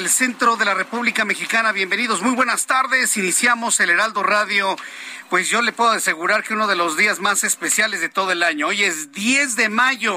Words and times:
Del 0.00 0.08
centro 0.08 0.56
de 0.56 0.64
la 0.64 0.72
República 0.72 1.26
Mexicana. 1.26 1.72
Bienvenidos, 1.72 2.22
muy 2.22 2.34
buenas 2.34 2.64
tardes. 2.64 3.18
Iniciamos 3.18 3.78
el 3.80 3.90
Heraldo 3.90 4.22
Radio. 4.22 4.74
Pues 5.28 5.50
yo 5.50 5.60
le 5.60 5.72
puedo 5.72 5.90
asegurar 5.90 6.42
que 6.42 6.54
uno 6.54 6.66
de 6.66 6.74
los 6.74 6.96
días 6.96 7.20
más 7.20 7.44
especiales 7.44 8.00
de 8.00 8.08
todo 8.08 8.32
el 8.32 8.42
año. 8.42 8.68
Hoy 8.68 8.82
es 8.82 9.12
10 9.12 9.56
de 9.56 9.68
mayo, 9.68 10.16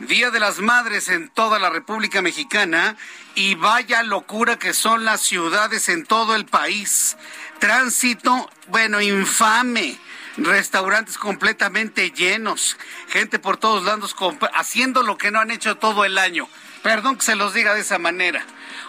Día 0.00 0.30
de 0.30 0.38
las 0.38 0.58
Madres 0.58 1.08
en 1.08 1.30
toda 1.30 1.58
la 1.58 1.70
República 1.70 2.20
Mexicana. 2.20 2.94
Y 3.34 3.54
vaya 3.54 4.02
locura 4.02 4.58
que 4.58 4.74
son 4.74 5.06
las 5.06 5.22
ciudades 5.22 5.88
en 5.88 6.04
todo 6.04 6.36
el 6.36 6.44
país. 6.44 7.16
Tránsito, 7.58 8.50
bueno, 8.68 9.00
infame 9.00 9.98
restaurantes 10.36 11.16
completamente 11.16 12.10
llenos, 12.10 12.76
gente 13.08 13.38
por 13.38 13.56
todos 13.56 13.82
lados 13.84 14.14
haciendo 14.52 15.02
lo 15.02 15.16
que 15.16 15.30
no 15.30 15.40
han 15.40 15.50
hecho 15.50 15.78
todo 15.78 16.04
el 16.04 16.18
año. 16.18 16.46
Perdón 16.82 17.16
que 17.16 17.24
se 17.24 17.34
los 17.34 17.54
diga 17.54 17.72
de 17.72 17.80
esa 17.80 17.98
manera. 17.98 18.44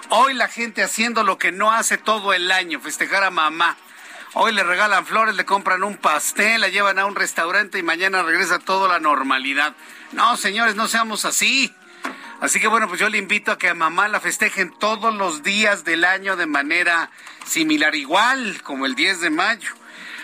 Hoy 0.10 0.34
la 0.34 0.48
gente 0.48 0.84
haciendo 0.84 1.24
lo 1.24 1.38
que 1.38 1.52
no 1.52 1.72
hace 1.72 1.98
todo 1.98 2.32
el 2.32 2.50
año, 2.50 2.80
festejar 2.80 3.26
a 3.26 3.30
mamá. 3.30 3.76
Hoy 4.36 4.54
le 4.54 4.64
regalan 4.64 5.06
flores, 5.06 5.36
le 5.36 5.44
compran 5.44 5.84
un 5.84 5.98
pastel, 5.98 6.62
la 6.62 6.70
llevan 6.70 6.98
a 6.98 7.06
un 7.06 7.16
restaurante 7.16 7.78
y 7.78 7.84
mañana 7.84 8.24
regresa 8.24 8.60
toda 8.60 8.88
la 8.88 9.00
normalidad. 9.00 9.76
No, 10.14 10.38
señores, 10.38 10.76
no 10.76 10.88
seamos 10.88 11.26
así. 11.26 11.74
Así 12.40 12.62
que 12.62 12.68
bueno, 12.68 12.88
pues 12.88 13.02
yo 13.02 13.10
le 13.10 13.18
invito 13.18 13.52
a 13.52 13.58
que 13.58 13.68
a 13.68 13.74
mamá 13.74 14.08
la 14.08 14.22
festejen 14.22 14.72
todos 14.80 15.14
los 15.14 15.44
días 15.44 15.84
del 15.84 16.06
año 16.06 16.38
de 16.38 16.46
manera 16.46 17.10
similar, 17.46 17.94
igual 17.94 18.62
como 18.64 18.86
el 18.86 18.96
10 18.96 19.20
de 19.20 19.30
mayo. 19.30 19.74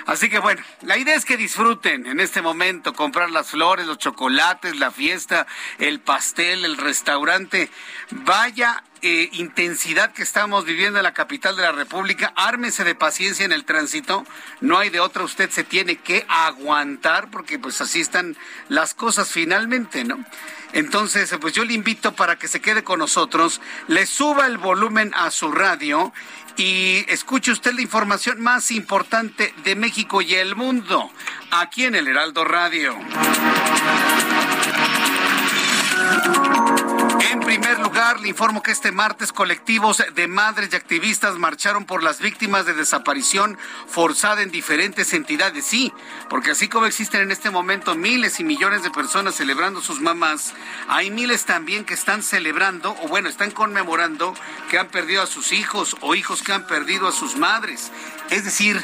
Así 0.06 0.30
que 0.30 0.40
bueno, 0.40 0.62
la 0.82 0.98
idea 0.98 1.16
es 1.16 1.26
que 1.26 1.36
disfruten 1.36 2.06
en 2.06 2.22
este 2.22 2.42
momento, 2.42 2.94
comprar 2.94 3.32
las 3.32 3.50
flores, 3.50 3.86
los 3.86 3.98
chocolates, 3.98 4.78
la 4.78 4.92
fiesta, 4.92 5.46
el 5.78 6.00
pastel, 6.00 6.64
el 6.64 6.78
restaurante. 6.78 7.70
Vaya 8.12 8.84
eh, 9.04 9.30
intensidad 9.34 10.14
que 10.14 10.24
estamos 10.24 10.64
viviendo 10.64 10.98
en 10.98 11.04
la 11.04 11.14
capital 11.14 11.58
de 11.58 11.64
la 11.64 11.74
República. 11.74 12.32
Ármese 12.38 12.86
de 12.86 12.96
paciencia 12.96 13.44
en 13.44 13.52
el 13.52 13.66
tránsito. 13.66 14.26
No 14.62 14.78
hay 14.78 14.90
de 14.90 15.02
otra. 15.02 15.24
Usted 15.24 15.50
se 15.50 15.66
tiene 15.66 15.98
que 15.98 16.26
aguantar 16.30 17.30
porque 17.30 17.60
pues 17.60 17.82
así 17.82 18.00
están 18.00 18.38
las 18.70 18.94
cosas 18.94 19.30
finalmente, 19.30 20.06
¿no? 20.06 20.24
Entonces, 20.72 21.36
pues 21.42 21.54
yo 21.54 21.66
le 21.66 21.74
invito 21.74 22.16
para 22.16 22.38
que 22.38 22.48
se 22.48 22.62
quede 22.62 22.86
con 22.86 23.00
nosotros, 23.00 23.60
le 23.88 24.06
suba 24.06 24.48
el 24.48 24.58
volumen 24.58 25.12
a 25.16 25.30
su 25.32 25.52
radio 25.52 26.14
y 26.56 27.06
escuche 27.10 27.52
usted 27.52 27.74
la 27.74 27.82
información 27.82 28.42
más 28.42 28.72
importante 28.72 29.54
de 29.66 29.76
México 29.76 30.22
y 30.22 30.34
el 30.36 30.56
mundo 30.56 31.12
aquí 31.52 31.84
en 31.84 31.96
el 31.96 32.08
Heraldo 32.08 32.46
Radio. 32.46 32.98
Primer 37.54 37.78
lugar, 37.82 38.20
le 38.20 38.30
informo 38.30 38.64
que 38.64 38.72
este 38.72 38.92
martes 38.92 39.32
colectivos 39.32 40.04
de 40.16 40.28
madres 40.28 40.70
y 40.72 40.76
activistas 40.76 41.36
marcharon 41.36 41.86
por 41.86 42.02
las 42.02 42.20
víctimas 42.20 42.66
de 42.66 42.74
desaparición 42.74 43.60
forzada 43.86 44.42
en 44.42 44.50
diferentes 44.50 45.14
entidades. 45.14 45.64
Sí, 45.64 45.94
porque 46.32 46.50
así 46.50 46.68
como 46.68 46.88
existen 46.88 47.22
en 47.22 47.30
este 47.30 47.52
momento 47.52 47.94
miles 47.94 48.40
y 48.40 48.44
millones 48.44 48.82
de 48.82 48.90
personas 48.90 49.36
celebrando 49.36 49.82
sus 49.82 50.02
mamás, 50.02 50.56
hay 50.88 51.12
miles 51.12 51.46
también 51.46 51.86
que 51.86 51.94
están 51.94 52.24
celebrando, 52.24 52.98
o 53.04 53.08
bueno, 53.08 53.30
están 53.30 53.52
conmemorando 53.52 54.34
que 54.72 54.80
han 54.80 54.88
perdido 54.88 55.22
a 55.22 55.28
sus 55.28 55.52
hijos 55.52 55.96
o 56.02 56.16
hijos 56.16 56.42
que 56.42 56.54
han 56.54 56.66
perdido 56.66 57.08
a 57.08 57.12
sus 57.12 57.38
madres. 57.38 57.92
Es 58.32 58.46
decir, 58.46 58.84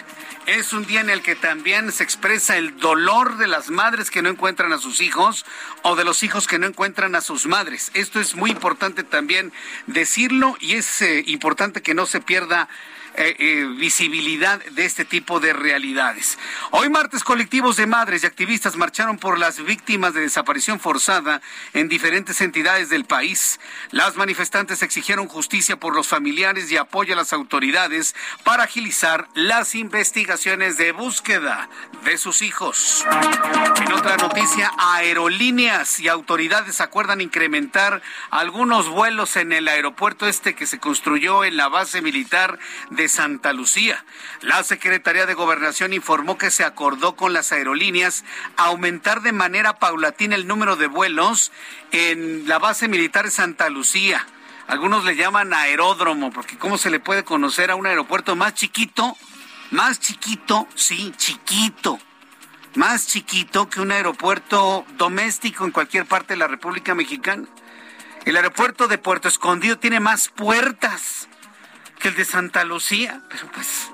es 0.57 0.73
un 0.73 0.85
día 0.85 1.01
en 1.01 1.11
el 1.11 1.21
que 1.21 1.35
también 1.35 1.91
se 1.91 2.03
expresa 2.03 2.57
el 2.57 2.77
dolor 2.77 3.37
de 3.37 3.45
las 3.45 3.69
madres 3.69 4.09
que 4.09 4.23
no 4.23 4.29
encuentran 4.29 4.73
a 4.73 4.79
sus 4.79 4.99
hijos 4.99 5.45
o 5.83 5.95
de 5.95 6.03
los 6.03 6.23
hijos 6.23 6.47
que 6.47 6.57
no 6.57 6.65
encuentran 6.65 7.13
a 7.13 7.21
sus 7.21 7.45
madres. 7.45 7.91
Esto 7.93 8.19
es 8.19 8.35
muy 8.35 8.49
importante 8.49 9.03
también 9.03 9.53
decirlo 9.85 10.57
y 10.59 10.73
es 10.73 11.03
eh, 11.03 11.23
importante 11.27 11.83
que 11.83 11.93
no 11.93 12.07
se 12.07 12.19
pierda 12.19 12.67
eh, 13.15 13.35
eh, 13.39 13.65
visibilidad 13.77 14.63
de 14.63 14.85
este 14.85 15.05
tipo 15.05 15.39
de 15.39 15.53
realidades. 15.53 16.37
Hoy 16.71 16.89
martes 16.89 17.23
colectivos 17.23 17.75
de 17.75 17.87
madres 17.87 18.23
y 18.23 18.27
activistas 18.27 18.75
marcharon 18.75 19.17
por 19.17 19.39
las 19.39 19.63
víctimas 19.63 20.13
de 20.13 20.21
desaparición 20.21 20.79
forzada 20.79 21.41
en 21.73 21.89
diferentes 21.89 22.41
entidades 22.41 22.89
del 22.89 23.05
país. 23.05 23.59
Las 23.91 24.15
manifestantes 24.15 24.83
exigieron 24.83 25.27
justicia 25.27 25.77
por 25.77 25.95
los 25.95 26.07
familiares 26.07 26.71
y 26.71 26.77
apoyo 26.77 27.13
a 27.13 27.17
las 27.17 27.33
autoridades 27.33 28.15
para 28.43 28.63
agilizar 28.63 29.27
las 29.33 29.75
investigaciones 29.75 30.77
de 30.77 30.91
búsqueda 30.91 31.69
de 32.03 32.17
sus 32.17 32.41
hijos. 32.41 33.05
En 33.81 33.91
otra 33.91 34.17
noticia, 34.17 34.71
aerolíneas 34.77 35.99
y 35.99 36.07
autoridades 36.07 36.81
acuerdan 36.81 37.21
incrementar 37.21 38.01
algunos 38.29 38.89
vuelos 38.89 39.35
en 39.35 39.51
el 39.51 39.67
aeropuerto 39.67 40.27
este 40.27 40.55
que 40.55 40.65
se 40.65 40.79
construyó 40.79 41.43
en 41.43 41.57
la 41.57 41.69
base 41.69 42.01
militar 42.01 42.59
de 42.89 42.98
Santa 43.07 43.53
Lucía. 43.53 44.03
La 44.41 44.63
Secretaría 44.63 45.25
de 45.25 45.33
Gobernación 45.33 45.93
informó 45.93 46.37
que 46.37 46.51
se 46.51 46.63
acordó 46.63 47.15
con 47.15 47.31
las 47.31 47.51
aerolíneas 47.51 48.25
aumentar 48.57 49.21
de 49.21 49.31
manera 49.31 49.77
paulatina 49.77 50.35
el 50.35 50.47
número 50.47 50.75
de 50.75 50.87
vuelos 50.87 51.51
en 51.91 52.47
la 52.47 52.59
base 52.59 52.87
militar 52.87 53.25
de 53.25 53.31
Santa 53.31 53.69
Lucía. 53.69 54.25
Algunos 54.67 55.05
le 55.05 55.15
llaman 55.15 55.53
aeródromo, 55.53 56.31
porque 56.31 56.57
¿cómo 56.57 56.77
se 56.77 56.89
le 56.89 56.99
puede 56.99 57.23
conocer 57.23 57.71
a 57.71 57.75
un 57.75 57.87
aeropuerto 57.87 58.35
más 58.35 58.53
chiquito? 58.53 59.15
Más 59.71 59.99
chiquito, 59.99 60.67
sí, 60.75 61.13
chiquito. 61.15 61.99
Más 62.75 63.07
chiquito 63.07 63.69
que 63.69 63.81
un 63.81 63.91
aeropuerto 63.91 64.85
doméstico 64.97 65.65
en 65.65 65.71
cualquier 65.71 66.05
parte 66.05 66.33
de 66.33 66.37
la 66.37 66.47
República 66.47 66.93
Mexicana. 66.93 67.47
El 68.25 68.35
aeropuerto 68.35 68.87
de 68.87 68.97
Puerto 68.97 69.27
Escondido 69.27 69.79
tiene 69.79 69.99
más 69.99 70.27
puertas 70.29 71.28
que 71.99 72.07
el 72.07 72.15
de 72.15 72.25
Santa 72.25 72.63
Lucía, 72.63 73.21
pero 73.29 73.51
pues 73.51 73.91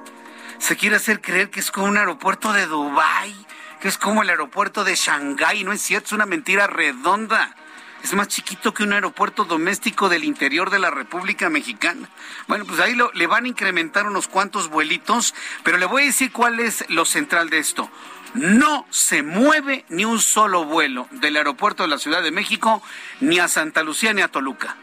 se 0.60 0.78
quiere 0.78 0.96
hacer 0.96 1.22
creer 1.22 1.50
que 1.50 1.60
es 1.60 1.72
como 1.72 1.88
un 1.88 1.98
aeropuerto 1.98 2.54
de 2.54 2.66
Dubái, 2.68 3.36
que 3.82 3.88
es 3.88 3.98
como 3.98 4.22
el 4.22 4.30
aeropuerto 4.30 4.84
de 4.84 4.96
Shanghái, 4.96 5.64
no 5.64 5.74
es 5.74 5.82
cierto, 5.82 6.08
es 6.08 6.12
una 6.14 6.26
mentira 6.26 6.68
redonda. 6.68 7.56
Es 8.04 8.14
más 8.14 8.28
chiquito 8.28 8.72
que 8.72 8.84
un 8.84 8.94
aeropuerto 8.94 9.46
doméstico 9.46 10.10
del 10.10 10.24
interior 10.24 10.70
de 10.70 10.78
la 10.78 10.92
República 10.92 11.50
Mexicana. 11.50 12.08
Bueno, 12.48 12.64
pues 12.66 12.80
ahí 12.80 12.96
le 13.16 13.28
van 13.28 13.46
a 13.46 13.48
incrementar 13.48 14.06
unos 14.06 14.28
cuantos 14.28 14.70
vuelitos, 14.70 15.34
pero 15.64 15.80
le 15.80 15.88
voy 15.88 16.04
a 16.04 16.06
decir 16.06 16.32
cuál 16.32 16.60
es 16.60 16.86
lo 16.90 17.06
central 17.06 17.50
de 17.50 17.58
esto. 17.58 17.90
No 18.36 18.86
se 18.92 19.24
mueve 19.24 19.86
ni 19.90 20.06
un 20.06 20.20
solo 20.20 20.66
vuelo 20.66 21.08
del 21.10 21.38
aeropuerto 21.38 21.82
de 21.82 21.90
la 21.90 21.98
Ciudad 21.98 22.22
de 22.22 22.30
México, 22.30 22.84
ni 23.22 23.40
a 23.40 23.48
Santa 23.48 23.82
Lucía 23.82 24.14
ni 24.14 24.22
a 24.22 24.28
Toluca. 24.28 24.78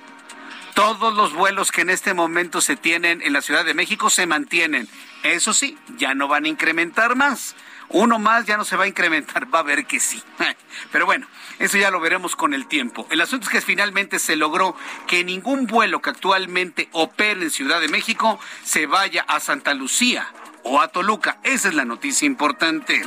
Todos 0.75 1.15
los 1.15 1.35
vuelos 1.35 1.71
que 1.71 1.83
en 1.83 1.91
este 1.91 2.15
momento 2.15 2.61
se 2.61 2.77
tienen 2.77 3.21
en 3.23 3.33
la 3.33 3.43
Ciudad 3.43 3.65
de 3.65 3.75
México 3.75 4.09
se 4.09 4.27
mantienen. 4.27 4.89
Eso 5.23 5.53
sí, 5.53 5.79
ya 5.99 6.15
no 6.15 6.29
van 6.29 6.47
a 6.47 6.49
incrementar 6.49 7.15
más. 7.15 7.55
Uno 7.91 8.19
más 8.19 8.47
ya 8.47 8.57
no 8.57 8.65
se 8.65 8.77
va 8.77 8.85
a 8.85 8.89
incrementar, 8.89 9.47
va 9.55 9.59
a 9.59 9.65
ver 9.65 9.85
que 9.85 10.01
sí. 10.01 10.23
Pero 10.93 11.05
bueno, 11.05 11.27
eso 11.59 11.77
ya 11.77 11.91
lo 11.91 12.01
veremos 12.01 12.37
con 12.37 12.55
el 12.55 12.67
tiempo. 12.67 13.07
El 13.11 13.21
asunto 13.21 13.47
es 13.47 13.53
que 13.53 13.61
finalmente 13.61 14.19
se 14.19 14.37
logró 14.37 14.75
que 15.07 15.25
ningún 15.25 15.67
vuelo 15.67 16.01
que 16.01 16.11
actualmente 16.11 16.89
opere 16.93 17.43
en 17.43 17.51
Ciudad 17.51 17.81
de 17.81 17.89
México 17.89 18.41
se 18.65 18.87
vaya 18.87 19.25
a 19.29 19.41
Santa 19.41 19.75
Lucía 19.75 20.27
o 20.65 20.81
a 20.81 20.89
Toluca. 20.89 21.39
Esa 21.43 21.69
es 21.69 21.75
la 21.75 21.85
noticia 21.85 22.27
importante. 22.27 23.03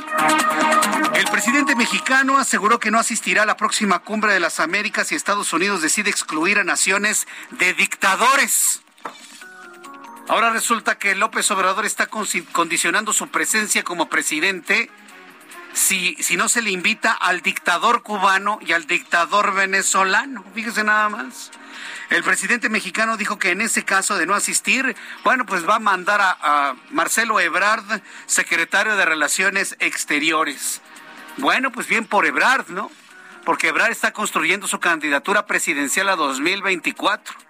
El 1.14 1.24
presidente 1.26 1.74
mexicano 1.74 2.38
aseguró 2.38 2.78
que 2.78 2.90
no 2.90 2.98
asistirá 2.98 3.42
a 3.42 3.46
la 3.46 3.56
próxima 3.56 4.00
cumbre 4.00 4.32
de 4.32 4.40
las 4.40 4.60
Américas 4.60 5.12
y 5.12 5.14
Estados 5.14 5.52
Unidos 5.52 5.82
decide 5.82 6.10
excluir 6.10 6.58
a 6.58 6.64
naciones 6.64 7.26
de 7.50 7.74
dictadores. 7.74 8.82
Ahora 10.28 10.50
resulta 10.50 10.98
que 10.98 11.14
López 11.14 11.50
Obrador 11.52 11.86
está 11.86 12.08
condicionando 12.08 13.12
su 13.12 13.28
presencia 13.28 13.84
como 13.84 14.08
presidente 14.08 14.90
si, 15.76 16.16
si 16.20 16.38
no 16.38 16.48
se 16.48 16.62
le 16.62 16.70
invita 16.70 17.12
al 17.12 17.42
dictador 17.42 18.02
cubano 18.02 18.58
y 18.62 18.72
al 18.72 18.86
dictador 18.86 19.54
venezolano. 19.54 20.42
Fíjese 20.54 20.82
nada 20.84 21.10
más. 21.10 21.50
El 22.08 22.22
presidente 22.24 22.70
mexicano 22.70 23.18
dijo 23.18 23.38
que 23.38 23.50
en 23.50 23.60
ese 23.60 23.84
caso 23.84 24.16
de 24.16 24.24
no 24.24 24.34
asistir, 24.34 24.96
bueno, 25.22 25.44
pues 25.44 25.68
va 25.68 25.76
a 25.76 25.78
mandar 25.78 26.20
a, 26.22 26.74
Marcelo 26.90 27.38
Ebrard, 27.40 28.00
secretario 28.24 28.96
de 28.96 29.04
Relaciones 29.04 29.76
Exteriores. 29.78 30.80
Bueno, 31.36 31.70
pues 31.70 31.86
bien 31.88 32.06
por 32.06 32.24
Ebrard, 32.24 32.68
¿no? 32.70 32.90
Porque 33.44 33.68
Ebrard 33.68 33.90
está 33.90 34.12
construyendo 34.12 34.66
su 34.68 34.80
candidatura 34.80 35.44
presidencial 35.44 36.08
a 36.08 36.16
2024. 36.16 37.45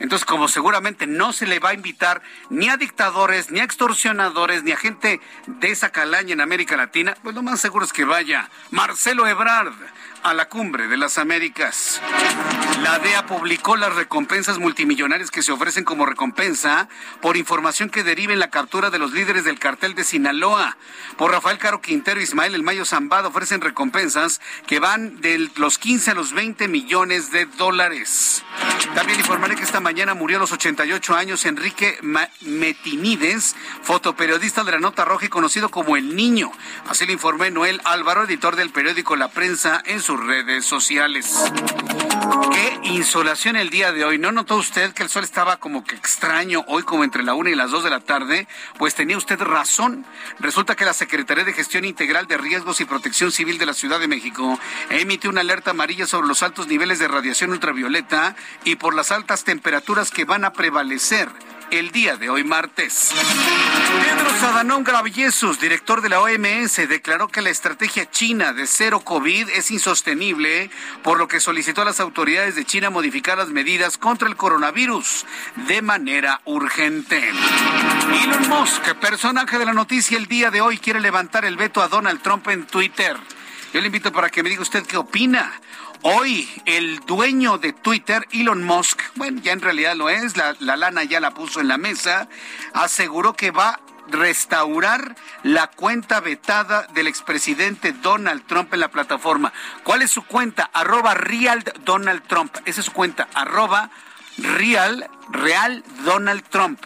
Entonces, 0.00 0.24
como 0.24 0.48
seguramente 0.48 1.06
no 1.06 1.32
se 1.32 1.46
le 1.46 1.58
va 1.58 1.70
a 1.70 1.74
invitar 1.74 2.22
ni 2.48 2.68
a 2.68 2.76
dictadores, 2.76 3.50
ni 3.50 3.60
a 3.60 3.64
extorsionadores, 3.64 4.64
ni 4.64 4.72
a 4.72 4.76
gente 4.76 5.20
de 5.46 5.70
esa 5.70 5.90
calaña 5.90 6.32
en 6.32 6.40
América 6.40 6.76
Latina, 6.76 7.16
pues 7.22 7.34
lo 7.34 7.42
más 7.42 7.60
seguro 7.60 7.84
es 7.84 7.92
que 7.92 8.04
vaya 8.04 8.48
Marcelo 8.70 9.28
Ebrard 9.28 9.74
a 10.22 10.34
la 10.34 10.48
cumbre 10.48 10.88
de 10.88 10.96
las 10.96 11.18
Américas. 11.18 12.00
La 12.82 12.98
DEA 12.98 13.26
publicó 13.26 13.76
las 13.76 13.94
recompensas 13.94 14.58
multimillonarias 14.58 15.30
que 15.30 15.42
se 15.42 15.52
ofrecen 15.52 15.84
como 15.84 16.06
recompensa 16.06 16.88
por 17.20 17.36
información 17.36 17.90
que 17.90 18.04
derive 18.04 18.32
en 18.32 18.38
la 18.38 18.50
captura 18.50 18.90
de 18.90 18.98
los 18.98 19.12
líderes 19.12 19.44
del 19.44 19.58
cartel 19.58 19.94
de 19.94 20.04
Sinaloa. 20.04 20.78
Por 21.18 21.30
Rafael 21.30 21.58
Caro 21.58 21.82
Quintero 21.82 22.20
y 22.20 22.24
Ismael 22.24 22.54
El 22.54 22.62
Mayo 22.62 22.86
Zambada 22.86 23.28
ofrecen 23.28 23.60
recompensas 23.60 24.40
que 24.66 24.80
van 24.80 25.20
de 25.20 25.50
los 25.56 25.78
15 25.78 26.12
a 26.12 26.14
los 26.14 26.32
20 26.32 26.68
millones 26.68 27.30
de 27.32 27.44
dólares. 27.44 28.42
También 28.94 29.20
informaré 29.20 29.56
que 29.56 29.62
esta 29.62 29.80
mañana 29.80 30.14
murió 30.14 30.38
a 30.38 30.40
los 30.40 30.52
88 30.52 31.14
años 31.14 31.44
Enrique 31.44 31.98
Metinides, 32.40 33.56
fotoperiodista 33.82 34.64
de 34.64 34.72
la 34.72 34.78
Nota 34.78 35.04
Roja 35.04 35.26
y 35.26 35.28
conocido 35.28 35.70
como 35.70 35.96
El 35.96 36.16
Niño. 36.16 36.50
Así 36.88 37.04
lo 37.04 37.12
informé 37.12 37.50
Noel 37.50 37.80
Álvaro, 37.84 38.24
editor 38.24 38.56
del 38.56 38.70
periódico 38.70 39.16
La 39.16 39.28
Prensa 39.28 39.82
en 39.84 40.00
su 40.00 40.09
sus 40.10 40.26
redes 40.26 40.64
sociales. 40.64 41.38
Qué 42.52 42.88
insolación 42.88 43.54
el 43.54 43.70
día 43.70 43.92
de 43.92 44.04
hoy. 44.04 44.18
¿No 44.18 44.32
notó 44.32 44.56
usted 44.56 44.92
que 44.92 45.04
el 45.04 45.08
sol 45.08 45.22
estaba 45.22 45.58
como 45.58 45.84
que 45.84 45.94
extraño 45.94 46.64
hoy, 46.66 46.82
como 46.82 47.04
entre 47.04 47.22
la 47.22 47.34
una 47.34 47.50
y 47.50 47.54
las 47.54 47.70
dos 47.70 47.84
de 47.84 47.90
la 47.90 48.00
tarde? 48.00 48.48
Pues 48.76 48.96
tenía 48.96 49.16
usted 49.16 49.40
razón. 49.40 50.04
Resulta 50.40 50.74
que 50.74 50.84
la 50.84 50.94
Secretaría 50.94 51.44
de 51.44 51.52
Gestión 51.52 51.84
Integral 51.84 52.26
de 52.26 52.38
Riesgos 52.38 52.80
y 52.80 52.86
Protección 52.86 53.30
Civil 53.30 53.58
de 53.58 53.66
la 53.66 53.72
Ciudad 53.72 54.00
de 54.00 54.08
México 54.08 54.58
emitió 54.88 55.30
una 55.30 55.42
alerta 55.42 55.70
amarilla 55.70 56.08
sobre 56.08 56.26
los 56.26 56.42
altos 56.42 56.66
niveles 56.66 56.98
de 56.98 57.06
radiación 57.06 57.52
ultravioleta 57.52 58.34
y 58.64 58.74
por 58.76 58.96
las 58.96 59.12
altas 59.12 59.44
temperaturas 59.44 60.10
que 60.10 60.24
van 60.24 60.44
a 60.44 60.52
prevalecer 60.52 61.28
el 61.70 61.90
día 61.92 62.16
de 62.16 62.30
hoy 62.30 62.44
martes. 62.44 63.12
Pedro 64.02 64.30
Sadanón 64.40 64.84
Graviesus, 64.84 65.60
director 65.60 66.00
de 66.00 66.08
la 66.08 66.20
OMS, 66.20 66.88
declaró 66.88 67.28
que 67.28 67.42
la 67.42 67.50
estrategia 67.50 68.10
china 68.10 68.52
de 68.52 68.66
cero 68.66 69.00
COVID 69.00 69.48
es 69.50 69.70
insostenible, 69.70 70.70
por 71.02 71.18
lo 71.18 71.28
que 71.28 71.40
solicitó 71.40 71.82
a 71.82 71.84
las 71.84 72.00
autoridades 72.00 72.56
de 72.56 72.64
China 72.64 72.90
modificar 72.90 73.38
las 73.38 73.48
medidas 73.48 73.98
contra 73.98 74.28
el 74.28 74.36
coronavirus 74.36 75.26
de 75.68 75.82
manera 75.82 76.40
urgente. 76.44 77.22
Elon 78.24 78.48
Musk, 78.48 78.94
personaje 79.00 79.58
de 79.58 79.64
la 79.64 79.72
noticia 79.72 80.18
el 80.18 80.26
día 80.26 80.50
de 80.50 80.60
hoy, 80.60 80.78
quiere 80.78 81.00
levantar 81.00 81.44
el 81.44 81.56
veto 81.56 81.82
a 81.82 81.88
Donald 81.88 82.22
Trump 82.22 82.48
en 82.48 82.66
Twitter. 82.66 83.16
Yo 83.72 83.80
le 83.80 83.86
invito 83.86 84.10
para 84.10 84.30
que 84.30 84.42
me 84.42 84.48
diga 84.48 84.62
usted 84.62 84.84
qué 84.84 84.96
opina. 84.96 85.52
Hoy 86.02 86.48
el 86.64 87.00
dueño 87.00 87.58
de 87.58 87.74
Twitter, 87.74 88.26
Elon 88.32 88.64
Musk, 88.64 89.02
bueno, 89.16 89.38
ya 89.42 89.52
en 89.52 89.60
realidad 89.60 89.94
lo 89.94 90.08
es, 90.08 90.34
la, 90.34 90.54
lana 90.58 91.04
ya 91.04 91.20
la 91.20 91.32
puso 91.32 91.60
en 91.60 91.68
la 91.68 91.76
mesa, 91.76 92.26
aseguró 92.72 93.34
que 93.34 93.50
va 93.50 93.68
a 93.68 93.80
restaurar 94.08 95.14
la 95.42 95.66
cuenta 95.66 96.20
vetada 96.20 96.86
del 96.94 97.06
expresidente 97.06 97.92
Donald 97.92 98.46
Trump 98.46 98.72
en 98.72 98.80
la 98.80 98.88
plataforma. 98.88 99.52
¿Cuál 99.84 100.00
es 100.00 100.10
su 100.10 100.24
cuenta? 100.24 100.70
Arroba 100.72 101.12
Real 101.12 101.62
Donald 101.84 102.22
Trump. 102.26 102.56
Esa 102.64 102.80
es 102.80 102.86
su 102.86 102.92
cuenta. 102.92 103.28
Arroba 103.34 103.90
Real, 104.38 105.06
Real 105.30 105.84
Donald 106.04 106.44
Trump. 106.48 106.80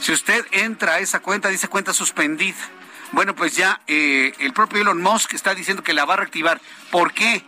Si 0.00 0.12
usted 0.12 0.44
entra 0.52 0.94
a 0.94 0.98
esa 0.98 1.20
cuenta, 1.20 1.48
dice 1.48 1.68
cuenta 1.68 1.94
suspendida. 1.94 2.58
Bueno, 3.12 3.34
pues 3.34 3.56
ya 3.56 3.80
eh, 3.86 4.34
el 4.40 4.52
propio 4.52 4.82
Elon 4.82 5.00
Musk 5.00 5.32
está 5.32 5.54
diciendo 5.54 5.82
que 5.82 5.94
la 5.94 6.04
va 6.04 6.14
a 6.14 6.18
reactivar. 6.18 6.60
¿Por 6.90 7.14
qué? 7.14 7.44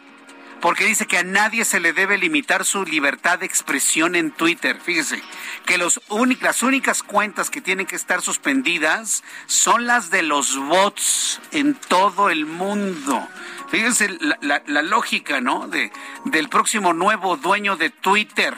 Porque 0.63 0.87
dice 0.87 1.07
que 1.07 1.19
a 1.19 1.25
nadie 1.25 1.65
se 1.65 1.81
le 1.81 1.93
debe 1.93 2.17
limitar 2.17 2.65
su 2.65 2.85
libertad 2.85 3.41
de 3.41 3.47
expresión 3.47 4.15
en 4.15 4.31
Twitter. 4.31 4.79
Fíjese, 4.81 5.21
que 5.67 5.77
los 5.77 6.01
las 6.41 6.63
únicas 6.63 7.03
cuentas 7.03 7.51
que 7.51 7.61
tienen 7.61 7.85
que 7.85 7.97
estar 7.97 8.23
suspendidas 8.23 9.25
son 9.47 9.87
las 9.87 10.11
de 10.11 10.23
los 10.23 10.57
bots 10.57 11.41
en 11.51 11.75
todo 11.75 12.31
el 12.31 12.47
mundo. 12.47 13.29
Fíjense 13.71 14.17
la, 14.41 14.63
la 14.65 14.83
lógica, 14.83 15.41
¿no? 15.41 15.67
De, 15.67 15.91
del 16.27 16.49
próximo 16.49 16.95
nuevo 16.95 17.37
dueño 17.37 17.77
de 17.77 17.91
Twitter. 17.91 18.55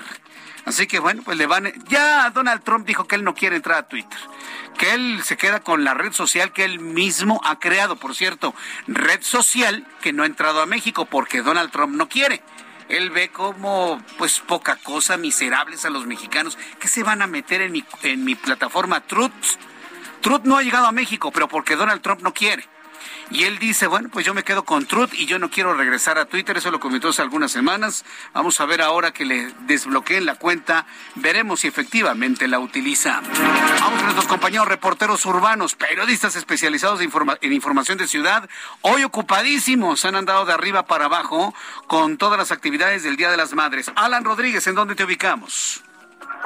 Así 0.67 0.87
que 0.87 0.99
bueno, 0.99 1.23
pues 1.25 1.39
le 1.39 1.47
van. 1.47 1.73
Ya 1.89 2.29
Donald 2.31 2.63
Trump 2.65 2.87
dijo 2.87 3.07
que 3.07 3.17
él 3.17 3.25
no 3.25 3.35
quiere 3.35 3.57
entrar 3.57 3.79
a 3.79 3.89
Twitter 3.89 4.19
que 4.75 4.93
él 4.93 5.23
se 5.23 5.37
queda 5.37 5.61
con 5.61 5.85
la 5.85 5.95
red 5.95 6.13
social 6.13 6.53
que 6.53 6.65
él 6.65 6.81
mismo 6.81 7.41
ha 7.45 7.59
creado, 7.59 7.97
por 7.97 8.15
cierto, 8.15 8.55
red 8.87 9.23
social 9.23 9.87
que 10.01 10.13
no 10.13 10.23
ha 10.23 10.27
entrado 10.27 10.61
a 10.61 10.67
México 10.67 11.07
porque 11.07 11.43
Donald 11.43 11.71
Trump 11.71 11.95
no 11.95 12.09
quiere. 12.09 12.43
Él 12.89 13.11
ve 13.11 13.31
como, 13.31 14.03
pues, 14.19 14.41
poca 14.41 14.77
cosa, 14.77 15.17
miserables 15.17 15.85
a 15.85 15.91
los 15.91 16.07
mexicanos 16.07 16.59
que 16.79 16.89
se 16.89 17.03
van 17.03 17.23
a 17.23 17.27
meter 17.27 17.63
en 17.63 17.73
mi, 17.73 17.85
en 18.03 18.25
mi 18.25 18.35
plataforma 18.35 19.01
Truth. 19.01 19.33
Truth 20.21 20.43
no 20.45 20.59
ha 20.59 20.63
llegado 20.63 20.87
a 20.87 20.93
México, 20.93 21.31
pero 21.33 21.49
porque 21.49 21.77
Donald 21.77 22.03
Trump 22.03 22.21
no 22.21 22.35
quiere. 22.35 22.69
Y 23.31 23.45
él 23.45 23.59
dice, 23.59 23.87
bueno, 23.87 24.09
pues 24.13 24.27
yo 24.27 24.35
me 24.35 24.43
quedo 24.43 24.65
con 24.65 24.87
Truth 24.87 25.15
y 25.15 25.27
yo 25.27 25.39
no 25.39 25.51
quiero 25.51 25.75
regresar 25.75 26.19
a 26.19 26.27
Twitter, 26.27 26.57
eso 26.57 26.71
lo 26.71 26.81
comentó 26.81 27.09
hace 27.09 27.23
algunas 27.23 27.53
semanas. 27.53 28.05
Vamos 28.33 28.61
a 28.61 28.67
ver 28.67 28.83
ahora 28.83 29.13
que 29.13 29.25
le 29.25 29.53
desbloqueen 29.67 30.27
la 30.27 30.35
cuenta, 30.37 30.87
veremos 31.15 31.61
si 31.61 31.69
efectivamente 31.69 32.49
la 32.49 32.59
utiliza. 32.59 33.21
Vamos 33.81 33.97
con 33.97 34.05
nuestros 34.05 34.27
compañeros 34.27 34.69
reporteros 34.69 35.25
urbanos, 35.27 35.75
periodistas 35.75 36.37
especializados 36.37 37.01
en 37.01 37.53
información 37.53 37.99
de 37.99 38.07
ciudad, 38.07 38.49
hoy 38.83 39.05
ocupadísimos, 39.05 40.05
han 40.05 40.17
andado 40.17 40.45
de 40.45 40.53
arriba 40.53 40.87
para 40.87 41.07
abajo 41.07 41.55
con 41.87 42.19
todas 42.19 42.39
las 42.39 42.51
actividades 42.53 43.03
del 43.03 43.17
Día 43.17 43.31
de 43.31 43.37
las 43.37 43.55
Madres. 43.55 43.91
Alan 43.95 44.25
Rodríguez, 44.25 44.67
¿en 44.67 44.75
dónde 44.75 44.95
te 44.95 45.05
ubicamos? 45.05 45.84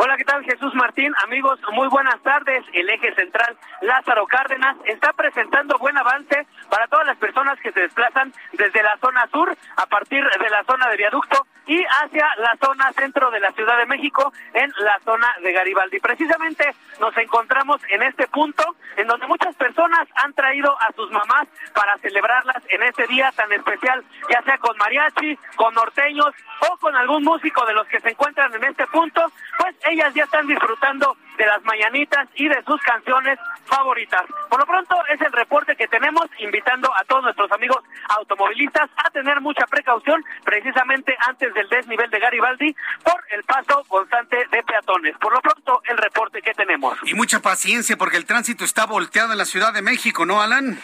Hola, 0.00 0.16
¿qué 0.16 0.24
tal 0.24 0.44
Jesús 0.44 0.72
Martín? 0.76 1.12
Amigos, 1.24 1.58
muy 1.72 1.88
buenas 1.88 2.22
tardes. 2.22 2.64
El 2.72 2.88
eje 2.88 3.12
central 3.16 3.58
Lázaro 3.80 4.28
Cárdenas 4.28 4.76
está 4.84 5.12
presentando 5.12 5.76
buen 5.76 5.98
avance 5.98 6.46
para 6.70 6.86
todas 6.86 7.04
las 7.04 7.16
personas 7.16 7.58
que 7.58 7.72
se 7.72 7.80
desplazan 7.80 8.32
desde 8.52 8.80
la 8.84 8.96
zona 8.98 9.26
sur 9.32 9.52
a 9.76 9.86
partir 9.86 10.22
de 10.22 10.50
la 10.50 10.62
zona 10.62 10.88
de 10.90 10.98
viaducto 10.98 11.44
y 11.68 11.84
hacia 11.84 12.26
la 12.38 12.56
zona 12.64 12.92
centro 12.92 13.30
de 13.30 13.40
la 13.40 13.52
Ciudad 13.52 13.76
de 13.76 13.86
México 13.86 14.32
en 14.54 14.72
la 14.78 14.98
zona 15.04 15.34
de 15.42 15.52
Garibaldi. 15.52 16.00
Precisamente 16.00 16.74
nos 16.98 17.16
encontramos 17.18 17.80
en 17.90 18.02
este 18.02 18.26
punto 18.28 18.76
en 18.96 19.06
donde 19.06 19.26
muchas 19.26 19.54
personas 19.56 20.08
han 20.14 20.32
traído 20.32 20.74
a 20.80 20.92
sus 20.92 21.10
mamás 21.10 21.46
para 21.74 21.98
celebrarlas 21.98 22.62
en 22.70 22.82
este 22.84 23.06
día 23.06 23.30
tan 23.36 23.52
especial, 23.52 24.02
ya 24.30 24.42
sea 24.42 24.58
con 24.58 24.76
mariachi, 24.78 25.38
con 25.56 25.74
norteños 25.74 26.32
o 26.70 26.76
con 26.78 26.96
algún 26.96 27.22
músico 27.22 27.64
de 27.66 27.74
los 27.74 27.86
que 27.88 28.00
se 28.00 28.10
encuentran 28.10 28.52
en 28.54 28.64
este 28.64 28.86
punto, 28.86 29.30
pues 29.58 29.76
ellas 29.90 30.12
ya 30.14 30.24
están 30.24 30.46
disfrutando 30.46 31.16
de 31.36 31.46
las 31.46 31.62
mañanitas 31.64 32.28
y 32.34 32.48
de 32.48 32.62
sus 32.64 32.80
canciones 32.82 33.38
favoritas. 33.64 34.22
Por 34.48 34.58
lo 34.58 34.66
pronto 34.66 34.96
es 35.08 35.20
el 35.20 35.32
reporte 35.32 35.76
que 35.76 35.86
tenemos, 35.86 36.26
invitando 36.38 36.92
a 36.94 37.04
todos 37.04 37.22
nuestros 37.22 37.50
amigos 37.52 37.78
automovilistas 38.08 38.90
a 38.96 39.10
tener 39.10 39.40
mucha 39.40 39.64
precaución 39.66 40.24
precisamente 40.44 41.16
antes 41.26 41.54
del 41.54 41.68
desnivel 41.68 42.10
de 42.10 42.18
Garibaldi 42.18 42.74
por 43.04 43.22
el 43.30 43.44
paso 43.44 43.84
constante 43.86 44.36
de 44.50 44.62
peatones. 44.62 45.16
Por 45.18 45.32
lo 45.32 45.40
pronto 45.40 45.80
el 45.88 45.96
reporte 45.96 46.42
que 46.42 46.52
tenemos. 46.54 46.98
Y 47.04 47.14
mucha 47.14 47.40
paciencia 47.40 47.96
porque 47.96 48.16
el 48.16 48.26
tránsito 48.26 48.64
está 48.64 48.86
volteado 48.86 49.32
en 49.32 49.38
la 49.38 49.44
Ciudad 49.44 49.72
de 49.72 49.82
México, 49.82 50.26
¿no, 50.26 50.42
Alan? 50.42 50.78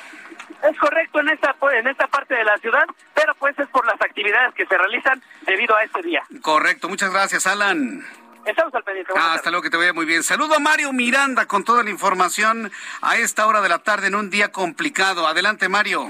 Es 0.62 0.78
correcto 0.78 1.20
en 1.20 1.28
esta 1.28 1.54
en 1.72 1.86
esta 1.88 2.06
parte 2.06 2.34
de 2.34 2.44
la 2.44 2.56
ciudad, 2.58 2.84
pero 3.14 3.34
pues 3.34 3.58
es 3.58 3.68
por 3.68 3.84
las 3.86 4.00
actividades 4.00 4.54
que 4.54 4.66
se 4.66 4.76
realizan 4.76 5.22
debido 5.42 5.76
a 5.76 5.82
este 5.84 6.02
día. 6.02 6.22
Correcto, 6.42 6.88
muchas 6.88 7.10
gracias, 7.12 7.46
Alan. 7.46 8.04
Estamos 8.46 8.74
al 8.74 8.82
pendiente. 8.82 9.12
Ah, 9.16 9.34
hasta 9.34 9.50
luego, 9.50 9.62
que 9.62 9.70
te 9.70 9.76
vaya 9.76 9.92
muy 9.92 10.04
bien. 10.04 10.22
Saludo 10.22 10.54
a 10.54 10.58
Mario 10.58 10.92
Miranda 10.92 11.46
con 11.46 11.64
toda 11.64 11.82
la 11.82 11.90
información 11.90 12.70
a 13.00 13.16
esta 13.16 13.46
hora 13.46 13.60
de 13.60 13.68
la 13.68 13.78
tarde 13.78 14.08
en 14.08 14.14
un 14.14 14.30
día 14.30 14.52
complicado. 14.52 15.26
Adelante, 15.26 15.68
Mario. 15.68 16.08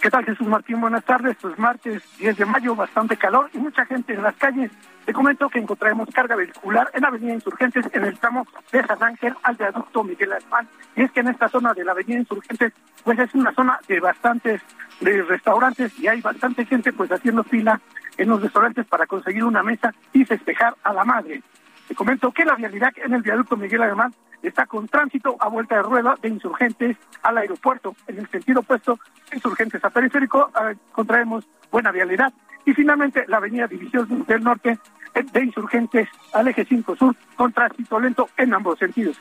¿Qué 0.00 0.08
tal, 0.08 0.24
Jesús 0.24 0.46
Martín? 0.46 0.80
Buenas 0.80 1.04
tardes. 1.04 1.36
Pues 1.40 1.58
martes 1.58 2.02
10 2.18 2.38
de 2.38 2.46
mayo, 2.46 2.74
bastante 2.74 3.18
calor 3.18 3.50
y 3.52 3.58
mucha 3.58 3.84
gente 3.84 4.14
en 4.14 4.22
las 4.22 4.34
calles. 4.36 4.70
Te 5.04 5.12
comento 5.12 5.50
que 5.50 5.58
encontraremos 5.58 6.08
carga 6.14 6.36
vehicular 6.36 6.90
en 6.94 7.04
Avenida 7.04 7.34
Insurgentes 7.34 7.84
en 7.92 8.04
el 8.04 8.18
tramo 8.18 8.46
de 8.72 8.86
San 8.86 9.02
Ángel 9.02 9.34
al 9.42 9.56
viaducto 9.56 10.02
Miguel 10.02 10.32
Alemán. 10.32 10.68
Y 10.96 11.02
es 11.02 11.12
que 11.12 11.20
en 11.20 11.28
esta 11.28 11.48
zona 11.50 11.74
de 11.74 11.84
la 11.84 11.92
Avenida 11.92 12.18
Insurgentes, 12.18 12.72
pues 13.04 13.18
es 13.18 13.34
una 13.34 13.52
zona 13.52 13.78
de 13.88 14.00
bastantes 14.00 14.62
de 15.00 15.22
restaurantes 15.22 15.98
y 15.98 16.08
hay 16.08 16.20
bastante 16.22 16.64
gente 16.64 16.92
pues 16.92 17.10
haciendo 17.12 17.44
fila 17.44 17.78
en 18.16 18.28
los 18.28 18.42
restaurantes 18.42 18.86
para 18.86 19.06
conseguir 19.06 19.44
una 19.44 19.62
mesa 19.62 19.94
y 20.12 20.24
festejar 20.24 20.74
a 20.82 20.92
la 20.92 21.04
madre. 21.04 21.42
Te 21.88 21.94
comento 21.94 22.30
que 22.32 22.44
la 22.44 22.54
vialidad 22.54 22.92
en 22.96 23.14
el 23.14 23.22
viaducto 23.22 23.56
Miguel 23.56 23.82
Alemán 23.82 24.14
está 24.42 24.66
con 24.66 24.88
tránsito 24.88 25.36
a 25.40 25.48
vuelta 25.48 25.76
de 25.76 25.82
rueda 25.82 26.14
de 26.20 26.28
insurgentes 26.28 26.96
al 27.22 27.38
aeropuerto. 27.38 27.94
En 28.06 28.18
el 28.18 28.28
sentido 28.30 28.60
opuesto, 28.60 28.98
insurgentes 29.32 29.84
a 29.84 29.90
periférico, 29.90 30.50
eh, 30.62 30.76
contraemos 30.92 31.44
buena 31.70 31.90
vialidad. 31.90 32.32
Y 32.64 32.72
finalmente, 32.74 33.24
la 33.26 33.38
avenida 33.38 33.66
División 33.66 34.24
del 34.26 34.42
Norte 34.42 34.78
eh, 35.14 35.24
de 35.32 35.44
insurgentes 35.44 36.08
al 36.32 36.48
eje 36.48 36.64
5 36.64 36.96
sur 36.96 37.16
con 37.36 37.52
tránsito 37.52 37.98
lento 37.98 38.28
en 38.36 38.54
ambos 38.54 38.78
sentidos. 38.78 39.16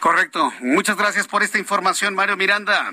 Correcto. 0.00 0.52
Muchas 0.60 0.96
gracias 0.96 1.28
por 1.28 1.42
esta 1.42 1.58
información, 1.58 2.14
Mario 2.14 2.36
Miranda. 2.36 2.90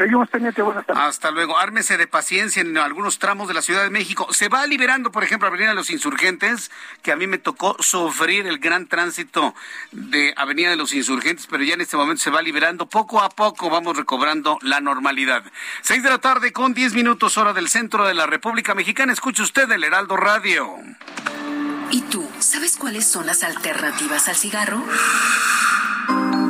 Seguimos 0.00 0.30
pendiente, 0.30 0.62
buenas 0.62 0.86
tardes. 0.86 1.02
Hasta 1.02 1.30
luego. 1.30 1.58
Ármese 1.58 1.98
de 1.98 2.06
paciencia 2.06 2.62
en 2.62 2.78
algunos 2.78 3.18
tramos 3.18 3.48
de 3.48 3.52
la 3.52 3.60
Ciudad 3.60 3.82
de 3.82 3.90
México. 3.90 4.32
Se 4.32 4.48
va 4.48 4.66
liberando, 4.66 5.12
por 5.12 5.24
ejemplo, 5.24 5.46
Avenida 5.46 5.68
de 5.68 5.74
los 5.74 5.90
Insurgentes, 5.90 6.70
que 7.02 7.12
a 7.12 7.16
mí 7.16 7.26
me 7.26 7.36
tocó 7.36 7.76
sufrir 7.80 8.46
el 8.46 8.60
gran 8.60 8.86
tránsito 8.86 9.54
de 9.92 10.32
Avenida 10.38 10.70
de 10.70 10.76
los 10.76 10.94
Insurgentes, 10.94 11.46
pero 11.50 11.64
ya 11.64 11.74
en 11.74 11.82
este 11.82 11.98
momento 11.98 12.22
se 12.22 12.30
va 12.30 12.40
liberando. 12.40 12.88
Poco 12.88 13.20
a 13.20 13.28
poco 13.28 13.68
vamos 13.68 13.94
recobrando 13.94 14.56
la 14.62 14.80
normalidad. 14.80 15.44
Seis 15.82 16.02
de 16.02 16.08
la 16.08 16.16
tarde 16.16 16.50
con 16.50 16.72
diez 16.72 16.94
minutos 16.94 17.36
hora 17.36 17.52
del 17.52 17.68
centro 17.68 18.06
de 18.06 18.14
la 18.14 18.24
República 18.24 18.74
Mexicana. 18.74 19.12
Escuche 19.12 19.42
usted 19.42 19.70
el 19.70 19.84
Heraldo 19.84 20.16
Radio. 20.16 20.76
¿Y 21.90 22.00
tú 22.00 22.26
sabes 22.38 22.78
cuáles 22.78 23.06
son 23.06 23.26
las 23.26 23.42
alternativas 23.42 24.30
al 24.30 24.36
cigarro? 24.36 24.82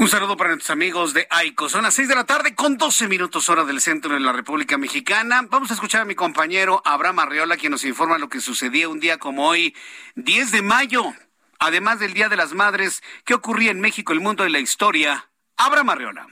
Un 0.00 0.08
saludo 0.08 0.34
para 0.38 0.48
nuestros 0.48 0.70
amigos 0.70 1.12
de 1.12 1.26
AICO. 1.28 1.68
Son 1.68 1.82
las 1.82 1.92
seis 1.92 2.08
de 2.08 2.14
la 2.14 2.24
tarde 2.24 2.54
con 2.54 2.78
12 2.78 3.06
minutos 3.06 3.50
hora 3.50 3.64
del 3.64 3.82
centro 3.82 4.14
de 4.14 4.20
la 4.20 4.32
República 4.32 4.78
Mexicana. 4.78 5.46
Vamos 5.50 5.70
a 5.70 5.74
escuchar 5.74 6.00
a 6.00 6.04
mi 6.06 6.14
compañero 6.14 6.80
Abraham 6.86 7.18
Arriola, 7.18 7.58
quien 7.58 7.72
nos 7.72 7.84
informa 7.84 8.16
lo 8.16 8.30
que 8.30 8.40
sucedía 8.40 8.88
un 8.88 8.98
día 8.98 9.18
como 9.18 9.46
hoy, 9.46 9.76
10 10.14 10.52
de 10.52 10.62
mayo. 10.62 11.04
Además 11.58 12.00
del 12.00 12.14
Día 12.14 12.30
de 12.30 12.36
las 12.36 12.54
Madres, 12.54 13.02
¿qué 13.26 13.34
ocurría 13.34 13.72
en 13.72 13.80
México, 13.82 14.14
el 14.14 14.20
mundo 14.20 14.42
de 14.42 14.48
la 14.48 14.60
historia? 14.60 15.28
Abraham 15.58 15.90
Arriola. 15.90 16.26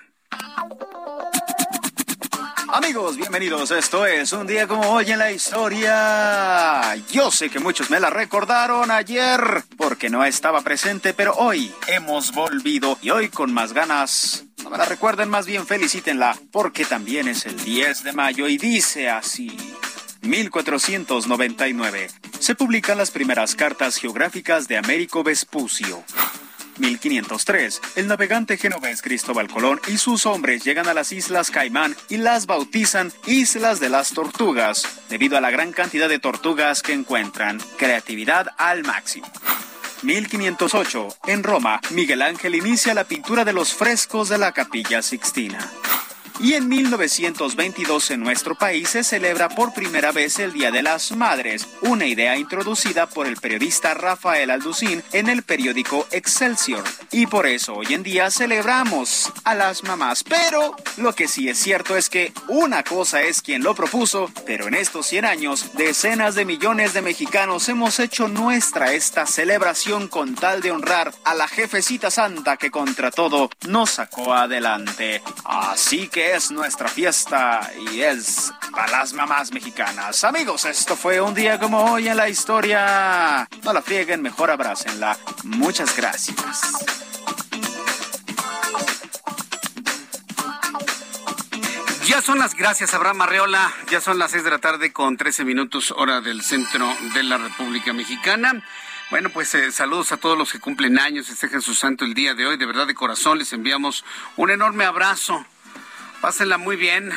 Amigos, 2.71 3.17
bienvenidos. 3.17 3.71
Esto 3.71 4.05
es 4.05 4.33
un 4.33 4.47
día 4.47 4.67
como 4.67 4.91
hoy 4.91 5.11
en 5.11 5.19
la 5.19 5.33
historia. 5.33 6.97
Yo 7.11 7.31
sé 7.31 7.49
que 7.49 7.61
muchos 7.61 7.89
me 7.89 7.99
la 7.99 8.11
recordaron 8.11 8.91
ayer 8.91 9.41
porque 9.79 10.11
no 10.11 10.23
estaba 10.23 10.61
presente, 10.61 11.15
pero 11.15 11.33
hoy 11.35 11.73
hemos 11.87 12.33
volvido 12.33 12.99
y 13.01 13.09
hoy 13.09 13.31
con 13.31 13.55
más 13.55 13.73
ganas. 13.73 14.45
No 14.63 14.69
me 14.69 14.77
la 14.77 14.85
recuerden, 14.85 15.31
más 15.31 15.47
bien 15.47 15.67
felicítenla 15.67 16.37
porque 16.53 16.85
también 16.85 17.27
es 17.29 17.47
el 17.47 17.57
10 17.65 18.05
de 18.05 18.13
mayo 18.13 18.49
y 18.49 18.59
dice 18.59 19.09
así. 19.09 19.57
1499. 20.21 22.11
Se 22.39 22.55
publican 22.55 22.99
las 22.99 23.11
primeras 23.11 23.55
cartas 23.55 23.97
geográficas 23.97 24.69
de 24.69 24.77
Américo 24.77 25.25
Vespucio. 25.25 26.05
1503, 26.79 27.81
el 27.97 28.07
navegante 28.07 28.57
genovés 28.57 29.03
Cristóbal 29.03 29.49
Colón 29.49 29.81
y 29.89 29.99
sus 29.99 30.27
hombres 30.27 30.65
llegan 30.65 30.89
a 30.89 30.95
las 30.95 31.13
Islas 31.13 31.51
Caimán 31.51 31.97
y 32.09 32.19
las 32.19 32.47
bautizan 32.47 33.13
Islas 33.27 33.81
de 33.81 33.89
las 33.89 34.13
Tortugas, 34.13 34.87
debido 35.09 35.37
a 35.37 35.41
la 35.41 35.51
gran 35.51 35.73
cantidad 35.73 36.09
de 36.09 36.19
tortugas 36.19 36.83
que 36.83 36.93
encuentran. 36.93 37.61
Creatividad 37.77 38.49
al 38.57 38.85
máximo. 38.85 39.27
1508, 40.03 41.09
en 41.27 41.43
Roma, 41.43 41.81
Miguel 41.91 42.23
Ángel 42.23 42.55
inicia 42.55 42.95
la 42.95 43.05
pintura 43.05 43.45
de 43.45 43.53
los 43.53 43.75
frescos 43.75 44.29
de 44.29 44.39
la 44.39 44.53
Capilla 44.53 45.03
Sixtina. 45.03 45.59
Y 46.41 46.55
en 46.55 46.69
1922 46.69 48.13
en 48.13 48.21
nuestro 48.21 48.55
país 48.55 48.91
se 48.91 49.03
celebra 49.03 49.49
por 49.49 49.75
primera 49.75 50.13
vez 50.13 50.39
el 50.39 50.53
Día 50.53 50.71
de 50.71 50.83
las 50.83 51.11
Madres, 51.11 51.67
una 51.83 52.07
idea 52.07 52.37
introducida 52.37 53.09
por 53.09 53.27
el 53.27 53.37
periodista 53.37 53.93
Rafael 53.95 54.51
Alducín 54.51 55.03
en 55.13 55.29
el 55.29 55.43
periódico 55.43 56.07
Excelsior. 56.13 56.85
Y 57.11 57.27
por 57.27 57.47
eso 57.47 57.75
hoy 57.75 57.93
en 57.93 58.05
día 58.05 58.31
celebramos 58.31 59.33
a 59.43 59.57
las 59.57 59.83
mamás. 59.83 60.23
Pero 60.23 60.77
lo 60.97 61.13
que 61.13 61.27
sí 61.27 61.49
es 61.49 61.59
cierto 61.59 61.97
es 61.97 62.09
que 62.09 62.33
una 62.47 62.85
cosa 62.85 63.23
es 63.23 63.43
quien 63.43 63.65
lo 63.65 63.75
propuso, 63.75 64.31
pero 64.47 64.69
en 64.69 64.75
estos 64.75 65.07
100 65.07 65.25
años 65.25 65.73
decenas 65.75 66.37
de 66.37 66.45
millones 66.45 66.95
de 66.95 67.03
mexicanos 67.03 67.69
hemos 67.69 67.99
hecho 67.99 68.29
nuestra 68.29 68.93
esta 68.93 69.27
celebración 69.27 70.07
con 70.07 70.37
tal 70.37 70.61
de 70.61 70.71
honrar 70.71 71.13
a 71.25 71.35
la 71.35 71.49
jefecita 71.49 72.13
santa 72.13 72.57
que 72.57 72.71
contra 72.71 73.11
todo 73.11 73.51
nos 73.67 73.91
sacó 73.91 74.35
adelante. 74.35 75.21
Así 75.45 76.07
que 76.07 76.28
es 76.35 76.51
nuestra 76.51 76.89
fiesta 76.89 77.71
y 77.93 78.03
es 78.03 78.53
para 78.71 78.99
las 78.99 79.13
mamás 79.13 79.53
mexicanas. 79.53 80.25
Amigos, 80.25 80.65
esto 80.65 80.97
fue 80.97 81.21
un 81.21 81.35
día 81.35 81.59
como 81.59 81.93
hoy 81.93 82.09
en 82.09 82.17
la 82.17 82.29
historia. 82.29 83.49
No 83.63 83.73
la 83.73 83.83
frieguen, 83.83 84.21
mejor 84.23 84.51
abrácenla. 84.51 85.17
Muchas 85.45 85.97
gracias. 85.97 86.37
Ya 92.07 92.23
son 92.23 92.39
las 92.39 92.55
gracias, 92.55 92.95
Abraham 92.95 93.23
Arreola. 93.23 93.73
Ya 93.91 94.01
son 94.01 94.19
las 94.19 94.31
seis 94.31 94.45
de 94.45 94.51
la 94.51 94.59
tarde 94.59 94.93
con 94.93 95.17
13 95.17 95.45
minutos 95.45 95.93
hora 95.97 96.21
del 96.21 96.43
centro 96.43 96.93
de 97.15 97.23
la 97.23 97.39
República 97.39 97.93
Mexicana. 97.93 98.63
Bueno, 99.11 99.31
pues 99.31 99.55
eh, 99.55 99.73
saludos 99.73 100.13
a 100.13 100.19
todos 100.19 100.37
los 100.37 100.53
que 100.53 100.61
cumplen 100.61 100.99
años, 100.99 101.29
festejen 101.29 101.63
su 101.63 101.75
santo 101.75 102.05
el 102.05 102.13
día 102.13 102.35
de 102.35 102.47
hoy. 102.47 102.59
De 102.59 102.67
verdad, 102.67 102.87
de 102.87 102.95
corazón, 102.95 103.39
les 103.39 103.53
enviamos 103.55 104.05
un 104.37 104.51
enorme 104.51 104.85
abrazo. 104.85 105.47
Pásenla 106.21 106.59
muy 106.59 106.75
bien. 106.75 107.13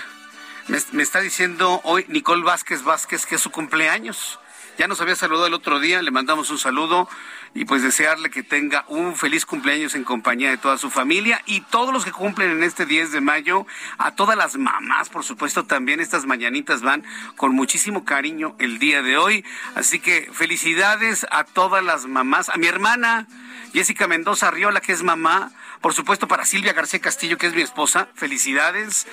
Me, 0.67 1.01
está 1.01 1.22
diciendo 1.22 1.81
hoy 1.86 2.05
Nicole 2.08 2.43
Vázquez 2.43 2.84
Vázquez 2.84 3.25
que 3.25 3.36
es 3.36 3.41
su 3.41 3.50
cumpleaños. 3.50 4.39
Ya 4.77 4.88
nos 4.88 5.01
había 5.01 5.15
saludado 5.15 5.48
el 5.48 5.55
otro 5.55 5.79
día, 5.79 6.03
le 6.03 6.12
mandamos 6.12 6.51
un 6.51 6.60
saludo 6.60 7.10
y 7.55 7.65
pues 7.65 7.81
desearle 7.81 8.29
que 8.29 8.43
tenga 8.43 8.86
un 8.88 9.15
feliz 9.15 9.46
cumpleaños 9.46 9.96
en 9.96 10.03
compañía 10.03 10.51
de 10.51 10.58
toda 10.58 10.77
su 10.77 10.91
familia 10.91 11.41
y 11.48 11.62
todos 11.62 11.91
los 11.91 12.05
que 12.05 12.12
cumplen 12.12 12.51
en 12.51 12.63
este 12.63 12.86
10 12.86 13.12
de 13.12 13.22
mayo, 13.22 13.65
a 13.98 14.12
todas 14.12 14.38
las 14.38 14.55
mamás, 14.55 15.10
por 15.10 15.24
supuesto, 15.24 15.65
también 15.65 16.00
estas 16.00 16.25
mañanitas 16.25 16.81
van 16.81 17.03
con 17.36 17.53
muchísimo 17.53 18.05
cariño 18.05 18.55
el 18.60 18.77
día 18.77 19.01
de 19.01 19.17
hoy. 19.17 19.43
Así 19.75 20.00
que 20.00 20.29
felicidades 20.31 21.25
a 21.31 21.43
todas 21.43 21.84
las 21.84 22.05
mamás, 22.05 22.50
a 22.50 22.58
mi 22.58 22.67
hermana 22.67 23.27
Jessica 23.74 24.08
Mendoza 24.08 24.51
Riola, 24.51 24.82
que 24.82 24.92
es 24.92 25.04
mamá, 25.04 25.51
por 25.82 25.94
supuesto 25.94 26.28
para 26.28 26.46
Silvia 26.46 26.74
García 26.74 27.00
Castillo, 27.00 27.38
que 27.38 27.48
es 27.48 27.56
mi 27.56 27.62
esposa, 27.62 28.08
felicidades 28.16 29.08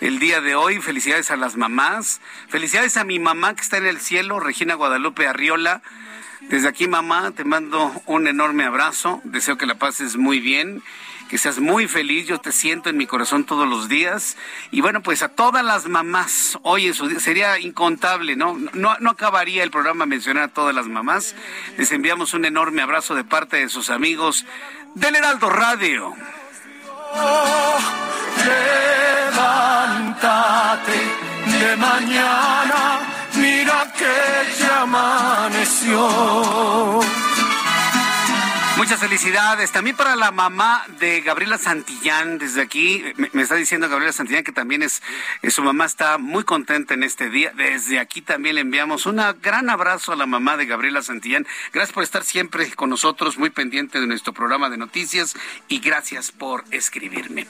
el 0.00 0.18
día 0.18 0.40
de 0.40 0.54
hoy, 0.54 0.80
felicidades 0.80 1.30
a 1.30 1.36
las 1.36 1.56
mamás, 1.56 2.20
felicidades 2.48 2.96
a 2.96 3.04
mi 3.04 3.18
mamá 3.18 3.54
que 3.54 3.62
está 3.62 3.76
en 3.78 3.86
el 3.86 4.00
cielo, 4.00 4.40
Regina 4.40 4.74
Guadalupe 4.74 5.26
Arriola. 5.26 5.82
Desde 6.42 6.68
aquí, 6.68 6.88
mamá, 6.88 7.32
te 7.32 7.44
mando 7.44 8.02
un 8.06 8.26
enorme 8.26 8.64
abrazo, 8.64 9.20
deseo 9.24 9.56
que 9.56 9.66
la 9.66 9.76
pases 9.76 10.16
muy 10.16 10.40
bien 10.40 10.82
que 11.28 11.38
seas 11.38 11.58
muy 11.58 11.88
feliz. 11.88 12.26
Yo 12.26 12.38
te 12.38 12.52
siento 12.52 12.90
en 12.90 12.96
mi 12.96 13.06
corazón 13.06 13.44
todos 13.44 13.68
los 13.68 13.88
días. 13.88 14.36
Y 14.70 14.80
bueno, 14.80 15.02
pues 15.02 15.22
a 15.22 15.28
todas 15.28 15.64
las 15.64 15.86
mamás, 15.86 16.58
hoy 16.62 16.86
en 16.86 16.94
su 16.94 17.08
día, 17.08 17.20
sería 17.20 17.58
incontable, 17.58 18.36
¿no? 18.36 18.56
¿no? 18.72 19.10
Acabaría 19.10 19.62
el 19.62 19.70
programa 19.70 20.06
mencionar 20.06 20.44
a 20.44 20.48
todas 20.48 20.74
las 20.74 20.86
mamás. 20.86 21.34
Les 21.78 21.92
enviamos 21.92 22.34
un 22.34 22.44
enorme 22.44 22.82
abrazo 22.82 23.14
de 23.14 23.24
parte 23.24 23.58
de 23.58 23.68
sus 23.68 23.90
amigos 23.90 24.44
del 24.94 25.16
Heraldo 25.16 25.50
Radio. 25.50 26.14
Levántate 29.34 31.00
de 31.46 31.76
mañana, 31.76 33.00
mira 33.34 33.92
que 33.96 34.14
ya 34.58 34.82
amaneció. 34.82 36.04
Muchas 38.76 38.98
felicidades. 38.98 39.70
También 39.70 39.94
para 39.94 40.16
la 40.16 40.32
mamá 40.32 40.84
de 40.98 41.20
Gabriela 41.20 41.58
Santillán, 41.58 42.38
desde 42.38 42.60
aquí, 42.60 43.04
me, 43.32 43.42
está 43.42 43.54
diciendo 43.54 43.88
Gabriela 43.88 44.12
Santillán 44.12 44.42
que 44.42 44.50
también 44.50 44.82
es, 44.82 45.00
su 45.48 45.62
mamá 45.62 45.84
está 45.84 46.18
muy 46.18 46.42
contenta 46.42 46.92
en 46.92 47.04
este 47.04 47.30
día. 47.30 47.52
Desde 47.54 48.00
aquí 48.00 48.20
también 48.20 48.56
le 48.56 48.62
enviamos 48.62 49.06
un 49.06 49.22
gran 49.40 49.70
abrazo 49.70 50.12
a 50.12 50.16
la 50.16 50.26
mamá 50.26 50.56
de 50.56 50.66
Gabriela 50.66 51.02
Santillán. 51.02 51.46
Gracias 51.72 51.94
por 51.94 52.02
estar 52.02 52.24
siempre 52.24 52.68
con 52.72 52.90
nosotros, 52.90 53.38
muy 53.38 53.50
pendiente 53.50 54.00
de 54.00 54.08
nuestro 54.08 54.32
programa 54.32 54.68
de 54.68 54.76
noticias 54.76 55.34
y 55.68 55.78
gracias 55.78 56.32
por 56.32 56.64
escribirme. 56.72 57.46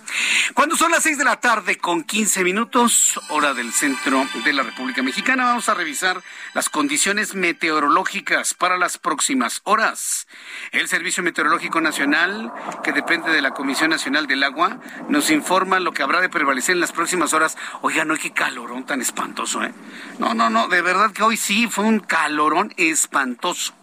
Cuando 0.52 0.76
son 0.76 0.90
las 0.90 1.04
seis 1.04 1.16
de 1.16 1.24
la 1.24 1.40
tarde 1.40 1.78
con 1.78 2.04
15 2.04 2.44
minutos, 2.44 3.18
hora 3.30 3.54
del 3.54 3.72
centro 3.72 4.28
de 4.44 4.52
la 4.52 4.62
República 4.62 5.02
Mexicana, 5.02 5.46
vamos 5.46 5.70
a 5.70 5.74
revisar 5.74 6.22
las 6.52 6.68
condiciones 6.68 7.34
meteorológicas 7.34 8.52
para 8.52 8.76
las 8.76 8.98
próximas 8.98 9.62
horas. 9.64 10.28
El 10.70 10.86
servicio 10.86 11.13
Meteorológico 11.22 11.80
Nacional, 11.80 12.52
que 12.82 12.92
depende 12.92 13.30
de 13.30 13.42
la 13.42 13.52
Comisión 13.52 13.90
Nacional 13.90 14.26
del 14.26 14.42
Agua, 14.42 14.78
nos 15.08 15.30
informa 15.30 15.80
lo 15.80 15.92
que 15.92 16.02
habrá 16.02 16.20
de 16.20 16.28
prevalecer 16.28 16.74
en 16.74 16.80
las 16.80 16.92
próximas 16.92 17.32
horas. 17.32 17.56
Oiga, 17.82 18.04
no, 18.04 18.16
qué 18.16 18.32
calorón 18.32 18.84
tan 18.84 19.00
espantoso, 19.00 19.62
¿eh? 19.62 19.72
No, 20.18 20.34
no, 20.34 20.50
no, 20.50 20.68
de 20.68 20.82
verdad 20.82 21.12
que 21.12 21.22
hoy 21.22 21.36
sí 21.36 21.68
fue 21.68 21.84
un 21.84 22.00
calorón 22.00 22.72
espantoso 22.76 23.74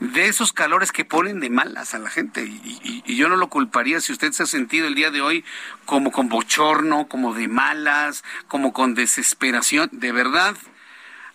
de 0.00 0.26
esos 0.26 0.52
calores 0.52 0.92
que 0.92 1.04
ponen 1.04 1.40
de 1.40 1.50
malas 1.50 1.94
a 1.94 1.98
la 1.98 2.10
gente. 2.10 2.42
Y, 2.42 3.02
yo 3.14 3.28
no 3.28 3.36
lo 3.36 3.48
culparía 3.48 4.00
si 4.00 4.12
usted 4.12 4.32
se 4.32 4.42
ha 4.42 4.46
sentido 4.46 4.86
el 4.86 4.94
día 4.94 5.10
de 5.10 5.20
hoy 5.20 5.44
como 5.84 6.10
con 6.10 6.28
bochorno, 6.28 7.06
como 7.06 7.34
de 7.34 7.48
malas, 7.48 8.24
como 8.48 8.72
con 8.72 8.94
desesperación. 8.94 9.90
De 9.92 10.12
verdad, 10.12 10.56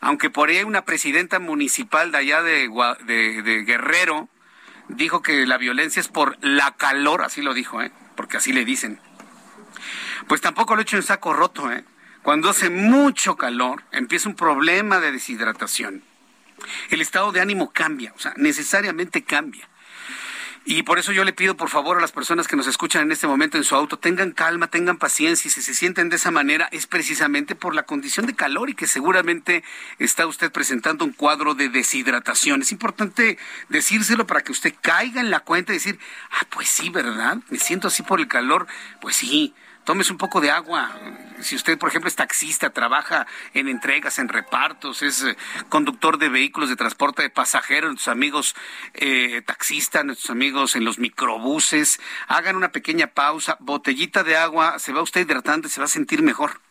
aunque 0.01 0.29
por 0.29 0.49
ahí 0.49 0.57
hay 0.57 0.63
una 0.63 0.83
presidenta 0.83 1.39
municipal 1.39 2.11
de 2.11 2.17
allá 2.17 2.41
de 2.41 3.63
Guerrero 3.65 4.29
dijo 4.89 5.21
que 5.21 5.45
la 5.45 5.57
violencia 5.57 5.99
es 5.99 6.07
por 6.07 6.37
la 6.41 6.75
calor, 6.75 7.23
así 7.23 7.41
lo 7.41 7.53
dijo, 7.53 7.81
¿eh? 7.81 7.91
porque 8.15 8.37
así 8.37 8.53
le 8.53 8.65
dicen. 8.65 8.99
Pues 10.27 10.41
tampoco 10.41 10.75
lo 10.75 10.81
he 10.81 10.83
hecho 10.83 10.97
en 10.97 11.03
saco 11.03 11.33
roto, 11.33 11.71
¿eh? 11.71 11.83
Cuando 12.23 12.49
hace 12.49 12.71
mucho 12.71 13.35
calor, 13.35 13.83
empieza 13.91 14.29
un 14.29 14.35
problema 14.35 14.99
de 14.99 15.11
deshidratación. 15.11 16.03
El 16.89 17.01
estado 17.01 17.31
de 17.31 17.41
ánimo 17.41 17.71
cambia, 17.71 18.13
o 18.15 18.19
sea, 18.19 18.33
necesariamente 18.37 19.23
cambia. 19.23 19.69
Y 20.67 20.81
por 20.81 20.97
eso 20.97 21.11
yo 21.11 21.23
le 21.23 21.31
pido 21.31 21.55
por 21.55 21.69
favor 21.69 21.95
a 21.95 22.01
las 22.01 22.11
personas 22.11 22.47
que 22.47 22.55
nos 22.55 22.65
escuchan 22.65 23.03
en 23.03 23.11
este 23.11 23.27
momento 23.27 23.55
en 23.55 23.63
su 23.63 23.75
auto, 23.75 23.99
tengan 23.99 24.31
calma, 24.31 24.67
tengan 24.67 24.97
paciencia 24.97 25.47
y 25.47 25.51
si 25.51 25.61
se 25.61 25.75
sienten 25.75 26.09
de 26.09 26.15
esa 26.15 26.31
manera 26.31 26.67
es 26.71 26.87
precisamente 26.87 27.53
por 27.53 27.75
la 27.75 27.83
condición 27.83 28.25
de 28.25 28.33
calor 28.33 28.71
y 28.71 28.73
que 28.73 28.87
seguramente 28.87 29.63
está 29.99 30.25
usted 30.25 30.51
presentando 30.51 31.05
un 31.05 31.11
cuadro 31.11 31.53
de 31.53 31.69
deshidratación. 31.69 32.63
Es 32.63 32.71
importante 32.71 33.37
decírselo 33.69 34.25
para 34.25 34.41
que 34.41 34.53
usted 34.53 34.73
caiga 34.81 35.21
en 35.21 35.29
la 35.29 35.41
cuenta 35.41 35.71
y 35.71 35.75
decir, 35.75 35.99
ah, 36.31 36.47
pues 36.49 36.67
sí, 36.67 36.89
¿verdad? 36.89 37.37
Me 37.51 37.59
siento 37.59 37.87
así 37.87 38.01
por 38.01 38.19
el 38.19 38.27
calor. 38.27 38.65
Pues 39.01 39.17
sí, 39.17 39.53
tómese 39.85 40.11
un 40.11 40.17
poco 40.17 40.41
de 40.41 40.51
agua. 40.51 40.91
Si 41.39 41.55
usted, 41.55 41.77
por 41.77 41.89
ejemplo, 41.89 42.07
es 42.07 42.15
taxista, 42.15 42.71
trabaja 42.71 43.27
en 43.53 43.67
entregas, 43.67 44.19
en 44.19 44.29
repartos, 44.29 45.01
es 45.01 45.23
eh, 45.23 45.37
conductor 45.69 46.17
de 46.17 46.29
vehículos 46.29 46.69
de 46.69 46.75
transporte 46.75 47.21
de 47.21 47.29
pasajeros, 47.29 47.91
nuestros 47.91 48.11
amigos 48.11 48.55
eh, 48.93 49.41
taxistas, 49.45 50.03
nuestros 50.03 50.29
amigos 50.31 50.75
en 50.75 50.85
los 50.85 50.97
microbuses, 50.97 51.99
hagan 52.27 52.55
una 52.55 52.71
pequeña 52.71 53.07
pausa, 53.07 53.57
botellita 53.59 54.23
de 54.23 54.35
agua, 54.35 54.79
se 54.79 54.91
va 54.91 55.01
usted 55.01 55.21
hidratando 55.21 55.67
y 55.67 55.71
se 55.71 55.79
va 55.79 55.85
a 55.85 55.89
sentir 55.89 56.23
mejor 56.23 56.61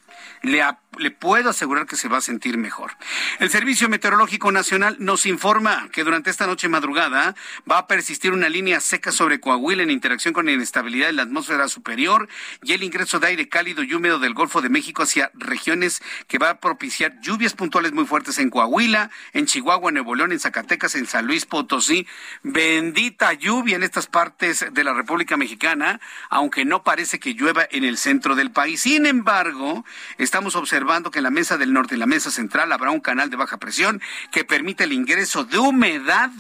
le, 0.45 1.11
puedo 1.11 1.51
asegurar 1.51 1.87
que 1.87 1.97
se 1.97 2.09
va 2.09 2.19
a 2.19 2.21
sentir 2.21 2.59
mejor. 2.59 2.93
El 3.41 3.51
Servicio 3.51 3.89
Meteorológico 3.89 4.53
Nacional 4.53 4.97
nos 5.01 5.27
informa 5.27 5.89
que 5.91 6.05
durante 6.05 6.31
esta 6.31 6.47
noche 6.47 6.69
madrugada 6.69 7.35
va 7.71 7.79
a 7.79 7.87
persistir 7.87 8.33
una 8.33 8.49
línea 8.49 8.81
seca 8.81 9.11
sobre 9.11 9.41
Coahuila 9.41 9.83
en 9.83 9.91
interacción 9.91 10.35
con 10.35 10.47
la 10.47 10.53
inestabilidad 10.53 11.09
de 11.09 11.15
la 11.15 11.23
atmósfera 11.23 11.69
superior 11.69 12.29
y 12.63 12.73
el 12.73 12.83
ingreso 12.83 13.19
de 13.19 13.29
aire 13.29 13.49
cálido 13.49 13.83
y 13.83 13.95
húmedo 13.95 14.19
del 14.19 14.35
Golfo 14.35 14.61
de 14.61 14.69
México 14.69 15.03
hacia 15.03 15.31
regiones 15.35 16.03
que 16.29 16.39
va 16.39 16.51
a 16.51 16.61
propiciar 16.61 17.19
lluvias 17.21 17.55
puntuales 17.55 17.93
muy 17.93 18.05
fuertes 18.05 18.39
en 18.39 18.51
Coahuila, 18.51 19.11
en 19.33 19.47
Chihuahua, 19.47 19.91
en 19.91 19.95
Nuevo 19.95 20.15
León, 20.15 20.33
en 20.33 20.41
Zacatecas, 20.41 20.95
en 20.95 21.07
San 21.07 21.27
Luis 21.27 21.47
Potosí. 21.47 22.07
Bendita 22.43 23.33
lluvia 23.33 23.77
en 23.77 23.83
estas 23.83 24.07
partes 24.07 24.67
de 24.71 24.85
la 24.85 24.93
República 24.93 25.37
Mexicana, 25.37 26.01
aunque 26.31 26.65
no 26.65 26.83
parece 26.83 27.19
que 27.19 27.35
llueva 27.35 27.67
en 27.71 27.85
el 27.85 27.97
centro 27.97 28.35
del 28.35 28.51
país. 28.51 28.83
Sin 28.83 29.07
embargo, 29.07 29.85
estamos 30.35 30.57
observando 30.57 31.13
que 31.13 31.21
en 31.21 31.23
la 31.23 31.31
mesa 31.31 31.59
del 31.59 31.73
norte 31.73 31.95
y 31.95 31.99
la 31.99 32.07
mesa 32.07 32.29
central 32.29 32.73
habrá 32.73 32.91
un 32.91 32.99
canal 32.99 33.31
de 33.31 33.37
baja 33.37 33.59
presión 33.59 34.03
que 34.33 34.45
permite 34.45 34.83
el 34.83 34.93
ingreso 34.93 35.45
de 35.45 35.59
humedad. 35.59 36.33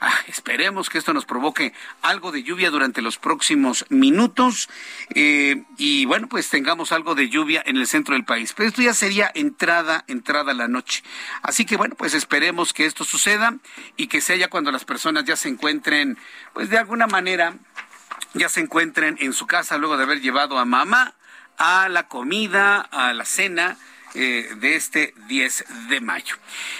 Ah, 0.00 0.14
esperemos 0.28 0.88
que 0.88 0.96
esto 0.96 1.12
nos 1.12 1.26
provoque 1.26 1.74
algo 2.00 2.32
de 2.32 2.42
lluvia 2.42 2.70
durante 2.70 3.02
los 3.02 3.18
próximos 3.18 3.84
minutos 3.90 4.70
eh, 5.14 5.62
y 5.76 6.06
bueno, 6.06 6.26
pues 6.26 6.48
tengamos 6.48 6.90
algo 6.90 7.14
de 7.14 7.28
lluvia 7.28 7.62
en 7.66 7.76
el 7.76 7.86
centro 7.86 8.14
del 8.14 8.24
país. 8.24 8.54
Pero 8.56 8.70
esto 8.70 8.80
ya 8.80 8.94
sería 8.94 9.30
entrada, 9.34 10.04
entrada 10.06 10.54
la 10.54 10.66
noche. 10.66 11.02
Así 11.42 11.66
que 11.66 11.76
bueno, 11.76 11.96
pues 11.96 12.14
esperemos 12.14 12.72
que 12.72 12.86
esto 12.86 13.04
suceda 13.04 13.58
y 13.98 14.06
que 14.06 14.22
sea 14.22 14.36
ya 14.36 14.48
cuando 14.48 14.72
las 14.72 14.86
personas 14.86 15.26
ya 15.26 15.36
se 15.36 15.50
encuentren, 15.50 16.16
pues 16.54 16.70
de 16.70 16.78
alguna 16.78 17.06
manera, 17.06 17.58
ya 18.32 18.48
se 18.48 18.60
encuentren 18.60 19.18
en 19.20 19.34
su 19.34 19.46
casa 19.46 19.76
luego 19.76 19.98
de 19.98 20.04
haber 20.04 20.22
llevado 20.22 20.58
a 20.58 20.64
mamá 20.64 21.17
a 21.58 21.88
la 21.88 22.08
comida, 22.08 22.80
a 22.80 23.12
la 23.12 23.24
cena 23.24 23.76
eh, 24.20 24.48
de 24.56 24.74
este 24.74 25.14
10 25.28 25.64
de 25.90 26.00
mayo. 26.00 26.34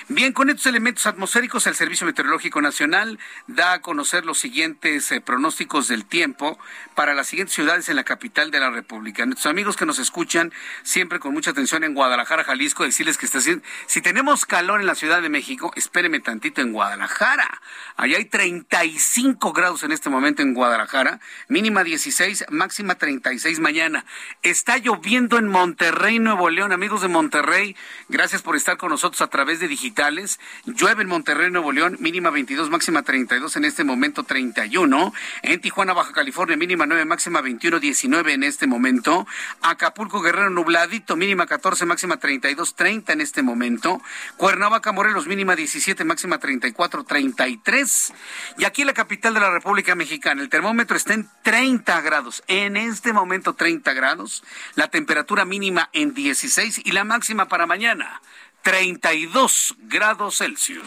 Bien, 0.09 0.33
con 0.33 0.51
estos 0.51 0.67
elementos 0.67 1.07
atmosféricos, 1.07 1.69
el 1.69 1.77
Servicio 1.77 2.05
Meteorológico 2.05 2.61
Nacional 2.61 3.17
da 3.47 3.75
a 3.75 3.81
conocer 3.81 4.27
los 4.27 4.41
siguientes 4.41 5.13
eh, 5.13 5.21
pronósticos 5.21 5.87
del 5.87 6.05
tiempo 6.05 6.59
para 6.97 7.15
las 7.15 7.29
siguientes 7.29 7.55
ciudades 7.55 7.89
en 7.89 7.95
la 7.95 8.03
capital 8.03 8.51
de 8.51 8.59
la 8.59 8.71
República. 8.71 9.25
Nuestros 9.25 9.47
amigos 9.47 9.77
que 9.77 9.87
nos 9.87 10.01
escuchan 10.01 10.53
siempre 10.83 11.21
con 11.21 11.33
mucha 11.33 11.53
atención 11.53 11.85
en 11.85 11.95
Guadalajara, 11.95 12.43
Jalisco, 12.43 12.83
decirles 12.83 13.19
que 13.19 13.27
está, 13.27 13.39
si 13.87 14.03
tenemos 14.03 14.45
calor 14.45 14.81
en 14.81 14.87
la 14.89 14.97
Ciudad 14.97 15.23
de 15.23 15.29
México, 15.29 15.71
espéreme 15.77 16.19
tantito 16.19 16.61
en 16.61 16.73
Guadalajara. 16.73 17.61
Allá 17.97 18.17
hay 18.17 18.25
35 18.25 19.53
grados 19.53 19.85
en 19.85 19.93
este 19.93 20.11
momento 20.11 20.43
en 20.43 20.55
Guadalajara, 20.55 21.21
mínima 21.47 21.85
16, 21.85 22.47
máxima 22.51 22.97
36 22.97 23.61
mañana. 23.61 24.05
Está 24.43 24.79
lloviendo 24.79 25.39
en 25.39 25.47
Monterrey, 25.47 26.19
Nuevo 26.19 26.51
León, 26.51 26.73
amigos 26.73 27.01
de 27.03 27.07
Monterrey 27.07 27.28
Monterrey. 27.29 27.77
Gracias 28.09 28.41
por 28.41 28.57
estar 28.57 28.79
con 28.79 28.89
nosotros 28.89 29.21
a 29.21 29.27
través 29.27 29.61
de 29.61 29.69
digitales. 29.69 30.41
Llueve 30.65 31.03
en 31.03 31.09
Monterrey, 31.09 31.51
Nuevo 31.51 31.73
León, 31.73 31.99
mínima 32.01 32.31
22, 32.31 32.71
máxima 32.71 33.03
32, 33.03 33.55
en 33.57 33.67
este 33.67 33.85
momento 33.85 34.23
31. 34.23 35.13
En 35.43 35.61
Tijuana, 35.61 35.93
Baja 35.93 36.13
California, 36.13 36.57
mínima 36.57 36.87
9, 36.87 37.05
máxima 37.05 37.43
21, 37.43 37.81
19 37.81 38.33
en 38.33 38.45
este 38.45 38.67
momento. 38.67 39.27
Acapulco, 39.61 40.23
Guerrero, 40.23 40.49
nubladito, 40.49 41.17
mínima 41.17 41.45
14, 41.45 41.85
máxima 41.85 42.17
32, 42.17 42.75
30 42.75 43.13
en 43.13 43.21
este 43.21 43.43
momento. 43.43 44.01
Cuernavaca, 44.39 44.93
Morelos, 44.93 45.27
mínima 45.27 45.55
17, 45.55 46.05
máxima 46.05 46.39
34, 46.39 47.05
33. 47.05 48.15
Y 48.57 48.65
aquí 48.65 48.81
en 48.81 48.87
la 48.87 48.95
capital 48.95 49.35
de 49.35 49.41
la 49.41 49.51
República 49.51 49.95
Mexicana, 49.95 50.41
el 50.41 50.49
termómetro 50.49 50.97
está 50.97 51.13
en 51.13 51.29
30 51.43 52.01
grados. 52.01 52.43
En 52.47 52.79
este 52.79 53.13
momento 53.13 53.53
30 53.53 53.93
grados. 53.93 54.43
La 54.77 54.89
temperatura 54.89 55.45
mínima 55.45 55.91
en 55.93 56.15
16 56.15 56.81
y 56.85 56.93
la 56.93 57.05
máxima 57.09 57.49
para 57.49 57.67
mañana, 57.67 58.21
32 58.63 59.75
grados 59.89 60.39
Celsius. 60.39 60.87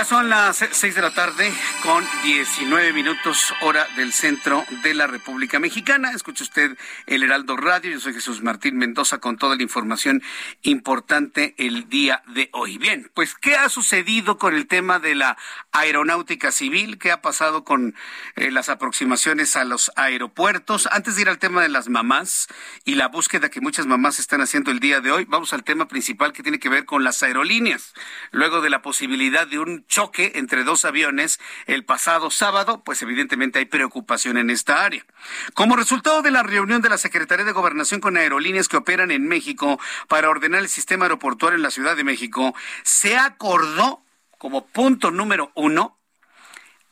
Ya 0.00 0.06
son 0.06 0.30
las 0.30 0.64
seis 0.70 0.94
de 0.94 1.02
la 1.02 1.10
tarde 1.10 1.52
con 1.82 2.02
19 2.22 2.94
minutos 2.94 3.52
hora 3.60 3.86
del 3.96 4.14
centro 4.14 4.64
de 4.82 4.94
la 4.94 5.06
República 5.06 5.58
Mexicana. 5.58 6.12
Escucha 6.12 6.42
usted 6.42 6.78
el 7.04 7.22
Heraldo 7.22 7.58
Radio. 7.58 7.90
Yo 7.90 8.00
soy 8.00 8.14
Jesús 8.14 8.42
Martín 8.42 8.78
Mendoza 8.78 9.18
con 9.18 9.36
toda 9.36 9.56
la 9.56 9.62
información 9.62 10.22
importante 10.62 11.54
el 11.58 11.90
día 11.90 12.22
de 12.28 12.48
hoy. 12.54 12.78
Bien, 12.78 13.10
pues 13.12 13.34
¿qué 13.34 13.56
ha 13.56 13.68
sucedido 13.68 14.38
con 14.38 14.54
el 14.54 14.68
tema 14.68 15.00
de 15.00 15.14
la 15.14 15.36
aeronáutica 15.70 16.50
civil? 16.50 16.96
¿Qué 16.96 17.12
ha 17.12 17.20
pasado 17.20 17.64
con 17.64 17.94
eh, 18.36 18.50
las 18.50 18.70
aproximaciones 18.70 19.54
a 19.54 19.64
los 19.66 19.92
aeropuertos? 19.96 20.88
Antes 20.92 21.16
de 21.16 21.22
ir 21.22 21.28
al 21.28 21.38
tema 21.38 21.60
de 21.60 21.68
las 21.68 21.90
mamás 21.90 22.48
y 22.86 22.94
la 22.94 23.08
búsqueda 23.08 23.50
que 23.50 23.60
muchas 23.60 23.84
mamás 23.84 24.18
están 24.18 24.40
haciendo 24.40 24.70
el 24.70 24.80
día 24.80 25.02
de 25.02 25.12
hoy, 25.12 25.26
vamos 25.28 25.52
al 25.52 25.62
tema 25.62 25.88
principal 25.88 26.32
que 26.32 26.42
tiene 26.42 26.58
que 26.58 26.70
ver 26.70 26.86
con 26.86 27.04
las 27.04 27.22
aerolíneas. 27.22 27.92
Luego 28.30 28.62
de 28.62 28.70
la 28.70 28.80
posibilidad 28.80 29.46
de 29.46 29.58
un 29.58 29.84
choque 29.90 30.32
entre 30.36 30.64
dos 30.64 30.86
aviones 30.86 31.38
el 31.66 31.84
pasado 31.84 32.30
sábado, 32.30 32.82
pues 32.82 33.02
evidentemente 33.02 33.58
hay 33.58 33.66
preocupación 33.66 34.38
en 34.38 34.48
esta 34.48 34.84
área. 34.84 35.04
Como 35.52 35.76
resultado 35.76 36.22
de 36.22 36.30
la 36.30 36.42
reunión 36.42 36.80
de 36.80 36.88
la 36.88 36.96
Secretaría 36.96 37.44
de 37.44 37.52
Gobernación 37.52 38.00
con 38.00 38.16
aerolíneas 38.16 38.68
que 38.68 38.78
operan 38.78 39.10
en 39.10 39.28
México 39.28 39.78
para 40.08 40.30
ordenar 40.30 40.60
el 40.60 40.68
sistema 40.70 41.04
aeroportuario 41.04 41.56
en 41.56 41.62
la 41.62 41.70
Ciudad 41.70 41.96
de 41.96 42.04
México, 42.04 42.54
se 42.84 43.18
acordó 43.18 44.02
como 44.38 44.66
punto 44.66 45.10
número 45.10 45.52
uno 45.54 45.98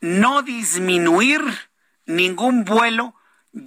no 0.01 0.43
disminuir 0.43 1.41
ningún 2.05 2.63
vuelo 2.63 3.15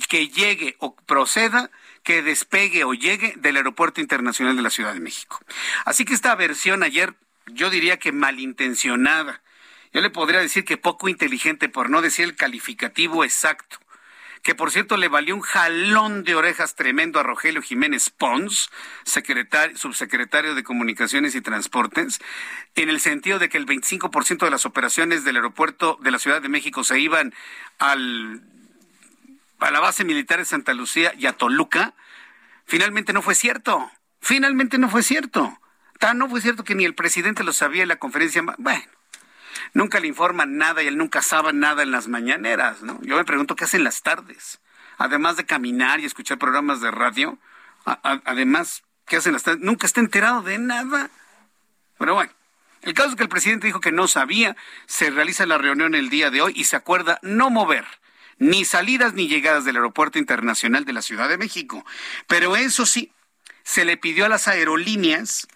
que 0.09 0.29
llegue 0.29 0.77
o 0.79 0.95
proceda 0.95 1.71
que 2.05 2.23
despegue 2.23 2.85
o 2.85 2.95
llegue 2.95 3.35
del 3.37 3.57
Aeropuerto 3.57 4.01
Internacional 4.01 4.57
de 4.57 4.62
la 4.62 4.71
Ciudad 4.71 4.95
de 4.95 5.01
México. 5.01 5.40
Así 5.85 6.05
que 6.05 6.14
esta 6.14 6.35
versión 6.35 6.83
ayer 6.83 7.14
yo 7.54 7.70
diría 7.70 7.98
que 7.98 8.12
malintencionada. 8.12 9.42
Yo 9.92 10.00
le 10.00 10.10
podría 10.10 10.40
decir 10.40 10.64
que 10.64 10.76
poco 10.76 11.08
inteligente, 11.08 11.68
por 11.68 11.90
no 11.90 12.02
decir 12.02 12.24
el 12.24 12.36
calificativo 12.36 13.24
exacto. 13.24 13.78
Que 14.42 14.54
por 14.54 14.72
cierto 14.72 14.96
le 14.96 15.08
valió 15.08 15.36
un 15.36 15.42
jalón 15.42 16.24
de 16.24 16.34
orejas 16.34 16.74
tremendo 16.74 17.20
a 17.20 17.22
Rogelio 17.22 17.62
Jiménez 17.62 18.10
Pons, 18.10 18.70
secretario, 19.04 19.76
subsecretario 19.76 20.54
de 20.54 20.64
Comunicaciones 20.64 21.34
y 21.36 21.40
Transportes, 21.40 22.20
en 22.74 22.88
el 22.88 22.98
sentido 22.98 23.38
de 23.38 23.48
que 23.48 23.58
el 23.58 23.66
25% 23.66 24.44
de 24.44 24.50
las 24.50 24.66
operaciones 24.66 25.24
del 25.24 25.36
aeropuerto 25.36 25.98
de 26.02 26.10
la 26.10 26.18
Ciudad 26.18 26.42
de 26.42 26.48
México 26.48 26.82
se 26.82 26.98
iban 26.98 27.32
al, 27.78 28.42
a 29.60 29.70
la 29.70 29.78
base 29.78 30.04
militar 30.04 30.40
de 30.40 30.44
Santa 30.44 30.74
Lucía 30.74 31.14
y 31.16 31.26
a 31.26 31.34
Toluca. 31.34 31.94
Finalmente 32.64 33.12
no 33.12 33.22
fue 33.22 33.36
cierto. 33.36 33.92
Finalmente 34.20 34.78
no 34.78 34.88
fue 34.88 35.04
cierto 35.04 35.62
no 36.14 36.28
fue 36.28 36.40
cierto 36.40 36.64
que 36.64 36.74
ni 36.74 36.84
el 36.84 36.94
presidente 36.94 37.44
lo 37.44 37.52
sabía 37.52 37.82
en 37.82 37.88
la 37.88 37.96
conferencia. 37.96 38.42
Bueno, 38.58 38.84
nunca 39.72 40.00
le 40.00 40.08
informan 40.08 40.56
nada 40.56 40.82
y 40.82 40.88
él 40.88 40.98
nunca 40.98 41.22
sabe 41.22 41.52
nada 41.52 41.82
en 41.82 41.90
las 41.90 42.08
mañaneras, 42.08 42.82
¿no? 42.82 42.98
Yo 43.02 43.16
me 43.16 43.24
pregunto 43.24 43.56
qué 43.56 43.64
hacen 43.64 43.84
las 43.84 44.02
tardes. 44.02 44.60
Además 44.98 45.36
de 45.36 45.46
caminar 45.46 46.00
y 46.00 46.04
escuchar 46.04 46.38
programas 46.38 46.80
de 46.80 46.90
radio, 46.90 47.38
además, 47.84 48.82
¿qué 49.06 49.16
hacen 49.16 49.32
las 49.32 49.42
tardes? 49.42 49.62
Nunca 49.62 49.86
está 49.86 50.00
enterado 50.00 50.42
de 50.42 50.58
nada. 50.58 51.10
Pero 51.98 52.14
bueno, 52.14 52.32
el 52.82 52.94
caso 52.94 53.10
es 53.10 53.16
que 53.16 53.22
el 53.22 53.28
presidente 53.28 53.66
dijo 53.66 53.80
que 53.80 53.92
no 53.92 54.08
sabía, 54.08 54.56
se 54.86 55.10
realiza 55.10 55.46
la 55.46 55.58
reunión 55.58 55.94
el 55.94 56.10
día 56.10 56.30
de 56.30 56.42
hoy 56.42 56.52
y 56.54 56.64
se 56.64 56.76
acuerda 56.76 57.18
no 57.22 57.48
mover 57.48 57.86
ni 58.38 58.64
salidas 58.64 59.14
ni 59.14 59.28
llegadas 59.28 59.64
del 59.64 59.76
Aeropuerto 59.76 60.18
Internacional 60.18 60.84
de 60.84 60.92
la 60.92 61.02
Ciudad 61.02 61.28
de 61.28 61.38
México. 61.38 61.84
Pero 62.26 62.56
eso 62.56 62.86
sí, 62.86 63.12
se 63.62 63.84
le 63.84 63.96
pidió 63.96 64.24
a 64.24 64.28
las 64.28 64.48
aerolíneas 64.48 65.46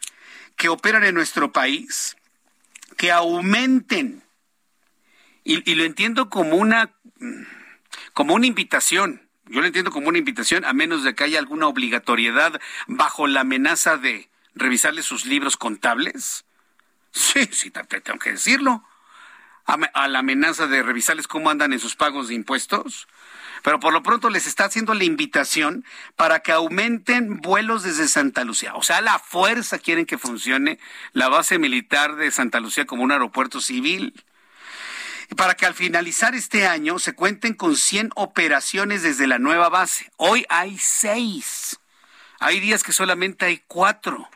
que 0.57 0.69
operan 0.69 1.05
en 1.05 1.14
nuestro 1.14 1.53
país 1.53 2.16
que 2.97 3.12
aumenten. 3.12 4.23
Y, 5.45 5.75
lo 5.77 5.85
entiendo 5.85 6.29
como 6.29 6.57
una, 6.57 6.90
como 8.12 8.35
una 8.35 8.47
invitación. 8.47 9.29
Yo 9.45 9.61
lo 9.61 9.66
entiendo 9.66 9.92
como 9.92 10.09
una 10.09 10.19
invitación, 10.19 10.64
a 10.64 10.73
menos 10.73 11.05
de 11.05 11.14
que 11.14 11.23
haya 11.23 11.38
alguna 11.38 11.69
obligatoriedad 11.69 12.61
bajo 12.88 13.29
la 13.29 13.42
amenaza 13.42 13.97
de 13.97 14.29
revisarle 14.55 15.03
sus 15.03 15.25
libros 15.25 15.57
contables. 15.57 16.45
Sí, 17.12 17.49
sí, 17.53 17.71
tengo 17.71 18.19
que 18.19 18.33
decirlo. 18.33 18.83
a 19.66 20.09
la 20.09 20.19
amenaza 20.19 20.66
de 20.66 20.83
revisarles 20.83 21.29
cómo 21.29 21.51
andan 21.51 21.73
en 21.73 21.79
sus 21.79 21.95
pagos 21.95 22.29
de 22.29 22.35
impuestos 22.35 23.07
pero 23.62 23.81
por 23.81 23.92
lo 23.92 24.03
pronto 24.03 24.31
les 24.31 24.47
está 24.47 24.64
haciendo 24.64 24.95
la 24.95 25.05
invitación 25.05 25.85
para 26.16 26.40
que 26.40 26.53
aumenten 26.53 27.40
vuelos 27.40 27.83
desde 27.83 28.09
Santa 28.09 28.45
Lucía. 28.45 28.75
O 28.75 28.83
sea, 28.83 29.01
la 29.01 29.19
fuerza 29.19 29.79
quieren 29.79 30.07
que 30.07 30.19
funcione 30.19 30.79
la 31.12 31.29
base 31.29 31.59
militar 31.59 32.16
de 32.16 32.31
Santa 32.31 32.61
Lucía 32.61 32.87
como 32.87 33.03
un 33.03 33.12
aeropuerto 33.12 33.61
civil. 33.61 34.25
Para 35.37 35.55
que 35.55 35.66
al 35.66 35.75
finalizar 35.75 36.35
este 36.35 36.69
año 36.69 36.99
se 36.99 37.14
cuenten 37.14 37.55
con 37.55 37.77
100 37.77 38.11
operaciones 38.14 39.03
desde 39.03 39.27
la 39.27 39.38
nueva 39.38 39.69
base. 39.69 40.11
Hoy 40.16 40.47
hay 40.49 40.79
seis. 40.79 41.81
Hay 42.38 42.61
días 42.61 42.83
que 42.85 42.92
solamente 42.92 43.47
hay 43.47 43.62
cuatro. 43.66 44.29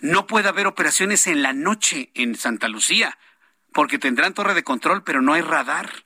No 0.00 0.26
puede 0.26 0.48
haber 0.48 0.66
operaciones 0.66 1.26
en 1.26 1.42
la 1.42 1.52
noche 1.52 2.10
en 2.14 2.34
Santa 2.34 2.68
Lucía, 2.68 3.18
porque 3.72 3.98
tendrán 3.98 4.34
torre 4.34 4.54
de 4.54 4.64
control, 4.64 5.04
pero 5.04 5.22
no 5.22 5.34
hay 5.34 5.42
radar. 5.42 6.05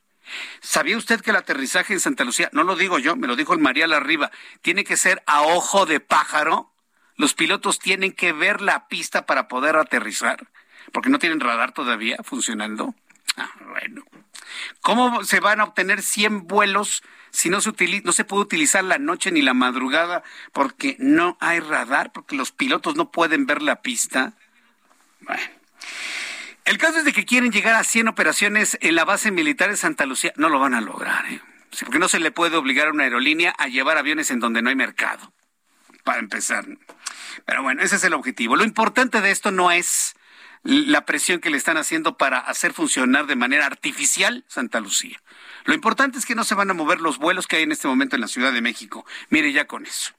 ¿Sabía 0.61 0.97
usted 0.97 1.21
que 1.21 1.31
el 1.31 1.37
aterrizaje 1.37 1.93
en 1.93 2.01
Santa 2.01 2.25
Lucía, 2.25 2.51
no 2.53 2.65
lo 2.65 2.77
digo 2.77 2.99
yo, 2.99 3.17
me 3.17 3.27
lo 3.27 3.37
dijo 3.37 3.55
el 3.55 3.61
María 3.61 3.85
Arriba, 3.85 4.31
tiene 4.63 4.85
que 4.85 4.97
ser 4.97 5.23
a 5.27 5.43
ojo 5.43 5.87
de 5.87 6.01
pájaro? 6.01 6.73
Los 7.17 7.35
pilotos 7.35 7.79
tienen 7.79 8.13
que 8.13 8.33
ver 8.33 8.61
la 8.61 8.89
pista 8.89 9.27
para 9.27 9.49
poder 9.49 9.77
aterrizar, 9.77 10.49
porque 10.93 11.11
no 11.11 11.19
tienen 11.19 11.41
radar 11.41 11.73
todavía 11.73 12.19
funcionando. 12.23 12.95
Ah, 13.37 13.51
bueno. 13.69 14.05
¿Cómo 14.81 15.25
se 15.25 15.41
van 15.41 15.61
a 15.61 15.65
obtener 15.65 16.03
100 16.03 16.47
vuelos 16.47 17.03
si 17.31 17.49
no 17.49 17.61
se, 17.61 17.73
no 18.05 18.13
se 18.13 18.25
puede 18.25 18.43
utilizar 18.43 18.83
la 18.85 18.99
noche 18.99 19.31
ni 19.31 19.43
la 19.43 19.55
madrugada 19.55 20.23
porque 20.53 20.97
no 20.99 21.37
hay 21.41 21.61
radar, 21.61 22.13
porque 22.13 22.37
los 22.37 22.53
pilotos 22.53 22.97
no 22.97 23.11
pueden 23.11 23.47
ver 23.47 23.63
la 23.63 23.83
pista? 23.83 24.35
Bueno. 25.21 25.60
El 26.71 26.79
caso 26.79 26.99
es 26.99 27.05
de 27.05 27.13
que 27.13 27.25
quieren 27.25 27.51
llegar 27.51 27.75
a 27.75 27.83
100 27.83 28.07
operaciones 28.07 28.79
en 28.81 28.95
la 28.95 29.05
base 29.05 29.33
militar 29.33 29.71
de 29.71 29.77
Santa 29.77 30.07
Lucía. 30.07 30.33
No 30.37 30.49
lo 30.49 30.61
van 30.61 30.73
a 30.73 30.81
lograr, 30.81 31.27
¿eh? 31.27 31.43
porque 31.81 31.99
no 31.99 32.07
se 32.07 32.21
le 32.21 32.31
puede 32.31 32.57
obligar 32.57 32.87
a 32.87 32.93
una 32.93 33.03
aerolínea 33.03 33.53
a 33.59 33.67
llevar 33.67 33.99
aviones 33.99 34.31
en 34.31 34.39
donde 34.39 34.63
no 34.63 34.69
hay 34.69 34.77
mercado, 34.77 35.33
para 36.05 36.21
empezar. 36.21 36.65
Pero 37.45 37.65
bueno, 37.65 37.83
ese 37.83 37.97
es 37.97 38.05
el 38.05 38.15
objetivo. 38.15 38.55
Lo 38.55 38.63
importante 38.63 39.21
de 39.21 39.33
esto 39.33 39.51
no 39.51 39.73
es 39.73 40.15
la 40.63 41.05
presión 41.05 41.41
que 41.41 41.51
le 41.51 41.57
están 41.57 41.77
haciendo 41.77 42.17
para 42.17 42.39
hacer 42.39 42.73
funcionar 42.73 43.27
de 43.27 43.35
manera 43.35 43.67
artificial 43.67 44.45
Santa 44.47 44.79
Lucía. 44.79 45.21
Lo 45.65 45.75
importante 45.75 46.19
es 46.19 46.25
que 46.25 46.37
no 46.37 46.45
se 46.45 46.55
van 46.55 46.71
a 46.71 46.75
mover 46.75 47.01
los 47.01 47.19
vuelos 47.19 47.49
que 47.49 47.57
hay 47.57 47.65
en 47.65 47.73
este 47.73 47.89
momento 47.89 48.15
en 48.15 48.23
la 48.23 48.29
Ciudad 48.29 48.53
de 48.53 48.63
México. 48.63 49.05
Mire 49.29 49.53
ya 49.53 49.67
con 49.67 49.87
eso. 49.87 50.13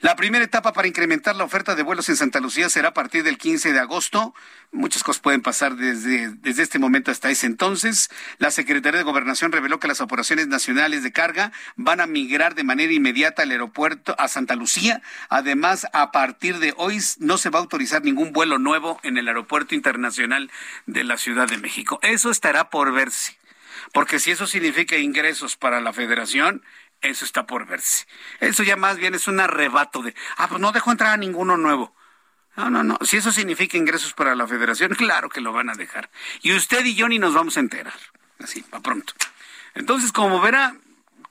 La 0.00 0.16
primera 0.16 0.44
etapa 0.44 0.72
para 0.72 0.88
incrementar 0.88 1.36
la 1.36 1.44
oferta 1.44 1.74
de 1.74 1.82
vuelos 1.82 2.08
en 2.08 2.16
Santa 2.16 2.40
Lucía 2.40 2.68
será 2.68 2.88
a 2.88 2.94
partir 2.94 3.24
del 3.24 3.38
15 3.38 3.72
de 3.72 3.78
agosto. 3.78 4.34
Muchas 4.70 5.02
cosas 5.02 5.20
pueden 5.20 5.42
pasar 5.42 5.76
desde, 5.76 6.30
desde 6.30 6.62
este 6.62 6.78
momento 6.78 7.10
hasta 7.10 7.30
ese 7.30 7.46
entonces. 7.46 8.10
La 8.38 8.50
Secretaría 8.50 8.98
de 8.98 9.04
Gobernación 9.04 9.52
reveló 9.52 9.78
que 9.78 9.88
las 9.88 10.00
operaciones 10.00 10.48
nacionales 10.48 11.02
de 11.02 11.12
carga 11.12 11.52
van 11.76 12.00
a 12.00 12.06
migrar 12.06 12.54
de 12.54 12.64
manera 12.64 12.92
inmediata 12.92 13.42
al 13.42 13.50
aeropuerto 13.50 14.14
a 14.18 14.28
Santa 14.28 14.56
Lucía. 14.56 15.02
Además, 15.28 15.86
a 15.92 16.10
partir 16.10 16.58
de 16.58 16.74
hoy 16.76 16.98
no 17.18 17.38
se 17.38 17.50
va 17.50 17.58
a 17.58 17.62
autorizar 17.62 18.02
ningún 18.02 18.32
vuelo 18.32 18.58
nuevo 18.58 18.98
en 19.02 19.18
el 19.18 19.28
Aeropuerto 19.28 19.74
Internacional 19.74 20.50
de 20.86 21.04
la 21.04 21.16
Ciudad 21.16 21.48
de 21.48 21.58
México. 21.58 21.98
Eso 22.02 22.30
estará 22.30 22.70
por 22.70 22.92
verse. 22.92 23.36
Porque 23.92 24.18
si 24.18 24.30
eso 24.30 24.46
significa 24.46 24.96
ingresos 24.96 25.56
para 25.56 25.80
la 25.80 25.92
federación, 25.92 26.62
eso 27.02 27.24
está 27.24 27.46
por 27.46 27.66
verse. 27.66 28.06
Eso 28.40 28.62
ya 28.62 28.76
más 28.76 28.96
bien 28.96 29.14
es 29.14 29.28
un 29.28 29.40
arrebato 29.40 30.02
de, 30.02 30.14
ah, 30.36 30.48
pues 30.48 30.60
no 30.60 30.72
dejo 30.72 30.90
entrar 30.90 31.12
a 31.12 31.16
ninguno 31.16 31.56
nuevo. 31.56 31.94
No, 32.56 32.70
no, 32.70 32.82
no. 32.82 32.98
Si 33.02 33.16
eso 33.16 33.32
significa 33.32 33.76
ingresos 33.76 34.12
para 34.12 34.34
la 34.34 34.46
federación, 34.46 34.94
claro 34.96 35.28
que 35.28 35.40
lo 35.40 35.52
van 35.52 35.70
a 35.70 35.74
dejar. 35.74 36.10
Y 36.40 36.54
usted 36.54 36.84
y 36.84 36.94
yo 36.94 37.08
ni 37.08 37.18
nos 37.18 37.34
vamos 37.34 37.56
a 37.56 37.60
enterar. 37.60 37.94
Así, 38.38 38.64
a 38.72 38.80
pronto. 38.80 39.12
Entonces, 39.74 40.12
como 40.12 40.40
verá, 40.40 40.74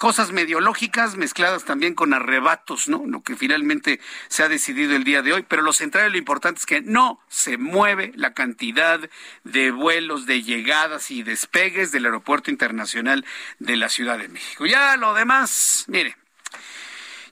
cosas 0.01 0.31
mediológicas 0.31 1.15
mezcladas 1.15 1.63
también 1.63 1.93
con 1.93 2.15
arrebatos, 2.15 2.87
¿no? 2.87 3.03
Lo 3.05 3.21
que 3.21 3.35
finalmente 3.35 3.99
se 4.29 4.41
ha 4.41 4.49
decidido 4.49 4.95
el 4.95 5.03
día 5.03 5.21
de 5.21 5.31
hoy. 5.31 5.45
Pero 5.47 5.61
lo 5.61 5.73
central 5.73 6.09
y 6.09 6.13
lo 6.13 6.17
importante 6.17 6.57
es 6.57 6.65
que 6.65 6.81
no 6.81 7.21
se 7.29 7.59
mueve 7.59 8.11
la 8.15 8.33
cantidad 8.33 8.99
de 9.43 9.69
vuelos, 9.69 10.25
de 10.25 10.41
llegadas 10.41 11.11
y 11.11 11.21
despegues 11.21 11.91
del 11.91 12.05
Aeropuerto 12.05 12.49
Internacional 12.49 13.27
de 13.59 13.75
la 13.75 13.89
Ciudad 13.89 14.17
de 14.17 14.27
México. 14.27 14.65
Ya 14.65 14.97
lo 14.97 15.13
demás, 15.13 15.85
mire, 15.87 16.17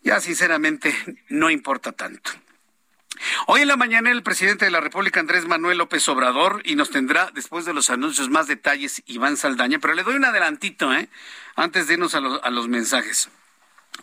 ya 0.04 0.20
sinceramente 0.20 0.96
no 1.28 1.50
importa 1.50 1.92
tanto. 1.92 2.30
Hoy 3.48 3.62
en 3.62 3.67
la 3.67 3.78
mañana 3.78 4.12
el 4.12 4.24
presidente 4.24 4.65
de 4.65 4.72
la 4.72 4.82
República, 4.82 5.19
Andrés 5.19 5.45
Manuel 5.45 5.80
López 5.80 6.08
Obrador, 6.10 6.62
y 6.65 6.76
nos 6.76 6.89
tendrá 6.89 7.32
después 7.34 7.65
de 7.65 7.74
los 7.74 7.89
anuncios 7.89 8.30
más 8.30 8.48
detalles 8.48 9.02
Iván 9.08 9.38
Saldaña, 9.38 9.80
pero 9.80 9.93
le 9.93 10.04
doy 10.04 10.15
un 10.15 10.26
adelantito, 10.26 10.93
¿eh? 10.93 11.10
Antes 11.56 11.88
de 11.88 11.95
irnos 11.95 12.15
a 12.15 12.19
los, 12.19 12.39
a 12.43 12.50
los 12.50 12.67
mensajes. 12.67 13.30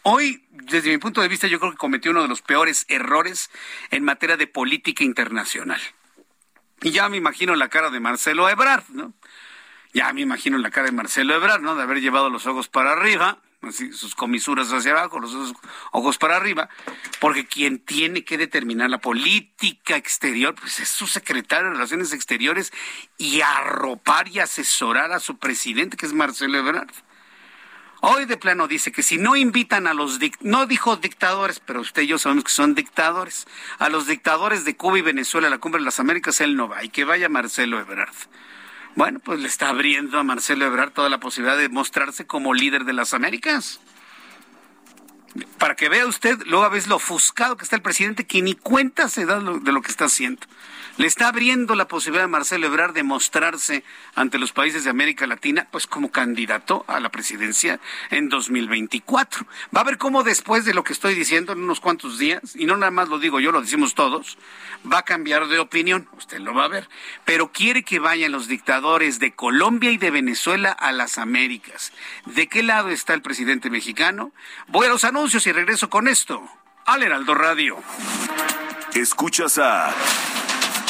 Hoy, 0.03 0.45
desde 0.51 0.91
mi 0.91 0.99
punto 0.99 1.21
de 1.21 1.29
vista, 1.29 1.47
yo 1.47 1.59
creo 1.59 1.73
que 1.73 1.79
cometió 1.79 2.11
uno 2.11 2.23
de 2.23 2.29
los 2.29 2.43
peores 2.43 2.85
errores 2.89 3.51
en 3.91 4.05
materia 4.05 4.37
de 4.37 4.47
política 4.47 5.05
internacional. 5.05 5.81
Y 6.83 6.91
ya 6.91 7.09
me 7.09 7.17
imagino 7.17 7.55
la 7.57 7.69
cara 7.69 7.91
de 7.91 8.01
Marcelo 8.01 8.49
Ebrard, 8.49 8.85
¿no? 8.91 9.15
Ya 9.95 10.13
me 10.13 10.21
imagino 10.21 10.59
la 10.59 10.71
cara 10.71 10.87
de 10.87 10.93
Marcelo 10.93 11.35
Ebrard, 11.35 11.63
¿no? 11.63 11.75
De 11.75 11.83
haber 11.83 12.01
llevado 12.01 12.29
los 12.29 12.47
ojos 12.47 12.69
para 12.69 12.93
arriba, 12.93 13.39
sus 13.73 14.15
comisuras 14.15 14.73
hacia 14.73 14.93
abajo, 14.93 15.21
los 15.21 15.55
ojos 15.93 16.19
para 16.19 16.37
arriba, 16.37 16.69
porque 17.21 17.47
quien 17.47 17.79
tiene 17.79 18.25
que 18.25 18.39
determinar 18.39 18.91
la 18.91 18.99
política 18.99 19.97
exterior, 19.97 20.55
pues 20.55 20.81
es 20.81 20.89
su 20.89 21.07
secretario 21.07 21.69
de 21.69 21.75
Relaciones 21.75 22.13
Exteriores 22.13 22.73
y 23.19 23.41
arropar 23.41 24.29
y 24.29 24.41
asesorar 24.41 25.13
a 25.13 25.21
su 25.21 25.39
presidente, 25.39 25.97
que 25.97 26.07
es 26.07 26.13
Marcelo 26.13 26.59
Ebrard. 26.59 26.93
Hoy 28.03 28.27
de 28.27 28.37
plano 28.37 28.69
dice 28.69 28.93
que 28.93 29.03
si 29.03 29.17
no 29.17 29.37
invitan 29.37 29.87
a 29.87 29.95
los, 29.95 30.21
no 30.41 30.67
dijo 30.67 30.97
dictadores, 30.97 31.61
pero 31.61 31.81
usted 31.81 32.03
y 32.03 32.09
yo 32.09 32.19
sabemos 32.19 32.45
que 32.45 32.53
son 32.53 32.75
dictadores, 32.75 33.47
a 33.79 33.89
los 33.89 34.07
dictadores 34.07 34.65
de 34.65 34.77
Cuba 34.77 34.99
y 34.99 35.03
Venezuela 35.03 35.47
a 35.49 35.51
la 35.51 35.59
Cumbre 35.59 35.81
de 35.81 35.87
las 35.87 35.99
Américas, 35.99 36.41
él 36.41 36.57
no 36.57 36.69
va, 36.69 36.85
y 36.85 36.91
que 36.91 37.05
vaya 37.05 37.29
Marcelo 37.29 37.81
Ebrard. 37.81 38.15
Bueno, 38.97 39.21
pues 39.21 39.39
le 39.41 39.47
está 39.47 39.69
abriendo 39.69 40.19
a 40.19 40.25
Marcelo 40.25 40.65
Ebrard 40.65 40.91
toda 40.91 41.11
la 41.11 41.21
posibilidad 41.21 41.59
de 41.59 41.69
mostrarse 41.69 42.27
como 42.27 42.55
líder 42.55 42.85
de 42.85 42.95
las 42.95 43.13
Américas. 43.13 43.79
Para 45.59 45.77
que 45.77 45.91
vea 45.91 46.07
usted, 46.07 46.39
luego 46.47 46.65
a 46.65 46.71
veces 46.71 46.89
lo 46.89 46.97
ofuscado 46.97 47.59
que 47.59 47.65
está 47.65 47.77
el 47.77 47.83
presidente, 47.83 48.27
que 48.27 48.41
ni 48.41 48.55
cuenta 48.55 49.11
se 49.11 49.27
da 49.27 49.39
de 49.39 49.73
lo 49.73 49.83
que 49.83 49.91
está 49.91 50.07
haciendo 50.07 50.47
le 50.97 51.07
está 51.07 51.29
abriendo 51.29 51.75
la 51.75 51.89
posibilidad 51.89 52.25
a 52.25 52.29
Marcelo 52.29 52.67
Ebrard 52.67 52.95
de 52.95 53.03
mostrarse 53.03 53.85
ante 54.15 54.39
los 54.39 54.53
países 54.53 54.85
de 54.85 54.91
América 54.91 55.27
Latina, 55.27 55.69
pues 55.71 55.87
como 55.87 56.11
candidato 56.11 56.85
a 56.89 57.01
la 57.01 57.11
presidencia 57.11 57.81
en 58.11 58.29
2024. 58.29 59.47
Va 59.77 59.83
a 59.83 59.85
ver 59.85 59.99
cómo 59.99 60.23
después 60.23 60.65
de 60.65 60.75
lo 60.75 60.85
que 60.85 60.93
estoy 60.93 61.15
diciendo 61.15 61.53
en 61.53 61.63
unos 61.63 61.81
cuantos 61.81 62.19
días, 62.19 62.57
y 62.57 62.67
no 62.67 62.77
nada 62.77 62.91
más 62.91 63.09
lo 63.09 63.19
digo 63.19 63.41
yo, 63.41 63.53
lo 63.53 63.61
decimos 63.61 63.95
todos, 63.95 64.39
va 64.91 64.99
a 64.99 65.05
cambiar 65.05 65.49
de 65.49 65.59
opinión, 65.59 66.09
usted 66.17 66.39
lo 66.39 66.55
va 66.55 66.65
a 66.65 66.69
ver, 66.69 66.89
pero 67.25 67.53
quiere 67.53 67.83
que 67.83 67.99
vayan 67.99 68.33
los 68.33 68.49
dictadores 68.49 69.19
de 69.19 69.35
Colombia 69.35 69.91
y 69.91 69.99
de 69.99 70.11
Venezuela 70.11 70.73
a 70.73 70.93
las 70.93 71.19
Américas. 71.19 71.93
¿De 72.25 72.49
qué 72.49 72.63
lado 72.63 72.89
está 72.89 73.13
el 73.15 73.23
presidente 73.23 73.71
mexicano? 73.71 74.33
Voy 74.69 74.87
a 74.87 74.91
los 74.91 75.05
anuncios 75.05 75.47
y 75.47 75.53
regreso 75.53 75.91
con 75.91 76.09
esto. 76.09 76.43
Al 76.87 77.03
Heraldo 77.03 77.35
Radio. 77.35 77.77
Escuchas 78.95 79.59
a 79.59 79.93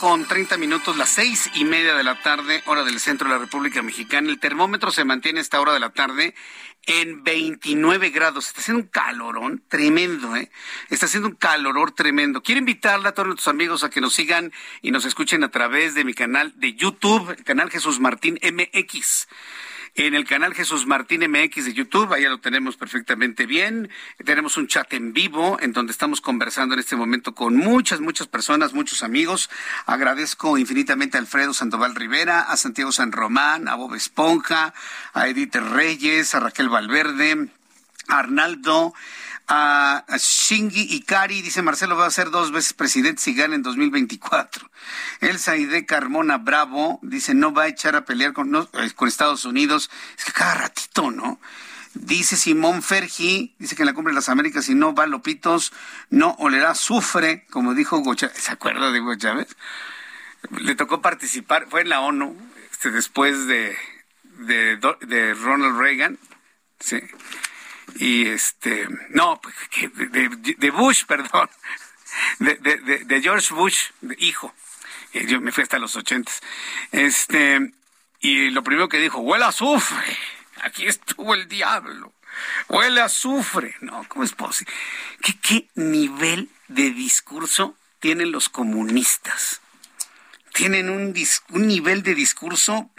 Con 0.00 0.26
30 0.26 0.56
minutos, 0.56 0.96
las 0.96 1.10
seis 1.10 1.50
y 1.54 1.64
media 1.64 1.94
de 1.94 2.02
la 2.02 2.18
tarde, 2.22 2.62
hora 2.64 2.84
del 2.84 2.98
centro 2.98 3.28
de 3.28 3.34
la 3.34 3.38
República 3.38 3.82
Mexicana. 3.82 4.30
El 4.30 4.40
termómetro 4.40 4.90
se 4.90 5.04
mantiene 5.04 5.40
a 5.40 5.42
esta 5.42 5.60
hora 5.60 5.74
de 5.74 5.80
la 5.80 5.90
tarde 5.90 6.34
en 6.86 7.22
29 7.22 8.08
grados. 8.10 8.46
Está 8.46 8.60
haciendo 8.60 8.82
un 8.82 8.88
calorón 8.88 9.62
tremendo, 9.68 10.36
¿eh? 10.36 10.50
Está 10.88 11.04
haciendo 11.04 11.28
un 11.28 11.34
calorón 11.34 11.94
tremendo. 11.94 12.42
Quiero 12.42 12.60
invitarle 12.60 13.08
a 13.08 13.12
todos 13.12 13.26
nuestros 13.26 13.48
amigos 13.48 13.84
a 13.84 13.90
que 13.90 14.00
nos 14.00 14.14
sigan 14.14 14.52
y 14.80 14.90
nos 14.90 15.04
escuchen 15.04 15.44
a 15.44 15.50
través 15.50 15.94
de 15.94 16.04
mi 16.04 16.14
canal 16.14 16.54
de 16.56 16.72
YouTube, 16.72 17.34
el 17.36 17.44
canal 17.44 17.70
Jesús 17.70 18.00
Martín 18.00 18.38
MX 18.42 19.28
en 19.94 20.14
el 20.14 20.24
canal 20.24 20.54
Jesús 20.54 20.86
Martín 20.86 21.20
MX 21.30 21.66
de 21.66 21.74
YouTube, 21.74 22.14
allá 22.14 22.30
lo 22.30 22.40
tenemos 22.40 22.78
perfectamente 22.78 23.44
bien. 23.44 23.90
Tenemos 24.24 24.56
un 24.56 24.66
chat 24.66 24.90
en 24.94 25.12
vivo 25.12 25.58
en 25.60 25.72
donde 25.72 25.92
estamos 25.92 26.22
conversando 26.22 26.74
en 26.74 26.80
este 26.80 26.96
momento 26.96 27.34
con 27.34 27.56
muchas, 27.56 28.00
muchas 28.00 28.26
personas, 28.26 28.72
muchos 28.72 29.02
amigos. 29.02 29.50
Agradezco 29.84 30.56
infinitamente 30.56 31.18
a 31.18 31.20
Alfredo 31.20 31.52
Sandoval 31.52 31.94
Rivera, 31.94 32.40
a 32.40 32.56
Santiago 32.56 32.90
San 32.90 33.12
Román, 33.12 33.68
a 33.68 33.74
Bob 33.74 33.94
Esponja, 33.94 34.72
a 35.12 35.28
Edith 35.28 35.56
Reyes, 35.56 36.34
a 36.34 36.40
Raquel 36.40 36.70
Valverde, 36.70 37.50
a 38.08 38.18
Arnaldo, 38.18 38.94
a, 39.54 40.04
Shingi 40.16 40.96
Ikari, 40.96 41.42
dice 41.42 41.60
Marcelo, 41.60 41.94
va 41.94 42.06
a 42.06 42.10
ser 42.10 42.30
dos 42.30 42.52
veces 42.52 42.72
presidente 42.72 43.20
si 43.20 43.38
en 43.38 43.62
2024. 43.62 44.70
Elsa 45.20 45.58
Ide 45.58 45.84
Carmona 45.84 46.38
Bravo 46.38 46.98
dice, 47.02 47.34
no 47.34 47.52
va 47.52 47.64
a 47.64 47.68
echar 47.68 47.94
a 47.94 48.06
pelear 48.06 48.32
con, 48.32 48.54
eh, 48.56 48.90
con 48.96 49.08
Estados 49.08 49.44
Unidos. 49.44 49.90
Es 50.16 50.24
que 50.24 50.32
cada 50.32 50.54
ratito, 50.54 51.10
¿no? 51.10 51.38
Dice 51.92 52.38
Simón 52.38 52.82
Fergi, 52.82 53.54
dice 53.58 53.76
que 53.76 53.82
en 53.82 53.86
la 53.86 53.92
Cumbre 53.92 54.12
de 54.12 54.16
las 54.16 54.30
Américas, 54.30 54.64
si 54.64 54.74
no 54.74 54.94
va 54.94 55.06
Lopitos, 55.06 55.74
no 56.08 56.30
olerá 56.38 56.74
sufre, 56.74 57.46
como 57.50 57.74
dijo 57.74 57.98
Hugo 57.98 58.14
¿Se 58.16 58.50
acuerda 58.50 58.90
de 58.90 59.00
Hugo 59.02 59.16
Chávez? 59.16 59.54
Le 60.50 60.74
tocó 60.76 61.02
participar, 61.02 61.66
fue 61.68 61.82
en 61.82 61.90
la 61.90 62.00
ONU, 62.00 62.34
este, 62.70 62.90
después 62.90 63.46
de, 63.46 63.76
de, 64.38 64.78
de 65.02 65.34
Ronald 65.34 65.78
Reagan, 65.78 66.18
sí 66.80 66.96
y 67.96 68.26
este, 68.26 68.88
no, 69.10 69.40
pues, 69.40 69.54
de, 70.58 70.70
Bush, 70.70 71.04
perdón, 71.06 71.50
de, 72.38 73.20
George 73.22 73.54
Bush, 73.54 73.90
hijo. 74.18 74.54
Yo 75.12 75.40
me 75.40 75.52
fui 75.52 75.62
hasta 75.62 75.78
los 75.78 75.94
ochentas. 75.96 76.40
Este, 76.90 77.72
y 78.20 78.50
lo 78.50 78.62
primero 78.62 78.88
que 78.88 78.98
dijo, 78.98 79.18
huele 79.18 79.44
a 79.44 79.48
azufre. 79.48 80.16
Aquí 80.62 80.86
estuvo 80.86 81.34
el 81.34 81.48
diablo. 81.48 82.12
Huele 82.68 83.02
a 83.02 83.04
azufre. 83.04 83.74
No, 83.80 84.06
¿cómo 84.08 84.24
es 84.24 84.32
posible? 84.32 84.72
¿Qué, 85.22 85.38
qué 85.38 85.68
nivel 85.74 86.48
de 86.68 86.90
discurso 86.90 87.76
tienen 88.00 88.32
los 88.32 88.48
comunistas? 88.48 89.60
Tienen 90.54 90.88
un, 90.88 91.14
un 91.50 91.66
nivel 91.66 92.02
de 92.02 92.14
discurso, 92.14 92.90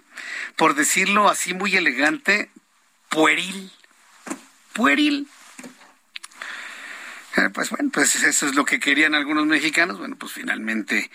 por 0.55 0.75
decirlo 0.75 1.29
así 1.29 1.53
muy 1.53 1.75
elegante, 1.75 2.51
pueril 3.09 3.71
pueril. 4.73 5.27
Eh, 7.35 7.49
pues 7.51 7.71
bueno, 7.71 7.89
pues 7.91 8.15
eso 8.15 8.45
es 8.45 8.53
lo 8.53 8.63
que 8.63 8.79
querían 8.79 9.15
algunos 9.15 9.45
mexicanos. 9.45 9.97
Bueno, 9.97 10.15
pues 10.17 10.33
finalmente 10.33 11.09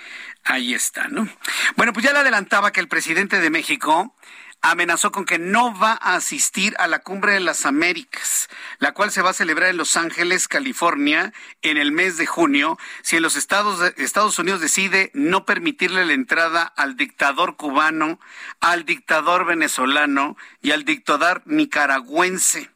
ahí 0.45 0.75
está, 0.75 1.09
¿no? 1.09 1.29
Bueno, 1.77 1.93
pues 1.93 2.05
ya 2.05 2.13
le 2.13 2.19
adelantaba 2.19 2.73
que 2.73 2.81
el 2.81 2.89
presidente 2.89 3.41
de 3.41 3.51
México 3.51 4.15
amenazó 4.61 5.13
con 5.13 5.25
que 5.25 5.39
no 5.39 5.79
va 5.79 5.93
a 5.93 6.17
asistir 6.17 6.75
a 6.79 6.89
la 6.89 6.99
Cumbre 7.01 7.33
de 7.33 7.41
las 7.41 7.65
Américas, 7.65 8.49
la 8.79 8.93
cual 8.93 9.11
se 9.13 9.23
va 9.23 9.31
a 9.31 9.35
celebrar 9.35 9.71
en 9.71 9.77
Los 9.77 9.97
Ángeles, 9.97 10.49
California, 10.49 11.33
en 11.63 11.77
el 11.77 11.93
mes 11.93 12.17
de 12.17 12.27
junio, 12.27 12.79
si 13.03 13.17
en 13.17 13.23
los 13.23 13.37
Estados, 13.37 13.93
Estados 13.97 14.39
Unidos 14.39 14.61
decide 14.61 15.11
no 15.15 15.45
permitirle 15.45 16.05
la 16.05 16.13
entrada 16.13 16.63
al 16.65 16.97
dictador 16.97 17.57
cubano, 17.57 18.19
al 18.61 18.85
dictador 18.85 19.45
venezolano 19.45 20.37
y 20.61 20.73
al 20.73 20.85
dictador 20.85 21.43
nicaragüense. 21.47 22.71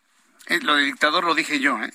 Eh, 0.53 0.61
lo 0.61 0.77
de 0.77 0.85
dictador 0.85 1.25
lo 1.25 1.35
dije 1.35 1.61
yo, 1.61 1.83
¿eh? 1.83 1.91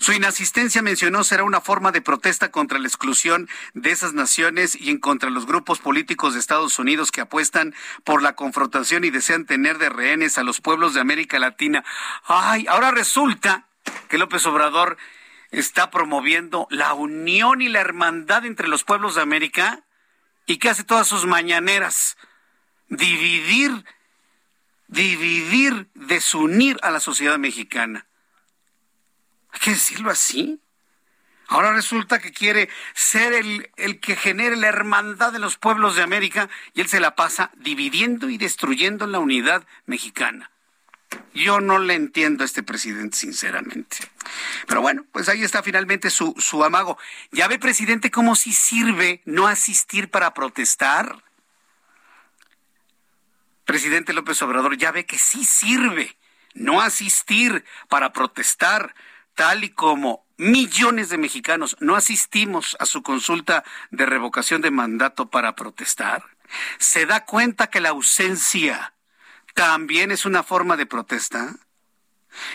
Su 0.00 0.12
inasistencia 0.12 0.82
mencionó 0.82 1.22
será 1.22 1.44
una 1.44 1.60
forma 1.60 1.92
de 1.92 2.00
protesta 2.00 2.50
contra 2.50 2.80
la 2.80 2.88
exclusión 2.88 3.48
de 3.74 3.92
esas 3.92 4.12
naciones 4.12 4.74
y 4.74 4.90
en 4.90 4.98
contra 4.98 5.30
los 5.30 5.46
grupos 5.46 5.78
políticos 5.78 6.34
de 6.34 6.40
Estados 6.40 6.80
Unidos 6.80 7.12
que 7.12 7.20
apuestan 7.20 7.72
por 8.02 8.22
la 8.22 8.34
confrontación 8.34 9.04
y 9.04 9.10
desean 9.10 9.46
tener 9.46 9.78
de 9.78 9.88
rehenes 9.88 10.36
a 10.36 10.42
los 10.42 10.60
pueblos 10.60 10.94
de 10.94 11.00
América 11.00 11.38
Latina. 11.38 11.84
Ay, 12.24 12.66
ahora 12.68 12.90
resulta 12.90 13.68
que 14.08 14.18
López 14.18 14.44
Obrador 14.46 14.96
está 15.52 15.92
promoviendo 15.92 16.66
la 16.70 16.94
unión 16.94 17.62
y 17.62 17.68
la 17.68 17.80
hermandad 17.80 18.46
entre 18.46 18.66
los 18.66 18.82
pueblos 18.82 19.14
de 19.14 19.22
América 19.22 19.84
y 20.44 20.56
que 20.56 20.70
hace 20.70 20.82
todas 20.82 21.06
sus 21.06 21.24
mañaneras 21.24 22.16
dividir 22.88 23.84
dividir, 24.90 25.88
desunir 25.94 26.78
a 26.82 26.90
la 26.90 27.00
sociedad 27.00 27.38
mexicana. 27.38 28.06
Hay 29.52 29.60
que 29.60 29.70
decirlo 29.70 30.10
así. 30.10 30.60
Ahora 31.48 31.72
resulta 31.72 32.20
que 32.20 32.32
quiere 32.32 32.68
ser 32.94 33.32
el, 33.32 33.70
el, 33.76 33.98
que 33.98 34.14
genere 34.14 34.56
la 34.56 34.68
hermandad 34.68 35.32
de 35.32 35.40
los 35.40 35.56
pueblos 35.56 35.96
de 35.96 36.02
América 36.02 36.48
y 36.74 36.80
él 36.80 36.88
se 36.88 37.00
la 37.00 37.16
pasa 37.16 37.50
dividiendo 37.56 38.30
y 38.30 38.38
destruyendo 38.38 39.06
la 39.06 39.18
unidad 39.18 39.64
mexicana. 39.86 40.50
Yo 41.34 41.60
no 41.60 41.78
le 41.78 41.94
entiendo 41.94 42.44
a 42.44 42.46
este 42.46 42.62
presidente, 42.62 43.16
sinceramente. 43.16 43.96
Pero 44.66 44.80
bueno, 44.80 45.04
pues 45.12 45.28
ahí 45.28 45.42
está 45.42 45.62
finalmente 45.62 46.10
su, 46.10 46.34
su 46.38 46.62
amago. 46.62 46.98
¿Ya 47.32 47.48
ve, 47.48 47.58
presidente, 47.58 48.10
cómo 48.10 48.36
si 48.36 48.52
sirve 48.52 49.20
no 49.24 49.48
asistir 49.48 50.08
para 50.08 50.34
protestar? 50.34 51.22
Presidente 53.70 54.12
López 54.12 54.42
Obrador, 54.42 54.76
ya 54.76 54.90
ve 54.90 55.06
que 55.06 55.16
sí 55.16 55.44
sirve 55.44 56.16
no 56.54 56.80
asistir 56.80 57.64
para 57.88 58.12
protestar, 58.12 58.96
tal 59.36 59.62
y 59.62 59.68
como 59.68 60.26
millones 60.38 61.08
de 61.08 61.18
mexicanos 61.18 61.76
no 61.78 61.94
asistimos 61.94 62.76
a 62.80 62.84
su 62.84 63.04
consulta 63.04 63.62
de 63.92 64.06
revocación 64.06 64.60
de 64.60 64.72
mandato 64.72 65.30
para 65.30 65.54
protestar? 65.54 66.24
¿Se 66.78 67.06
da 67.06 67.24
cuenta 67.24 67.68
que 67.68 67.78
la 67.78 67.90
ausencia 67.90 68.92
también 69.54 70.10
es 70.10 70.24
una 70.24 70.42
forma 70.42 70.76
de 70.76 70.86
protesta? 70.86 71.54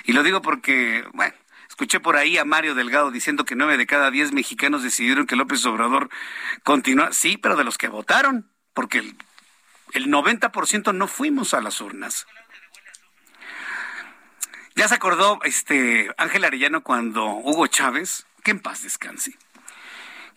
Y 0.03 0.11
lo 0.11 0.21
digo 0.21 0.41
porque, 0.41 1.05
bueno, 1.13 1.33
escuché 1.69 2.01
por 2.01 2.17
ahí 2.17 2.37
a 2.37 2.43
Mario 2.43 2.75
Delgado 2.75 3.09
diciendo 3.09 3.45
que 3.45 3.55
nueve 3.55 3.77
de 3.77 3.87
cada 3.87 4.11
diez 4.11 4.33
mexicanos 4.33 4.83
decidieron 4.83 5.27
que 5.27 5.37
López 5.37 5.65
Obrador 5.65 6.09
continúa. 6.63 7.13
Sí, 7.13 7.37
pero 7.37 7.55
de 7.55 7.63
los 7.63 7.77
que 7.77 7.87
votaron, 7.87 8.51
porque 8.73 9.15
el, 9.95 10.03
el 10.03 10.11
90% 10.11 10.93
no 10.93 11.07
fuimos 11.07 11.53
a 11.53 11.61
las 11.61 11.81
urnas. 11.81 12.27
Ya 14.75 14.87
se 14.89 14.95
acordó 14.95 15.39
este 15.43 16.11
Ángel 16.17 16.43
Arellano 16.43 16.83
cuando 16.83 17.25
Hugo 17.25 17.67
Chávez, 17.67 18.27
que 18.43 18.51
en 18.51 18.59
paz 18.59 18.83
descanse, 18.83 19.37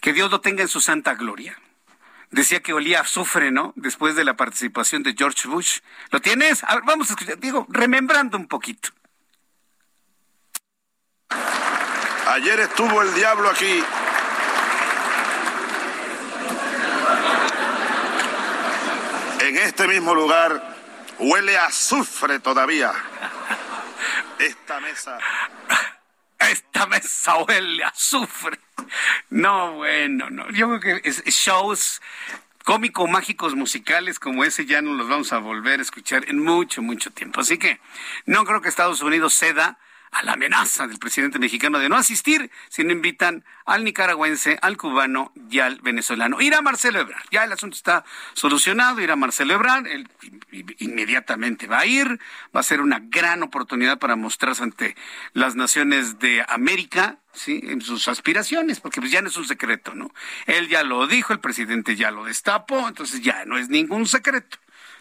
que 0.01 0.13
Dios 0.13 0.31
lo 0.31 0.41
tenga 0.41 0.63
en 0.63 0.69
su 0.69 0.81
santa 0.81 1.15
gloria. 1.15 1.59
Decía 2.31 2.61
que 2.61 2.73
olía 2.73 2.99
a 2.99 3.03
azufre, 3.03 3.51
¿no? 3.51 3.73
Después 3.75 4.15
de 4.15 4.25
la 4.25 4.37
participación 4.37 5.03
de 5.03 5.15
George 5.17 5.49
Bush. 5.49 5.81
¿Lo 6.11 6.21
tienes? 6.21 6.63
Vamos 6.85 7.11
a 7.11 7.15
escuchar, 7.15 7.39
digo, 7.39 7.67
remembrando 7.71 8.37
un 8.37 8.47
poquito. 8.47 8.91
Ayer 12.29 12.61
estuvo 12.61 13.03
el 13.03 13.15
diablo 13.15 13.49
aquí. 13.49 13.83
En 19.49 19.57
este 19.57 19.89
mismo 19.89 20.15
lugar 20.15 20.63
huele 21.19 21.57
a 21.57 21.65
azufre 21.65 22.39
todavía. 22.39 22.93
Esta 24.39 24.79
mesa. 24.79 25.19
Esta 26.39 26.85
mesa 26.85 27.37
huele 27.37 27.83
a 27.83 27.89
azufre. 27.89 28.61
No, 29.31 29.73
bueno, 29.73 30.29
no. 30.29 30.51
Yo 30.51 30.79
creo 30.79 31.01
que 31.01 31.11
shows 31.31 32.03
cómicos, 32.63 33.09
mágicos, 33.09 33.55
musicales 33.55 34.19
como 34.19 34.45
ese 34.45 34.67
ya 34.67 34.83
no 34.83 34.93
los 34.93 35.09
vamos 35.09 35.33
a 35.33 35.39
volver 35.39 35.79
a 35.79 35.83
escuchar 35.83 36.29
en 36.29 36.45
mucho, 36.45 36.83
mucho 36.83 37.11
tiempo. 37.11 37.41
Así 37.41 37.57
que 37.57 37.81
no 38.27 38.45
creo 38.45 38.61
que 38.61 38.69
Estados 38.69 39.01
Unidos 39.01 39.33
ceda 39.35 39.79
a 40.11 40.23
la 40.23 40.33
amenaza 40.33 40.87
del 40.87 40.99
presidente 40.99 41.39
mexicano 41.39 41.79
de 41.79 41.89
no 41.89 41.97
asistir 41.97 42.51
si 42.69 42.85
no 42.85 42.93
invitan 42.93 43.45
al 43.67 43.85
nicaragüense, 43.85 44.59
al 44.63 44.77
cubano 44.77 45.33
y 45.51 45.59
al 45.59 45.81
venezolano. 45.81 46.41
Irá 46.41 46.63
Marcelo 46.63 47.01
Ebrard. 47.01 47.25
Ya 47.31 47.45
el 47.45 47.53
asunto 47.53 47.77
está 47.77 48.05
solucionado. 48.33 49.01
Irá 49.01 49.15
Marcelo 49.17 49.55
Ebrard. 49.55 49.87
Él 49.87 50.09
inmediatamente 50.79 51.67
va 51.67 51.81
a 51.81 51.87
ir. 51.87 52.19
Va 52.55 52.61
a 52.61 52.63
ser 52.63 52.81
una 52.81 53.01
gran 53.01 53.43
oportunidad 53.43 53.99
para 53.99 54.17
mostrarse 54.17 54.63
ante 54.63 54.97
las 55.35 55.55
naciones 55.55 56.19
de 56.19 56.45
América, 56.49 57.19
¿sí? 57.33 57.61
En 57.65 57.83
sus 57.83 58.09
aspiraciones, 58.09 58.81
porque 58.81 59.01
pues 59.01 59.13
ya 59.13 59.21
no 59.21 59.29
es 59.29 59.37
un 59.37 59.47
secreto, 59.47 59.95
¿no? 59.95 60.11
Él 60.47 60.69
ya 60.69 60.83
lo 60.83 61.07
dijo, 61.07 61.33
el 61.33 61.41
presidente 61.41 61.97
ya 61.97 62.11
lo 62.11 62.25
destapó, 62.25 62.89
entonces 62.89 63.21
ya 63.21 63.45
no 63.45 63.59
es 63.59 63.69
ningún 63.69 64.07
secreto. 64.07 64.59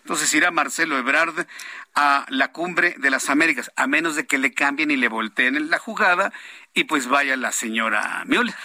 Entonces 0.08 0.34
irá 0.36 0.52
Marcelo 0.52 0.98
Ebrard 0.98 1.48
a 1.93 2.26
la 2.30 2.54
cumbre 2.54 2.96
de 2.98 3.10
las 3.10 3.30
Américas, 3.30 3.74
a 3.76 3.88
menos 3.88 4.15
de 4.15 4.26
que 4.26 4.38
le 4.38 4.54
cambien 4.54 4.89
y 4.89 4.96
le 4.96 5.10
volteen 5.10 5.70
la 5.70 5.80
jugada 5.80 6.32
y 6.74 6.86
pues 6.86 7.10
vaya 7.10 7.36
la 7.36 7.52
señora 7.52 8.24
Müller. 8.26 8.56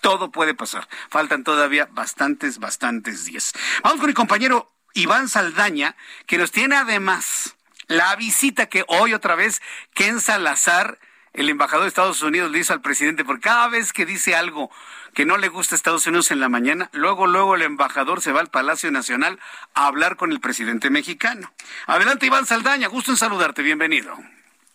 Todo 0.00 0.30
puede 0.30 0.54
pasar. 0.54 0.86
Faltan 1.08 1.42
todavía 1.42 1.88
bastantes, 1.90 2.60
bastantes 2.60 3.24
días. 3.24 3.52
Vamos 3.82 3.98
con 3.98 4.06
mi 4.06 4.14
compañero 4.14 4.72
Iván 4.94 5.28
Saldaña, 5.28 5.96
que 6.28 6.38
nos 6.38 6.52
tiene 6.52 6.76
además 6.76 7.56
la 7.88 8.14
visita 8.14 8.66
que 8.66 8.84
hoy 8.86 9.14
otra 9.14 9.34
vez 9.34 9.60
Ken 9.94 10.20
Salazar 10.20 11.00
el 11.32 11.48
embajador 11.48 11.82
de 11.82 11.88
Estados 11.88 12.22
Unidos 12.22 12.50
le 12.50 12.58
hizo 12.58 12.72
al 12.72 12.80
presidente, 12.80 13.24
porque 13.24 13.42
cada 13.42 13.68
vez 13.68 13.92
que 13.92 14.06
dice 14.06 14.34
algo 14.34 14.70
que 15.14 15.26
no 15.26 15.36
le 15.36 15.48
gusta 15.48 15.74
Estados 15.74 16.06
Unidos 16.06 16.30
en 16.30 16.40
la 16.40 16.48
mañana, 16.48 16.90
luego, 16.92 17.26
luego 17.26 17.54
el 17.54 17.62
embajador 17.62 18.20
se 18.20 18.32
va 18.32 18.40
al 18.40 18.48
Palacio 18.48 18.90
Nacional 18.90 19.38
a 19.74 19.86
hablar 19.86 20.16
con 20.16 20.32
el 20.32 20.40
presidente 20.40 20.90
mexicano. 20.90 21.50
Adelante, 21.86 22.26
Iván 22.26 22.46
Saldaña, 22.46 22.88
gusto 22.88 23.10
en 23.10 23.16
saludarte, 23.16 23.62
bienvenido. 23.62 24.14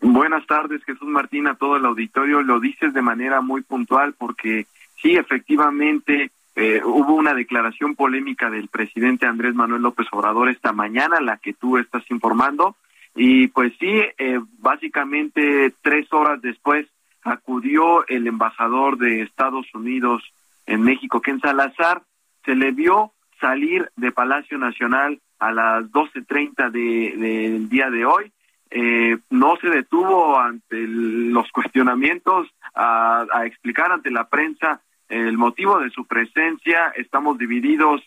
Buenas 0.02 0.46
tardes, 0.46 0.84
Jesús 0.84 1.08
Martín, 1.08 1.48
a 1.48 1.56
todo 1.56 1.78
el 1.78 1.86
auditorio. 1.86 2.42
Lo 2.42 2.60
dices 2.60 2.94
de 2.94 3.02
manera 3.02 3.42
muy 3.42 3.62
puntual 3.62 4.14
porque 4.14 4.68
sí, 5.02 5.16
efectivamente, 5.16 6.32
eh, 6.56 6.82
hubo 6.84 7.16
una 7.16 7.34
declaración 7.34 7.96
polémica 7.96 8.50
del 8.50 8.68
presidente 8.68 9.26
Andrés 9.26 9.56
Manuel 9.56 9.82
López 9.82 10.08
Obrador 10.12 10.50
esta 10.50 10.74
mañana, 10.74 11.20
la 11.22 11.38
que 11.38 11.54
tú 11.54 11.78
estás 11.78 12.04
informando, 12.10 12.76
y 13.16 13.48
pues 13.48 13.74
sí, 13.80 14.02
eh, 14.18 14.40
básicamente 14.60 15.74
tres 15.82 16.12
horas 16.12 16.42
después 16.42 16.86
acudió 17.26 18.08
el 18.08 18.28
embajador 18.28 18.98
de 18.98 19.22
Estados 19.22 19.66
Unidos 19.74 20.24
en 20.66 20.82
México, 20.84 21.22
Ken 21.22 21.42
Salazar, 21.42 22.04
se 22.46 22.56
le 22.56 22.72
vio 22.72 23.12
salir 23.42 23.92
de 23.98 24.12
Palacio 24.12 24.58
Nacional 24.58 25.20
a 25.40 25.52
las 25.52 25.84
12.30 25.92 26.72
del 26.72 27.20
de, 27.20 27.68
día 27.68 27.90
de 27.90 28.06
hoy. 28.06 28.32
Eh, 28.70 29.18
no 29.30 29.58
se 29.58 29.70
detuvo 29.70 30.40
ante 30.40 30.88
los 30.88 31.52
cuestionamientos 31.52 32.48
a, 32.74 33.26
a 33.34 33.46
explicar 33.46 33.92
ante 33.92 34.12
la 34.12 34.30
prensa 34.30 34.82
el 35.10 35.38
motivo 35.38 35.80
de 35.80 35.90
su 35.90 36.06
presencia. 36.06 36.94
Estamos 36.96 37.38
divididos 37.38 38.02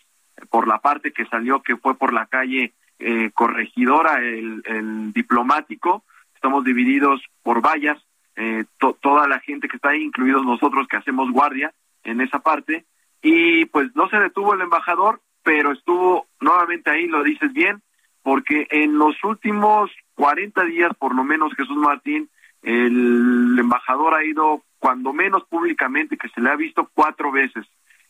por 0.49 0.67
la 0.67 0.79
parte 0.79 1.11
que 1.11 1.25
salió, 1.25 1.61
que 1.61 1.77
fue 1.77 1.95
por 1.95 2.13
la 2.13 2.25
calle 2.25 2.73
eh, 2.99 3.31
corregidora, 3.33 4.19
el, 4.19 4.61
el, 4.65 5.13
diplomático, 5.13 6.03
estamos 6.35 6.65
divididos 6.65 7.21
por 7.43 7.61
vallas, 7.61 7.97
eh, 8.39 8.63
toda 9.01 9.27
la 9.27 9.41
gente 9.41 9.67
que 9.67 9.75
está 9.75 9.89
ahí, 9.89 10.01
incluidos 10.01 10.45
nosotros 10.45 10.87
que 10.87 10.95
hacemos 10.95 11.29
guardia 11.29 11.73
en 12.05 12.21
esa 12.21 12.39
parte, 12.39 12.85
y 13.21 13.65
pues 13.65 13.93
no 13.95 14.07
se 14.07 14.17
detuvo 14.17 14.53
el 14.53 14.61
embajador, 14.61 15.19
pero 15.43 15.73
estuvo 15.73 16.25
nuevamente 16.39 16.89
ahí, 16.89 17.07
lo 17.07 17.21
dices 17.21 17.51
bien, 17.51 17.81
porque 18.23 18.65
en 18.69 18.97
los 18.97 19.21
últimos 19.25 19.91
40 20.15 20.63
días, 20.63 20.91
por 20.97 21.13
lo 21.13 21.25
menos 21.25 21.53
Jesús 21.53 21.75
Martín, 21.75 22.29
el 22.61 23.57
embajador 23.59 24.13
ha 24.13 24.23
ido, 24.23 24.63
cuando 24.77 25.11
menos 25.11 25.43
públicamente, 25.49 26.15
que 26.15 26.29
se 26.29 26.39
le 26.39 26.49
ha 26.49 26.55
visto 26.55 26.89
cuatro 26.93 27.33
veces. 27.33 27.65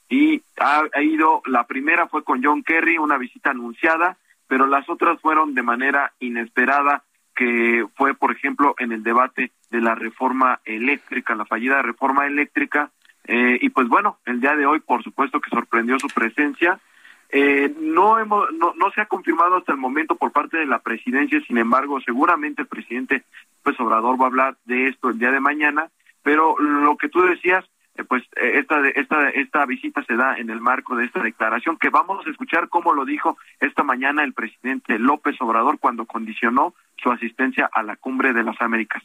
Y 0.09 0.43
ha, 0.59 0.83
ha 0.93 1.01
ido, 1.01 1.41
la 1.47 1.65
primera 1.65 2.07
fue 2.07 2.23
con 2.23 2.43
John 2.43 2.61
Kerry, 2.61 2.99
una 2.99 3.17
visita 3.17 3.49
anunciada, 3.49 4.17
pero 4.47 4.67
las 4.67 4.87
otras 4.89 5.19
fueron 5.21 5.55
de 5.55 5.63
manera 5.63 6.13
inesperada, 6.19 7.03
que 7.39 7.87
fue, 7.95 8.13
por 8.15 8.33
ejemplo, 8.33 8.75
en 8.79 8.91
el 8.91 9.01
debate 9.01 9.53
de 9.71 9.79
la 9.79 9.95
reforma 9.95 10.59
eléctrica, 10.65 11.35
la 11.35 11.45
fallida 11.45 11.81
reforma 11.81 12.27
eléctrica, 12.27 12.91
eh, 13.23 13.57
y 13.61 13.69
pues 13.69 13.87
bueno, 13.87 14.17
el 14.25 14.41
día 14.41 14.57
de 14.57 14.65
hoy, 14.65 14.81
por 14.81 15.01
supuesto 15.03 15.39
que 15.39 15.49
sorprendió 15.49 15.97
su 15.99 16.09
presencia. 16.09 16.81
Eh, 17.29 17.73
no, 17.79 18.19
hemos, 18.19 18.51
no, 18.51 18.73
no 18.75 18.91
se 18.91 18.99
ha 18.99 19.05
confirmado 19.05 19.55
hasta 19.55 19.71
el 19.71 19.77
momento 19.77 20.15
por 20.15 20.33
parte 20.33 20.57
de 20.57 20.65
la 20.65 20.79
presidencia, 20.79 21.39
sin 21.47 21.57
embargo, 21.57 22.01
seguramente 22.01 22.63
el 22.63 22.67
presidente 22.67 23.23
pues 23.63 23.79
Obrador 23.79 24.19
va 24.19 24.25
a 24.25 24.27
hablar 24.27 24.57
de 24.65 24.87
esto 24.87 25.07
el 25.07 25.19
día 25.19 25.31
de 25.31 25.39
mañana, 25.39 25.89
pero 26.23 26.59
lo 26.59 26.97
que 26.97 27.07
tú 27.07 27.21
decías, 27.21 27.63
pues 28.07 28.23
eh, 28.35 28.59
esta, 28.59 28.87
esta, 28.89 29.29
esta 29.29 29.65
visita 29.65 30.03
se 30.05 30.15
da 30.15 30.37
en 30.37 30.49
el 30.49 30.61
marco 30.61 30.95
de 30.95 31.05
esta 31.05 31.21
declaración 31.21 31.77
que 31.77 31.89
vamos 31.89 32.25
a 32.25 32.29
escuchar 32.29 32.69
cómo 32.69 32.93
lo 32.93 33.05
dijo 33.05 33.37
esta 33.59 33.83
mañana 33.83 34.23
el 34.23 34.33
presidente 34.33 34.99
López 34.99 35.35
Obrador 35.39 35.79
cuando 35.79 36.05
condicionó 36.05 36.73
su 37.01 37.11
asistencia 37.11 37.69
a 37.71 37.83
la 37.83 37.95
cumbre 37.95 38.33
de 38.33 38.43
las 38.43 38.59
Américas. 38.61 39.03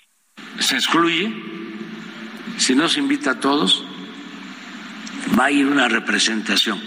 Se 0.59 0.77
excluye, 0.77 1.33
si 2.57 2.75
no 2.75 2.89
se 2.89 3.01
invita 3.01 3.33
a 3.33 3.41
todos, 3.41 3.87
va 5.39 5.47
a 5.47 5.51
ir 5.51 5.67
una 5.67 5.89
representación 5.89 6.81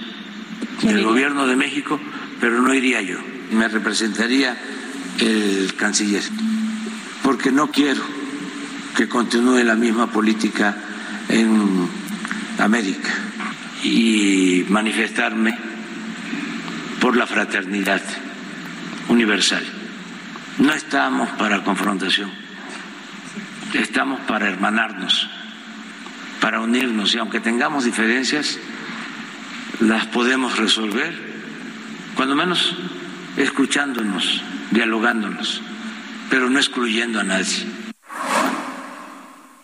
del 0.82 1.04
gobierno 1.04 1.48
de 1.48 1.56
México, 1.56 2.00
pero 2.40 2.62
no 2.62 2.74
iría 2.74 3.02
yo, 3.02 3.18
me 3.52 3.68
representaría 3.68 4.58
el 5.20 5.76
canciller, 5.76 6.24
porque 7.24 7.52
no 7.52 7.72
quiero 7.72 8.04
que 8.96 9.08
continúe 9.08 9.64
la 9.64 9.76
misma 9.76 10.08
política 10.08 10.76
en 11.30 11.90
América 12.60 13.10
y 13.84 14.66
manifestarme 14.70 15.58
por 17.00 17.16
la 17.16 17.28
fraternidad 17.28 18.02
universal. 19.10 19.63
No 20.58 20.74
estamos 20.74 21.30
para 21.32 21.63
confrontación, 21.63 22.32
estamos 23.74 24.22
para 24.22 24.48
hermanarnos, 24.48 25.30
para 26.42 26.62
unirnos 26.62 27.13
y 27.13 27.19
aunque 27.19 27.40
tengamos 27.40 27.86
diferencias, 27.86 28.58
las 29.80 30.08
podemos 30.08 30.58
resolver, 30.58 31.13
cuando 32.15 32.36
menos 32.36 32.75
escuchándonos, 33.38 34.42
dialogándonos, 34.71 35.62
pero 36.30 36.50
no 36.50 36.58
excluyendo 36.58 37.19
a 37.19 37.23
nadie. 37.23 37.67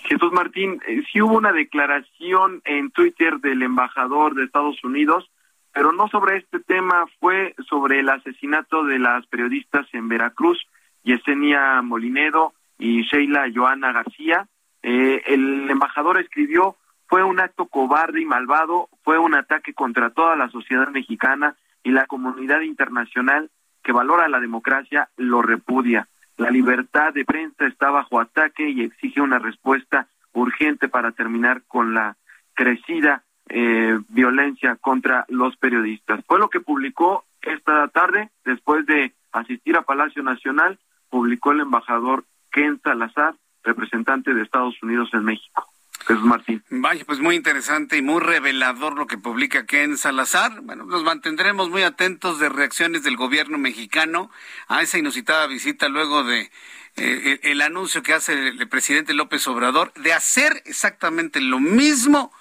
Jesús 0.03 0.31
Martín, 0.33 0.81
eh, 0.87 1.03
sí 1.11 1.21
hubo 1.21 1.37
una 1.37 1.51
declaración 1.51 2.61
en 2.65 2.91
Twitter 2.91 3.39
del 3.39 3.63
embajador 3.63 4.35
de 4.35 4.43
Estados 4.43 4.83
Unidos, 4.83 5.29
pero 5.73 5.91
no 5.91 6.07
sobre 6.09 6.37
este 6.37 6.59
tema, 6.59 7.05
fue 7.19 7.55
sobre 7.69 7.99
el 7.99 8.09
asesinato 8.09 8.83
de 8.83 8.99
las 8.99 9.25
periodistas 9.27 9.87
en 9.93 10.07
Veracruz, 10.07 10.59
Yesenia 11.03 11.81
Molinedo 11.81 12.53
y 12.77 13.03
Sheila 13.03 13.45
Joana 13.53 13.91
García. 13.91 14.47
Eh, 14.83 15.23
el 15.25 15.69
embajador 15.69 16.19
escribió, 16.19 16.75
fue 17.07 17.23
un 17.23 17.39
acto 17.39 17.65
cobarde 17.65 18.21
y 18.21 18.25
malvado, 18.25 18.89
fue 19.03 19.17
un 19.17 19.35
ataque 19.35 19.73
contra 19.73 20.09
toda 20.11 20.35
la 20.35 20.49
sociedad 20.49 20.89
mexicana 20.89 21.55
y 21.83 21.91
la 21.91 22.05
comunidad 22.05 22.61
internacional 22.61 23.49
que 23.83 23.91
valora 23.91 24.27
la 24.27 24.39
democracia 24.39 25.09
lo 25.17 25.41
repudia. 25.41 26.07
La 26.37 26.49
libertad 26.49 27.13
de 27.13 27.25
prensa 27.25 27.67
está 27.67 27.91
bajo 27.91 28.19
ataque 28.19 28.69
y 28.69 28.81
exige 28.81 29.21
una 29.21 29.39
respuesta 29.39 30.07
urgente 30.33 30.89
para 30.89 31.11
terminar 31.11 31.63
con 31.67 31.93
la 31.93 32.17
crecida 32.53 33.23
eh, 33.49 33.99
violencia 34.09 34.75
contra 34.77 35.25
los 35.29 35.55
periodistas. 35.57 36.23
Fue 36.25 36.39
lo 36.39 36.49
que 36.49 36.59
publicó 36.59 37.25
esta 37.41 37.87
tarde, 37.89 38.31
después 38.45 38.85
de 38.85 39.13
asistir 39.31 39.75
a 39.75 39.83
Palacio 39.83 40.23
Nacional, 40.23 40.79
publicó 41.09 41.51
el 41.51 41.61
embajador 41.61 42.25
Ken 42.51 42.79
Salazar, 42.81 43.35
representante 43.63 44.33
de 44.33 44.41
Estados 44.41 44.81
Unidos 44.81 45.09
en 45.13 45.25
México. 45.25 45.72
Jesús 46.05 46.23
Martín. 46.23 46.63
Vaya, 46.69 47.03
pues 47.05 47.19
muy 47.19 47.35
interesante 47.35 47.97
y 47.97 48.01
muy 48.01 48.19
revelador 48.19 48.97
lo 48.97 49.07
que 49.07 49.17
publica 49.17 49.65
Ken 49.65 49.97
Salazar. 49.97 50.61
Bueno, 50.61 50.85
nos 50.85 51.03
mantendremos 51.03 51.69
muy 51.69 51.83
atentos 51.83 52.39
de 52.39 52.49
reacciones 52.49 53.03
del 53.03 53.15
gobierno 53.15 53.57
mexicano 53.57 54.29
a 54.67 54.81
esa 54.81 54.97
inusitada 54.97 55.47
visita 55.47 55.89
luego 55.89 56.23
de 56.23 56.51
eh, 56.95 57.39
el, 57.43 57.61
anuncio 57.61 58.03
que 58.03 58.13
hace 58.13 58.49
el, 58.49 58.67
presidente 58.69 59.13
López 59.13 59.47
Obrador 59.47 59.93
de 59.93 60.13
hacer 60.13 60.61
exactamente 60.65 61.41
lo 61.41 61.59
mismo 61.59 62.31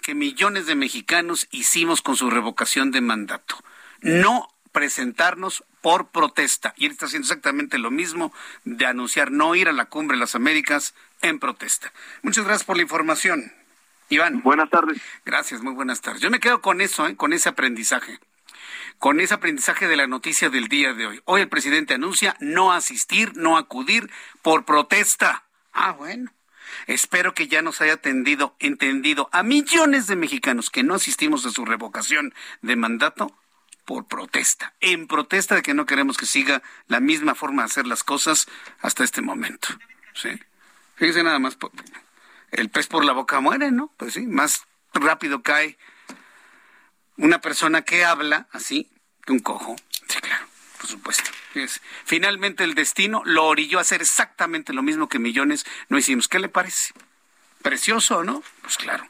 que 0.00 0.14
millones 0.14 0.66
de 0.66 0.76
mexicanos 0.76 1.46
hicimos 1.50 2.00
con 2.00 2.16
su 2.16 2.30
revocación 2.30 2.90
de 2.90 3.00
mandato. 3.00 3.56
No 4.00 4.48
presentarnos 4.78 5.64
por 5.80 6.10
protesta. 6.10 6.72
Y 6.76 6.86
él 6.86 6.92
está 6.92 7.06
haciendo 7.06 7.26
exactamente 7.26 7.78
lo 7.78 7.90
mismo 7.90 8.32
de 8.62 8.86
anunciar 8.86 9.32
no 9.32 9.56
ir 9.56 9.68
a 9.68 9.72
la 9.72 9.86
cumbre 9.86 10.16
de 10.16 10.20
las 10.20 10.36
Américas 10.36 10.94
en 11.20 11.40
protesta. 11.40 11.92
Muchas 12.22 12.44
gracias 12.44 12.64
por 12.64 12.76
la 12.76 12.82
información. 12.82 13.52
Iván. 14.08 14.40
Buenas 14.44 14.70
tardes. 14.70 15.02
Gracias, 15.24 15.62
muy 15.62 15.72
buenas 15.72 16.00
tardes. 16.00 16.22
Yo 16.22 16.30
me 16.30 16.38
quedo 16.38 16.60
con 16.60 16.80
eso, 16.80 17.08
¿eh? 17.08 17.16
con 17.16 17.32
ese 17.32 17.48
aprendizaje. 17.48 18.20
Con 19.00 19.18
ese 19.18 19.34
aprendizaje 19.34 19.88
de 19.88 19.96
la 19.96 20.06
noticia 20.06 20.48
del 20.48 20.68
día 20.68 20.94
de 20.94 21.08
hoy. 21.08 21.22
Hoy 21.24 21.40
el 21.40 21.48
presidente 21.48 21.94
anuncia 21.94 22.36
no 22.38 22.70
asistir, 22.70 23.36
no 23.36 23.56
acudir 23.56 24.08
por 24.42 24.64
protesta. 24.64 25.42
Ah, 25.72 25.90
bueno. 25.90 26.30
Espero 26.86 27.34
que 27.34 27.48
ya 27.48 27.62
nos 27.62 27.80
haya 27.80 27.94
atendido, 27.94 28.54
entendido 28.60 29.28
a 29.32 29.42
millones 29.42 30.06
de 30.06 30.14
mexicanos 30.14 30.70
que 30.70 30.84
no 30.84 30.94
asistimos 30.94 31.44
a 31.46 31.50
su 31.50 31.64
revocación 31.64 32.32
de 32.62 32.76
mandato 32.76 33.34
por 33.88 34.06
protesta, 34.06 34.74
en 34.80 35.06
protesta 35.06 35.54
de 35.54 35.62
que 35.62 35.72
no 35.72 35.86
queremos 35.86 36.18
que 36.18 36.26
siga 36.26 36.62
la 36.88 37.00
misma 37.00 37.34
forma 37.34 37.62
de 37.62 37.66
hacer 37.68 37.86
las 37.86 38.04
cosas 38.04 38.46
hasta 38.80 39.02
este 39.02 39.22
momento. 39.22 39.68
¿sí? 40.12 40.28
Fíjense 40.96 41.22
nada 41.22 41.38
más, 41.38 41.56
el 42.50 42.68
pez 42.68 42.86
por 42.86 43.02
la 43.06 43.14
boca 43.14 43.40
muere, 43.40 43.70
¿no? 43.70 43.90
Pues 43.96 44.12
sí, 44.12 44.26
más 44.26 44.64
rápido 44.92 45.40
cae 45.42 45.78
una 47.16 47.40
persona 47.40 47.80
que 47.80 48.04
habla 48.04 48.46
así 48.52 48.90
que 49.24 49.32
un 49.32 49.38
cojo. 49.38 49.74
Sí, 50.06 50.20
claro, 50.20 50.44
por 50.76 50.86
supuesto. 50.86 51.30
Finalmente 52.04 52.64
el 52.64 52.74
destino 52.74 53.22
lo 53.24 53.46
orilló 53.46 53.78
a 53.78 53.80
hacer 53.80 54.02
exactamente 54.02 54.74
lo 54.74 54.82
mismo 54.82 55.08
que 55.08 55.18
millones 55.18 55.64
no 55.88 55.96
hicimos. 55.96 56.28
¿Qué 56.28 56.40
le 56.40 56.50
parece? 56.50 56.92
Precioso, 57.62 58.22
¿no? 58.22 58.42
Pues 58.60 58.76
claro. 58.76 59.08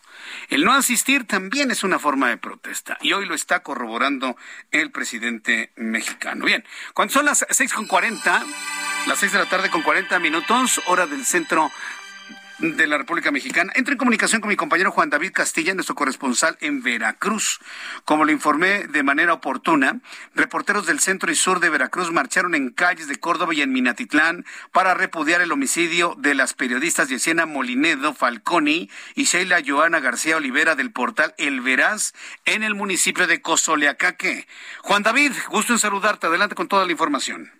El 0.48 0.64
no 0.64 0.72
asistir 0.72 1.26
también 1.26 1.70
es 1.70 1.84
una 1.84 1.98
forma 1.98 2.30
de 2.30 2.38
protesta 2.38 2.96
y 3.02 3.12
hoy 3.12 3.26
lo 3.26 3.34
está 3.34 3.62
corroborando 3.62 4.36
el 4.70 4.90
presidente 4.90 5.72
mexicano. 5.76 6.46
Bien, 6.46 6.64
cuando 6.94 7.12
son 7.12 7.26
las 7.26 7.46
seis 7.50 7.72
con 7.74 7.86
cuarenta, 7.86 8.42
las 9.06 9.18
seis 9.18 9.32
de 9.32 9.38
la 9.38 9.46
tarde 9.46 9.68
con 9.68 9.82
cuarenta 9.82 10.18
minutos, 10.18 10.80
hora 10.86 11.06
del 11.06 11.26
centro 11.26 11.70
de 12.58 12.86
la 12.86 12.98
República 12.98 13.30
Mexicana. 13.30 13.72
Entro 13.76 13.92
en 13.92 13.98
comunicación 13.98 14.40
con 14.40 14.48
mi 14.48 14.56
compañero 14.56 14.90
Juan 14.90 15.10
David 15.10 15.32
Castilla, 15.32 15.74
nuestro 15.74 15.94
corresponsal 15.94 16.56
en 16.60 16.82
Veracruz. 16.82 17.60
Como 18.04 18.24
lo 18.24 18.32
informé 18.32 18.86
de 18.88 19.02
manera 19.02 19.32
oportuna, 19.32 20.00
reporteros 20.34 20.86
del 20.86 21.00
centro 21.00 21.30
y 21.30 21.34
sur 21.34 21.60
de 21.60 21.70
Veracruz 21.70 22.10
marcharon 22.10 22.54
en 22.54 22.70
calles 22.70 23.08
de 23.08 23.16
Córdoba 23.16 23.54
y 23.54 23.62
en 23.62 23.72
Minatitlán 23.72 24.44
para 24.72 24.94
repudiar 24.94 25.40
el 25.40 25.52
homicidio 25.52 26.16
de 26.18 26.34
las 26.34 26.54
periodistas 26.54 27.08
Yesenia 27.08 27.46
Molinedo 27.46 28.12
Falconi 28.14 28.90
y 29.14 29.24
Sheila 29.24 29.62
Joana 29.64 30.00
García 30.00 30.36
Olivera 30.36 30.74
del 30.74 30.90
portal 30.90 31.34
El 31.38 31.60
Veraz 31.60 32.14
en 32.44 32.62
el 32.62 32.74
municipio 32.74 33.26
de 33.26 33.40
Cozoleacaque. 33.40 34.46
Juan 34.82 35.02
David, 35.02 35.32
gusto 35.50 35.72
en 35.72 35.78
saludarte. 35.78 36.26
Adelante 36.26 36.54
con 36.54 36.68
toda 36.68 36.84
la 36.84 36.92
información. 36.92 37.57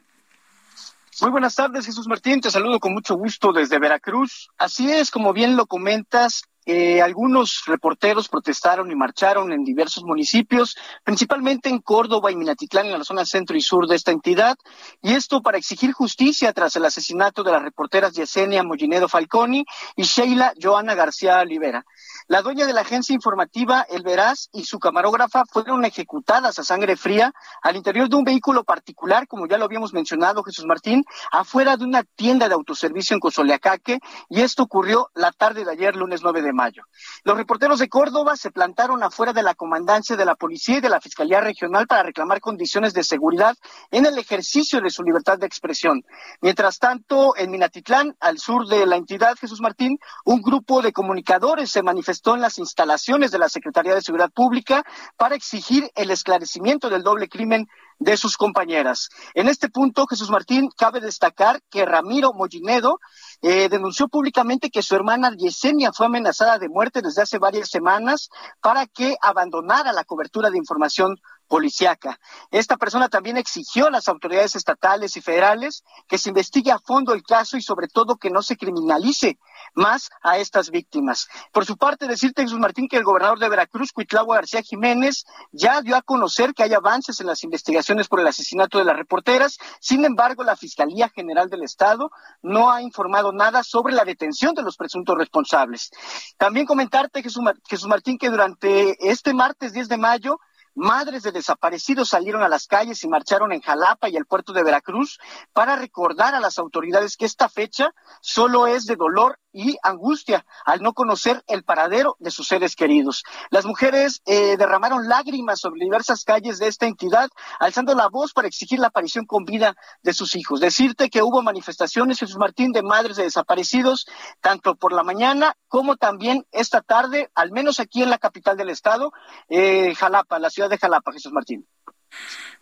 Muy 1.20 1.30
buenas 1.32 1.56
tardes, 1.56 1.84
Jesús 1.84 2.06
Martín. 2.06 2.40
Te 2.40 2.50
saludo 2.50 2.78
con 2.78 2.92
mucho 2.92 3.16
gusto 3.16 3.52
desde 3.52 3.80
Veracruz. 3.80 4.50
Así 4.56 4.88
es, 4.92 5.10
como 5.10 5.32
bien 5.32 5.56
lo 5.56 5.66
comentas, 5.66 6.42
eh, 6.64 7.02
algunos 7.02 7.64
reporteros 7.66 8.28
protestaron 8.28 8.92
y 8.92 8.94
marcharon 8.94 9.50
en 9.52 9.64
diversos 9.64 10.04
municipios, 10.04 10.76
principalmente 11.02 11.70
en 11.70 11.80
Córdoba 11.80 12.30
y 12.30 12.36
Minatitlán, 12.36 12.86
en 12.86 12.98
la 12.98 13.04
zona 13.04 13.24
centro 13.24 13.56
y 13.56 13.62
sur 13.62 13.88
de 13.88 13.96
esta 13.96 14.12
entidad, 14.12 14.56
y 15.02 15.14
esto 15.14 15.40
para 15.40 15.58
exigir 15.58 15.92
justicia 15.92 16.52
tras 16.52 16.76
el 16.76 16.84
asesinato 16.84 17.42
de 17.42 17.52
las 17.52 17.62
reporteras 17.62 18.12
Yesenia 18.12 18.62
Mollinedo 18.62 19.08
Falconi 19.08 19.64
y 19.96 20.02
Sheila 20.02 20.52
Joana 20.60 20.94
García 20.94 21.40
Olivera. 21.40 21.84
La 22.30 22.42
dueña 22.42 22.66
de 22.66 22.74
la 22.74 22.82
agencia 22.82 23.14
informativa 23.14 23.86
El 23.88 24.02
Veraz 24.02 24.50
y 24.52 24.64
su 24.64 24.78
camarógrafa 24.78 25.44
fueron 25.50 25.86
ejecutadas 25.86 26.58
a 26.58 26.62
sangre 26.62 26.94
fría 26.94 27.32
al 27.62 27.74
interior 27.74 28.10
de 28.10 28.16
un 28.16 28.24
vehículo 28.24 28.64
particular, 28.64 29.26
como 29.26 29.46
ya 29.46 29.56
lo 29.56 29.64
habíamos 29.64 29.94
mencionado, 29.94 30.42
Jesús 30.42 30.66
Martín, 30.66 31.06
afuera 31.32 31.78
de 31.78 31.86
una 31.86 32.04
tienda 32.04 32.46
de 32.46 32.52
autoservicio 32.52 33.14
en 33.14 33.20
Cozoleacaque, 33.20 34.00
y 34.28 34.42
esto 34.42 34.64
ocurrió 34.64 35.08
la 35.14 35.32
tarde 35.32 35.64
de 35.64 35.70
ayer, 35.70 35.96
lunes 35.96 36.20
9 36.22 36.42
de 36.42 36.52
mayo. 36.52 36.82
Los 37.24 37.38
reporteros 37.38 37.78
de 37.78 37.88
Córdoba 37.88 38.36
se 38.36 38.50
plantaron 38.50 39.02
afuera 39.02 39.32
de 39.32 39.42
la 39.42 39.54
comandancia 39.54 40.14
de 40.14 40.26
la 40.26 40.34
policía 40.34 40.76
y 40.76 40.80
de 40.82 40.90
la 40.90 41.00
Fiscalía 41.00 41.40
Regional 41.40 41.86
para 41.86 42.02
reclamar 42.02 42.42
condiciones 42.42 42.92
de 42.92 43.04
seguridad 43.04 43.56
en 43.90 44.04
el 44.04 44.18
ejercicio 44.18 44.82
de 44.82 44.90
su 44.90 45.02
libertad 45.02 45.38
de 45.38 45.46
expresión. 45.46 46.04
Mientras 46.42 46.78
tanto, 46.78 47.34
en 47.38 47.50
Minatitlán, 47.50 48.18
al 48.20 48.38
sur 48.38 48.66
de 48.66 48.84
la 48.84 48.96
entidad, 48.96 49.34
Jesús 49.40 49.62
Martín, 49.62 49.98
un 50.26 50.42
grupo 50.42 50.82
de 50.82 50.92
comunicadores 50.92 51.70
se 51.70 51.82
manifestó 51.82 52.17
en 52.26 52.40
las 52.40 52.58
instalaciones 52.58 53.30
de 53.30 53.38
la 53.38 53.48
Secretaría 53.48 53.94
de 53.94 54.02
Seguridad 54.02 54.30
Pública 54.30 54.84
para 55.16 55.34
exigir 55.34 55.90
el 55.94 56.10
esclarecimiento 56.10 56.90
del 56.90 57.02
doble 57.02 57.28
crimen 57.28 57.68
de 57.98 58.16
sus 58.16 58.36
compañeras. 58.36 59.08
En 59.34 59.48
este 59.48 59.68
punto, 59.68 60.06
Jesús 60.06 60.30
Martín, 60.30 60.68
cabe 60.76 61.00
destacar 61.00 61.60
que 61.70 61.84
Ramiro 61.84 62.32
Mollinedo 62.32 63.00
eh, 63.42 63.68
denunció 63.68 64.08
públicamente 64.08 64.70
que 64.70 64.82
su 64.82 64.94
hermana 64.94 65.34
Yesenia 65.36 65.92
fue 65.92 66.06
amenazada 66.06 66.58
de 66.58 66.68
muerte 66.68 67.02
desde 67.02 67.22
hace 67.22 67.38
varias 67.38 67.70
semanas 67.70 68.28
para 68.60 68.86
que 68.86 69.16
abandonara 69.20 69.92
la 69.92 70.04
cobertura 70.04 70.50
de 70.50 70.58
información 70.58 71.16
policiaca. 71.48 72.20
Esta 72.50 72.76
persona 72.76 73.08
también 73.08 73.36
exigió 73.36 73.86
a 73.86 73.90
las 73.90 74.08
autoridades 74.08 74.54
estatales 74.54 75.16
y 75.16 75.20
federales 75.20 75.82
que 76.06 76.18
se 76.18 76.28
investigue 76.28 76.70
a 76.70 76.78
fondo 76.78 77.14
el 77.14 77.22
caso 77.22 77.56
y 77.56 77.62
sobre 77.62 77.88
todo 77.88 78.16
que 78.16 78.30
no 78.30 78.42
se 78.42 78.56
criminalice 78.56 79.38
más 79.74 80.10
a 80.22 80.38
estas 80.38 80.70
víctimas. 80.70 81.28
Por 81.52 81.64
su 81.64 81.76
parte, 81.76 82.06
decirte, 82.06 82.42
Jesús 82.42 82.58
Martín, 82.58 82.88
que 82.88 82.96
el 82.96 83.04
gobernador 83.04 83.38
de 83.38 83.48
Veracruz, 83.48 83.92
Cuitlagua 83.92 84.36
García 84.36 84.62
Jiménez, 84.62 85.24
ya 85.52 85.80
dio 85.82 85.96
a 85.96 86.02
conocer 86.02 86.54
que 86.54 86.62
hay 86.62 86.74
avances 86.74 87.20
en 87.20 87.26
las 87.26 87.42
investigaciones 87.42 88.08
por 88.08 88.20
el 88.20 88.26
asesinato 88.26 88.78
de 88.78 88.84
las 88.84 88.96
reporteras. 88.96 89.58
Sin 89.80 90.04
embargo, 90.04 90.44
la 90.44 90.56
Fiscalía 90.56 91.08
General 91.08 91.48
del 91.48 91.62
Estado 91.62 92.10
no 92.42 92.70
ha 92.70 92.82
informado 92.82 93.32
nada 93.32 93.62
sobre 93.62 93.94
la 93.94 94.04
detención 94.04 94.54
de 94.54 94.62
los 94.62 94.76
presuntos 94.76 95.16
responsables. 95.16 95.90
También 96.36 96.66
comentarte, 96.66 97.22
Jesús, 97.22 97.42
Jesús 97.68 97.88
Martín, 97.88 98.18
que 98.18 98.30
durante 98.30 98.96
este 99.10 99.34
martes 99.34 99.72
10 99.72 99.88
de 99.88 99.96
mayo, 99.96 100.38
Madres 100.78 101.24
de 101.24 101.32
desaparecidos 101.32 102.10
salieron 102.10 102.44
a 102.44 102.48
las 102.48 102.68
calles 102.68 103.02
y 103.02 103.08
marcharon 103.08 103.50
en 103.50 103.60
Jalapa 103.60 104.08
y 104.08 104.16
el 104.16 104.26
puerto 104.26 104.52
de 104.52 104.62
Veracruz 104.62 105.18
para 105.52 105.74
recordar 105.74 106.36
a 106.36 106.40
las 106.40 106.56
autoridades 106.56 107.16
que 107.16 107.24
esta 107.24 107.48
fecha 107.48 107.92
solo 108.20 108.68
es 108.68 108.86
de 108.86 108.94
dolor 108.94 109.40
y 109.52 109.76
angustia 109.82 110.44
al 110.64 110.82
no 110.82 110.92
conocer 110.92 111.42
el 111.46 111.64
paradero 111.64 112.16
de 112.18 112.30
sus 112.30 112.48
seres 112.48 112.76
queridos. 112.76 113.24
Las 113.50 113.64
mujeres 113.64 114.22
eh, 114.26 114.56
derramaron 114.56 115.08
lágrimas 115.08 115.60
sobre 115.60 115.84
diversas 115.84 116.24
calles 116.24 116.58
de 116.58 116.68
esta 116.68 116.86
entidad, 116.86 117.28
alzando 117.58 117.94
la 117.94 118.08
voz 118.08 118.32
para 118.32 118.48
exigir 118.48 118.78
la 118.78 118.88
aparición 118.88 119.26
con 119.26 119.44
vida 119.44 119.74
de 120.02 120.12
sus 120.12 120.36
hijos. 120.36 120.60
Decirte 120.60 121.10
que 121.10 121.22
hubo 121.22 121.42
manifestaciones, 121.42 122.18
Jesús 122.18 122.36
Martín, 122.36 122.72
de 122.72 122.82
madres 122.82 123.16
de 123.16 123.24
desaparecidos, 123.24 124.06
tanto 124.40 124.74
por 124.76 124.92
la 124.92 125.02
mañana 125.02 125.56
como 125.68 125.96
también 125.96 126.46
esta 126.52 126.80
tarde, 126.80 127.30
al 127.34 127.52
menos 127.52 127.80
aquí 127.80 128.02
en 128.02 128.10
la 128.10 128.18
capital 128.18 128.56
del 128.56 128.70
estado, 128.70 129.12
eh, 129.48 129.94
Jalapa, 129.94 130.38
la 130.38 130.50
ciudad 130.50 130.70
de 130.70 130.78
Jalapa, 130.78 131.12
Jesús 131.12 131.32
Martín. 131.32 131.66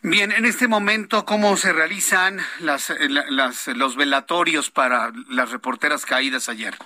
Bien, 0.03 0.31
en 0.31 0.45
este 0.45 0.69
momento, 0.69 1.25
¿cómo 1.25 1.57
se 1.57 1.73
realizan 1.73 2.39
las, 2.61 2.91
eh, 2.91 3.09
las, 3.09 3.67
los 3.69 3.97
velatorios 3.97 4.71
para 4.71 5.13
las 5.29 5.51
reporteras 5.51 6.05
caídas 6.05 6.49
ayer? 6.49 6.77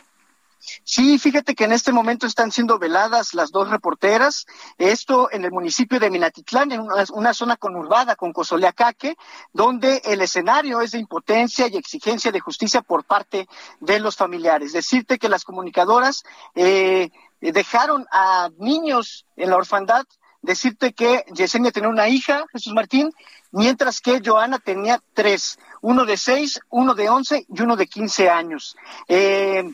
Sí, 0.84 1.18
fíjate 1.18 1.54
que 1.54 1.64
en 1.64 1.72
este 1.72 1.92
momento 1.92 2.26
están 2.26 2.52
siendo 2.52 2.78
veladas 2.78 3.32
las 3.32 3.50
dos 3.50 3.70
reporteras, 3.70 4.46
esto 4.76 5.30
en 5.32 5.44
el 5.44 5.52
municipio 5.52 5.98
de 5.98 6.10
Minatitlán, 6.10 6.70
en 6.72 6.80
una, 6.82 7.34
zona 7.34 7.56
conurbada 7.56 8.14
con 8.14 8.32
Cozoleacaque, 8.32 9.16
donde 9.54 10.02
el 10.04 10.20
escenario 10.20 10.82
es 10.82 10.90
de 10.90 10.98
impotencia 10.98 11.66
y 11.66 11.76
exigencia 11.76 12.30
de 12.30 12.40
justicia 12.40 12.82
por 12.82 13.04
parte 13.04 13.48
de 13.80 14.00
los 14.00 14.16
familiares. 14.16 14.72
Decirte 14.72 15.18
que 15.18 15.30
las 15.30 15.44
comunicadoras 15.44 16.24
eh, 16.54 17.10
dejaron 17.40 18.06
a 18.12 18.50
niños 18.58 19.24
en 19.36 19.50
la 19.50 19.56
orfandad 19.56 20.04
decirte 20.42 20.92
que 20.92 21.24
Yesenia 21.34 21.70
tenía 21.70 21.88
una 21.88 22.08
hija, 22.08 22.44
Jesús 22.52 22.72
Martín, 22.72 23.12
mientras 23.52 24.00
que 24.00 24.20
Joana 24.24 24.58
tenía 24.58 25.00
tres, 25.14 25.58
uno 25.80 26.04
de 26.04 26.16
seis, 26.16 26.60
uno 26.68 26.94
de 26.94 27.08
once 27.08 27.46
y 27.48 27.62
uno 27.62 27.76
de 27.76 27.86
quince 27.86 28.30
años. 28.30 28.76
Eh, 29.08 29.64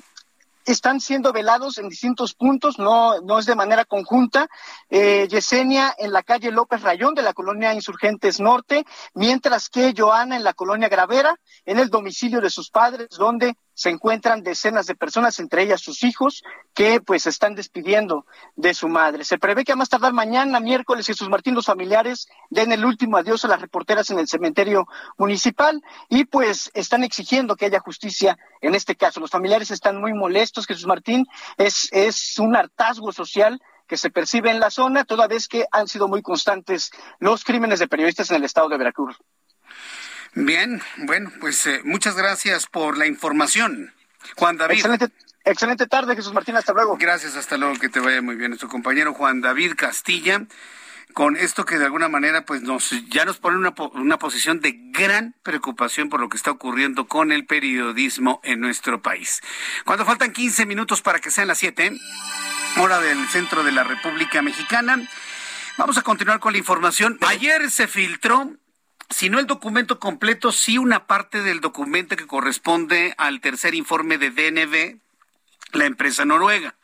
están 0.67 1.01
siendo 1.01 1.33
velados 1.33 1.79
en 1.79 1.89
distintos 1.89 2.35
puntos, 2.35 2.79
no, 2.79 3.21
no 3.21 3.39
es 3.39 3.47
de 3.47 3.55
manera 3.55 3.85
conjunta. 3.85 4.49
Eh, 4.91 5.29
Yesenia 5.31 5.95
en 5.97 6.12
la 6.12 6.25
calle 6.25 6.51
López 6.51 6.83
Rayón 6.83 7.14
de 7.14 7.23
la 7.23 7.33
colonia 7.33 7.73
Insurgentes 7.73 8.41
Norte, 8.41 8.85
mientras 9.14 9.69
que 9.69 9.95
Joana 9.97 10.37
en 10.37 10.45
la 10.45 10.55
colonia 10.55 10.89
Gravera, 10.89 11.39
en 11.64 11.79
el 11.79 11.89
domicilio 11.89 12.41
de 12.41 12.51
sus 12.51 12.71
padres, 12.71 13.09
donde 13.11 13.57
se 13.77 13.91
encuentran 13.91 14.43
decenas 14.43 14.87
de 14.87 14.95
personas, 14.95 15.39
entre 15.39 15.62
ellas 15.62 15.83
sus 15.83 16.03
hijos, 16.03 16.43
que 16.72 17.03
pues 17.03 17.27
están 17.27 17.55
despidiendo 17.55 18.24
de 18.57 18.72
su 18.72 18.89
madre. 18.89 19.22
Se 19.22 19.37
prevé 19.37 19.64
que 19.64 19.72
a 19.72 19.77
más 19.77 19.91
tardar 19.91 20.14
mañana, 20.14 20.61
miércoles, 20.61 21.07
Jesús 21.07 21.29
Martín, 21.29 21.55
los 21.55 21.66
familiares 21.66 22.27
den 22.49 22.72
el 22.72 22.87
último 22.87 23.18
adiós 23.18 23.45
a 23.45 23.49
las 23.49 23.61
reporteras 23.61 24.09
en 24.09 24.18
el 24.18 24.29
cementerio 24.29 24.89
municipal 25.18 25.83
y 26.09 26.24
pues 26.24 26.70
están 26.72 27.05
exigiendo 27.05 27.55
que 27.55 27.66
haya 27.66 27.81
justicia 27.81 28.39
en 28.62 28.74
este 28.74 28.97
caso. 28.97 29.20
Los 29.20 29.31
familiares 29.31 29.70
están 29.70 30.01
muy 30.01 30.14
molestos, 30.14 30.66
Jesús 30.66 30.87
Martín, 30.87 31.27
es, 31.59 31.91
es 31.93 32.39
un 32.39 32.57
hartazgo 32.57 33.12
social 33.12 33.61
que 33.87 33.99
se 33.99 34.11
percibe 34.11 34.51
en 34.51 34.59
la 34.59 34.70
zona, 34.70 35.05
toda 35.05 35.29
vez 35.29 35.49
que 35.49 35.66
han 35.70 35.87
sido 35.87 36.09
muy 36.09 36.22
constantes 36.22 36.91
los 37.18 37.45
crímenes 37.45 37.79
de 37.79 37.89
periodistas 37.89 38.31
en 38.31 38.37
el 38.37 38.45
estado 38.45 38.70
de 38.70 38.79
Veracruz. 38.79 39.18
Bien, 40.37 40.82
bueno, 40.99 41.32
pues 41.41 41.66
eh, 41.66 41.80
muchas 41.82 42.14
gracias 42.14 42.66
por 42.66 42.99
la 42.99 43.07
información. 43.07 43.95
Juan 44.37 44.59
David. 44.59 44.74
Excelente, 44.74 45.09
excelente 45.47 45.87
tarde, 45.87 46.14
Jesús 46.14 46.34
Martín, 46.34 46.57
hasta 46.57 46.74
luego. 46.74 46.99
Gracias, 46.99 47.37
hasta 47.37 47.57
luego, 47.57 47.76
que 47.76 47.89
te 47.89 48.01
vaya 48.01 48.20
muy 48.20 48.37
bien. 48.37 48.51
Nuestro 48.51 48.68
compañero 48.68 49.14
Juan 49.14 49.41
David 49.41 49.72
Castilla, 49.78 50.43
con 51.14 51.39
esto 51.39 51.64
que 51.64 51.78
de 51.78 51.87
alguna 51.87 52.11
manera 52.11 52.45
pues 52.45 52.61
nos 52.61 52.91
ya 53.09 53.24
nos 53.24 53.39
pone 53.39 53.57
una, 53.57 53.72
una 53.95 54.18
posición 54.18 54.61
de 54.61 54.78
gran 54.91 55.34
preocupación 55.43 56.11
por 56.11 56.20
lo 56.20 56.28
que 56.28 56.37
está 56.37 56.51
ocurriendo 56.51 57.09
con 57.09 57.32
el 57.32 57.47
periodismo 57.47 58.43
en 58.45 58.61
nuestro 58.61 59.01
país. 59.01 59.41
Cuando 59.87 60.05
faltan 60.05 60.34
15 60.34 60.66
minutos 60.66 61.01
para 61.01 61.18
que 61.18 61.30
sean 61.30 61.49
las 61.49 61.57
7, 61.57 61.99
hora 62.76 63.01
del 63.01 63.26
centro 63.28 63.64
de 63.64 63.72
la 63.72 63.84
República 63.84 64.43
Mexicana, 64.43 65.01
vamos 65.78 65.97
a 65.97 66.03
continuar 66.03 66.41
con 66.41 66.53
la 66.53 66.59
información. 66.59 67.18
Ayer 67.22 67.70
se 67.70 67.89
filtró 67.89 68.53
si 69.11 69.30
no 69.30 69.38
el 69.38 69.46
documento 69.46 69.98
completo, 69.98 70.52
sí 70.52 70.78
una 70.78 71.07
parte 71.07 71.42
del 71.42 71.61
documento 71.61 72.16
que 72.16 72.26
corresponde 72.26 73.14
al 73.18 73.40
tercer 73.40 73.74
informe 73.74 74.18
de 74.18 74.30
DNB, 74.30 75.00
la 75.72 75.84
empresa 75.84 76.24
noruega. 76.24 76.74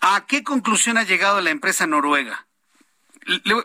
¿A 0.00 0.26
qué 0.26 0.42
conclusión 0.42 0.98
ha 0.98 1.04
llegado 1.04 1.40
la 1.40 1.50
empresa 1.50 1.86
noruega? 1.86 2.46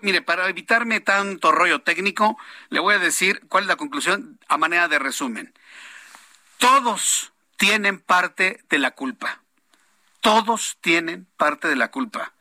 mire, 0.01 0.21
para 0.21 0.47
evitarme 0.47 1.01
tanto 1.01 1.51
rollo 1.51 1.82
técnico, 1.82 2.38
le 2.69 2.80
voy 2.80 2.95
a 2.95 2.99
decir 2.99 3.41
cuál 3.49 3.65
es 3.65 3.67
la 3.67 3.75
conclusión 3.75 4.39
a 4.47 4.57
manera 4.57 4.88
de 4.88 4.99
resumen. 4.99 5.53
Todos 6.57 7.34
tienen 7.57 7.99
parte 7.99 8.63
de 8.69 8.80
la 8.80 8.91
culpa. 8.91 9.41
Todos 10.21 10.77
tienen 10.82 11.27
parte 11.38 11.67
de 11.67 11.75
la 11.75 11.91
culpa. 11.91 12.34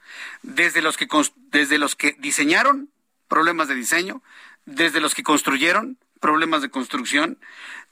Desde 0.43 0.83
los 0.83 0.97
que, 0.97 1.09
desde 1.51 1.79
los 1.79 1.97
que 1.97 2.17
diseñaron 2.19 2.91
problemas 3.27 3.69
de 3.69 3.75
diseño, 3.75 4.23
desde 4.69 5.01
los 5.01 5.15
que 5.15 5.23
construyeron 5.23 5.99
problemas 6.21 6.61
de 6.61 6.71
construcción, 6.71 7.39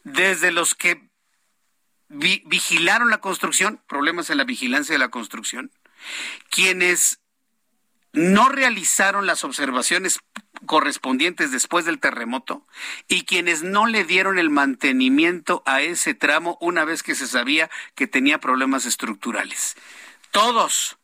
desde 0.04 0.50
los 0.50 0.74
que 0.74 1.08
vigilaron 2.08 3.10
la 3.10 3.18
construcción, 3.18 3.80
problemas 3.88 4.28
en 4.28 4.36
la 4.36 4.44
vigilancia 4.44 4.92
de 4.92 4.98
la 4.98 5.08
construcción, 5.08 5.70
quienes 6.50 7.20
no 8.12 8.50
realizaron 8.50 9.26
las 9.26 9.42
observaciones 9.42 10.18
correspondientes 10.66 11.50
después 11.50 11.86
del 11.86 11.98
terremoto 11.98 12.66
y 13.08 13.24
quienes 13.24 13.62
no 13.62 13.86
le 13.86 14.04
dieron 14.04 14.38
el 14.38 14.50
mantenimiento 14.50 15.62
a 15.64 15.80
ese 15.80 16.14
tramo 16.14 16.58
una 16.60 16.84
vez 16.84 17.02
que 17.02 17.14
se 17.14 17.26
sabía 17.26 17.70
que 17.94 18.06
tenía 18.06 18.38
problemas 18.38 18.84
estructurales. 18.84 19.76
Todos 20.30 20.98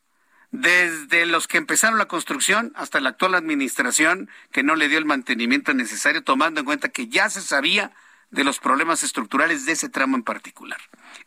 desde 0.53 1.25
los 1.27 1.49
que 1.49 1.59
empezaron 1.59 1.99
la 1.99 2.07
construcción 2.07 2.73
hasta 2.77 3.01
la 3.01 3.11
actual 3.11 3.35
administración 3.35 4.31
que 4.53 4.63
no 4.63 4.77
le 4.77 4.89
dio 4.89 4.99
el 4.99 5.07
mantenimiento 5.07 5.75
necesario, 5.75 6.23
tomando 6.23 6.61
en 6.61 6.67
cuenta 6.67 6.91
que 6.91 7.09
ya 7.09 7.29
se 7.31 7.41
sabía 7.41 7.91
de 8.31 8.45
los 8.45 8.61
problemas 8.61 9.03
estructurales 9.03 9.65
de 9.67 9.73
ese 9.73 9.89
tramo 9.89 10.17
en 10.17 10.23
particular. 10.23 10.81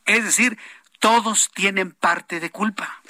Es 0.05 0.23
decir, 0.23 0.57
todos 0.99 1.51
tienen 1.53 1.91
parte 1.91 2.39
de 2.39 2.51
culpa. 2.51 3.01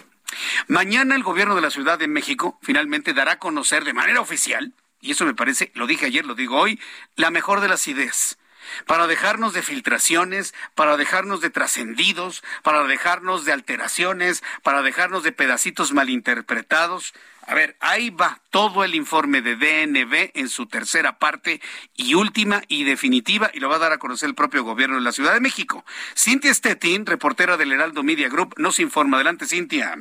Mañana 0.68 1.16
el 1.16 1.24
gobierno 1.24 1.56
de 1.56 1.62
la 1.62 1.70
Ciudad 1.70 2.00
de 2.00 2.08
México 2.08 2.60
finalmente 2.62 3.14
dará 3.14 3.34
a 3.34 3.40
conocer 3.40 3.84
de 3.84 3.94
manera 3.94 4.22
oficial, 4.22 4.74
y 5.02 5.12
eso 5.12 5.26
me 5.26 5.36
parece, 5.36 5.72
lo 5.76 5.86
dije 5.86 6.08
ayer, 6.08 6.26
lo 6.26 6.34
digo 6.34 6.58
hoy, 6.58 6.80
la 7.16 7.30
mejor 7.30 7.60
de 7.60 7.68
las 7.68 7.88
ideas 7.88 8.38
para 8.86 9.08
dejarnos 9.08 9.54
de 9.54 9.62
filtraciones, 9.62 10.54
para 10.76 10.98
dejarnos 10.98 11.42
de 11.42 11.50
trascendidos, 11.50 12.44
para 12.64 12.84
dejarnos 12.84 13.46
de 13.46 13.54
alteraciones, 13.54 14.44
para 14.64 14.82
dejarnos 14.82 15.24
de 15.24 15.32
pedacitos 15.32 15.94
malinterpretados. 15.94 17.14
A 17.48 17.54
ver, 17.54 17.76
ahí 17.80 18.10
va 18.10 18.40
todo 18.50 18.84
el 18.84 18.96
informe 18.96 19.42
de 19.42 19.56
DNB 19.56 20.32
en 20.34 20.50
su 20.50 20.66
tercera 20.66 21.20
parte 21.20 21.62
y 21.96 22.16
última 22.16 22.62
y 22.68 22.86
definitiva, 22.86 23.52
y 23.54 23.60
lo 23.60 23.70
va 23.70 23.76
a 23.76 23.80
dar 23.80 23.94
a 23.94 24.00
conocer 24.00 24.30
el 24.30 24.36
propio 24.36 24.64
gobierno 24.64 24.96
de 24.96 25.04
la 25.04 25.12
Ciudad 25.12 25.34
de 25.34 25.42
México. 25.42 25.86
Cintia 26.18 26.54
Stettin, 26.54 27.06
reportera 27.06 27.56
del 27.56 27.72
Heraldo 27.72 28.02
Media 28.02 28.30
Group, 28.30 28.56
nos 28.58 28.80
informa. 28.80 29.18
Adelante, 29.18 29.46
Cintia. 29.46 29.96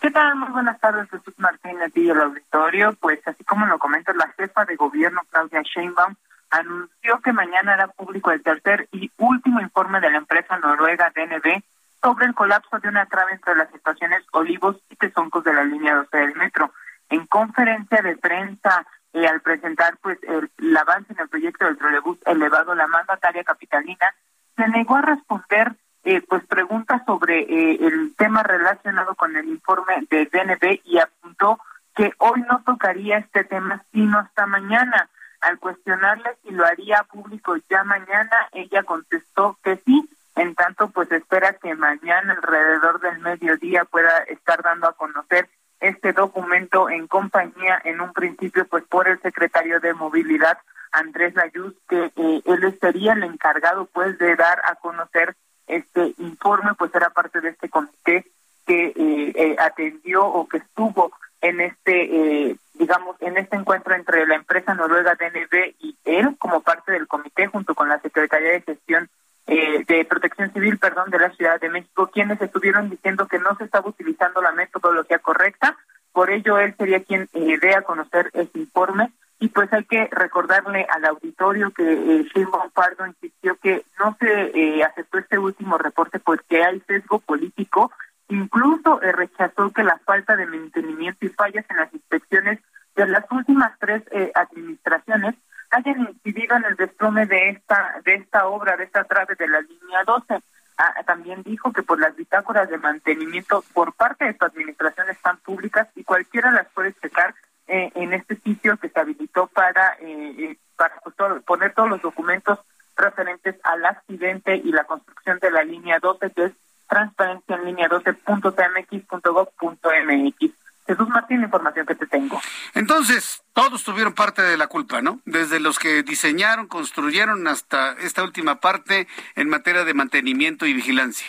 ¿Qué 0.00 0.10
tal? 0.10 0.34
Muy 0.36 0.50
buenas 0.50 0.78
tardes, 0.80 1.08
Jesús 1.08 1.34
Martínez 1.38 1.92
y 1.94 2.08
el 2.08 2.20
auditorio. 2.20 2.94
Pues 3.00 3.20
así 3.26 3.44
como 3.44 3.66
lo 3.66 3.78
comenta 3.78 4.12
la 4.12 4.28
jefa 4.36 4.64
de 4.64 4.76
gobierno, 4.76 5.22
Claudia 5.30 5.62
Sheinbaum, 5.62 6.14
anunció 6.58 7.20
que 7.22 7.32
mañana 7.32 7.74
hará 7.74 7.88
público 7.88 8.30
el 8.30 8.42
tercer 8.42 8.88
y 8.92 9.10
último 9.18 9.60
informe 9.60 10.00
de 10.00 10.10
la 10.10 10.18
empresa 10.18 10.58
noruega 10.58 11.12
DNB 11.14 11.62
sobre 12.02 12.26
el 12.26 12.34
colapso 12.34 12.78
de 12.78 12.88
una 12.88 13.06
trave 13.06 13.32
entre 13.32 13.56
las 13.56 13.72
estaciones 13.74 14.22
Olivos 14.32 14.76
y 14.90 14.96
Tezoncos 14.96 15.44
de 15.44 15.54
la 15.54 15.64
línea 15.64 15.94
12 15.94 16.16
del 16.16 16.36
metro. 16.36 16.72
En 17.08 17.26
conferencia 17.26 18.02
de 18.02 18.16
prensa 18.16 18.86
y 19.12 19.24
al 19.24 19.40
presentar 19.40 19.96
pues 20.02 20.18
el, 20.22 20.76
avance 20.76 21.12
en 21.12 21.20
el 21.20 21.28
proyecto 21.28 21.64
del 21.64 21.78
trolebús 21.78 22.18
elevado, 22.26 22.74
la 22.74 22.86
mandataria 22.86 23.44
capitalina 23.44 24.14
se 24.56 24.68
negó 24.68 24.96
a 24.96 25.02
responder 25.02 25.74
eh, 26.04 26.22
pues 26.28 26.44
preguntas 26.46 27.02
sobre 27.06 27.40
eh, 27.40 27.78
el 27.80 28.14
tema 28.16 28.42
relacionado 28.42 29.14
con 29.14 29.34
el 29.36 29.48
informe 29.48 30.06
de 30.10 30.26
DNB 30.26 30.80
y 30.84 30.98
apuntó 30.98 31.58
que 31.94 32.12
hoy 32.18 32.42
no 32.42 32.62
tocaría 32.64 33.18
este 33.18 33.42
tema 33.44 33.82
sino 33.92 34.18
hasta 34.18 34.46
mañana. 34.46 35.08
Al 35.40 35.58
cuestionarle 35.58 36.36
si 36.42 36.50
lo 36.50 36.64
haría 36.64 37.02
público 37.04 37.56
ya 37.68 37.84
mañana, 37.84 38.48
ella 38.52 38.82
contestó 38.82 39.58
que 39.62 39.76
sí. 39.84 40.08
En 40.34 40.54
tanto, 40.54 40.88
pues 40.90 41.10
espera 41.12 41.54
que 41.54 41.74
mañana 41.74 42.34
alrededor 42.34 43.00
del 43.00 43.18
mediodía 43.20 43.84
pueda 43.86 44.18
estar 44.24 44.62
dando 44.62 44.86
a 44.86 44.92
conocer 44.92 45.48
este 45.80 46.12
documento 46.12 46.90
en 46.90 47.06
compañía, 47.06 47.80
en 47.84 48.00
un 48.00 48.12
principio, 48.12 48.66
pues 48.66 48.84
por 48.84 49.08
el 49.08 49.20
secretario 49.20 49.80
de 49.80 49.94
Movilidad, 49.94 50.58
Andrés 50.92 51.34
Layuz, 51.34 51.74
que 51.88 52.12
eh, 52.16 52.42
él 52.44 52.78
sería 52.80 53.12
el 53.12 53.22
encargado, 53.22 53.86
pues, 53.86 54.18
de 54.18 54.36
dar 54.36 54.60
a 54.64 54.74
conocer 54.76 55.34
este 55.66 56.14
informe, 56.18 56.74
pues 56.74 56.94
era 56.94 57.10
parte 57.10 57.40
de 57.40 57.50
este 57.50 57.68
comité 57.68 58.26
que 58.66 58.86
eh, 58.88 59.32
eh, 59.34 59.56
atendió 59.58 60.26
o 60.26 60.48
que 60.48 60.58
estuvo 60.58 61.12
en 61.40 61.60
este, 61.60 62.48
eh, 62.50 62.56
digamos, 62.78 63.16
en 63.20 63.36
este 63.38 63.56
encuentro 63.56 63.94
entre 63.94 64.26
la 64.26 64.36
empresa 64.36 64.74
noruega 64.74 65.14
DNB 65.14 65.74
y 65.80 65.96
él 66.04 66.36
como 66.38 66.60
parte 66.60 66.92
del 66.92 67.06
comité 67.06 67.46
junto 67.46 67.74
con 67.74 67.88
la 67.88 68.00
Secretaría 68.00 68.52
de 68.52 68.62
Gestión 68.62 69.08
eh, 69.46 69.84
de 69.86 70.04
Protección 70.04 70.52
Civil, 70.52 70.78
perdón, 70.78 71.10
de 71.10 71.18
la 71.18 71.30
Ciudad 71.30 71.60
de 71.60 71.68
México, 71.68 72.10
quienes 72.12 72.40
estuvieron 72.40 72.90
diciendo 72.90 73.28
que 73.28 73.38
no 73.38 73.56
se 73.56 73.64
estaba 73.64 73.88
utilizando 73.88 74.40
la 74.42 74.52
metodología 74.52 75.18
correcta. 75.18 75.76
Por 76.12 76.30
ello, 76.30 76.58
él 76.58 76.74
sería 76.76 77.02
quien 77.02 77.28
eh, 77.32 77.58
dé 77.60 77.74
a 77.74 77.82
conocer 77.82 78.30
ese 78.32 78.58
informe. 78.58 79.12
Y 79.38 79.48
pues 79.48 79.70
hay 79.72 79.84
que 79.84 80.08
recordarle 80.10 80.86
al 80.88 81.04
auditorio 81.04 81.70
que 81.70 81.82
eh, 81.92 82.26
Sheinbaum 82.34 82.70
Pardo 82.70 83.06
insistió 83.06 83.56
que 83.56 83.84
no 83.98 84.16
se 84.18 84.50
eh, 84.54 84.82
aceptó 84.82 85.18
este 85.18 85.38
último 85.38 85.76
reporte 85.76 86.18
porque 86.18 86.64
hay 86.64 86.80
sesgo 86.80 87.18
político. 87.18 87.92
Incluso 88.28 89.00
eh, 89.02 89.12
rechazó 89.12 89.70
que 89.70 89.84
la 89.84 89.98
falta 89.98 90.36
de 90.36 90.46
mantenimiento 90.46 91.26
y 91.26 91.28
fallas 91.28 91.64
en 91.68 91.76
las 91.76 91.92
inspecciones 91.94 92.58
de 92.94 93.06
las 93.06 93.24
últimas 93.30 93.78
tres 93.78 94.02
eh, 94.10 94.32
administraciones 94.34 95.34
hayan 95.70 96.00
incidido 96.00 96.56
en 96.56 96.64
el 96.64 96.76
desplome 96.76 97.26
de 97.26 97.50
esta 97.50 98.00
de 98.04 98.14
esta 98.14 98.46
obra, 98.46 98.76
de 98.76 98.84
esta 98.84 99.04
trave 99.04 99.34
de 99.34 99.48
la 99.48 99.60
línea 99.60 100.04
12. 100.04 100.40
Ah, 100.78 100.94
también 101.06 101.42
dijo 101.42 101.72
que 101.72 101.82
por 101.82 101.98
las 101.98 102.14
bitácoras 102.16 102.68
de 102.68 102.76
mantenimiento 102.76 103.64
por 103.72 103.94
parte 103.94 104.26
de 104.26 104.36
su 104.36 104.44
administración 104.44 105.08
están 105.08 105.38
públicas 105.38 105.88
y 105.94 106.04
cualquiera 106.04 106.50
las 106.50 106.68
puede 106.68 106.92
checar 106.94 107.34
eh, 107.66 107.90
en 107.94 108.12
este 108.12 108.36
sitio 108.36 108.76
que 108.76 108.90
se 108.90 109.00
habilitó 109.00 109.46
para, 109.46 109.94
eh, 110.00 110.34
eh 110.38 110.58
para 110.76 111.00
pues, 111.00 111.42
poner 111.44 111.72
todos 111.72 111.88
los 111.88 112.02
documentos 112.02 112.58
referentes 112.94 113.56
al 113.64 113.84
accidente 113.86 114.56
y 114.56 114.70
la 114.70 114.84
construcción 114.84 115.38
de 115.38 115.50
la 115.50 115.64
línea 115.64 115.98
12, 115.98 116.30
que 116.30 116.44
es 116.44 116.52
transparencia 116.88 117.56
en 117.56 117.64
línea 117.64 117.88
12.tmx.gov.mx. 117.88 120.52
Jesús 120.86 121.08
Martín, 121.08 121.42
información 121.42 121.84
que 121.84 121.96
te 121.96 122.06
tengo. 122.06 122.40
Entonces, 122.74 123.42
todos 123.52 123.82
tuvieron 123.82 124.14
parte 124.14 124.42
de 124.42 124.56
la 124.56 124.68
culpa, 124.68 125.02
¿no? 125.02 125.20
Desde 125.24 125.58
los 125.58 125.80
que 125.80 126.04
diseñaron, 126.04 126.68
construyeron 126.68 127.48
hasta 127.48 127.94
esta 127.94 128.22
última 128.22 128.60
parte 128.60 129.08
en 129.34 129.48
materia 129.48 129.84
de 129.84 129.94
mantenimiento 129.94 130.64
y 130.64 130.74
vigilancia. 130.74 131.26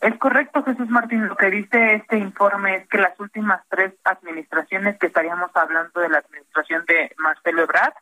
Es 0.00 0.16
correcto, 0.18 0.64
Jesús 0.64 0.88
Martín. 0.88 1.28
Lo 1.28 1.36
que 1.36 1.50
dice 1.50 1.94
este 1.94 2.18
informe 2.18 2.76
es 2.76 2.88
que 2.88 2.98
las 2.98 3.18
últimas 3.20 3.62
tres 3.68 3.92
administraciones, 4.04 4.98
que 4.98 5.06
estaríamos 5.06 5.50
hablando 5.54 6.00
de 6.00 6.08
la 6.08 6.18
administración 6.18 6.84
de 6.86 7.14
Marcelo 7.18 7.62
Ebrard, 7.62 7.92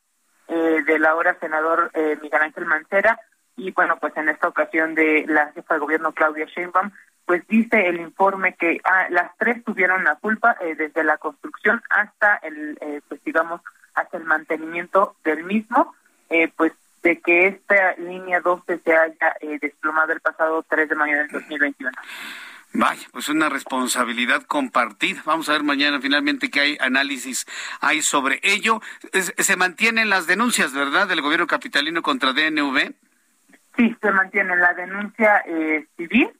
eh, 0.49 0.83
del 0.87 1.05
ahora 1.05 1.37
senador 1.41 1.91
eh, 1.95 2.16
Miguel 2.23 2.43
Ángel 2.43 2.64
Mancera, 2.64 3.18
y 3.61 3.72
bueno, 3.72 3.98
pues 4.00 4.16
en 4.16 4.28
esta 4.28 4.48
ocasión 4.48 4.94
de 4.94 5.26
la 5.28 5.52
jefa 5.52 5.74
de 5.74 5.80
gobierno 5.80 6.12
Claudia 6.12 6.46
Sheinbaum, 6.46 6.90
pues 7.26 7.46
dice 7.46 7.86
el 7.86 8.00
informe 8.00 8.54
que 8.54 8.80
ah, 8.84 9.06
las 9.11 9.36
tres 9.36 9.62
tuvieron 9.64 10.02
la 10.02 10.16
culpa 10.16 10.56
eh, 10.61 10.74
desde 10.74 11.04
la 11.04 11.18
construcción 11.18 11.82
hasta 11.90 12.36
el, 12.36 12.78
eh, 12.80 13.02
pues 13.08 13.22
digamos, 13.22 13.61
hasta 13.94 14.16
el 14.16 14.24
mantenimiento 14.24 15.14
del 15.24 15.44
mismo, 15.44 15.94
eh, 16.30 16.50
pues 16.56 16.72
de 17.02 17.20
que 17.20 17.48
esta 17.48 17.94
línea 17.96 18.40
12 18.40 18.80
se 18.84 18.92
haya 18.92 19.36
eh, 19.40 19.58
desplomado 19.61 20.12
el 20.12 20.20
pasado 20.20 20.64
3 20.68 20.88
de 20.88 20.94
mayo 20.94 21.16
del 21.18 21.28
2021. 21.28 21.92
Vaya, 22.72 23.06
pues 23.11 23.28
una 23.28 23.48
responsabilidad 23.48 24.44
compartida. 24.44 25.22
Vamos 25.24 25.48
a 25.48 25.52
ver 25.52 25.64
mañana 25.64 26.00
finalmente 26.00 26.50
qué 26.50 26.61
hay 26.61 26.78
análisis 26.80 27.46
hay 27.80 28.00
sobre 28.00 28.38
ello. 28.44 28.80
Se 29.12 29.56
mantienen 29.56 30.08
las 30.08 30.26
denuncias, 30.28 30.72
¿verdad?, 30.72 31.08
del 31.08 31.20
gobierno 31.20 31.48
capitalino 31.48 32.02
contra 32.02 32.32
DNV. 32.32 32.94
Sí, 33.77 33.97
se 34.01 34.11
mantiene 34.11 34.57
la 34.57 34.75
denuncia 34.75 35.43
eh, 35.47 35.87
civil 35.97 36.31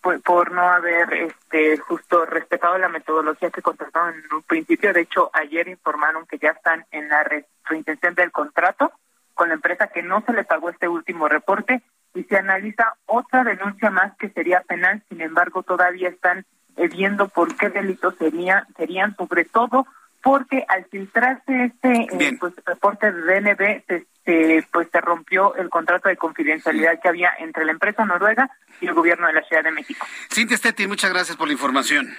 por, 0.00 0.20
por 0.22 0.52
no 0.52 0.62
haber 0.62 1.12
este 1.12 1.76
justo 1.78 2.24
respetado 2.24 2.78
la 2.78 2.88
metodología 2.88 3.50
que 3.50 3.60
contrataron 3.62 4.14
en 4.14 4.34
un 4.34 4.42
principio. 4.42 4.92
De 4.92 5.02
hecho, 5.02 5.30
ayer 5.34 5.68
informaron 5.68 6.26
que 6.26 6.38
ya 6.38 6.50
están 6.50 6.86
en 6.90 7.08
la 7.08 7.22
re- 7.24 7.46
reintención 7.64 8.14
del 8.14 8.32
contrato 8.32 8.92
con 9.34 9.48
la 9.48 9.54
empresa 9.54 9.88
que 9.88 10.02
no 10.02 10.22
se 10.22 10.32
le 10.32 10.44
pagó 10.44 10.70
este 10.70 10.88
último 10.88 11.28
reporte 11.28 11.82
y 12.14 12.24
se 12.24 12.36
analiza 12.36 12.94
otra 13.06 13.44
denuncia 13.44 13.90
más 13.90 14.16
que 14.16 14.30
sería 14.30 14.60
penal. 14.62 15.02
Sin 15.08 15.20
embargo, 15.20 15.62
todavía 15.62 16.08
están 16.08 16.44
eh, 16.76 16.88
viendo 16.88 17.28
por 17.28 17.54
qué 17.56 17.68
delitos 17.68 18.14
sería, 18.16 18.66
serían, 18.76 19.14
sobre 19.16 19.44
todo 19.44 19.86
porque 20.22 20.64
al 20.68 20.84
filtrarse 20.86 21.64
este 21.64 22.06
eh, 22.10 22.36
pues, 22.38 22.54
reporte 22.64 23.10
de 23.10 23.40
DNB, 23.40 23.84
se, 23.86 24.06
se, 24.24 24.66
pues 24.72 24.88
se 24.92 25.00
rompió 25.00 25.54
el 25.56 25.70
contrato 25.70 26.08
de 26.08 26.16
confidencialidad 26.16 27.00
que 27.00 27.08
había 27.08 27.32
entre 27.38 27.64
la 27.64 27.72
empresa 27.72 28.04
noruega 28.04 28.50
y 28.80 28.86
el 28.86 28.94
gobierno 28.94 29.26
de 29.26 29.34
la 29.34 29.42
Ciudad 29.42 29.64
de 29.64 29.70
México. 29.70 30.06
Cintia 30.30 30.56
Stetti, 30.56 30.86
muchas 30.86 31.10
gracias 31.10 31.36
por 31.36 31.46
la 31.46 31.52
información. 31.54 32.14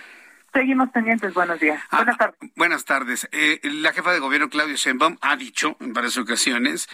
Seguimos 0.54 0.90
pendientes. 0.90 1.34
Buenos 1.34 1.60
días. 1.60 1.82
Buenas 1.92 2.18
tardes. 2.18 2.52
Buenas 2.56 2.86
tardes. 2.86 3.30
Eh, 3.32 3.62
la 3.64 3.94
jefa 3.94 4.12
de 4.12 4.20
gobierno, 4.20 4.50
Claudia 4.50 4.76
Sheinbaum, 4.76 5.18
ha 5.22 5.38
dicho 5.38 5.78
en 5.80 5.94
varias 5.94 6.18
ocasiones 6.18 6.90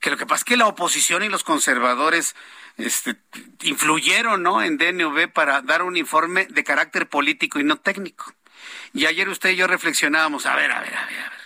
que 0.00 0.10
lo 0.10 0.16
que 0.16 0.24
pasa 0.24 0.40
es 0.40 0.44
que 0.44 0.56
la 0.56 0.66
oposición 0.66 1.22
y 1.22 1.28
los 1.28 1.44
conservadores 1.44 2.34
este, 2.78 3.16
influyeron 3.62 4.42
¿no? 4.42 4.62
en 4.62 4.78
DNV 4.78 5.30
para 5.32 5.60
dar 5.60 5.82
un 5.82 5.96
informe 5.96 6.46
de 6.46 6.64
carácter 6.64 7.06
político 7.08 7.60
y 7.60 7.64
no 7.64 7.76
técnico. 7.76 8.32
Y 8.92 9.06
ayer 9.06 9.28
usted 9.28 9.50
y 9.50 9.56
yo 9.56 9.66
reflexionábamos, 9.66 10.46
a 10.46 10.54
ver, 10.54 10.72
a 10.72 10.80
ver, 10.80 10.94
a 10.94 11.06
ver, 11.06 11.18
a 11.18 11.30
ver. 11.30 11.42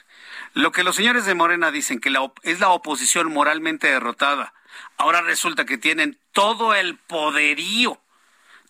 Lo 0.55 0.73
que 0.73 0.85
los 0.85 0.97
señores 0.97 1.27
de 1.27 1.35
Morena 1.35 1.71
dicen 1.71 2.01
que 2.01 2.11
la 2.11 2.33
es 2.43 2.61
la 2.61 2.71
oposición 2.71 3.33
moralmente 3.33 3.89
derrotada, 3.89 4.55
ahora 4.97 5.21
resulta 5.21 5.67
que 5.67 5.79
tienen 5.79 6.19
todo 6.33 6.75
el 6.75 6.97
poderío, 6.97 8.01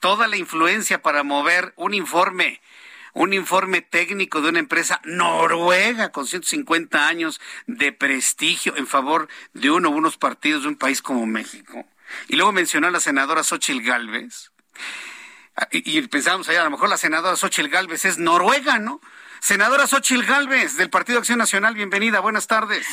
toda 0.01 0.27
la 0.27 0.37
influencia 0.37 1.01
para 1.01 1.23
mover 1.23 1.73
un 1.77 1.95
informe 1.95 2.61
un 3.17 3.33
informe 3.33 3.81
técnico 3.81 4.43
de 4.43 4.51
una 4.51 4.59
empresa 4.59 5.01
noruega 5.05 6.13
con 6.13 6.27
150 6.27 7.09
años 7.09 7.41
de 7.67 7.91
prestigio 7.91 8.77
en 8.77 8.87
favor 8.87 9.29
de 9.55 9.71
uno 9.71 9.89
o 9.89 9.93
unos 9.93 10.19
partidos 10.19 10.65
de 10.65 10.69
un 10.69 10.77
país 10.77 11.01
como 11.01 11.25
México. 11.25 11.87
Y 12.29 12.37
luego 12.37 12.53
mencionó 12.53 12.89
a 12.89 12.91
la 12.91 13.01
senadora 13.01 13.43
Xochitl 13.43 13.81
Galvez. 13.81 14.51
Y, 15.71 16.03
pensábamos 16.09 16.49
allá, 16.49 16.61
a 16.61 16.65
lo 16.65 16.71
mejor 16.71 16.89
la 16.89 16.99
senadora 16.99 17.37
Xochitl 17.37 17.69
Galvez 17.69 18.05
es 18.05 18.19
noruega, 18.19 18.79
¿no? 18.79 19.01
Senadora 19.41 19.87
Xochitl 19.87 20.25
Galvez, 20.25 20.77
del 20.77 20.91
Partido 20.91 21.19
Acción 21.19 21.39
Nacional, 21.39 21.75
bienvenida, 21.75 22.21
buenas 22.21 22.47
tardes. 22.47 22.87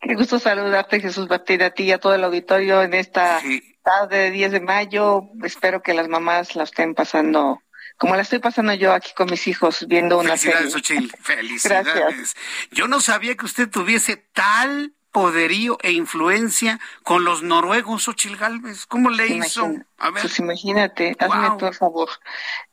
Qué 0.00 0.14
gusto 0.14 0.38
saludarte, 0.38 1.00
Jesús 1.00 1.28
Martín, 1.28 1.62
a 1.62 1.70
ti 1.70 1.84
y 1.84 1.92
a 1.92 1.98
todo 1.98 2.14
el 2.14 2.24
auditorio 2.24 2.82
en 2.82 2.94
esta 2.94 3.40
tarde 3.82 4.18
de 4.18 4.30
10 4.30 4.52
de 4.52 4.60
mayo. 4.60 5.22
Espero 5.44 5.82
que 5.82 5.94
las 5.94 6.08
mamás 6.08 6.56
la 6.56 6.64
estén 6.64 6.94
pasando 6.94 7.60
como 7.98 8.14
la 8.14 8.22
estoy 8.22 8.38
pasando 8.38 8.72
yo 8.74 8.92
aquí 8.92 9.12
con 9.12 9.28
mis 9.28 9.46
hijos 9.48 9.84
viendo 9.88 10.18
una 10.18 10.36
Felicidades, 10.36 10.72
serie. 10.72 11.10
Xochitl, 11.10 11.16
felicidades. 11.22 11.94
Gracias. 11.94 12.36
Yo 12.70 12.86
no 12.88 13.00
sabía 13.00 13.36
que 13.36 13.44
usted 13.44 13.68
tuviese 13.68 14.16
tal 14.16 14.94
poderío 15.12 15.78
e 15.82 15.92
influencia 15.92 16.80
con 17.02 17.24
los 17.24 17.42
noruegos, 17.42 18.04
Xochitl 18.04 18.36
Galvez. 18.36 18.86
¿Cómo 18.86 19.10
le 19.10 19.26
hizo? 19.28 19.64
A 19.98 20.10
ver. 20.10 20.22
Pues 20.22 20.38
imagínate, 20.38 21.16
hazme 21.18 21.50
por 21.58 21.74
favor. 21.74 22.08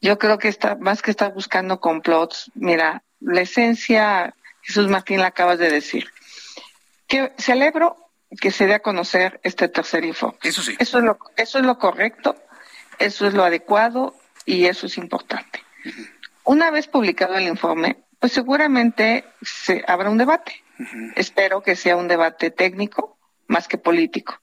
Yo 0.02 0.18
creo 0.18 0.38
que 0.38 0.48
está 0.48 0.76
más 0.76 1.02
que 1.02 1.12
estar 1.12 1.34
buscando 1.34 1.80
complots. 1.80 2.52
Mira, 2.56 3.04
la 3.20 3.42
esencia, 3.42 4.36
Jesús 4.62 4.88
Martín 4.88 5.20
la 5.20 5.28
acabas 5.28 5.60
de 5.60 5.70
decir. 5.70 6.10
Que 7.08 7.34
celebro 7.38 7.98
que 8.40 8.52
se 8.52 8.68
dé 8.68 8.76
a 8.76 8.80
conocer 8.80 9.40
este 9.44 9.68
tercer 9.68 10.04
info. 10.06 10.36
Eso 10.42 10.62
sí. 10.62 10.76
Eso 10.80 10.98
es 10.98 11.04
lo, 11.04 11.18
eso 11.38 11.60
es 11.60 11.66
lo 11.66 11.78
correcto, 11.78 12.36
eso 13.00 13.28
es 13.28 13.34
lo 13.34 13.44
adecuado 13.44 14.16
y 14.46 14.66
eso 14.66 14.88
es 14.88 14.98
importante. 14.98 15.64
Una 16.44 16.70
vez 16.72 16.88
publicado 16.88 17.36
el 17.36 17.48
informe, 17.48 18.05
pues 18.20 18.32
seguramente 18.34 19.26
se 19.42 19.84
habrá 19.88 20.10
un 20.10 20.18
debate. 20.18 20.64
Espero 21.16 21.62
que 21.62 21.76
sea 21.76 21.96
un 21.96 22.08
debate 22.08 22.52
técnico 22.52 23.18
más 23.48 23.68
que 23.68 23.78
político. 23.78 24.40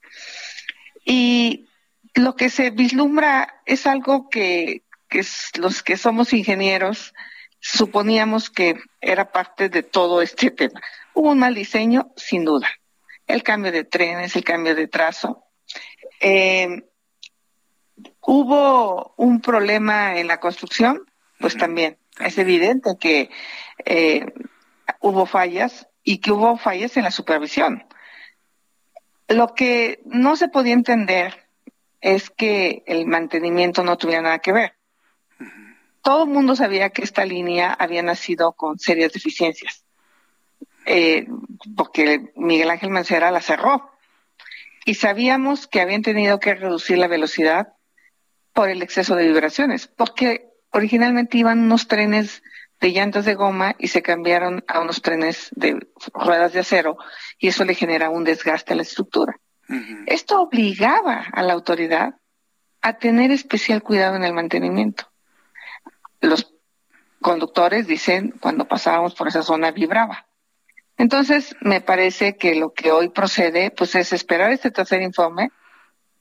Y 1.05 1.67
lo 2.15 2.35
que 2.35 2.49
se 2.49 2.69
vislumbra 2.69 3.61
es 3.65 3.85
algo 3.87 4.29
que, 4.29 4.83
que 5.09 5.19
es- 5.19 5.51
los 5.57 5.83
que 5.83 5.97
somos 5.97 6.33
ingenieros 6.33 7.13
suponíamos 7.59 8.49
que 8.49 8.75
era 8.99 9.31
parte 9.31 9.69
de 9.69 9.83
todo 9.83 10.21
este 10.21 10.51
tema. 10.51 10.81
Hubo 11.13 11.31
un 11.31 11.39
mal 11.39 11.55
diseño, 11.55 12.11
sin 12.17 12.43
duda. 12.43 12.67
El 13.25 13.41
cambio 13.41 13.71
de 13.71 13.85
trenes, 13.85 14.35
el 14.35 14.43
cambio 14.43 14.75
de 14.75 14.87
trazo. 14.87 15.45
Eh, 16.19 16.83
hubo 18.21 19.13
un 19.17 19.41
problema 19.41 20.17
en 20.19 20.27
la 20.27 20.39
construcción, 20.39 21.01
pues 21.39 21.55
también 21.57 21.97
es 22.19 22.37
evidente 22.37 22.97
que 22.99 23.29
eh, 23.85 24.25
hubo 24.99 25.25
fallas 25.25 25.87
y 26.03 26.19
que 26.19 26.31
hubo 26.31 26.57
fallas 26.57 26.95
en 26.97 27.03
la 27.03 27.11
supervisión. 27.11 27.85
Lo 29.27 29.55
que 29.55 30.01
no 30.05 30.35
se 30.35 30.49
podía 30.49 30.73
entender 30.73 31.47
es 32.01 32.29
que 32.29 32.83
el 32.85 33.07
mantenimiento 33.07 33.83
no 33.83 33.97
tuviera 33.97 34.21
nada 34.21 34.39
que 34.39 34.51
ver. 34.51 34.73
Todo 36.01 36.25
el 36.25 36.29
mundo 36.29 36.55
sabía 36.55 36.89
que 36.89 37.01
esta 37.01 37.25
línea 37.25 37.71
había 37.71 38.03
nacido 38.03 38.51
con 38.51 38.77
serias 38.77 39.13
deficiencias, 39.13 39.85
eh, 40.85 41.25
porque 41.77 42.33
Miguel 42.35 42.69
Ángel 42.69 42.89
Mancera 42.89 43.31
la 43.31 43.41
cerró. 43.41 43.89
Y 44.85 44.95
sabíamos 44.95 45.67
que 45.67 45.79
habían 45.79 46.01
tenido 46.01 46.41
que 46.41 46.55
reducir 46.55 46.97
la 46.97 47.07
velocidad 47.07 47.73
por 48.51 48.69
el 48.69 48.81
exceso 48.81 49.15
de 49.15 49.27
vibraciones, 49.27 49.87
porque 49.87 50.52
originalmente 50.73 51.37
iban 51.37 51.59
unos 51.59 51.87
trenes 51.87 52.43
de 52.81 52.89
llantas 52.89 53.23
de 53.25 53.35
goma 53.35 53.75
y 53.79 53.87
se 53.87 54.01
cambiaron 54.01 54.63
a 54.67 54.81
unos 54.81 55.01
trenes 55.01 55.49
de 55.55 55.87
ruedas 56.13 56.51
de 56.51 56.59
acero 56.59 56.97
y 57.37 57.47
eso 57.47 57.63
le 57.63 57.75
genera 57.75 58.09
un 58.09 58.25
desgaste 58.25 58.73
a 58.73 58.75
la 58.75 58.81
estructura. 58.81 59.39
Esto 60.07 60.41
obligaba 60.41 61.25
a 61.31 61.41
la 61.41 61.53
autoridad 61.53 62.15
a 62.81 62.97
tener 62.97 63.31
especial 63.31 63.81
cuidado 63.81 64.17
en 64.17 64.25
el 64.25 64.33
mantenimiento. 64.33 65.05
Los 66.19 66.53
conductores 67.21 67.87
dicen 67.87 68.33
cuando 68.41 68.67
pasábamos 68.67 69.15
por 69.15 69.29
esa 69.29 69.41
zona 69.41 69.71
vibraba. 69.71 70.27
Entonces, 70.97 71.55
me 71.61 71.81
parece 71.81 72.35
que 72.35 72.55
lo 72.55 72.73
que 72.73 72.91
hoy 72.91 73.09
procede, 73.09 73.71
pues 73.71 73.95
es 73.95 74.11
esperar 74.13 74.51
este 74.51 74.69
tercer 74.69 75.01
informe. 75.01 75.51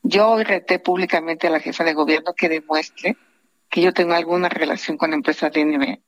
Yo 0.02 0.28
hoy 0.28 0.44
reté 0.44 0.78
públicamente 0.78 1.48
a 1.48 1.50
la 1.50 1.60
jefa 1.60 1.84
de 1.84 1.94
gobierno 1.94 2.32
que 2.34 2.48
demuestre 2.48 3.16
que 3.72 3.80
yo 3.80 3.94
tengo 3.94 4.12
alguna 4.12 4.50
relación 4.50 4.98
con 4.98 5.10
la 5.10 5.16
empresa 5.16 5.48
DNB. 5.48 5.98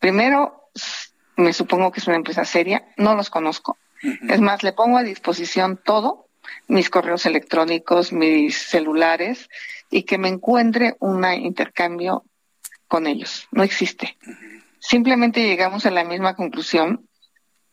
Primero, 0.00 0.68
me 1.36 1.52
supongo 1.52 1.92
que 1.92 2.00
es 2.00 2.08
una 2.08 2.16
empresa 2.16 2.44
seria, 2.44 2.88
no 2.96 3.14
los 3.14 3.30
conozco. 3.30 3.78
Es 4.28 4.40
más, 4.40 4.64
le 4.64 4.72
pongo 4.72 4.98
a 4.98 5.04
disposición 5.04 5.80
todo, 5.82 6.26
mis 6.66 6.90
correos 6.90 7.24
electrónicos, 7.24 8.12
mis 8.12 8.58
celulares, 8.58 9.48
y 9.92 10.02
que 10.02 10.18
me 10.18 10.28
encuentre 10.28 10.96
un 10.98 11.24
intercambio 11.24 12.24
con 12.88 13.06
ellos. 13.06 13.46
No 13.52 13.62
existe. 13.62 14.18
Simplemente 14.80 15.46
llegamos 15.46 15.86
a 15.86 15.92
la 15.92 16.02
misma 16.02 16.34
conclusión 16.34 17.08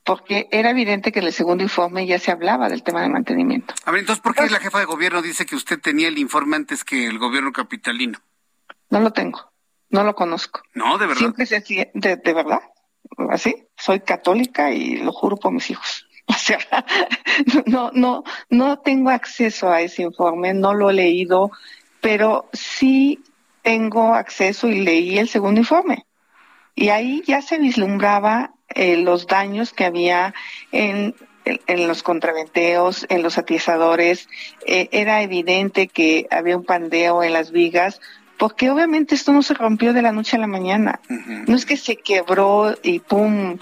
porque 0.03 0.49
era 0.51 0.69
evidente 0.69 1.11
que 1.11 1.19
en 1.19 1.25
el 1.25 1.33
segundo 1.33 1.63
informe 1.63 2.05
ya 2.05 2.19
se 2.19 2.29
hablaba 2.29 2.69
del 2.69 2.83
tema 2.83 3.01
de 3.01 3.09
mantenimiento. 3.09 3.73
A 3.85 3.91
ver, 3.91 4.01
entonces, 4.01 4.21
¿por 4.21 4.35
qué 4.35 4.47
la 4.51 4.59
jefa 4.59 4.77
de 4.77 4.85
gobierno 4.85 5.23
dice 5.23 5.47
que 5.47 5.55
usted 5.55 5.79
tenía 5.79 6.09
el 6.09 6.19
informe 6.19 6.57
antes 6.57 6.83
que 6.83 7.07
el 7.07 7.17
gobierno 7.17 7.51
capitalino? 7.51 8.19
No 8.91 8.99
lo 8.99 9.11
tengo, 9.11 9.51
no 9.89 10.03
lo 10.03 10.13
conozco. 10.13 10.61
No, 10.75 10.97
de 10.99 11.07
verdad. 11.07 11.19
Siempre 11.19 11.45
de, 11.93 12.15
de 12.17 12.33
verdad, 12.33 12.61
así, 13.29 13.67
soy 13.77 14.01
católica 14.01 14.71
y 14.71 14.97
lo 14.97 15.11
juro 15.11 15.37
por 15.37 15.51
mis 15.51 15.69
hijos. 15.71 16.07
O 16.27 16.33
sea, 16.33 16.59
no, 17.65 17.91
no, 17.93 18.23
no 18.49 18.79
tengo 18.79 19.09
acceso 19.09 19.69
a 19.69 19.81
ese 19.81 20.03
informe, 20.03 20.53
no 20.53 20.73
lo 20.73 20.89
he 20.89 20.93
leído, 20.93 21.51
pero 21.99 22.47
sí 22.53 23.19
tengo 23.63 24.13
acceso 24.13 24.69
y 24.69 24.79
leí 24.79 25.17
el 25.17 25.27
segundo 25.27 25.59
informe. 25.59 26.05
Y 26.73 26.87
ahí 26.89 27.21
ya 27.25 27.41
se 27.41 27.57
vislumbraba 27.57 28.53
eh, 28.69 28.97
los 28.97 29.27
daños 29.27 29.73
que 29.73 29.83
había 29.83 30.33
en, 30.71 31.15
en, 31.43 31.87
los 31.87 32.01
contraventeos, 32.01 33.05
en 33.09 33.23
los 33.23 33.37
atizadores. 33.37 34.29
Eh, 34.65 34.87
era 34.91 35.21
evidente 35.21 35.87
que 35.87 36.27
había 36.31 36.55
un 36.55 36.65
pandeo 36.65 37.23
en 37.23 37.33
las 37.33 37.51
vigas, 37.51 37.99
porque 38.41 38.71
obviamente 38.71 39.13
esto 39.13 39.31
no 39.33 39.43
se 39.43 39.53
rompió 39.53 39.93
de 39.93 40.01
la 40.01 40.11
noche 40.11 40.35
a 40.35 40.39
la 40.39 40.47
mañana. 40.47 40.99
No 41.45 41.55
es 41.55 41.63
que 41.63 41.77
se 41.77 41.97
quebró 41.97 42.75
y 42.81 42.97
pum, 42.97 43.59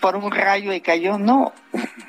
por 0.00 0.14
un 0.14 0.30
rayo 0.30 0.72
y 0.72 0.80
cayó, 0.80 1.18
no. 1.18 1.52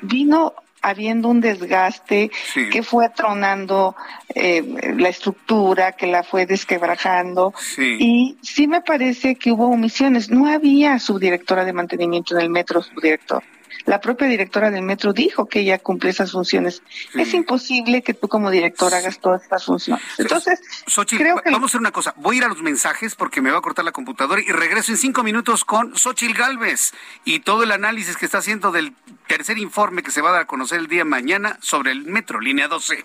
Vino 0.00 0.54
habiendo 0.80 1.26
un 1.28 1.40
desgaste 1.40 2.30
que 2.70 2.84
fue 2.84 3.08
tronando 3.08 3.96
eh, 4.32 4.94
la 4.96 5.08
estructura, 5.08 5.90
que 5.90 6.06
la 6.06 6.22
fue 6.22 6.46
desquebrajando. 6.46 7.52
Y 7.78 8.36
sí 8.42 8.68
me 8.68 8.80
parece 8.80 9.34
que 9.34 9.50
hubo 9.50 9.66
omisiones. 9.66 10.30
No 10.30 10.46
había 10.46 11.00
subdirectora 11.00 11.64
de 11.64 11.72
mantenimiento 11.72 12.36
en 12.36 12.42
el 12.42 12.48
metro, 12.48 12.80
subdirector. 12.80 13.42
La 13.86 14.00
propia 14.00 14.26
directora 14.28 14.70
del 14.70 14.82
metro 14.82 15.12
dijo 15.12 15.46
que 15.46 15.60
ella 15.60 15.78
cumple 15.78 16.10
esas 16.10 16.32
funciones. 16.32 16.82
Es 17.14 17.34
imposible 17.34 18.02
que 18.02 18.14
tú 18.14 18.28
como 18.28 18.50
director 18.50 18.94
hagas 18.94 19.18
todas 19.18 19.42
estas 19.42 19.64
funciones. 19.64 20.02
Entonces, 20.18 20.60
creo 21.08 21.36
que... 21.42 21.50
vamos 21.50 21.68
a 21.68 21.70
hacer 21.70 21.80
una 21.80 21.90
cosa. 21.92 22.14
Voy 22.16 22.36
a 22.36 22.38
ir 22.38 22.44
a 22.44 22.48
los 22.48 22.62
mensajes 22.62 23.14
porque 23.14 23.42
me 23.42 23.50
va 23.50 23.58
a 23.58 23.62
cortar 23.62 23.84
la 23.84 23.92
computadora 23.92 24.40
y 24.40 24.50
regreso 24.52 24.92
en 24.92 24.98
cinco 24.98 25.22
minutos 25.22 25.64
con 25.64 25.96
Xochil 25.96 26.34
Galvez 26.34 26.92
y 27.24 27.40
todo 27.40 27.62
el 27.62 27.72
análisis 27.72 28.16
que 28.16 28.24
está 28.24 28.38
haciendo 28.38 28.72
del 28.72 28.94
tercer 29.26 29.58
informe 29.58 30.02
que 30.02 30.10
se 30.10 30.22
va 30.22 30.30
a 30.30 30.32
dar 30.32 30.42
a 30.42 30.46
conocer 30.46 30.78
el 30.78 30.88
día 30.88 31.00
de 31.00 31.04
mañana 31.04 31.58
sobre 31.60 31.92
el 31.92 32.04
metro, 32.04 32.40
línea 32.40 32.68
12. 32.68 33.04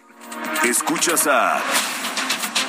Escuchas 0.63 1.27
a 1.27 1.61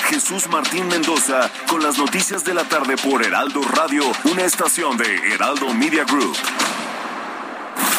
Jesús 0.09 0.49
Martín 0.49 0.89
Mendoza 0.89 1.51
con 1.69 1.83
las 1.83 1.97
noticias 1.97 2.45
de 2.45 2.55
la 2.55 2.65
tarde 2.65 2.97
por 2.97 3.25
Heraldo 3.25 3.63
Radio, 3.63 4.03
una 4.25 4.43
estación 4.43 4.97
de 4.97 5.35
Heraldo 5.35 5.73
Media 5.73 6.05
Group. 6.05 6.37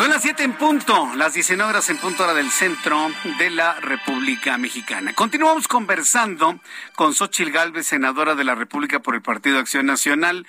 Son 0.00 0.08
las 0.08 0.22
7 0.22 0.44
en 0.44 0.54
punto, 0.54 1.10
las 1.14 1.34
19 1.34 1.72
horas 1.72 1.90
en 1.90 1.98
punto 1.98 2.24
hora 2.24 2.32
del 2.32 2.48
centro 2.50 3.08
de 3.38 3.50
la 3.50 3.74
República 3.80 4.56
Mexicana. 4.56 5.12
Continuamos 5.12 5.68
conversando 5.68 6.58
con 6.96 7.12
Xochil 7.12 7.52
Gálvez, 7.52 7.88
senadora 7.88 8.34
de 8.34 8.44
la 8.44 8.54
República 8.54 9.00
por 9.00 9.14
el 9.14 9.20
Partido 9.20 9.58
Acción 9.58 9.84
Nacional. 9.84 10.46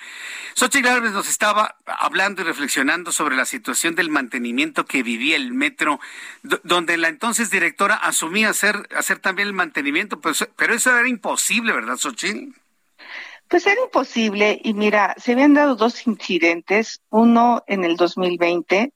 Xochil 0.54 0.80
Gálvez 0.80 1.12
nos 1.12 1.28
estaba 1.28 1.76
hablando 1.84 2.40
y 2.40 2.46
reflexionando 2.46 3.12
sobre 3.12 3.36
la 3.36 3.44
situación 3.44 3.94
del 3.94 4.08
mantenimiento 4.08 4.86
que 4.86 5.02
vivía 5.02 5.36
el 5.36 5.52
metro, 5.52 6.00
donde 6.62 6.96
la 6.96 7.08
entonces 7.08 7.50
directora 7.50 7.96
asumía 7.96 8.48
hacer, 8.48 8.88
hacer 8.96 9.18
también 9.18 9.48
el 9.48 9.54
mantenimiento, 9.54 10.18
pero, 10.18 10.34
pero 10.56 10.72
eso 10.72 10.96
era 10.96 11.06
imposible, 11.06 11.74
¿verdad, 11.74 11.98
Xochil? 11.98 12.54
Pues 13.48 13.66
era 13.66 13.82
imposible 13.82 14.62
y 14.64 14.72
mira, 14.72 15.14
se 15.18 15.32
habían 15.32 15.52
dado 15.52 15.76
dos 15.76 16.06
incidentes, 16.06 17.02
uno 17.10 17.62
en 17.66 17.84
el 17.84 17.96
2020 17.96 18.94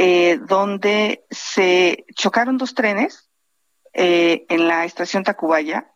eh, 0.00 0.38
donde 0.46 1.24
se 1.28 2.06
chocaron 2.14 2.56
dos 2.56 2.72
trenes 2.72 3.28
eh, 3.92 4.46
en 4.48 4.68
la 4.68 4.84
estación 4.84 5.24
Tacubaya. 5.24 5.90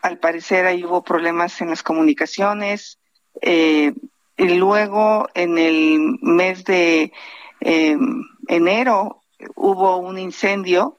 Al 0.00 0.20
parecer 0.20 0.64
ahí 0.64 0.84
hubo 0.84 1.02
problemas 1.02 1.60
en 1.60 1.70
las 1.70 1.82
comunicaciones. 1.82 3.00
Eh, 3.40 3.94
y 4.36 4.54
luego 4.54 5.28
en 5.34 5.58
el 5.58 6.18
mes 6.22 6.64
de 6.64 7.12
enero 7.58 9.24
hubo 9.56 9.96
un 9.96 10.18
incendio 10.18 10.98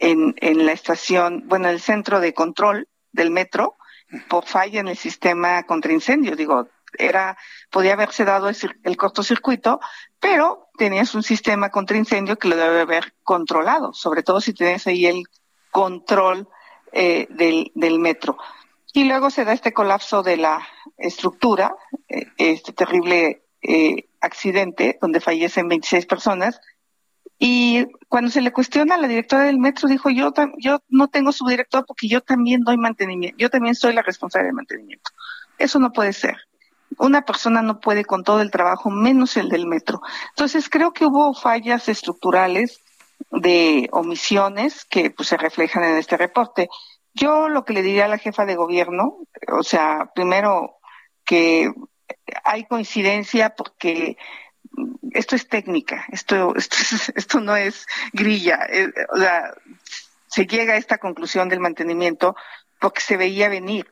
en, 0.00 0.34
en 0.38 0.66
la 0.66 0.72
estación, 0.72 1.44
bueno, 1.46 1.68
el 1.68 1.80
centro 1.80 2.18
de 2.18 2.34
control 2.34 2.88
del 3.12 3.30
metro 3.30 3.76
por 4.28 4.46
falla 4.46 4.80
en 4.80 4.88
el 4.88 4.96
sistema 4.96 5.62
contra 5.62 5.92
incendio. 5.92 6.34
Digo, 6.34 6.68
era, 6.96 7.36
podía 7.70 7.94
haberse 7.94 8.24
dado 8.24 8.48
el 8.48 8.96
cortocircuito, 8.96 9.80
pero 10.20 10.68
tenías 10.76 11.14
un 11.14 11.22
sistema 11.22 11.70
contra 11.70 11.96
incendio 11.96 12.38
que 12.38 12.48
lo 12.48 12.56
debe 12.56 12.80
haber 12.80 13.14
controlado, 13.22 13.92
sobre 13.92 14.22
todo 14.22 14.40
si 14.40 14.54
tienes 14.54 14.86
ahí 14.86 15.06
el 15.06 15.24
control 15.70 16.48
eh, 16.92 17.26
del, 17.30 17.70
del 17.74 17.98
metro. 17.98 18.38
Y 18.92 19.04
luego 19.04 19.30
se 19.30 19.44
da 19.44 19.52
este 19.52 19.72
colapso 19.72 20.22
de 20.22 20.38
la 20.38 20.66
estructura, 20.96 21.74
eh, 22.08 22.26
este 22.38 22.72
terrible 22.72 23.42
eh, 23.62 24.08
accidente 24.20 24.98
donde 25.00 25.20
fallecen 25.20 25.68
26 25.68 26.06
personas. 26.06 26.60
Y 27.38 27.86
cuando 28.08 28.30
se 28.30 28.40
le 28.40 28.52
cuestiona 28.52 28.94
a 28.94 28.98
la 28.98 29.06
directora 29.06 29.44
del 29.44 29.58
metro, 29.58 29.88
dijo, 29.88 30.10
yo, 30.10 30.32
yo 30.58 30.82
no 30.88 31.08
tengo 31.08 31.30
subdirector 31.30 31.84
porque 31.86 32.08
yo 32.08 32.20
también 32.20 32.62
doy 32.62 32.76
mantenimiento, 32.76 33.36
yo 33.38 33.50
también 33.50 33.76
soy 33.76 33.92
la 33.92 34.02
responsable 34.02 34.48
de 34.48 34.54
mantenimiento. 34.54 35.10
Eso 35.58 35.78
no 35.78 35.92
puede 35.92 36.12
ser 36.12 36.36
una 36.96 37.22
persona 37.22 37.62
no 37.62 37.80
puede 37.80 38.04
con 38.04 38.24
todo 38.24 38.40
el 38.40 38.50
trabajo, 38.50 38.90
menos 38.90 39.36
el 39.36 39.48
del 39.48 39.66
metro. 39.66 40.00
Entonces 40.30 40.68
creo 40.68 40.92
que 40.92 41.04
hubo 41.04 41.34
fallas 41.34 41.88
estructurales 41.88 42.80
de 43.30 43.88
omisiones 43.92 44.84
que 44.84 45.10
pues, 45.10 45.28
se 45.28 45.36
reflejan 45.36 45.84
en 45.84 45.96
este 45.96 46.16
reporte. 46.16 46.68
Yo 47.14 47.48
lo 47.48 47.64
que 47.64 47.72
le 47.72 47.82
diría 47.82 48.06
a 48.06 48.08
la 48.08 48.18
jefa 48.18 48.46
de 48.46 48.56
gobierno, 48.56 49.18
o 49.52 49.62
sea, 49.62 50.10
primero 50.14 50.78
que 51.24 51.70
hay 52.44 52.64
coincidencia 52.64 53.54
porque 53.54 54.16
esto 55.12 55.36
es 55.36 55.48
técnica, 55.48 56.06
esto, 56.10 56.54
esto, 56.56 56.76
esto 57.14 57.40
no 57.40 57.56
es 57.56 57.86
grilla, 58.12 58.60
eh, 58.70 58.88
o 59.12 59.18
sea, 59.18 59.54
se 60.28 60.46
llega 60.46 60.74
a 60.74 60.76
esta 60.76 60.98
conclusión 60.98 61.48
del 61.48 61.60
mantenimiento 61.60 62.36
porque 62.80 63.00
se 63.00 63.16
veía 63.16 63.48
venir. 63.48 63.86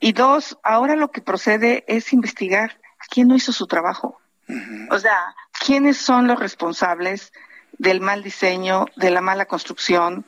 Y 0.00 0.12
dos, 0.12 0.58
ahora 0.62 0.96
lo 0.96 1.10
que 1.10 1.20
procede 1.20 1.84
es 1.86 2.12
investigar 2.12 2.80
quién 3.10 3.28
no 3.28 3.36
hizo 3.36 3.52
su 3.52 3.66
trabajo. 3.66 4.18
O 4.90 4.98
sea, 4.98 5.36
quiénes 5.64 5.98
son 5.98 6.26
los 6.26 6.38
responsables 6.38 7.32
del 7.78 8.00
mal 8.00 8.22
diseño, 8.22 8.86
de 8.96 9.10
la 9.10 9.20
mala 9.20 9.44
construcción, 9.44 10.24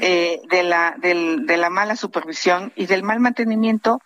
eh, 0.00 0.40
de, 0.50 0.62
la, 0.64 0.96
del, 0.98 1.46
de 1.46 1.56
la 1.56 1.70
mala 1.70 1.94
supervisión 1.96 2.72
y 2.74 2.86
del 2.86 3.02
mal 3.02 3.20
mantenimiento. 3.20 4.00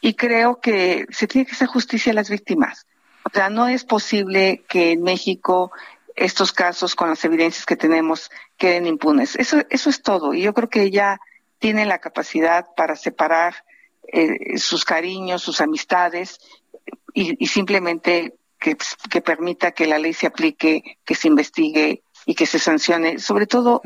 Y 0.00 0.14
creo 0.14 0.60
que 0.60 1.06
se 1.10 1.26
tiene 1.26 1.46
que 1.46 1.52
hacer 1.52 1.66
justicia 1.66 2.12
a 2.12 2.14
las 2.14 2.30
víctimas. 2.30 2.86
O 3.24 3.30
sea, 3.32 3.50
no 3.50 3.66
es 3.66 3.84
posible 3.84 4.64
que 4.68 4.92
en 4.92 5.02
México 5.02 5.72
estos 6.14 6.52
casos 6.52 6.94
con 6.94 7.08
las 7.08 7.24
evidencias 7.24 7.66
que 7.66 7.76
tenemos 7.76 8.30
queden 8.56 8.86
impunes. 8.86 9.34
Eso, 9.36 9.62
eso 9.70 9.90
es 9.90 10.02
todo. 10.02 10.34
Y 10.34 10.42
yo 10.42 10.54
creo 10.54 10.68
que 10.68 10.82
ella 10.82 11.20
tiene 11.58 11.86
la 11.86 11.98
capacidad 11.98 12.66
para 12.76 12.96
separar 12.96 13.64
eh, 14.12 14.58
sus 14.58 14.84
cariños, 14.84 15.42
sus 15.42 15.60
amistades 15.60 16.40
y, 17.14 17.46
simplemente 17.46 18.34
que, 18.58 18.76
que, 19.10 19.20
permita 19.20 19.72
que 19.72 19.86
la 19.86 19.98
ley 19.98 20.14
se 20.14 20.26
aplique, 20.26 20.98
que 21.04 21.14
se 21.14 21.28
investigue 21.28 22.02
y 22.24 22.34
que 22.34 22.46
se 22.46 22.58
sancione, 22.58 23.18
sobre 23.18 23.46
todo 23.46 23.82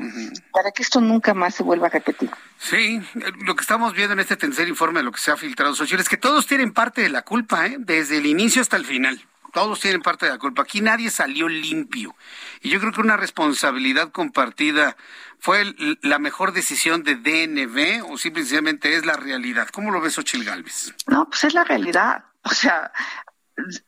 para 0.53 0.73
que 0.73 0.83
esto 0.83 1.01
nunca 1.01 1.35
más 1.35 1.55
se 1.55 1.63
vuelva 1.63 1.87
a 1.87 1.91
repetir. 1.91 2.31
Sí, 2.59 3.01
lo 3.45 3.55
que 3.55 3.63
estamos 3.63 3.95
viendo 3.95 4.15
en 4.15 4.21
este 4.21 4.37
tercer 4.37 4.69
informe 4.69 5.01
de 5.01 5.05
lo 5.05 5.13
que 5.13 5.21
se 5.21 5.31
ha 5.31 5.37
filtrado 5.37 5.75
social 5.75 6.01
es 6.01 6.09
que 6.09 6.17
todos 6.17 6.47
tienen 6.47 6.73
parte 6.73 7.03
de 7.03 7.09
la 7.09 7.23
culpa, 7.23 7.67
¿eh? 7.67 7.77
desde 7.79 8.19
el 8.19 8.27
inicio 8.27 8.61
hasta 8.61 8.77
el 8.77 8.85
final. 8.85 9.25
Todos 9.53 9.81
tienen 9.81 10.03
parte 10.03 10.27
de 10.27 10.33
la 10.33 10.39
culpa. 10.39 10.63
Aquí 10.63 10.81
nadie 10.81 11.11
salió 11.11 11.49
limpio. 11.49 12.17
Y 12.63 12.71
yo 12.71 12.81
creo 12.81 12.93
que 12.93 13.01
una 13.01 13.17
responsabilidad 13.17 14.11
compartida 14.11 14.97
fue 15.39 15.75
la 16.01 16.19
mejor 16.19 16.53
decisión 16.53 17.03
de 17.03 17.17
DNB 17.17 18.11
o 18.11 18.17
simplemente 18.17 18.97
es 18.97 19.05
la 19.05 19.17
realidad. 19.17 19.69
¿Cómo 19.69 19.91
lo 19.91 20.01
ves, 20.01 20.19
Ochil 20.19 20.45
Galvez? 20.45 20.95
No, 21.07 21.29
pues 21.29 21.45
es 21.45 21.55
la 21.55 21.65
realidad. 21.65 22.25
O 22.45 22.51
sea, 22.51 22.93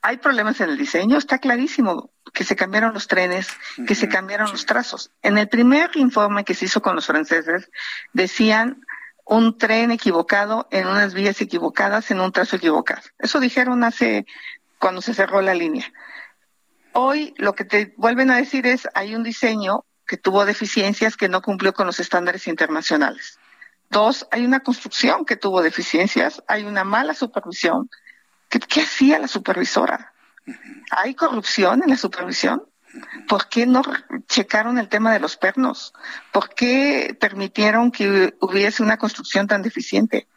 hay 0.02 0.18
problemas 0.18 0.60
en 0.60 0.70
el 0.70 0.78
diseño, 0.78 1.16
está 1.16 1.38
clarísimo 1.38 2.10
que 2.32 2.44
se 2.44 2.56
cambiaron 2.56 2.92
los 2.92 3.08
trenes, 3.08 3.48
que 3.86 3.94
se 3.94 4.08
cambiaron 4.08 4.50
los 4.50 4.66
trazos. 4.66 5.10
En 5.22 5.38
el 5.38 5.48
primer 5.48 5.90
informe 5.94 6.44
que 6.44 6.54
se 6.54 6.66
hizo 6.66 6.82
con 6.82 6.94
los 6.94 7.06
franceses, 7.06 7.70
decían 8.12 8.84
un 9.24 9.56
tren 9.56 9.90
equivocado 9.90 10.68
en 10.70 10.86
unas 10.86 11.14
vías 11.14 11.40
equivocadas, 11.40 12.10
en 12.10 12.20
un 12.20 12.32
trazo 12.32 12.56
equivocado. 12.56 13.02
Eso 13.18 13.40
dijeron 13.40 13.84
hace 13.84 14.26
cuando 14.84 15.00
se 15.00 15.14
cerró 15.14 15.40
la 15.40 15.54
línea. 15.54 15.90
Hoy 16.92 17.32
lo 17.38 17.54
que 17.54 17.64
te 17.64 17.94
vuelven 17.96 18.30
a 18.30 18.36
decir 18.36 18.66
es 18.66 18.86
hay 18.92 19.14
un 19.14 19.22
diseño 19.22 19.86
que 20.06 20.18
tuvo 20.18 20.44
deficiencias 20.44 21.16
que 21.16 21.30
no 21.30 21.40
cumplió 21.40 21.72
con 21.72 21.86
los 21.86 22.00
estándares 22.00 22.46
internacionales. 22.48 23.38
Dos, 23.88 24.28
hay 24.30 24.44
una 24.44 24.60
construcción 24.60 25.24
que 25.24 25.36
tuvo 25.36 25.62
deficiencias, 25.62 26.42
hay 26.48 26.64
una 26.64 26.84
mala 26.84 27.14
supervisión. 27.14 27.88
qué 28.50 28.82
hacía 28.82 29.18
la 29.18 29.26
supervisora? 29.26 30.12
¿Hay 30.90 31.14
corrupción 31.14 31.82
en 31.82 31.88
la 31.88 31.96
supervisión? 31.96 32.62
¿Por 33.28 33.48
qué 33.48 33.66
no 33.66 33.82
checaron 34.28 34.78
el 34.78 34.88
tema 34.88 35.12
de 35.12 35.20
los 35.20 35.36
pernos? 35.36 35.92
¿Por 36.32 36.50
qué 36.50 37.16
permitieron 37.18 37.90
que 37.90 38.34
hubiese 38.40 38.82
una 38.82 38.98
construcción 38.98 39.46
tan 39.46 39.62
deficiente? 39.62 40.28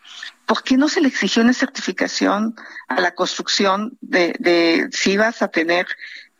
¿Por 0.45 0.63
qué 0.63 0.77
no 0.77 0.87
se 0.87 1.01
le 1.01 1.09
exigió 1.09 1.43
una 1.43 1.53
certificación 1.53 2.55
a 2.87 3.01
la 3.01 3.13
construcción 3.13 3.97
de, 4.01 4.87
si 4.91 5.11
ibas 5.11 5.41
a 5.41 5.49
tener 5.49 5.87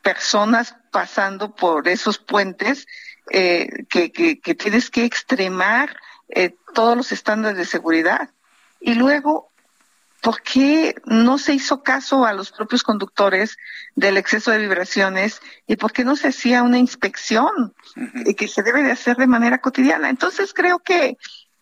personas 0.02 0.76
pasando 0.92 1.56
por 1.56 1.88
esos 1.88 2.18
puentes 2.18 2.88
eh, 3.30 3.86
que, 3.90 4.10
tienes 4.56 4.90
que 4.90 5.04
extremar 5.04 5.98
eh, 6.30 6.56
todos 6.74 6.96
los 6.96 7.12
estándares 7.12 7.58
de 7.58 7.66
seguridad? 7.66 8.30
Y 8.80 8.94
luego 8.94 9.52
¿por 10.22 10.42
qué 10.42 10.96
no 11.06 11.38
se 11.38 11.54
hizo 11.54 11.84
caso 11.84 12.26
a 12.26 12.34
los 12.34 12.52
propios 12.52 12.84
conductores 12.84 13.58
del 13.96 14.18
exceso 14.18 14.52
de 14.52 14.58
vibraciones 14.58 15.42
y 15.68 15.76
por 15.76 15.94
qué 15.94 16.04
no 16.04 16.16
se 16.16 16.30
hacía 16.30 16.64
una 16.64 16.80
inspección 16.80 17.74
que 18.38 18.48
se 18.48 18.64
debe 18.64 18.84
de 18.84 18.92
hacer 18.92 19.18
de 19.18 19.28
manera 19.28 19.60
cotidiana? 19.60 20.10
Entonces 20.10 20.54
creo 20.54 20.80
que 20.80 21.18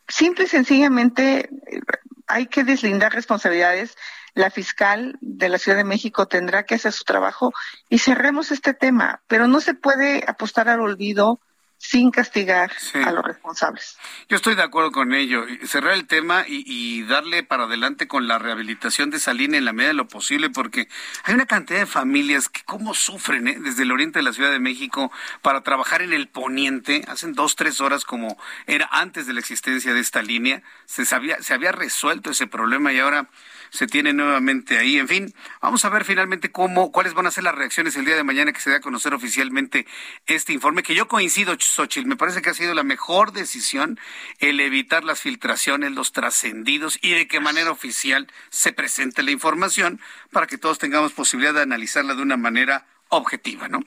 simple 0.08 0.46
y 0.46 0.48
sencillamente 0.48 1.50
eh, 1.68 1.82
hay 2.28 2.48
que 2.48 2.64
deslindar 2.64 3.14
responsabilidades. 3.14 3.96
La 4.34 4.50
fiscal 4.50 5.18
de 5.22 5.48
la 5.48 5.58
Ciudad 5.58 5.78
de 5.78 5.86
México 5.86 6.28
tendrá 6.28 6.64
que 6.64 6.76
hacer 6.76 6.92
su 6.92 7.06
trabajo 7.06 7.54
y 7.90 8.00
cerremos 8.00 8.52
este 8.52 8.74
tema, 8.74 9.22
pero 9.28 9.48
no 9.48 9.62
se 9.62 9.74
puede 9.74 10.26
apostar 10.28 10.68
al 10.68 10.82
olvido 10.82 11.40
sin 11.78 12.12
castigar 12.12 12.72
a 13.06 13.12
los 13.12 13.24
responsables. 13.24 13.98
Yo 14.30 14.36
estoy 14.36 14.56
de 14.56 14.64
acuerdo 14.64 14.92
con 14.92 15.14
ello. 15.14 15.46
Cerrar 15.66 15.94
el 15.94 16.08
tema 16.08 16.46
y, 16.48 17.04
darle 17.04 17.44
para 17.44 17.66
adelante 17.66 18.08
con 18.08 18.28
la 18.28 18.40
rehabilitación 18.40 19.10
de 19.10 19.18
esa 19.18 19.34
línea 19.34 19.58
en 19.58 19.66
la 19.66 19.74
medida 19.74 19.90
de 19.90 19.94
lo 19.94 20.08
posible, 20.08 20.50
porque 20.50 20.88
hay 21.24 21.34
una 21.34 21.46
cantidad 21.46 21.80
de 21.80 21.86
familias 21.86 22.50
que 22.50 22.62
cómo 22.66 22.94
sufren 22.94 23.48
¿eh? 23.48 23.58
desde 23.60 23.84
el 23.84 23.92
oriente 23.92 24.20
de 24.20 24.24
la 24.24 24.34
Ciudad 24.34 24.52
de 24.52 24.60
México 24.60 25.12
para 25.42 25.62
trabajar 25.62 26.02
en 26.02 26.14
el 26.14 26.28
poniente. 26.28 27.04
Hacen 27.08 27.34
dos, 27.34 27.56
tres 27.56 27.82
horas 27.82 28.06
como 28.06 28.38
era 28.66 28.90
antes 28.92 29.28
de 29.28 29.34
la 29.34 29.40
existencia 29.40 29.94
de 29.94 30.00
esta 30.00 30.22
línea. 30.22 30.64
Se, 30.86 31.06
sabía, 31.06 31.42
se 31.42 31.54
había 31.54 31.72
resuelto 31.72 32.32
ese 32.32 32.48
problema 32.48 32.94
y 32.94 33.00
ahora 33.00 33.30
se 33.70 33.88
tiene 33.88 34.14
nuevamente 34.14 34.78
ahí. 34.78 34.98
En 34.98 35.08
fin, 35.08 35.34
vamos 35.62 35.86
a 35.86 35.90
ver 35.90 36.06
finalmente 36.06 36.52
cómo, 36.52 36.92
cuáles 36.92 37.14
van 37.14 37.28
a 37.28 37.32
ser 37.32 37.44
las 37.44 37.56
reacciones 37.56 37.96
el 37.96 38.06
día 38.06 38.16
de 38.16 38.24
mañana 38.24 38.54
que 38.54 38.62
se 38.62 38.70
dé 38.70 38.78
a 38.78 38.82
conocer 38.82 39.14
oficialmente 39.14 39.86
este 40.26 40.54
informe, 40.54 40.84
que 40.84 40.96
yo 40.96 41.08
coincido, 41.08 41.54
Xochitl, 41.66 42.08
me 42.08 42.16
parece 42.16 42.42
que 42.42 42.50
ha 42.50 42.54
sido 42.54 42.74
la 42.74 42.84
mejor 42.84 43.32
decisión 43.32 44.00
el 44.40 44.60
evitar 44.60 45.04
las 45.04 45.20
filtraciones, 45.20 45.92
los 45.92 46.12
trascendidos 46.12 47.00
y 47.02 47.14
de 47.14 47.28
qué 47.28 47.40
manera 47.40 47.72
oficial 47.72 48.28
se 48.50 48.74
presente 48.74 49.24
la 49.24 49.32
información 49.32 50.00
para 50.32 50.48
que 50.48 50.58
todos 50.58 50.80
tengamos 50.80 51.14
posibilidad 51.14 51.54
de 51.54 51.62
analizarla 51.62 52.16
de 52.16 52.22
una 52.22 52.38
manera 52.38 52.86
objetiva, 53.10 53.68
¿no? 53.68 53.82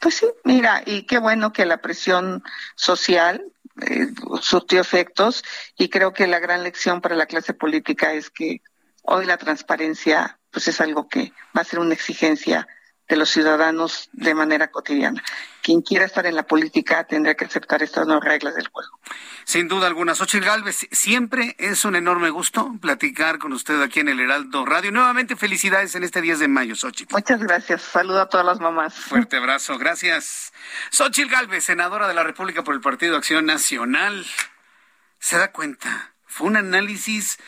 Pues 0.00 0.16
sí, 0.16 0.26
mira, 0.44 0.82
y 0.86 1.02
qué 1.02 1.18
bueno 1.18 1.52
que 1.52 1.66
la 1.66 1.78
presión 1.78 2.44
social 2.76 3.44
eh, 3.80 4.08
surtió 4.40 4.80
efectos 4.80 5.44
y 5.76 5.88
creo 5.88 6.12
que 6.12 6.26
la 6.26 6.38
gran 6.38 6.62
lección 6.62 7.00
para 7.00 7.16
la 7.16 7.26
clase 7.26 7.52
política 7.52 8.12
es 8.12 8.30
que 8.30 8.62
Hoy 9.10 9.24
la 9.24 9.38
transparencia 9.38 10.38
pues 10.50 10.68
es 10.68 10.82
algo 10.82 11.08
que 11.08 11.32
va 11.56 11.62
a 11.62 11.64
ser 11.64 11.78
una 11.78 11.94
exigencia 11.94 12.68
de 13.08 13.16
los 13.16 13.30
ciudadanos 13.30 14.10
de 14.12 14.34
manera 14.34 14.70
cotidiana. 14.70 15.22
Quien 15.62 15.82
quiera 15.82 16.04
estar 16.04 16.26
en 16.26 16.36
la 16.36 16.44
política 16.44 17.04
tendrá 17.04 17.34
que 17.34 17.46
aceptar 17.46 17.82
estas 17.82 18.06
nuevas 18.06 18.24
reglas 18.24 18.54
del 18.54 18.68
juego. 18.68 18.98
Sin 19.44 19.66
duda 19.66 19.86
alguna. 19.86 20.14
Xochitl 20.14 20.44
Galvez, 20.44 20.86
siempre 20.92 21.56
es 21.58 21.84
un 21.84 21.96
enorme 21.96 22.30
gusto 22.30 22.74
platicar 22.80 23.38
con 23.38 23.52
usted 23.52 23.80
aquí 23.82 24.00
en 24.00 24.08
el 24.08 24.20
Heraldo 24.20 24.66
Radio. 24.66 24.92
Nuevamente 24.92 25.36
felicidades 25.36 25.94
en 25.94 26.04
este 26.04 26.20
10 26.20 26.38
de 26.40 26.48
mayo, 26.48 26.74
Xochitl. 26.74 27.14
Muchas 27.14 27.40
gracias. 27.40 27.82
Saludo 27.82 28.20
a 28.20 28.28
todas 28.28 28.44
las 28.44 28.60
mamás. 28.60 28.94
Fuerte 28.94 29.36
abrazo. 29.36 29.78
Gracias. 29.78 30.52
Xochitl 30.90 31.30
Galvez, 31.30 31.64
senadora 31.64 32.08
de 32.08 32.14
la 32.14 32.24
República 32.24 32.62
por 32.62 32.74
el 32.74 32.80
Partido 32.80 33.16
Acción 33.16 33.46
Nacional. 33.46 34.26
¿Se 35.18 35.38
da 35.38 35.50
cuenta? 35.50 36.12
Fue 36.26 36.46
un 36.46 36.56
análisis 36.56 37.38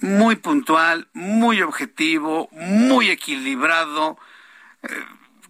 muy 0.00 0.36
puntual, 0.36 1.08
muy 1.12 1.62
objetivo, 1.62 2.48
muy 2.52 3.10
equilibrado, 3.10 4.18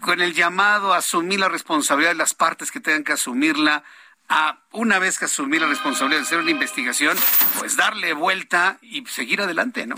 con 0.00 0.20
el 0.20 0.34
llamado 0.34 0.92
a 0.92 0.98
asumir 0.98 1.40
la 1.40 1.48
responsabilidad 1.48 2.12
de 2.12 2.16
las 2.16 2.34
partes 2.34 2.70
que 2.70 2.80
tengan 2.80 3.04
que 3.04 3.12
asumirla, 3.12 3.84
a 4.30 4.60
una 4.70 5.00
vez 5.00 5.18
que 5.18 5.24
asumir 5.24 5.60
la 5.60 5.66
responsabilidad 5.66 6.20
de 6.20 6.26
hacer 6.26 6.38
una 6.38 6.52
investigación, 6.52 7.18
pues 7.58 7.76
darle 7.76 8.12
vuelta 8.12 8.78
y 8.80 9.04
seguir 9.06 9.40
adelante, 9.42 9.86
¿no? 9.86 9.96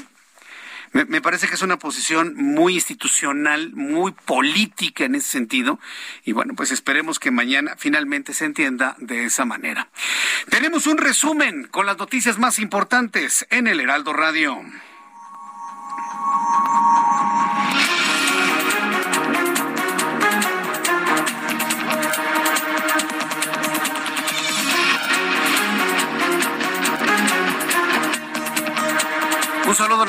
Me, 0.92 1.22
parece 1.22 1.48
que 1.48 1.54
es 1.54 1.62
una 1.62 1.78
posición 1.78 2.34
muy 2.36 2.74
institucional, 2.74 3.72
muy 3.74 4.12
política 4.12 5.04
en 5.04 5.14
ese 5.14 5.30
sentido. 5.30 5.80
Y 6.22 6.32
bueno, 6.32 6.52
pues 6.54 6.70
esperemos 6.70 7.18
que 7.18 7.30
mañana 7.30 7.76
finalmente 7.78 8.34
se 8.34 8.44
entienda 8.44 8.94
de 8.98 9.24
esa 9.24 9.46
manera. 9.46 9.88
Tenemos 10.50 10.86
un 10.86 10.98
resumen 10.98 11.64
con 11.64 11.86
las 11.86 11.96
noticias 11.96 12.38
más 12.38 12.58
importantes 12.58 13.46
en 13.48 13.68
el 13.68 13.80
Heraldo 13.80 14.12
Radio. 14.12 14.62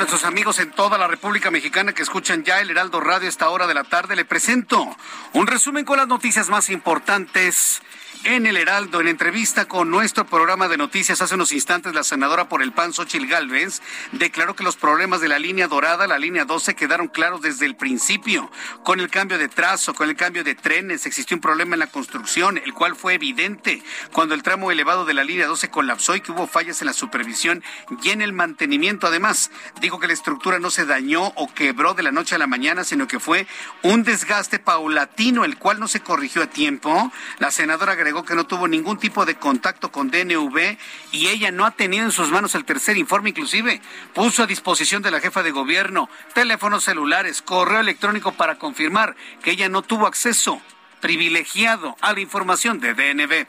Nuestros 0.03 0.25
amigos 0.25 0.59
en 0.59 0.69
toda 0.71 0.97
la 0.97 1.07
República 1.07 1.49
Mexicana 1.49 1.93
que 1.93 2.01
escuchan 2.01 2.43
ya 2.43 2.59
el 2.59 2.69
Heraldo 2.69 2.99
Radio 2.99 3.27
a 3.27 3.29
esta 3.29 3.47
hora 3.47 3.67
de 3.67 3.73
la 3.73 3.85
tarde. 3.85 4.17
Le 4.17 4.25
presento 4.25 4.97
un 5.31 5.47
resumen 5.47 5.85
con 5.85 5.95
las 5.95 6.09
noticias 6.09 6.49
más 6.49 6.69
importantes 6.69 7.81
en 8.25 8.45
el 8.45 8.55
Heraldo, 8.55 9.01
en 9.01 9.09
entrevista 9.09 9.65
con 9.65 9.91
nuestro 9.91 10.25
programa 10.25 10.69
de 10.69 10.77
noticias 10.77 11.21
hace 11.21 11.35
unos 11.35 11.51
instantes, 11.51 11.93
la 11.93 12.05
senadora 12.05 12.47
por 12.47 12.63
el 12.63 12.71
PAN, 12.71 12.93
Xochil 12.93 13.27
Gálvez, 13.27 13.81
declaró 14.13 14.55
que 14.55 14.63
los 14.63 14.77
problemas 14.77 15.19
de 15.19 15.27
la 15.27 15.39
línea 15.39 15.67
dorada, 15.67 16.07
la 16.07 16.17
línea 16.17 16.45
12, 16.45 16.73
quedaron 16.73 17.09
claros 17.09 17.41
desde 17.41 17.65
el 17.65 17.75
principio. 17.75 18.49
Con 18.83 19.01
el 19.01 19.09
cambio 19.09 19.37
de 19.37 19.49
trazo, 19.49 19.93
con 19.93 20.07
el 20.07 20.15
cambio 20.15 20.45
de 20.45 20.55
trenes, 20.55 21.05
existió 21.05 21.35
un 21.35 21.41
problema 21.41 21.75
en 21.75 21.79
la 21.79 21.87
construcción, 21.87 22.57
el 22.57 22.73
cual 22.73 22.95
fue 22.95 23.15
evidente 23.15 23.83
cuando 24.13 24.35
el 24.35 24.43
tramo 24.43 24.71
elevado 24.71 25.03
de 25.03 25.13
la 25.13 25.25
línea 25.25 25.45
12 25.45 25.69
colapsó 25.69 26.15
y 26.15 26.21
que 26.21 26.31
hubo 26.31 26.47
fallas 26.47 26.81
en 26.81 26.87
la 26.87 26.93
supervisión 26.93 27.61
y 28.03 28.11
en 28.11 28.21
el 28.21 28.31
mantenimiento. 28.31 29.05
Además, 29.05 29.51
dijo 29.81 29.92
que 29.99 30.07
la 30.07 30.13
estructura 30.13 30.59
no 30.59 30.69
se 30.69 30.85
dañó 30.85 31.33
o 31.35 31.53
quebró 31.53 31.93
de 31.93 32.03
la 32.03 32.11
noche 32.11 32.35
a 32.35 32.37
la 32.37 32.47
mañana, 32.47 32.83
sino 32.83 33.07
que 33.07 33.19
fue 33.19 33.47
un 33.81 34.03
desgaste 34.03 34.59
paulatino, 34.59 35.45
el 35.45 35.57
cual 35.57 35.79
no 35.79 35.87
se 35.87 36.01
corrigió 36.01 36.43
a 36.43 36.47
tiempo. 36.47 37.11
La 37.39 37.51
senadora 37.51 37.93
agregó 37.93 38.23
que 38.23 38.35
no 38.35 38.45
tuvo 38.45 38.67
ningún 38.67 38.97
tipo 38.97 39.25
de 39.25 39.35
contacto 39.35 39.91
con 39.91 40.11
DNV 40.11 40.77
y 41.11 41.27
ella 41.27 41.51
no 41.51 41.65
ha 41.65 41.71
tenido 41.71 42.05
en 42.05 42.11
sus 42.11 42.29
manos 42.29 42.55
el 42.55 42.65
tercer 42.65 42.97
informe, 42.97 43.29
inclusive 43.29 43.81
puso 44.13 44.43
a 44.43 44.47
disposición 44.47 45.01
de 45.01 45.11
la 45.11 45.19
jefa 45.19 45.43
de 45.43 45.51
gobierno 45.51 46.09
teléfonos 46.33 46.83
celulares, 46.83 47.41
correo 47.41 47.79
electrónico 47.79 48.31
para 48.33 48.57
confirmar 48.57 49.15
que 49.41 49.51
ella 49.51 49.69
no 49.69 49.81
tuvo 49.81 50.07
acceso 50.07 50.61
privilegiado 51.01 51.95
a 52.01 52.13
la 52.13 52.19
información 52.19 52.79
de 52.79 52.93
DNB. 52.93 53.45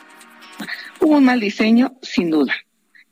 Hubo 1.00 1.16
un 1.16 1.24
mal 1.24 1.40
diseño, 1.40 1.96
sin 2.02 2.30
duda. 2.30 2.54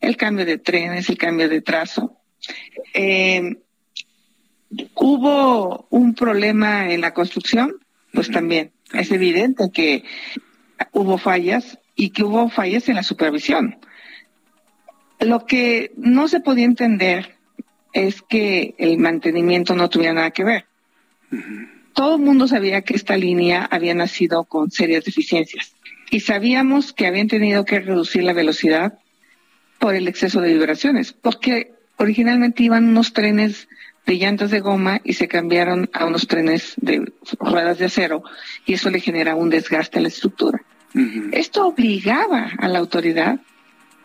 El 0.00 0.16
cambio 0.16 0.44
de 0.44 0.58
trenes, 0.58 1.08
el 1.08 1.18
cambio 1.18 1.48
de 1.48 1.60
trazo. 1.60 2.21
Eh, 2.94 3.56
hubo 4.94 5.86
un 5.90 6.14
problema 6.14 6.92
en 6.92 7.00
la 7.00 7.14
construcción, 7.14 7.76
pues 8.12 8.30
también. 8.30 8.72
Es 8.92 9.10
evidente 9.10 9.70
que 9.72 10.04
hubo 10.92 11.18
fallas 11.18 11.78
y 11.94 12.10
que 12.10 12.24
hubo 12.24 12.48
fallas 12.48 12.88
en 12.88 12.96
la 12.96 13.02
supervisión. 13.02 13.76
Lo 15.20 15.46
que 15.46 15.92
no 15.96 16.28
se 16.28 16.40
podía 16.40 16.64
entender 16.64 17.36
es 17.92 18.22
que 18.22 18.74
el 18.78 18.98
mantenimiento 18.98 19.74
no 19.74 19.88
tuviera 19.88 20.14
nada 20.14 20.30
que 20.30 20.44
ver. 20.44 20.66
Todo 21.94 22.16
el 22.16 22.22
mundo 22.22 22.48
sabía 22.48 22.82
que 22.82 22.94
esta 22.94 23.16
línea 23.16 23.64
había 23.70 23.94
nacido 23.94 24.44
con 24.44 24.70
serias 24.70 25.04
deficiencias 25.04 25.74
y 26.10 26.20
sabíamos 26.20 26.92
que 26.92 27.06
habían 27.06 27.28
tenido 27.28 27.64
que 27.64 27.80
reducir 27.80 28.24
la 28.24 28.32
velocidad 28.32 28.98
por 29.78 29.94
el 29.94 30.08
exceso 30.08 30.40
de 30.40 30.52
vibraciones, 30.52 31.12
porque 31.12 31.72
originalmente 31.96 32.62
iban 32.62 32.88
unos 32.88 33.12
trenes 33.12 33.68
de 34.06 34.16
llantas 34.16 34.50
de 34.50 34.60
goma 34.60 35.00
y 35.04 35.14
se 35.14 35.28
cambiaron 35.28 35.88
a 35.92 36.06
unos 36.06 36.26
trenes 36.26 36.74
de 36.76 37.12
ruedas 37.38 37.78
de 37.78 37.86
acero 37.86 38.24
y 38.66 38.74
eso 38.74 38.90
le 38.90 39.00
genera 39.00 39.34
un 39.36 39.50
desgaste 39.50 39.98
a 39.98 40.02
la 40.02 40.08
estructura. 40.08 40.62
Esto 41.32 41.66
obligaba 41.66 42.50
a 42.58 42.68
la 42.68 42.78
autoridad 42.78 43.40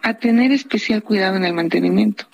a 0.03 0.13
tener 0.13 0.51
especial 0.51 1.03
cuidado 1.03 1.35
en 1.35 1.43
el 1.43 1.53
mantenimiento. 1.53 2.27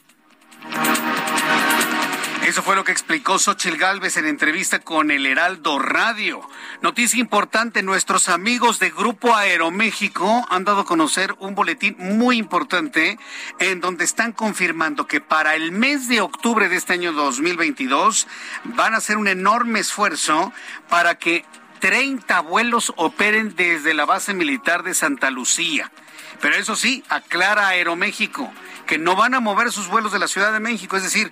Eso 2.54 2.62
fue 2.62 2.76
lo 2.76 2.84
que 2.84 2.92
explicó 2.92 3.40
Xochil 3.40 3.78
Gálvez 3.78 4.16
en 4.18 4.28
entrevista 4.28 4.78
con 4.78 5.10
el 5.10 5.26
Heraldo 5.26 5.80
Radio. 5.80 6.48
Noticia 6.84 7.20
importante, 7.20 7.82
nuestros 7.82 8.30
amigos 8.30 8.78
de 8.78 8.92
Grupo 8.92 9.34
Aeroméxico 9.34 10.46
han 10.52 10.64
dado 10.64 10.82
a 10.82 10.86
conocer 10.86 11.34
un 11.40 11.56
boletín 11.56 11.96
muy 11.98 12.38
importante 12.38 13.18
en 13.58 13.82
donde 13.82 14.06
están 14.06 14.34
confirmando 14.34 15.08
que 15.08 15.20
para 15.20 15.56
el 15.56 15.72
mes 15.72 16.08
de 16.08 16.22
octubre 16.22 16.70
de 16.70 16.76
este 16.76 16.94
año 16.94 17.12
2022 17.14 18.28
van 18.66 18.94
a 18.94 18.98
hacer 18.98 19.18
un 19.18 19.28
enorme 19.28 19.80
esfuerzo 19.80 20.54
para 20.90 21.18
que 21.18 21.46
30 21.80 22.40
vuelos 22.42 22.94
operen 22.98 23.56
desde 23.56 23.96
la 23.96 24.06
base 24.06 24.36
militar 24.36 24.84
de 24.84 24.94
Santa 24.94 25.32
Lucía. 25.32 25.92
Pero 26.40 26.54
eso 26.54 26.76
sí, 26.76 27.04
aclara 27.10 27.70
Aeroméxico 27.70 28.54
que 28.86 28.98
no 28.98 29.16
van 29.16 29.34
a 29.34 29.40
mover 29.40 29.72
sus 29.72 29.88
vuelos 29.88 30.12
de 30.12 30.20
la 30.20 30.28
Ciudad 30.28 30.54
de 30.54 30.60
México, 30.60 30.98
es 30.98 31.04
decir, 31.04 31.32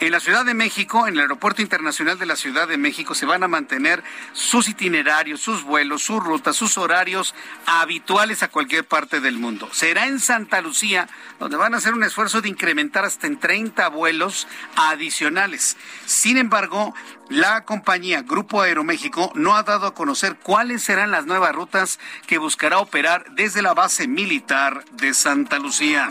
en 0.00 0.12
la 0.12 0.20
Ciudad 0.20 0.46
de 0.46 0.54
México, 0.54 1.06
en 1.06 1.14
el 1.14 1.20
Aeropuerto 1.20 1.60
Internacional 1.60 2.18
de 2.18 2.24
la 2.24 2.34
Ciudad 2.34 2.66
de 2.66 2.78
México, 2.78 3.14
se 3.14 3.26
van 3.26 3.42
a 3.42 3.48
mantener 3.48 4.02
sus 4.32 4.68
itinerarios, 4.68 5.42
sus 5.42 5.62
vuelos, 5.62 6.02
sus 6.02 6.24
rutas, 6.24 6.56
sus 6.56 6.78
horarios 6.78 7.34
habituales 7.66 8.42
a 8.42 8.48
cualquier 8.48 8.84
parte 8.84 9.20
del 9.20 9.36
mundo. 9.36 9.68
Será 9.72 10.06
en 10.06 10.18
Santa 10.18 10.62
Lucía, 10.62 11.06
donde 11.38 11.58
van 11.58 11.74
a 11.74 11.76
hacer 11.76 11.92
un 11.92 12.02
esfuerzo 12.02 12.40
de 12.40 12.48
incrementar 12.48 13.04
hasta 13.04 13.26
en 13.26 13.38
30 13.38 13.88
vuelos 13.88 14.48
adicionales. 14.74 15.76
Sin 16.06 16.38
embargo, 16.38 16.94
la 17.30 17.64
compañía 17.64 18.22
Grupo 18.22 18.60
Aeroméxico 18.60 19.30
no 19.36 19.54
ha 19.54 19.62
dado 19.62 19.86
a 19.86 19.94
conocer 19.94 20.36
cuáles 20.42 20.82
serán 20.82 21.12
las 21.12 21.26
nuevas 21.26 21.54
rutas 21.54 22.00
que 22.26 22.38
buscará 22.38 22.78
operar 22.80 23.24
desde 23.30 23.62
la 23.62 23.72
base 23.72 24.08
militar 24.08 24.84
de 24.92 25.14
Santa 25.14 25.60
Lucía. 25.60 26.08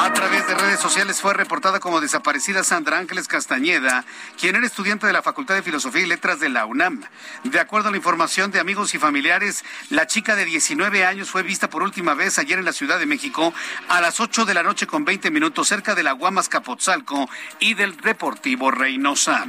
A 0.00 0.12
través 0.12 0.46
de 0.48 0.56
redes 0.56 0.80
sociales 0.80 1.20
fue 1.20 1.34
reportada 1.34 1.78
como 1.78 2.00
desaparecida 2.00 2.64
Sandra 2.64 2.98
Ángeles 2.98 3.28
Castañeda, 3.28 4.04
quien 4.38 4.56
era 4.56 4.66
estudiante 4.66 5.06
de 5.06 5.12
la 5.12 5.22
Facultad 5.22 5.54
de 5.54 5.62
Filosofía 5.62 6.02
y 6.02 6.06
Letras 6.06 6.40
de 6.40 6.48
la 6.48 6.66
UNAM. 6.66 7.00
De 7.44 7.60
acuerdo 7.60 7.88
a 7.88 7.92
la 7.92 7.96
información 7.96 8.50
de 8.50 8.58
amigos 8.58 8.92
y 8.94 8.98
familiares, 8.98 9.64
la 9.88 10.08
chica 10.08 10.34
de 10.34 10.44
19 10.44 11.06
años 11.06 11.30
fue 11.30 11.44
vista 11.44 11.70
por 11.70 11.84
última 11.84 12.14
vez 12.14 12.40
ayer 12.40 12.58
en 12.58 12.64
la 12.64 12.72
Ciudad 12.72 12.98
de 12.98 13.06
México 13.06 13.54
a 13.88 14.00
las 14.00 14.18
8 14.18 14.44
de 14.46 14.54
la 14.54 14.64
noche 14.64 14.88
con 14.88 15.04
20 15.04 15.30
minutos 15.30 15.68
cerca 15.68 15.94
de 15.94 16.02
la 16.02 16.12
Guamas 16.12 16.48
Capotzalco 16.48 17.30
y 17.60 17.74
del 17.74 17.96
Deportivo 17.98 18.72
Reynosa 18.72 19.46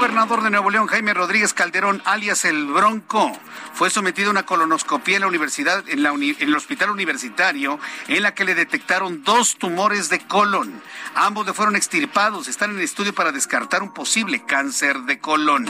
gobernador 0.00 0.42
de 0.42 0.50
Nuevo 0.50 0.70
León, 0.70 0.86
Jaime 0.86 1.12
Rodríguez 1.12 1.52
Calderón, 1.52 2.02
alias 2.04 2.44
el 2.44 2.66
Bronco, 2.66 3.30
fue 3.74 3.90
sometido 3.90 4.28
a 4.28 4.32
una 4.32 4.44
colonoscopía 4.44 5.16
en 5.16 5.22
la 5.22 5.28
universidad, 5.28 5.84
en, 5.88 6.02
la 6.02 6.10
en 6.10 6.36
el 6.38 6.56
hospital 6.56 6.90
universitario, 6.90 7.78
en 8.08 8.22
la 8.22 8.34
que 8.34 8.44
le 8.44 8.54
detectaron 8.54 9.22
dos 9.24 9.56
tumores 9.56 10.08
de 10.08 10.20
colon. 10.20 10.82
Ambos 11.14 11.46
le 11.46 11.52
fueron 11.52 11.76
extirpados, 11.76 12.48
están 12.48 12.70
en 12.70 12.80
estudio 12.80 13.14
para 13.14 13.32
descartar 13.32 13.82
un 13.82 13.92
posible 13.92 14.44
cáncer 14.44 15.00
de 15.00 15.18
colon. 15.18 15.64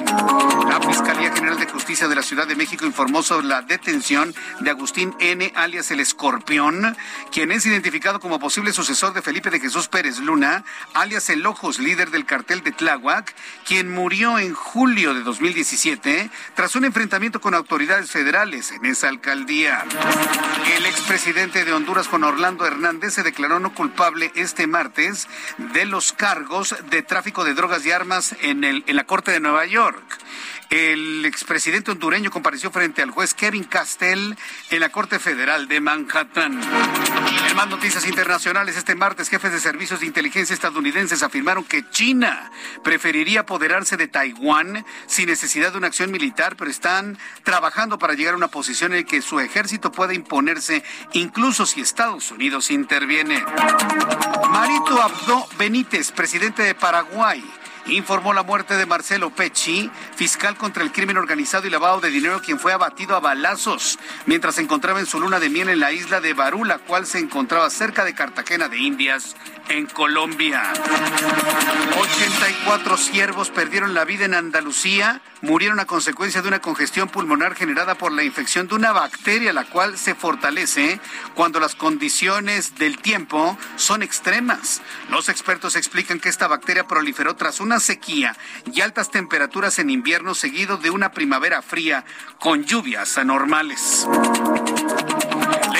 La 0.69 0.81
Fiscalía 0.81 1.33
General 1.33 1.59
de 1.59 1.67
Justicia 1.67 2.09
de 2.09 2.15
la 2.15 2.23
Ciudad 2.23 2.47
de 2.47 2.57
México 2.57 2.87
informó 2.87 3.23
sobre 3.23 3.47
la 3.47 3.63
detención 3.63 4.35
de 4.61 4.71
Agustín 4.71 5.15
N., 5.19 5.53
alias 5.57 5.91
el 5.91 6.01
Escorpión, 6.01 6.97
quien 7.31 7.53
es 7.53 7.67
identificado 7.67 8.21
como 8.21 8.39
posible 8.39 8.73
sucesor 8.73 9.13
de 9.13 9.23
Felipe 9.23 9.51
de 9.51 9.61
Jesús 9.61 9.89
Pérez 9.89 10.19
Luna, 10.19 10.65
alias 10.95 11.29
el 11.31 11.45
Ojos, 11.47 11.79
líder 11.79 12.11
del 12.11 12.27
cartel 12.27 12.63
de 12.63 12.73
Tláhuac, 12.73 13.35
quien 13.67 13.91
murió 13.91 14.39
en 14.39 14.55
julio 14.55 15.15
de 15.15 15.23
2017 15.23 16.31
tras 16.55 16.77
un 16.77 16.85
enfrentamiento 16.85 17.41
con 17.41 17.55
autoridades 17.55 17.80
federales 17.87 18.73
en 18.73 18.85
esa 18.85 19.09
alcaldía. 19.09 19.85
El 20.77 20.85
expresidente 20.87 21.65
de 21.65 21.73
Honduras, 21.73 22.09
Juan 22.09 22.25
Orlando 22.25 22.67
Hernández, 22.67 23.15
se 23.15 23.23
declaró 23.23 23.59
no 23.59 23.75
culpable 23.75 24.33
este 24.35 24.67
martes 24.67 25.29
de 25.57 25.87
los 25.87 26.13
cargos 26.13 26.77
de 26.91 27.03
tráfico 27.03 27.43
de 27.43 27.55
drogas 27.55 27.85
y 27.87 27.91
armas 27.91 28.37
en, 28.43 28.85
la 28.87 29.05
Corte 29.05 29.31
de 29.31 29.41
Nueva 29.41 29.65
York. 29.67 30.19
El 30.71 31.27
expresidente 31.27 31.91
hondureño 31.91 32.31
compareció 32.31 32.71
frente 32.71 33.03
al 33.03 33.11
juez 33.11 33.35
Kevin 33.35 33.65
Castell 33.65 34.37
en 34.71 34.81
la 34.81 34.91
Corte 34.91 35.19
Federal 35.19 35.67
de 35.67 35.81
Manhattan. 35.81 36.61
En 37.49 37.57
más 37.57 37.69
noticias 37.69 38.07
internacionales, 38.07 38.77
este 38.77 38.95
martes 38.95 39.29
jefes 39.29 39.51
de 39.51 39.59
servicios 39.59 39.99
de 39.99 40.07
inteligencia 40.07 40.55
estadounidenses 40.55 41.25
afirmaron 41.25 41.65
que 41.65 41.91
China 41.91 42.53
preferiría 42.85 43.41
apoderarse 43.41 43.97
de 43.97 44.07
Taiwán 44.07 44.87
sin 45.09 45.27
necesidad 45.27 45.73
de 45.73 45.79
una 45.79 45.89
acción 45.89 46.13
militar, 46.13 46.55
pero 46.57 46.71
están 46.71 47.19
trabajando 47.43 47.99
para 47.99 48.15
llegar 48.15 48.35
a 48.35 48.37
una 48.37 48.49
posición 48.49 48.95
en 48.95 49.05
que 49.05 49.23
su 49.23 49.41
ejército 49.41 49.91
pueda 49.91 50.15
imponerse 50.15 50.85
incluso 51.15 51.67
si 51.67 51.81
Estados 51.81 52.31
Unidos 52.31 52.71
interviene. 52.71 53.45
Marito 54.51 55.03
Abdo 55.03 55.49
Benítez, 55.59 56.13
presidente 56.13 56.63
de 56.63 56.77
Paraguay, 56.77 57.43
informó 57.87 58.33
la 58.33 58.43
muerte 58.43 58.77
de 58.77 58.87
Marcelo 58.87 59.31
Pecci, 59.31 59.91
fiscal 60.15 60.57
contra 60.57 60.83
el 60.83 60.93
crimen 60.93 61.17
organizado 61.17 61.67
y 61.67 61.71
lavado 61.71 62.01
de 62.01 62.11
dinero, 62.11 62.41
quien 62.41 62.59
fue 62.59 62.73
abatido 62.73 63.17
a 63.17 63.21
balazos 63.21 63.99
mientras 64.27 64.57
se 64.57 64.63
encontraba 64.63 65.01
en 65.01 65.07
su 65.07 65.21
luna 65.21 65.41
de 65.41 65.51
miel 65.51 65.69
en 65.69 65.81
la 65.81 65.93
isla 65.93 66.21
de 66.21 66.35
Barú, 66.35 66.65
la 66.65 66.79
cual 66.79 67.07
se 67.07 67.19
encontraba 67.19 67.71
cerca 67.71 68.05
de 68.05 68.15
Cartagena 68.15 68.69
de 68.69 68.79
Indias, 68.79 69.37
en 69.69 69.87
Colombia. 69.87 70.73
84 72.01 72.97
siervos 72.97 73.51
perdieron 73.51 73.95
la 73.95 74.05
vida 74.05 74.25
en 74.25 74.35
Andalucía, 74.35 75.21
murieron 75.43 75.81
a 75.81 75.87
consecuencia 75.87 76.43
de 76.43 76.49
una 76.49 76.61
congestión 76.61 77.09
pulmonar 77.09 77.55
generada 77.55 77.95
por 77.95 78.13
la 78.13 78.25
infección 78.25 78.69
de 78.69 78.75
una 78.75 78.93
bacteria, 78.93 79.53
la 79.53 79.65
cual 79.65 79.99
se 79.99 80.15
fortalece 80.15 81.01
cuando 81.35 81.61
las 81.61 81.75
condiciones 81.75 82.77
del 82.77 82.99
tiempo 82.99 83.57
son 83.77 84.03
extremas. 84.03 84.83
Los 85.11 85.29
expertos 85.29 85.77
explican 85.77 86.21
que 86.21 86.29
esta 86.29 86.49
bacteria 86.49 86.87
proliferó 86.87 87.37
tras 87.37 87.61
una 87.61 87.81
sequía 87.81 88.37
y 88.73 88.81
altas 88.81 89.11
temperaturas 89.11 89.79
en 89.79 89.91
invierno 89.91 90.35
seguido 90.35 90.77
de 90.77 90.91
una 90.91 91.13
primavera 91.13 91.63
fría 91.63 92.05
con 92.39 92.65
lluvias 92.65 93.19
anormales. 93.19 94.07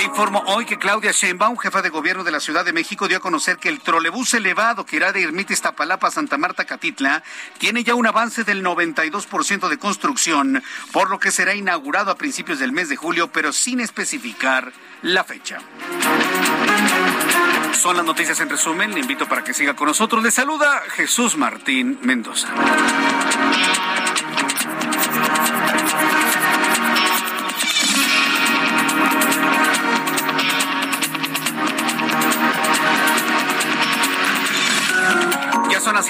Informo 0.05 0.43
hoy 0.47 0.65
que 0.65 0.79
Claudia 0.79 1.13
Sheinbaum, 1.13 1.59
jefa 1.59 1.83
de 1.83 1.91
gobierno 1.91 2.25
de 2.25 2.31
la 2.31 2.41
Ciudad 2.41 2.65
de 2.65 2.73
México, 2.73 3.07
dio 3.07 3.19
a 3.19 3.21
conocer 3.21 3.59
que 3.59 3.69
el 3.69 3.81
trolebús 3.81 4.33
elevado 4.35 4.87
que 4.87 4.97
irá 4.97 5.13
de 5.13 5.23
Ermita 5.23 5.53
Iztapalapa 5.53 6.09
a 6.09 6.11
Santa 6.11 6.39
Marta 6.39 6.65
Catitla 6.65 7.23
tiene 7.59 7.85
ya 7.85 7.95
un 7.95 8.07
avance 8.07 8.45
del 8.45 8.65
92% 8.65 9.69
de 9.69 9.79
construcción, 9.79 10.63
por 10.93 11.11
lo 11.11 11.19
que 11.19 11.31
será 11.31 11.55
inaugurado 11.55 12.11
a 12.11 12.17
principios 12.17 12.59
del 12.59 12.73
mes 12.73 12.89
de 12.89 12.97
julio, 12.97 13.31
pero 13.31 13.53
sin 13.53 13.81
especificar 13.81 14.73
la 15.03 15.25
fecha. 15.25 15.59
Son 17.73 17.97
las 17.97 18.05
noticias 18.05 18.41
en 18.41 18.49
resumen. 18.49 18.93
Le 18.93 19.01
invito 19.01 19.27
para 19.29 19.45
que 19.45 19.55
siga 19.55 19.75
con 19.75 19.87
nosotros. 19.89 20.23
Le 20.23 20.31
saluda 20.31 20.83
Jesús 20.91 21.37
Martín 21.37 21.99
Mendoza. 22.03 22.49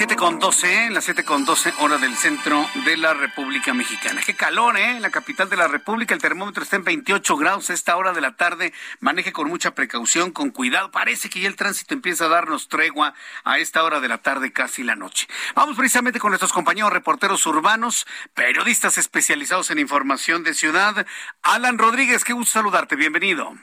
7 0.01 0.15
con 0.15 0.39
12, 0.39 0.89
las 0.89 1.03
7 1.03 1.23
con 1.23 1.45
12 1.45 1.73
hora 1.77 1.99
del 1.99 2.15
centro 2.15 2.65
de 2.85 2.97
la 2.97 3.13
República 3.13 3.71
Mexicana. 3.75 4.19
Qué 4.25 4.35
calor, 4.35 4.75
¿eh? 4.75 4.95
En 4.95 5.03
la 5.03 5.11
capital 5.11 5.47
de 5.47 5.57
la 5.57 5.67
República 5.67 6.15
el 6.15 6.19
termómetro 6.19 6.63
está 6.63 6.75
en 6.75 6.83
28 6.83 7.37
grados 7.37 7.69
a 7.69 7.73
esta 7.73 7.95
hora 7.95 8.11
de 8.11 8.19
la 8.19 8.35
tarde. 8.35 8.73
Maneje 8.99 9.31
con 9.31 9.47
mucha 9.47 9.75
precaución, 9.75 10.31
con 10.31 10.49
cuidado. 10.49 10.89
Parece 10.89 11.29
que 11.29 11.39
ya 11.39 11.47
el 11.47 11.55
tránsito 11.55 11.93
empieza 11.93 12.25
a 12.25 12.29
darnos 12.29 12.67
tregua 12.67 13.13
a 13.43 13.59
esta 13.59 13.83
hora 13.83 13.99
de 13.99 14.07
la 14.07 14.17
tarde, 14.17 14.51
casi 14.51 14.81
la 14.81 14.95
noche. 14.95 15.27
Vamos 15.53 15.77
precisamente 15.77 16.19
con 16.19 16.31
nuestros 16.31 16.51
compañeros 16.51 16.91
reporteros 16.91 17.45
urbanos, 17.45 18.07
periodistas 18.33 18.97
especializados 18.97 19.69
en 19.69 19.77
información 19.77 20.41
de 20.43 20.55
ciudad. 20.55 21.05
Alan 21.43 21.77
Rodríguez, 21.77 22.23
qué 22.23 22.33
gusto 22.33 22.53
saludarte. 22.53 22.95
Bienvenido. 22.95 23.53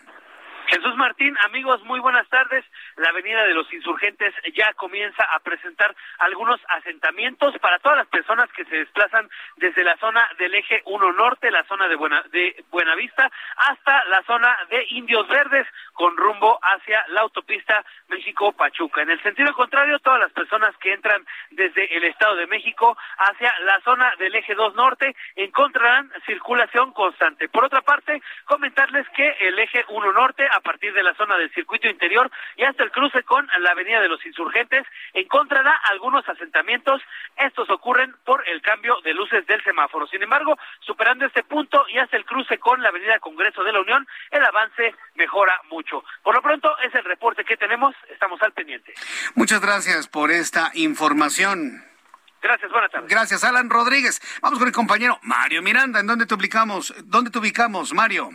Jesús 0.69 0.95
Martín, 0.97 1.35
amigos, 1.47 1.83
muy 1.85 1.99
buenas 1.99 2.29
tardes. 2.29 2.65
La 2.99 3.11
Avenida 3.11 3.45
de 3.45 3.55
los 3.55 3.73
Insurgentes 3.73 4.35
ya 4.55 4.73
comienza 4.75 5.23
a 5.25 5.39
presentar 5.41 5.95
algunos 6.19 6.61
asentamientos 6.69 7.57
para 7.61 7.79
todas 7.79 7.99
las 7.99 8.09
personas 8.09 8.51
que 8.53 8.65
se 8.65 8.77
desplazan 8.77 9.29
desde 9.57 9.85
la 9.85 9.97
zona 9.99 10.29
del 10.39 10.55
eje 10.55 10.83
1 10.85 11.13
norte, 11.13 11.51
la 11.51 11.65
zona 11.65 11.89
de, 11.89 11.95
Buena, 11.95 12.23
de 12.31 12.65
Buenavista, 12.71 13.31
hasta 13.57 14.05
la 14.07 14.23
zona 14.25 14.57
de 14.69 14.85
Indios 14.91 15.29
Verdes, 15.29 15.67
con 15.93 16.17
rumbo 16.17 16.59
hacia 16.63 17.05
la 17.09 17.23
autopista 17.23 17.85
México-Pachuca. 18.09 19.03
En 19.03 19.11
el 19.11 19.23
sentido 19.23 19.53
contrario, 19.53 19.99
todas 20.01 20.21
las 20.21 20.33
personas 20.33 20.77
que 20.79 20.93
entran 20.93 21.25
desde 21.51 21.97
el 21.97 22.05
Estado 22.05 22.37
de 22.37 22.47
México 22.47 22.97
hacia 23.19 23.53
la 23.61 23.81
zona 23.81 24.13
del 24.19 24.35
eje 24.35 24.55
2 24.55 24.75
norte 24.75 25.15
encontrarán 25.37 26.11
circulación 26.27 26.93
constante. 26.93 27.49
Por 27.49 27.65
otra 27.65 27.81
parte, 27.83 28.21
comentarles 28.45 29.09
que 29.11 29.29
el 29.41 29.59
eje 29.59 29.85
1 29.89 30.13
norte, 30.13 30.47
a 30.51 30.61
partir 30.61 30.93
de 30.93 31.03
la 31.03 31.15
zona 31.15 31.37
del 31.37 31.53
circuito 31.53 31.89
interior 31.89 32.31
y 32.57 32.65
hasta 32.65 32.83
el 32.83 32.88
cruce 32.91 33.23
con 33.23 33.49
la 33.61 33.71
avenida 33.71 34.01
de 34.01 34.09
los 34.09 34.25
insurgentes, 34.25 34.87
encontrará 35.13 35.73
algunos 35.91 36.29
asentamientos. 36.29 37.01
Estos 37.37 37.69
ocurren 37.71 38.15
por 38.25 38.47
el 38.49 38.63
cambio 38.63 38.97
de 39.03 39.15
luces 39.15 39.47
del 39.47 39.63
semáforo. 39.63 40.07
Sin 40.07 40.23
embargo, 40.23 40.59
superando 40.81 41.27
este 41.27 41.43
punto 41.43 41.85
y 41.89 41.99
hasta 41.99 42.17
el 42.17 42.25
cruce 42.25 42.59
con 42.59 42.83
la 42.83 42.89
avenida 42.89 43.19
Congreso 43.19 43.63
de 43.63 43.73
la 43.73 43.81
Unión, 43.81 44.07
el 44.31 44.45
avance 44.45 44.95
mejora 45.15 45.61
mucho. 45.71 46.05
Por 46.23 46.35
lo 46.35 46.43
pronto, 46.43 46.77
es 46.79 46.95
el 46.95 47.05
reporte 47.05 47.45
que 47.45 47.57
tenemos. 47.57 47.95
Estamos 48.11 48.41
al 48.43 48.53
pendiente. 48.53 48.95
Muchas 49.35 49.61
gracias 49.61 50.09
por 50.09 50.31
esta 50.31 50.71
información. 50.75 51.85
Gracias, 52.41 52.71
buenas 52.71 52.91
tardes. 52.91 53.11
Gracias, 53.11 53.43
Alan 53.43 53.69
Rodríguez. 53.69 54.21
Vamos 54.41 54.59
con 54.59 54.69
el 54.69 54.75
compañero 54.75 55.19
Mario 55.23 55.63
Miranda. 55.63 56.01
¿En 56.01 56.07
dónde 56.07 56.27
te 56.27 56.35
ubicamos? 56.35 56.95
¿Dónde 57.05 57.31
te 57.31 57.39
ubicamos, 57.39 57.93
Mario? 57.93 58.31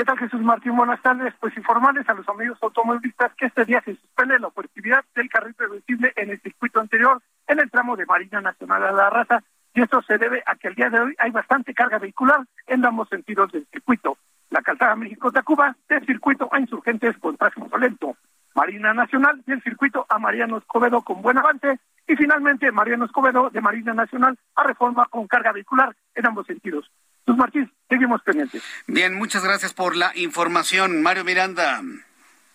¿Qué 0.00 0.06
tal, 0.06 0.16
Jesús 0.16 0.40
Martín? 0.40 0.74
Buenas 0.78 1.02
tardes. 1.02 1.34
Pues 1.40 1.54
informarles 1.58 2.08
a 2.08 2.14
los 2.14 2.26
amigos 2.26 2.56
automovilistas 2.62 3.34
que 3.34 3.44
este 3.44 3.66
día 3.66 3.82
se 3.84 3.96
suspende 3.96 4.38
la 4.38 4.46
operatividad 4.46 5.04
del 5.14 5.28
carril 5.28 5.54
reversible 5.58 6.10
en 6.16 6.30
el 6.30 6.40
circuito 6.40 6.80
anterior, 6.80 7.20
en 7.46 7.58
el 7.58 7.70
tramo 7.70 7.96
de 7.96 8.06
Marina 8.06 8.40
Nacional 8.40 8.82
a 8.82 8.92
la 8.92 9.10
Raza, 9.10 9.42
y 9.74 9.82
esto 9.82 10.00
se 10.00 10.16
debe 10.16 10.42
a 10.46 10.56
que 10.56 10.68
el 10.68 10.74
día 10.74 10.88
de 10.88 11.00
hoy 11.00 11.14
hay 11.18 11.30
bastante 11.30 11.74
carga 11.74 11.98
vehicular 11.98 12.46
en 12.66 12.82
ambos 12.82 13.10
sentidos 13.10 13.52
del 13.52 13.66
circuito. 13.66 14.16
La 14.48 14.62
calzada 14.62 14.96
México-Tacuba, 14.96 15.76
del 15.86 16.06
circuito 16.06 16.48
a 16.50 16.58
Insurgentes 16.58 17.18
con 17.18 17.36
tráfico 17.36 17.76
lento. 17.76 18.16
Marina 18.54 18.94
Nacional 18.94 19.42
del 19.44 19.62
circuito 19.62 20.06
a 20.08 20.18
Mariano 20.18 20.56
Escobedo 20.56 21.02
con 21.02 21.20
buen 21.20 21.36
avance 21.36 21.78
y 22.08 22.16
finalmente 22.16 22.72
Mariano 22.72 23.04
Escobedo 23.04 23.50
de 23.50 23.60
Marina 23.60 23.92
Nacional 23.92 24.38
a 24.56 24.62
Reforma 24.62 25.04
con 25.10 25.26
carga 25.26 25.52
vehicular 25.52 25.94
en 26.14 26.26
ambos 26.26 26.46
sentidos. 26.46 26.90
Sus 27.30 27.38
Martín, 27.38 27.70
seguimos 27.88 28.20
pendientes. 28.22 28.60
Bien, 28.88 29.14
muchas 29.14 29.44
gracias 29.44 29.72
por 29.72 29.94
la 29.94 30.10
información, 30.16 31.00
Mario 31.00 31.24
Miranda. 31.24 31.80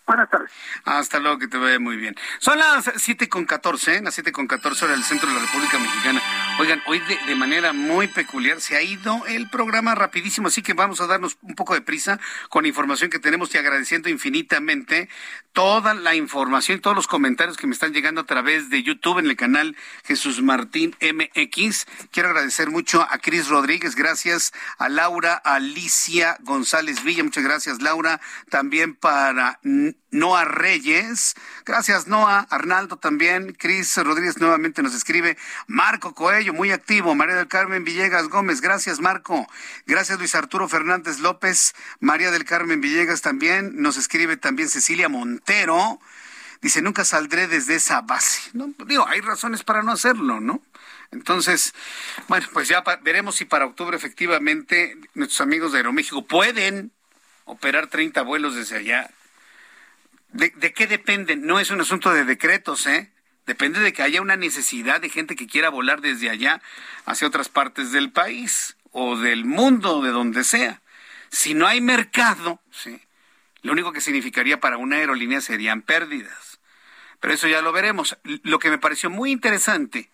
Buenas 0.06 0.30
tardes. 0.30 0.52
Hasta 0.84 1.18
luego, 1.18 1.38
que 1.38 1.48
te 1.48 1.58
vaya 1.58 1.80
muy 1.80 1.96
bien. 1.96 2.14
Son 2.38 2.56
las 2.58 2.92
siete 2.96 3.28
con 3.28 3.44
catorce, 3.44 3.96
¿eh? 3.96 4.02
las 4.02 4.14
siete 4.14 4.30
con 4.30 4.46
catorce 4.46 4.84
hora 4.84 4.94
del 4.94 5.02
centro 5.02 5.28
de 5.28 5.34
la 5.34 5.40
República 5.40 5.80
Mexicana. 5.80 6.22
Oigan, 6.60 6.80
hoy 6.86 7.00
de, 7.00 7.18
de, 7.26 7.34
manera 7.34 7.72
muy 7.72 8.06
peculiar 8.06 8.60
se 8.60 8.76
ha 8.76 8.82
ido 8.82 9.26
el 9.26 9.50
programa 9.50 9.96
rapidísimo, 9.96 10.46
así 10.46 10.62
que 10.62 10.74
vamos 10.74 11.00
a 11.00 11.08
darnos 11.08 11.38
un 11.42 11.56
poco 11.56 11.74
de 11.74 11.80
prisa 11.80 12.20
con 12.50 12.62
la 12.62 12.68
información 12.68 13.10
que 13.10 13.18
tenemos 13.18 13.52
y 13.52 13.58
agradeciendo 13.58 14.08
infinitamente 14.08 15.08
toda 15.52 15.94
la 15.94 16.14
información, 16.14 16.80
todos 16.80 16.94
los 16.94 17.08
comentarios 17.08 17.56
que 17.56 17.66
me 17.66 17.72
están 17.72 17.92
llegando 17.92 18.20
a 18.20 18.24
través 18.24 18.70
de 18.70 18.84
YouTube 18.84 19.18
en 19.18 19.26
el 19.26 19.36
canal 19.36 19.74
Jesús 20.04 20.40
Martín 20.40 20.94
MX. 21.00 21.86
Quiero 22.12 22.28
agradecer 22.28 22.70
mucho 22.70 23.02
a 23.02 23.18
Cris 23.18 23.48
Rodríguez, 23.48 23.96
gracias 23.96 24.52
a 24.78 24.88
Laura 24.88 25.34
Alicia 25.34 26.36
González 26.42 27.02
Villa, 27.02 27.24
muchas 27.24 27.42
gracias 27.42 27.82
Laura, 27.82 28.20
también 28.50 28.94
para 28.94 29.58
Noah 30.10 30.44
Reyes. 30.44 31.34
Gracias, 31.64 32.06
Noah. 32.06 32.46
Arnaldo 32.50 32.96
también. 32.96 33.52
Cris 33.52 33.96
Rodríguez 33.96 34.38
nuevamente 34.38 34.82
nos 34.82 34.94
escribe. 34.94 35.36
Marco 35.66 36.14
Coello, 36.14 36.52
muy 36.52 36.70
activo. 36.70 37.14
María 37.14 37.34
del 37.34 37.48
Carmen 37.48 37.84
Villegas 37.84 38.28
Gómez. 38.28 38.60
Gracias, 38.60 39.00
Marco. 39.00 39.46
Gracias, 39.86 40.18
Luis 40.18 40.34
Arturo 40.34 40.68
Fernández 40.68 41.18
López. 41.18 41.74
María 42.00 42.30
del 42.30 42.44
Carmen 42.44 42.80
Villegas 42.80 43.20
también. 43.20 43.72
Nos 43.82 43.96
escribe 43.96 44.36
también 44.36 44.68
Cecilia 44.68 45.08
Montero. 45.08 46.00
Dice, 46.62 46.82
nunca 46.82 47.04
saldré 47.04 47.48
desde 47.48 47.74
esa 47.74 48.00
base. 48.00 48.40
No, 48.54 48.72
digo, 48.86 49.06
hay 49.06 49.20
razones 49.20 49.62
para 49.62 49.82
no 49.82 49.92
hacerlo, 49.92 50.40
¿no? 50.40 50.62
Entonces, 51.12 51.74
bueno, 52.28 52.46
pues 52.52 52.68
ya 52.68 52.82
veremos 53.02 53.36
si 53.36 53.44
para 53.44 53.66
octubre 53.66 53.96
efectivamente 53.96 54.96
nuestros 55.14 55.40
amigos 55.40 55.72
de 55.72 55.78
Aeroméxico 55.78 56.26
pueden 56.26 56.92
operar 57.44 57.86
30 57.86 58.22
vuelos 58.22 58.54
desde 58.54 58.76
allá. 58.78 59.10
¿De, 60.36 60.50
¿De, 60.50 60.74
qué 60.74 60.86
depende? 60.86 61.34
No 61.34 61.58
es 61.58 61.70
un 61.70 61.80
asunto 61.80 62.12
de 62.12 62.24
decretos, 62.24 62.86
¿eh? 62.86 63.10
Depende 63.46 63.80
de 63.80 63.94
que 63.94 64.02
haya 64.02 64.20
una 64.20 64.36
necesidad 64.36 65.00
de 65.00 65.08
gente 65.08 65.34
que 65.34 65.46
quiera 65.46 65.70
volar 65.70 66.02
desde 66.02 66.28
allá 66.28 66.60
hacia 67.06 67.26
otras 67.26 67.48
partes 67.48 67.90
del 67.90 68.12
país 68.12 68.76
o 68.90 69.16
del 69.16 69.46
mundo, 69.46 70.02
de 70.02 70.10
donde 70.10 70.44
sea. 70.44 70.82
Si 71.30 71.54
no 71.54 71.66
hay 71.66 71.80
mercado, 71.80 72.60
¿sí? 72.70 73.00
lo 73.62 73.72
único 73.72 73.94
que 73.94 74.02
significaría 74.02 74.60
para 74.60 74.76
una 74.76 74.96
aerolínea 74.96 75.40
serían 75.40 75.80
pérdidas. 75.80 76.60
Pero 77.18 77.32
eso 77.32 77.48
ya 77.48 77.62
lo 77.62 77.72
veremos. 77.72 78.18
Lo 78.42 78.58
que 78.58 78.68
me 78.68 78.78
pareció 78.78 79.08
muy 79.08 79.30
interesante 79.30 80.10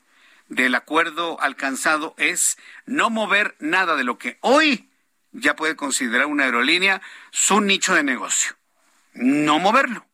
del 0.49 0.77
acuerdo 0.77 1.41
alcanzado 1.41 2.15
es 2.17 2.59
no 2.87 3.11
mover 3.11 3.57
nada 3.59 3.97
de 3.97 4.05
lo 4.05 4.19
que 4.19 4.39
hoy 4.41 4.89
ya 5.33 5.57
puede 5.57 5.75
considerar 5.75 6.27
una 6.27 6.45
aerolínea 6.45 7.03
su 7.33 7.61
nicho 7.61 7.95
de 7.95 8.05
negocio. 8.05 8.55
No 9.15 9.59
moverlo, 9.59 10.07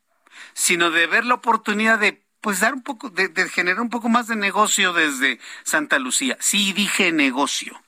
sino 0.59 0.90
de 0.90 1.06
ver 1.06 1.24
la 1.24 1.34
oportunidad 1.34 2.00
de 2.00 2.20
pues 2.40 2.61
dar 2.61 2.74
un 2.74 2.82
poco, 2.82 3.11
de, 3.11 3.28
de, 3.28 3.48
generar 3.48 3.80
un 3.80 3.90
poco 3.90 4.09
más 4.09 4.26
de 4.26 4.34
negocio 4.34 4.92
desde 4.92 5.38
Santa 5.62 6.00
Lucía. 6.00 6.36
Sí 6.40 6.72
dije 6.72 7.12
negocio. 7.12 7.80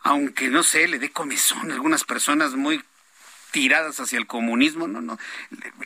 Aunque 0.00 0.48
no 0.48 0.62
sé, 0.62 0.88
le 0.88 0.98
dé 0.98 1.10
comezón 1.10 1.70
a 1.70 1.74
algunas 1.74 2.04
personas 2.04 2.54
muy 2.54 2.82
tiradas 3.50 4.00
hacia 4.00 4.18
el 4.18 4.26
comunismo. 4.26 4.88
No, 4.88 5.02
no. 5.02 5.18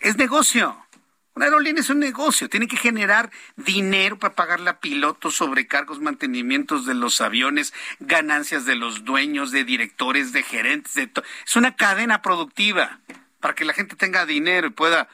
Es 0.01 0.17
negocio. 0.17 0.87
Una 1.35 1.47
aerolínea 1.47 1.81
es 1.81 1.91
un 1.91 1.99
negocio, 1.99 2.49
tiene 2.49 2.69
que 2.69 2.77
generar 2.77 3.31
dinero 3.57 4.19
para 4.19 4.35
pagarle 4.35 4.71
a 4.71 4.81
pilotos, 4.81 5.37
sobrecargos, 5.37 6.01
mantenimientos 6.01 6.87
de 6.87 6.95
los 6.95 7.21
aviones, 7.21 7.73
ganancias 7.99 8.65
de 8.65 8.77
los 8.77 9.05
dueños, 9.05 9.51
de 9.51 9.65
directores, 9.65 10.33
de 10.33 10.43
gerentes, 10.43 10.95
de. 10.95 11.11
Es 11.47 11.57
una 11.57 11.75
cadena 11.75 12.23
productiva 12.23 13.01
para 13.41 13.55
que 13.55 13.65
la 13.65 13.73
gente 13.73 13.97
tenga 13.97 14.27
dinero 14.27 14.67
y 14.69 14.71
pueda 14.71 15.09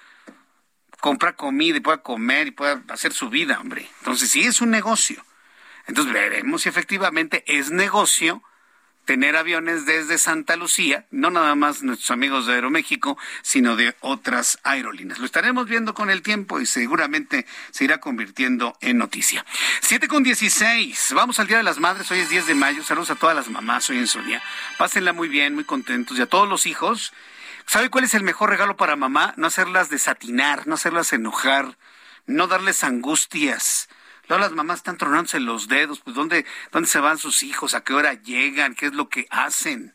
comprar 1.06 1.36
comida 1.36 1.76
y 1.76 1.80
pueda 1.80 1.98
comer 1.98 2.48
y 2.48 2.50
pueda 2.50 2.82
hacer 2.88 3.12
su 3.12 3.30
vida, 3.30 3.60
hombre. 3.60 3.88
Entonces, 4.00 4.28
sí 4.28 4.42
es 4.42 4.60
un 4.60 4.72
negocio. 4.72 5.24
Entonces, 5.86 6.12
veremos 6.12 6.62
si 6.62 6.68
efectivamente 6.68 7.44
es 7.46 7.70
negocio 7.70 8.42
tener 9.04 9.36
aviones 9.36 9.86
desde 9.86 10.18
Santa 10.18 10.56
Lucía, 10.56 11.06
no 11.12 11.30
nada 11.30 11.54
más 11.54 11.84
nuestros 11.84 12.10
amigos 12.10 12.46
de 12.46 12.54
Aeroméxico, 12.54 13.16
sino 13.42 13.76
de 13.76 13.94
otras 14.00 14.58
aerolíneas. 14.64 15.20
Lo 15.20 15.26
estaremos 15.26 15.68
viendo 15.68 15.94
con 15.94 16.10
el 16.10 16.22
tiempo 16.22 16.60
y 16.60 16.66
seguramente 16.66 17.46
se 17.70 17.84
irá 17.84 18.00
convirtiendo 18.00 18.76
en 18.80 18.98
noticia. 18.98 19.46
Siete 19.82 20.08
con 20.08 20.24
dieciséis. 20.24 21.12
Vamos 21.14 21.38
al 21.38 21.46
Día 21.46 21.58
de 21.58 21.62
las 21.62 21.78
Madres. 21.78 22.10
Hoy 22.10 22.18
es 22.18 22.30
10 22.30 22.48
de 22.48 22.56
mayo. 22.56 22.82
Saludos 22.82 23.10
a 23.10 23.14
todas 23.14 23.36
las 23.36 23.48
mamás 23.48 23.88
hoy 23.90 23.98
en 23.98 24.08
su 24.08 24.20
día. 24.22 24.42
Pásenla 24.76 25.12
muy 25.12 25.28
bien, 25.28 25.54
muy 25.54 25.62
contentos. 25.62 26.18
Y 26.18 26.22
a 26.22 26.26
todos 26.26 26.48
los 26.48 26.66
hijos. 26.66 27.12
¿Sabe 27.66 27.90
cuál 27.90 28.04
es 28.04 28.14
el 28.14 28.22
mejor 28.22 28.50
regalo 28.50 28.76
para 28.76 28.96
mamá? 28.96 29.34
No 29.36 29.46
hacerlas 29.46 29.90
desatinar, 29.90 30.66
no 30.66 30.74
hacerlas 30.74 31.12
enojar, 31.12 31.76
no 32.26 32.46
darles 32.46 32.84
angustias 32.84 33.88
Luego 34.28 34.42
las 34.42 34.52
mamás 34.52 34.78
están 34.78 34.96
tronándose 34.96 35.38
los 35.38 35.68
dedos, 35.68 36.00
pues 36.00 36.16
¿dónde, 36.16 36.44
¿dónde 36.72 36.88
se 36.88 36.98
van 36.98 37.18
sus 37.18 37.42
hijos? 37.42 37.74
¿A 37.74 37.84
qué 37.84 37.94
hora 37.94 38.14
llegan? 38.14 38.74
¿Qué 38.74 38.86
es 38.86 38.94
lo 38.94 39.08
que 39.08 39.26
hacen? 39.30 39.94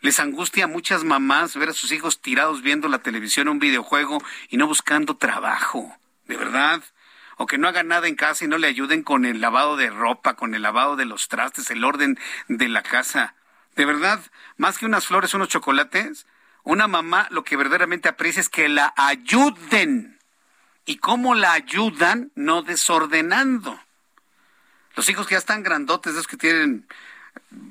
Les 0.00 0.20
angustia 0.20 0.64
a 0.64 0.68
muchas 0.68 1.04
mamás 1.04 1.56
ver 1.56 1.70
a 1.70 1.74
sus 1.74 1.92
hijos 1.92 2.20
tirados 2.20 2.62
viendo 2.62 2.88
la 2.88 2.98
televisión 2.98 3.48
o 3.48 3.52
un 3.52 3.58
videojuego 3.58 4.22
y 4.48 4.56
no 4.58 4.66
buscando 4.66 5.16
trabajo, 5.16 5.96
de 6.26 6.36
verdad. 6.36 6.82
O 7.36 7.46
que 7.46 7.56
no 7.56 7.68
hagan 7.68 7.88
nada 7.88 8.06
en 8.06 8.16
casa 8.16 8.44
y 8.44 8.48
no 8.48 8.58
le 8.58 8.66
ayuden 8.66 9.02
con 9.02 9.24
el 9.24 9.40
lavado 9.40 9.78
de 9.78 9.88
ropa, 9.88 10.34
con 10.34 10.54
el 10.54 10.60
lavado 10.60 10.96
de 10.96 11.06
los 11.06 11.28
trastes, 11.28 11.70
el 11.70 11.84
orden 11.84 12.18
de 12.48 12.68
la 12.68 12.82
casa. 12.82 13.34
De 13.76 13.86
verdad, 13.86 14.20
más 14.58 14.76
que 14.76 14.84
unas 14.84 15.06
flores, 15.06 15.32
unos 15.32 15.48
chocolates, 15.48 16.26
una 16.64 16.88
mamá 16.88 17.26
lo 17.30 17.44
que 17.44 17.56
verdaderamente 17.56 18.08
aprecia 18.08 18.40
es 18.40 18.48
que 18.48 18.68
la 18.68 18.92
ayuden 18.96 20.18
y 20.84 20.96
cómo 20.96 21.34
la 21.34 21.52
ayudan 21.52 22.32
no 22.34 22.62
desordenando. 22.62 23.78
Los 24.96 25.08
hijos 25.08 25.26
que 25.26 25.34
ya 25.34 25.38
están 25.38 25.62
grandotes, 25.62 26.12
esos 26.12 26.26
que 26.26 26.36
tienen 26.36 26.86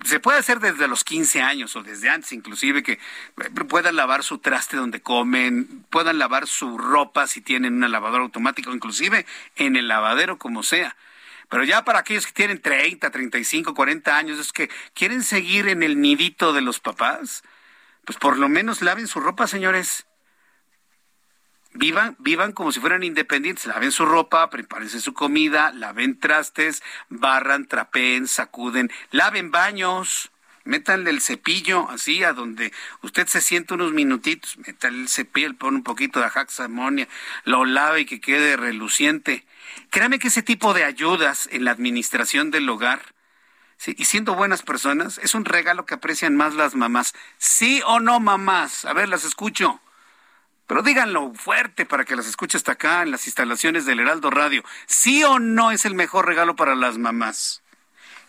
se 0.06 0.20
puede 0.20 0.40
hacer 0.40 0.60
desde 0.60 0.88
los 0.88 1.04
15 1.04 1.42
años 1.42 1.76
o 1.76 1.84
desde 1.84 2.10
antes 2.10 2.32
inclusive 2.32 2.84
que 2.84 3.00
puedan 3.68 3.96
lavar 3.96 4.24
su 4.24 4.40
traste 4.40 4.78
donde 4.78 5.02
comen, 5.02 5.86
puedan 5.90 6.18
lavar 6.18 6.48
su 6.48 6.78
ropa 6.78 7.28
si 7.28 7.42
tienen 7.42 7.76
una 7.76 7.88
lavadora 7.88 8.24
automática 8.24 8.72
inclusive 8.72 9.26
en 9.56 9.76
el 9.76 9.88
lavadero 9.88 10.38
como 10.38 10.64
sea. 10.64 10.96
Pero 11.50 11.64
ya 11.64 11.84
para 11.84 12.00
aquellos 12.00 12.28
que 12.28 12.34
tienen 12.34 12.62
30, 12.62 13.10
35, 13.10 13.74
40 13.74 14.18
años, 14.18 14.40
es 14.40 14.54
que 14.54 14.70
quieren 14.94 15.24
seguir 15.24 15.68
en 15.68 15.82
el 15.82 16.00
nidito 16.00 16.54
de 16.54 16.62
los 16.62 16.80
papás, 16.80 17.44
pues 18.10 18.18
por 18.18 18.40
lo 18.40 18.50
menos 18.50 18.82
laven 18.82 19.08
su 19.08 19.20
ropa, 19.20 19.46
señores. 19.46 20.08
Vivan, 21.76 22.16
vivan 22.18 22.54
como 22.54 22.72
si 22.72 22.80
fueran 22.80 23.04
independientes, 23.04 23.68
laven 23.68 23.92
su 23.92 24.04
ropa, 24.04 24.50
prepárense 24.50 25.00
su 25.00 25.14
comida, 25.14 25.72
laven 25.74 26.20
trastes, 26.20 26.82
barran, 27.10 27.68
trapeen, 27.68 28.28
sacuden, 28.28 28.90
laven 29.12 29.52
baños, 29.52 30.32
métanle 30.64 31.12
el 31.12 31.22
cepillo 31.22 31.88
así 31.92 32.24
a 32.24 32.34
donde 32.34 32.74
usted 33.04 33.28
se 33.28 33.42
siente 33.42 33.76
unos 33.76 33.94
minutitos, 33.94 34.58
métanle 34.58 35.02
el 35.04 35.10
cepillo, 35.10 35.56
pone 35.56 35.78
un 35.78 35.84
poquito 35.84 36.20
de 36.20 36.26
ajax 36.26 36.62
amonia, 36.62 37.08
lo 37.44 37.64
lave 37.64 38.00
y 38.02 38.06
que 38.06 38.20
quede 38.20 38.58
reluciente. 38.58 39.46
Créame 39.92 40.18
que 40.18 40.30
ese 40.30 40.42
tipo 40.42 40.74
de 40.74 40.84
ayudas 40.84 41.48
en 41.52 41.64
la 41.64 41.70
administración 41.70 42.50
del 42.50 42.68
hogar, 42.70 43.14
y 43.86 44.06
siendo 44.06 44.36
buenas 44.36 44.62
personas, 44.62 45.20
es 45.20 45.36
un 45.36 45.46
regalo 45.46 45.86
que 45.86 45.94
aprecian 45.94 46.36
más 46.36 46.54
las 46.54 46.76
mamás. 46.76 47.14
¿Sí 47.38 47.82
o 47.86 48.00
no, 48.00 48.20
mamás? 48.20 48.86
A 48.86 48.94
ver, 48.94 49.08
las 49.08 49.24
escucho. 49.24 49.80
Pero 50.68 50.84
díganlo 50.84 51.34
fuerte 51.34 51.86
para 51.86 52.04
que 52.06 52.16
las 52.16 52.28
escuche 52.28 52.58
hasta 52.58 52.74
acá 52.74 53.02
en 53.02 53.12
las 53.12 53.26
instalaciones 53.26 53.86
del 53.86 54.02
Heraldo 54.02 54.30
Radio. 54.30 54.64
¿Sí 54.86 55.24
o 55.24 55.40
no 55.40 55.72
es 55.72 55.86
el 55.86 55.96
mejor 55.96 56.28
regalo 56.28 56.56
para 56.56 56.76
las 56.76 56.98
mamás? 56.98 57.64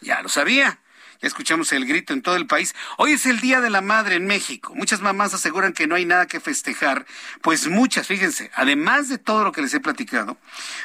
Ya 0.00 0.22
lo 0.22 0.28
sabía. 0.28 0.78
Ya 1.20 1.28
escuchamos 1.28 1.70
el 1.72 1.84
grito 1.84 2.14
en 2.14 2.22
todo 2.22 2.36
el 2.36 2.46
país. 2.46 2.74
Hoy 2.96 3.12
es 3.12 3.26
el 3.26 3.40
Día 3.40 3.60
de 3.60 3.68
la 3.68 3.82
Madre 3.82 4.14
en 4.14 4.26
México. 4.26 4.74
Muchas 4.74 5.02
mamás 5.02 5.34
aseguran 5.34 5.74
que 5.74 5.86
no 5.86 5.96
hay 5.96 6.06
nada 6.06 6.26
que 6.26 6.40
festejar, 6.40 7.04
pues 7.42 7.66
muchas, 7.66 8.06
fíjense, 8.06 8.50
además 8.54 9.10
de 9.10 9.18
todo 9.18 9.44
lo 9.44 9.52
que 9.52 9.60
les 9.60 9.74
he 9.74 9.80
platicado, 9.80 10.38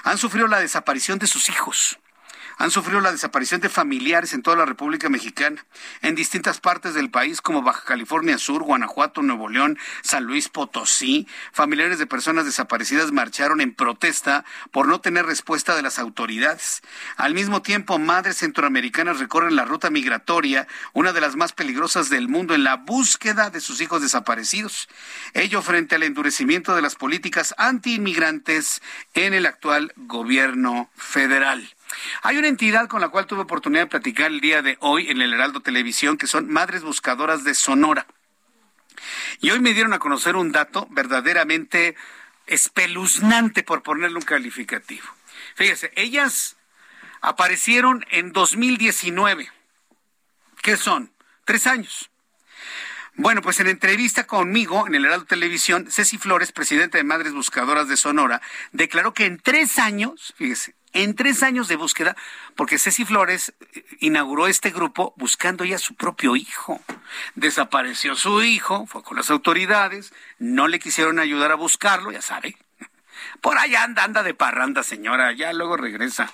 han 0.03 0.17
sufrido 0.17 0.47
la 0.47 0.59
desaparición 0.59 1.19
de 1.19 1.27
sus 1.27 1.47
hijos 1.47 1.99
han 2.57 2.71
sufrido 2.71 3.01
la 3.01 3.11
desaparición 3.11 3.61
de 3.61 3.69
familiares 3.69 4.33
en 4.33 4.41
toda 4.41 4.57
la 4.57 4.65
República 4.65 5.09
Mexicana, 5.09 5.65
en 6.01 6.15
distintas 6.15 6.59
partes 6.59 6.93
del 6.93 7.09
país 7.09 7.41
como 7.41 7.61
Baja 7.61 7.83
California 7.85 8.37
Sur, 8.37 8.63
Guanajuato, 8.63 9.21
Nuevo 9.21 9.49
León, 9.49 9.77
San 10.01 10.23
Luis 10.23 10.49
Potosí. 10.49 11.27
Familiares 11.51 11.99
de 11.99 12.07
personas 12.07 12.45
desaparecidas 12.45 13.11
marcharon 13.11 13.61
en 13.61 13.73
protesta 13.73 14.45
por 14.71 14.87
no 14.87 15.01
tener 15.01 15.25
respuesta 15.25 15.75
de 15.75 15.81
las 15.81 15.99
autoridades. 15.99 16.81
Al 17.17 17.33
mismo 17.33 17.61
tiempo, 17.61 17.99
madres 17.99 18.37
centroamericanas 18.37 19.19
recorren 19.19 19.55
la 19.55 19.65
ruta 19.65 19.89
migratoria, 19.89 20.67
una 20.93 21.13
de 21.13 21.21
las 21.21 21.35
más 21.35 21.53
peligrosas 21.53 22.09
del 22.09 22.27
mundo, 22.27 22.55
en 22.55 22.63
la 22.63 22.77
búsqueda 22.77 23.49
de 23.49 23.61
sus 23.61 23.81
hijos 23.81 24.01
desaparecidos. 24.01 24.87
Ello 25.33 25.61
frente 25.61 25.95
al 25.95 26.03
endurecimiento 26.03 26.75
de 26.75 26.81
las 26.81 26.95
políticas 26.95 27.53
antiinmigrantes 27.57 28.81
en 29.13 29.33
el 29.33 29.45
actual 29.45 29.93
gobierno 29.95 30.89
federal. 30.95 31.74
Hay 32.21 32.37
una 32.37 32.47
entidad 32.47 32.87
con 32.87 33.01
la 33.01 33.09
cual 33.09 33.25
tuve 33.25 33.41
oportunidad 33.41 33.83
de 33.83 33.87
platicar 33.87 34.31
el 34.31 34.41
día 34.41 34.61
de 34.61 34.77
hoy 34.79 35.09
en 35.09 35.21
el 35.21 35.33
Heraldo 35.33 35.61
Televisión, 35.61 36.17
que 36.17 36.27
son 36.27 36.51
Madres 36.51 36.83
Buscadoras 36.83 37.43
de 37.43 37.53
Sonora. 37.53 38.07
Y 39.41 39.51
hoy 39.51 39.59
me 39.59 39.73
dieron 39.73 39.93
a 39.93 39.99
conocer 39.99 40.35
un 40.35 40.51
dato 40.51 40.87
verdaderamente 40.91 41.95
espeluznante, 42.47 43.63
por 43.63 43.83
ponerle 43.83 44.17
un 44.17 44.23
calificativo. 44.23 45.07
Fíjese, 45.55 45.91
ellas 45.95 46.57
aparecieron 47.21 48.05
en 48.11 48.31
2019. 48.31 49.51
¿Qué 50.61 50.77
son? 50.77 51.11
Tres 51.43 51.67
años. 51.67 52.09
Bueno, 53.17 53.41
pues 53.41 53.59
en 53.61 53.67
entrevista 53.67 54.27
conmigo 54.27 54.87
en 54.87 54.95
el 54.95 55.05
Heraldo 55.05 55.25
Televisión, 55.25 55.89
Ceci 55.89 56.17
Flores, 56.17 56.51
presidenta 56.51 56.97
de 56.97 57.05
Madres 57.05 57.33
Buscadoras 57.33 57.87
de 57.87 57.95
Sonora, 57.95 58.41
declaró 58.73 59.13
que 59.13 59.25
en 59.25 59.39
tres 59.39 59.79
años, 59.79 60.33
fíjese, 60.37 60.75
en 60.95 61.13
tres 61.13 61.43
años 61.43 61.67
de 61.67 61.75
búsqueda, 61.75 62.15
porque 62.55 62.79
Ceci 62.79 63.03
Flores 63.03 63.53
eh, 63.73 63.85
inauguró 63.99 64.47
este 64.47 64.71
grupo 64.71 65.13
buscando 65.17 65.65
ya 65.65 65.77
su 65.77 65.93
propio 65.93 66.37
hijo. 66.37 66.81
Desapareció 67.35 68.15
su 68.15 68.41
hijo, 68.41 68.87
fue 68.87 69.03
con 69.03 69.17
las 69.17 69.29
autoridades, 69.29 70.13
no 70.39 70.67
le 70.69 70.79
quisieron 70.79 71.19
ayudar 71.19 71.51
a 71.51 71.55
buscarlo, 71.55 72.11
ya 72.11 72.21
sabe. 72.21 72.57
Por 73.41 73.57
allá 73.57 73.83
anda, 73.83 74.05
anda 74.05 74.23
de 74.23 74.33
parranda, 74.33 74.83
señora, 74.83 75.33
ya 75.33 75.51
luego 75.51 75.75
regresa. 75.75 76.31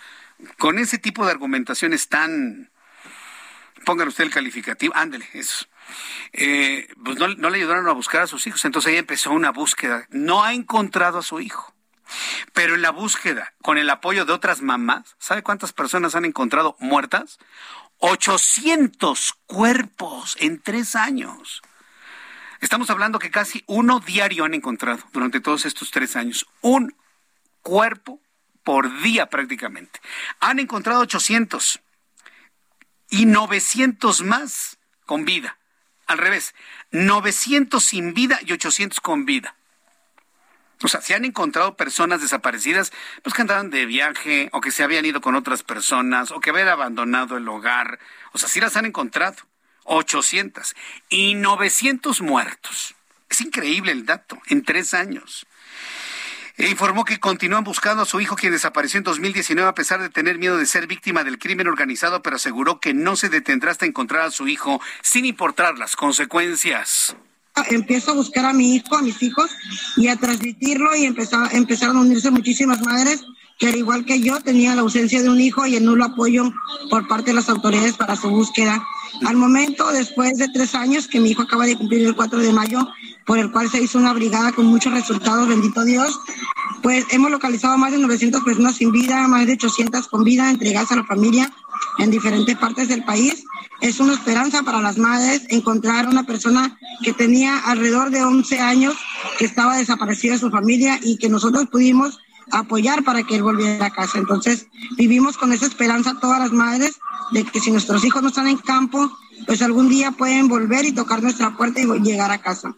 Con 0.60 0.78
ese 0.78 0.98
tipo 0.98 1.26
de 1.26 1.32
argumentaciones 1.32 2.08
tan... 2.08 2.70
Póngale 3.84 4.10
usted 4.10 4.26
el 4.26 4.30
calificativo, 4.30 4.96
ándele, 4.96 5.28
eso. 5.34 5.66
Eh, 6.34 6.88
pues 7.04 7.18
no, 7.18 7.28
no 7.30 7.50
le 7.50 7.58
ayudaron 7.58 7.88
a 7.88 7.94
buscar 7.94 8.22
a 8.22 8.28
sus 8.28 8.46
hijos, 8.46 8.64
entonces 8.64 8.92
ella 8.92 9.00
empezó 9.00 9.32
una 9.32 9.50
búsqueda. 9.50 10.06
No 10.12 10.44
ha 10.44 10.54
encontrado 10.54 11.18
a 11.18 11.24
su 11.24 11.40
hijo. 11.40 11.74
Pero 12.54 12.76
en 12.76 12.82
la 12.82 12.92
búsqueda, 12.92 13.54
con 13.62 13.78
el 13.78 13.90
apoyo 13.90 14.26
de 14.26 14.34
otras 14.34 14.62
mamás, 14.62 15.16
¿sabe 15.20 15.44
cuántas 15.44 15.74
personas 15.74 16.16
han 16.16 16.26
encontrado 16.26 16.76
muertas? 16.80 17.40
800 18.00 19.34
cuerpos 19.46 20.36
en 20.40 20.60
tres 20.60 20.96
años. 20.96 21.62
Estamos 22.60 22.90
hablando 22.90 23.20
que 23.20 23.32
casi 23.32 23.64
uno 23.68 24.00
diario 24.00 24.46
han 24.46 24.54
encontrado 24.54 25.04
durante 25.14 25.40
todos 25.40 25.66
estos 25.66 25.92
tres 25.92 26.16
años. 26.16 26.48
Un 26.62 26.96
cuerpo 27.62 28.20
por 28.64 29.02
día 29.02 29.28
prácticamente. 29.28 30.00
Han 30.40 30.60
encontrado 30.60 31.02
800 31.02 31.80
y 33.10 33.26
900 33.26 34.22
más 34.24 34.78
con 35.06 35.26
vida. 35.26 35.58
Al 36.08 36.18
revés, 36.18 36.56
900 36.92 37.84
sin 37.84 38.14
vida 38.14 38.40
y 38.46 38.54
800 38.54 39.00
con 39.00 39.26
vida. 39.26 39.56
O 40.84 40.88
sea, 40.88 41.02
se 41.02 41.14
han 41.14 41.26
encontrado 41.26 41.76
personas 41.76 42.22
desaparecidas, 42.22 42.92
pues 43.24 43.36
que 43.36 43.42
andaban 43.42 43.70
de 43.70 43.86
viaje 43.86 44.50
o 44.52 44.62
que 44.62 44.72
se 44.72 44.84
habían 44.84 45.06
ido 45.06 45.22
con 45.22 45.36
otras 45.36 45.64
personas 45.64 46.32
o 46.32 46.40
que 46.40 46.50
habían 46.50 46.70
abandonado 46.70 47.38
el 47.38 47.48
hogar. 47.48 48.00
O 48.34 48.40
sea, 48.40 48.50
sí 48.50 48.60
las 48.60 48.76
han 48.76 48.86
encontrado. 48.86 49.38
800 49.84 50.76
y 51.10 51.36
900 51.36 52.22
muertos. 52.22 52.96
Es 53.30 53.42
increíble 53.42 53.92
el 53.92 54.06
dato, 54.06 54.40
en 54.48 54.64
tres 54.64 54.94
años. 54.94 55.46
E 56.58 56.70
informó 56.70 57.06
que 57.06 57.20
continúan 57.20 57.64
buscando 57.64 58.04
a 58.04 58.06
su 58.06 58.20
hijo 58.22 58.36
quien 58.36 58.52
desapareció 58.52 59.00
en 59.00 59.04
2019 59.04 59.68
a 59.68 59.74
pesar 59.74 60.02
de 60.02 60.10
tener 60.10 60.38
miedo 60.38 60.58
de 60.58 60.66
ser 60.66 60.86
víctima 60.86 61.24
del 61.24 61.40
crimen 61.40 61.68
organizado, 61.68 62.22
pero 62.22 62.36
aseguró 62.36 62.80
que 62.80 62.94
no 62.94 63.16
se 63.16 63.30
detendrá 63.30 63.72
hasta 63.72 63.86
encontrar 63.86 64.24
a 64.24 64.32
su 64.32 64.48
hijo 64.48 64.82
sin 65.02 65.26
importar 65.26 65.78
las 65.78 65.96
consecuencias 65.96 67.16
empiezo 67.70 68.12
a 68.12 68.16
buscar 68.16 68.46
a 68.46 68.54
mi 68.54 68.76
hijo, 68.76 68.96
a 68.96 69.02
mis 69.02 69.22
hijos 69.22 69.52
y 69.98 70.08
a 70.08 70.16
transmitirlo 70.16 70.96
y 70.96 71.06
empezaron 71.06 71.98
a 71.98 72.02
unirse 72.02 72.32
muchísimas 72.32 72.82
madres 72.82 73.24
que 73.62 73.68
al 73.68 73.76
igual 73.76 74.06
que 74.06 74.20
yo 74.20 74.42
tenía 74.42 74.74
la 74.74 74.82
ausencia 74.82 75.22
de 75.22 75.30
un 75.30 75.40
hijo 75.40 75.68
y 75.68 75.76
el 75.76 75.86
nulo 75.86 76.06
apoyo 76.06 76.52
por 76.90 77.08
parte 77.08 77.30
de 77.30 77.36
las 77.36 77.48
autoridades 77.48 77.96
para 77.96 78.16
su 78.16 78.28
búsqueda. 78.30 78.84
Al 79.24 79.36
momento, 79.36 79.92
después 79.92 80.38
de 80.38 80.48
tres 80.50 80.74
años 80.74 81.08
que 81.08 81.20
mi 81.20 81.30
hijo 81.30 81.44
acaba 81.44 81.68
de 81.68 81.78
cumplir 81.78 82.08
el 82.08 82.16
4 82.16 82.40
de 82.40 82.52
mayo, 82.54 82.88
por 83.24 83.38
el 83.38 83.52
cual 83.52 83.70
se 83.70 83.80
hizo 83.80 84.00
una 84.00 84.14
brigada 84.14 84.52
con 84.52 84.66
muchos 84.66 84.92
resultados, 84.92 85.48
bendito 85.48 85.84
Dios, 85.84 86.20
pues 86.82 87.06
hemos 87.12 87.30
localizado 87.30 87.78
más 87.78 87.92
de 87.92 88.00
900 88.00 88.42
personas 88.42 88.78
sin 88.78 88.92
vida, 88.92 89.28
más 89.28 89.46
de 89.46 89.54
800 89.54 90.08
con 90.08 90.24
vida 90.24 90.50
entregadas 90.50 90.92
a 90.92 90.96
la 90.96 91.04
familia 91.04 91.54
en 92.00 92.10
diferentes 92.10 92.58
partes 92.58 92.88
del 92.88 93.04
país. 93.04 93.46
Es 93.82 94.00
una 94.00 94.14
esperanza 94.14 94.62
para 94.64 94.80
las 94.80 94.98
madres 94.98 95.46
encontrar 95.50 96.08
una 96.08 96.24
persona 96.24 96.78
que 97.04 97.14
tenía 97.14 97.58
alrededor 97.58 98.12
de 98.12 98.24
11 98.24 98.60
años, 98.60 98.96
que 99.40 99.46
estaba 99.46 99.78
desaparecida 99.78 100.34
de 100.34 100.40
su 100.40 100.52
familia 100.52 101.00
y 101.02 101.18
que 101.18 101.30
nosotros 101.30 101.68
pudimos 101.68 102.20
apoyar 102.52 103.04
para 103.04 103.24
que 103.24 103.36
él 103.36 103.44
volviera 103.44 103.88
a 103.88 103.90
casa. 103.90 104.20
Entonces, 104.20 104.68
vivimos 104.98 105.38
con 105.38 105.52
esa 105.52 105.66
esperanza 105.66 106.20
todas 106.20 106.40
las 106.40 106.52
madres 106.52 107.00
de 107.32 107.44
que 107.44 107.60
si 107.60 107.72
nuestros 107.72 108.04
hijos 108.04 108.22
no 108.22 108.30
están 108.30 108.48
en 108.48 108.58
campo, 108.58 109.12
pues 109.48 109.62
algún 109.62 109.90
día 109.90 110.12
pueden 110.12 110.48
volver 110.48 110.86
y 110.86 110.92
tocar 110.92 111.24
nuestra 111.24 111.58
puerta 111.58 111.82
y 111.82 111.86
llegar 112.02 112.32
a 112.32 112.40
casa. 112.40 112.76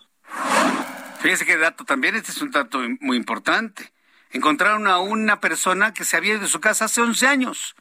Fíjese 1.19 1.45
qué 1.45 1.57
dato 1.57 1.85
también, 1.85 2.15
este 2.15 2.31
es 2.31 2.41
un 2.41 2.51
dato 2.51 2.80
muy 2.99 3.17
importante. 3.17 3.93
Encontraron 4.31 4.88
a 4.88 4.99
una 4.99 5.39
persona 5.39 5.93
que 5.93 6.05
se 6.05 6.17
había 6.17 6.31
ido 6.31 6.41
de 6.41 6.47
su 6.47 6.59
casa 6.59 6.85
hace 6.85 7.01
11 7.01 7.27
años 7.27 7.75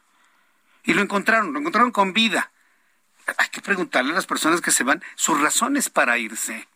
y 0.83 0.93
lo 0.93 1.01
encontraron, 1.01 1.53
lo 1.53 1.59
encontraron 1.59 1.91
con 1.91 2.13
vida. 2.13 2.52
Hay 3.37 3.49
que 3.49 3.61
preguntarle 3.61 4.11
a 4.11 4.15
las 4.15 4.25
personas 4.25 4.61
que 4.61 4.71
se 4.71 4.83
van 4.83 5.03
sus 5.15 5.39
razones 5.39 5.89
para 5.89 6.17
irse. 6.17 6.67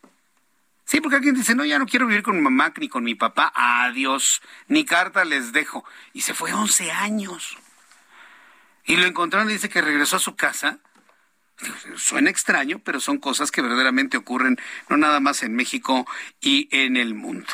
Sí, 0.84 1.02
porque 1.02 1.16
alguien 1.16 1.34
dice, 1.34 1.54
no, 1.54 1.66
ya 1.66 1.78
no 1.78 1.86
quiero 1.86 2.06
vivir 2.06 2.22
con 2.22 2.36
mi 2.36 2.40
mamá 2.40 2.72
ni 2.78 2.88
con 2.88 3.04
mi 3.04 3.14
papá. 3.14 3.52
Adiós, 3.54 4.40
ni 4.68 4.86
carta 4.86 5.24
les 5.26 5.52
dejo. 5.52 5.84
Y 6.14 6.22
se 6.22 6.32
fue 6.32 6.54
11 6.54 6.90
años. 6.90 7.58
Y 8.84 8.96
lo 8.96 9.06
encontraron 9.06 9.50
y 9.50 9.52
dice 9.52 9.68
que 9.68 9.82
regresó 9.82 10.16
a 10.16 10.20
su 10.20 10.34
casa. 10.34 10.78
Suena 11.96 12.30
extraño, 12.30 12.78
pero 12.78 13.00
son 13.00 13.18
cosas 13.18 13.50
que 13.50 13.60
verdaderamente 13.60 14.16
ocurren 14.16 14.58
no 14.88 14.96
nada 14.96 15.20
más 15.20 15.42
en 15.42 15.54
México 15.54 16.06
y 16.40 16.68
en 16.70 16.96
el 16.96 17.14
mundo. 17.14 17.52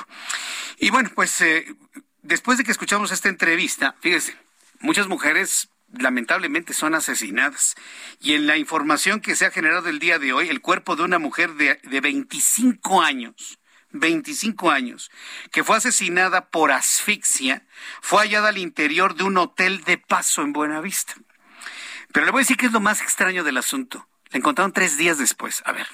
Y 0.78 0.90
bueno, 0.90 1.10
pues 1.12 1.40
eh, 1.40 1.74
después 2.22 2.56
de 2.56 2.62
que 2.62 2.70
escuchamos 2.70 3.10
esta 3.10 3.30
entrevista, 3.30 3.96
fíjese, 4.00 4.36
muchas 4.78 5.08
mujeres 5.08 5.70
lamentablemente 5.98 6.74
son 6.74 6.94
asesinadas. 6.94 7.74
Y 8.20 8.34
en 8.34 8.46
la 8.46 8.56
información 8.56 9.20
que 9.20 9.36
se 9.36 9.46
ha 9.46 9.50
generado 9.50 9.88
el 9.88 9.98
día 9.98 10.18
de 10.18 10.32
hoy, 10.32 10.48
el 10.48 10.60
cuerpo 10.60 10.96
de 10.96 11.02
una 11.02 11.18
mujer 11.18 11.54
de, 11.54 11.80
de 11.82 12.00
25 12.00 13.02
años, 13.02 13.58
25 13.90 14.70
años, 14.70 15.10
que 15.50 15.64
fue 15.64 15.76
asesinada 15.76 16.50
por 16.50 16.72
asfixia, 16.72 17.64
fue 18.00 18.20
hallada 18.20 18.48
al 18.48 18.58
interior 18.58 19.14
de 19.14 19.24
un 19.24 19.36
hotel 19.38 19.84
de 19.84 19.98
paso 19.98 20.42
en 20.42 20.52
Buenavista. 20.52 21.14
Pero 22.12 22.26
le 22.26 22.32
voy 22.32 22.40
a 22.40 22.42
decir 22.42 22.56
que 22.56 22.66
es 22.66 22.72
lo 22.72 22.80
más 22.80 23.00
extraño 23.00 23.44
del 23.44 23.56
asunto. 23.56 24.06
La 24.30 24.38
encontraron 24.38 24.72
tres 24.72 24.96
días 24.96 25.18
después. 25.18 25.62
A 25.64 25.72
ver, 25.72 25.86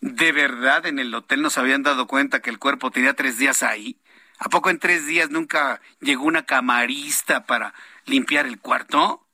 ¿de 0.00 0.32
verdad 0.32 0.86
en 0.86 0.98
el 0.98 1.14
hotel 1.14 1.42
nos 1.42 1.58
habían 1.58 1.82
dado 1.82 2.06
cuenta 2.06 2.40
que 2.40 2.50
el 2.50 2.58
cuerpo 2.58 2.90
tenía 2.90 3.14
tres 3.14 3.38
días 3.38 3.62
ahí? 3.62 3.96
¿A 4.38 4.48
poco 4.48 4.70
en 4.70 4.80
tres 4.80 5.06
días 5.06 5.30
nunca 5.30 5.80
llegó 6.00 6.24
una 6.24 6.44
camarista 6.44 7.46
para 7.46 7.74
limpiar 8.06 8.46
el 8.46 8.60
cuarto? 8.60 9.26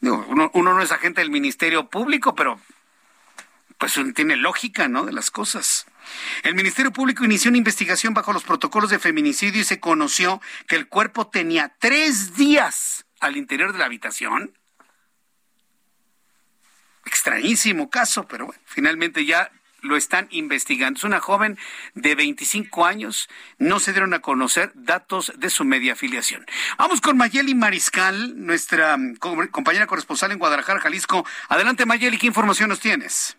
uno, 0.00 0.50
uno, 0.54 0.74
no 0.74 0.82
es 0.82 0.90
agente 0.90 1.20
del 1.20 1.30
Ministerio 1.30 1.88
Público, 1.88 2.34
pero 2.34 2.60
pues 3.78 3.98
tiene 4.14 4.36
lógica, 4.36 4.88
¿no? 4.88 5.04
De 5.04 5.12
las 5.12 5.30
cosas. 5.30 5.86
El 6.42 6.54
Ministerio 6.54 6.92
Público 6.92 7.24
inició 7.24 7.48
una 7.48 7.58
investigación 7.58 8.14
bajo 8.14 8.32
los 8.32 8.44
protocolos 8.44 8.90
de 8.90 8.98
feminicidio 8.98 9.60
y 9.60 9.64
se 9.64 9.80
conoció 9.80 10.40
que 10.68 10.76
el 10.76 10.88
cuerpo 10.88 11.28
tenía 11.28 11.74
tres 11.78 12.34
días 12.36 13.06
al 13.20 13.36
interior 13.36 13.72
de 13.72 13.78
la 13.78 13.86
habitación. 13.86 14.56
Extrañísimo 17.04 17.90
caso, 17.90 18.26
pero 18.28 18.46
bueno, 18.46 18.62
finalmente 18.66 19.24
ya 19.24 19.50
lo 19.82 19.96
están 19.96 20.28
investigando. 20.30 20.98
Es 20.98 21.04
una 21.04 21.20
joven 21.20 21.58
de 21.94 22.14
25 22.14 22.86
años. 22.86 23.28
No 23.58 23.80
se 23.80 23.92
dieron 23.92 24.14
a 24.14 24.20
conocer 24.20 24.72
datos 24.74 25.32
de 25.36 25.50
su 25.50 25.64
media 25.64 25.92
afiliación. 25.92 26.46
Vamos 26.78 27.00
con 27.00 27.16
Mayeli 27.16 27.54
Mariscal, 27.54 28.34
nuestra 28.46 28.96
mm, 28.96 29.16
compañera 29.50 29.86
corresponsal 29.86 30.32
en 30.32 30.38
Guadalajara, 30.38 30.80
Jalisco. 30.80 31.26
Adelante, 31.48 31.86
Mayeli, 31.86 32.18
¿qué 32.18 32.26
información 32.26 32.68
nos 32.68 32.80
tienes? 32.80 33.36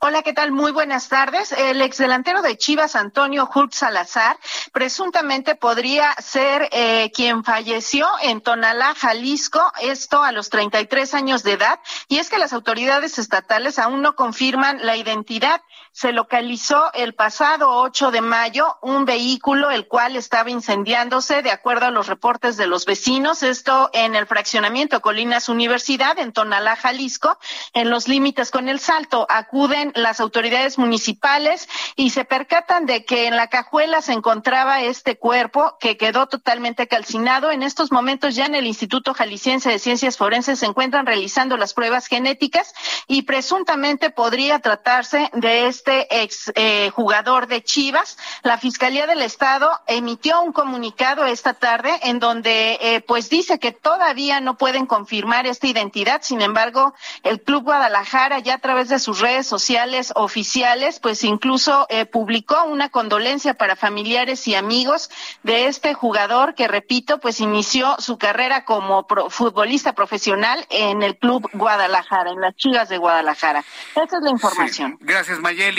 Hola, 0.00 0.22
¿qué 0.22 0.32
tal? 0.32 0.52
Muy 0.52 0.70
buenas 0.70 1.08
tardes. 1.08 1.50
El 1.50 1.82
exdelantero 1.82 2.40
de 2.40 2.56
Chivas, 2.56 2.94
Antonio 2.94 3.50
Hult 3.52 3.72
Salazar, 3.72 4.38
presuntamente 4.72 5.56
podría 5.56 6.14
ser 6.20 6.68
eh, 6.70 7.10
quien 7.12 7.42
falleció 7.42 8.06
en 8.22 8.40
Tonalá, 8.40 8.94
Jalisco, 8.94 9.60
esto 9.82 10.22
a 10.22 10.30
los 10.30 10.50
33 10.50 11.14
años 11.14 11.42
de 11.42 11.52
edad. 11.54 11.80
Y 12.06 12.18
es 12.18 12.30
que 12.30 12.38
las 12.38 12.52
autoridades 12.52 13.18
estatales 13.18 13.80
aún 13.80 14.02
no 14.02 14.14
confirman 14.14 14.86
la 14.86 14.96
identidad. 14.96 15.60
Se 15.96 16.12
localizó 16.12 16.92
el 16.92 17.14
pasado 17.14 17.70
8 17.70 18.10
de 18.10 18.20
mayo 18.20 18.76
un 18.82 19.06
vehículo 19.06 19.70
el 19.70 19.88
cual 19.88 20.14
estaba 20.16 20.50
incendiándose, 20.50 21.40
de 21.40 21.50
acuerdo 21.50 21.86
a 21.86 21.90
los 21.90 22.06
reportes 22.06 22.58
de 22.58 22.66
los 22.66 22.84
vecinos, 22.84 23.42
esto 23.42 23.88
en 23.94 24.14
el 24.14 24.26
fraccionamiento 24.26 25.00
Colinas 25.00 25.48
Universidad, 25.48 26.18
en 26.18 26.34
Tonalá, 26.34 26.76
Jalisco, 26.76 27.38
en 27.72 27.88
los 27.88 28.08
límites 28.08 28.50
con 28.50 28.68
el 28.68 28.78
Salto. 28.78 29.26
Acude 29.30 29.90
las 29.94 30.20
autoridades 30.20 30.76
municipales 30.76 31.66
y 31.96 32.10
se 32.10 32.26
percatan 32.26 32.84
de 32.84 33.06
que 33.06 33.26
en 33.26 33.34
la 33.34 33.46
cajuela 33.46 34.02
se 34.02 34.12
encontraba 34.12 34.82
este 34.82 35.16
cuerpo 35.16 35.78
que 35.80 35.96
quedó 35.96 36.26
totalmente 36.26 36.88
calcinado. 36.88 37.50
En 37.50 37.62
estos 37.62 37.90
momentos 37.90 38.34
ya 38.34 38.44
en 38.44 38.54
el 38.54 38.66
Instituto 38.66 39.14
Jalisciense 39.14 39.70
de 39.70 39.78
Ciencias 39.78 40.18
Forenses 40.18 40.58
se 40.58 40.66
encuentran 40.66 41.06
realizando 41.06 41.56
las 41.56 41.72
pruebas 41.72 42.06
genéticas 42.06 42.74
y 43.06 43.22
presuntamente 43.22 44.10
podría 44.10 44.58
tratarse 44.58 45.30
de 45.32 45.68
este 45.68 45.85
ex 45.86 46.52
eh, 46.54 46.90
jugador 46.90 47.46
de 47.46 47.62
Chivas. 47.62 48.18
La 48.42 48.58
Fiscalía 48.58 49.06
del 49.06 49.22
Estado 49.22 49.70
emitió 49.86 50.40
un 50.42 50.52
comunicado 50.52 51.24
esta 51.26 51.54
tarde 51.54 51.90
en 52.02 52.18
donde 52.18 52.78
eh, 52.80 53.00
pues 53.00 53.28
dice 53.28 53.58
que 53.58 53.72
todavía 53.72 54.40
no 54.40 54.56
pueden 54.56 54.86
confirmar 54.86 55.46
esta 55.46 55.66
identidad. 55.66 56.22
Sin 56.22 56.40
embargo, 56.40 56.94
el 57.22 57.40
Club 57.40 57.64
Guadalajara 57.64 58.38
ya 58.40 58.54
a 58.54 58.58
través 58.58 58.88
de 58.88 58.98
sus 58.98 59.20
redes 59.20 59.46
sociales 59.46 60.12
oficiales, 60.14 61.00
pues 61.00 61.24
incluso 61.24 61.86
eh, 61.88 62.06
publicó 62.06 62.64
una 62.64 62.88
condolencia 62.88 63.54
para 63.54 63.76
familiares 63.76 64.46
y 64.48 64.54
amigos 64.54 65.10
de 65.42 65.66
este 65.66 65.94
jugador 65.94 66.54
que, 66.54 66.68
repito, 66.68 67.18
pues 67.18 67.40
inició 67.40 67.96
su 67.98 68.18
carrera 68.18 68.64
como 68.64 69.06
futbolista 69.30 69.92
profesional 69.94 70.66
en 70.70 71.02
el 71.02 71.16
Club 71.16 71.48
Guadalajara, 71.52 72.30
en 72.30 72.40
las 72.40 72.56
Chivas 72.56 72.88
de 72.88 72.98
Guadalajara. 72.98 73.64
Esa 73.90 74.02
es 74.04 74.22
la 74.22 74.30
información. 74.30 74.98
Gracias, 75.00 75.38
Mayeli. 75.40 75.75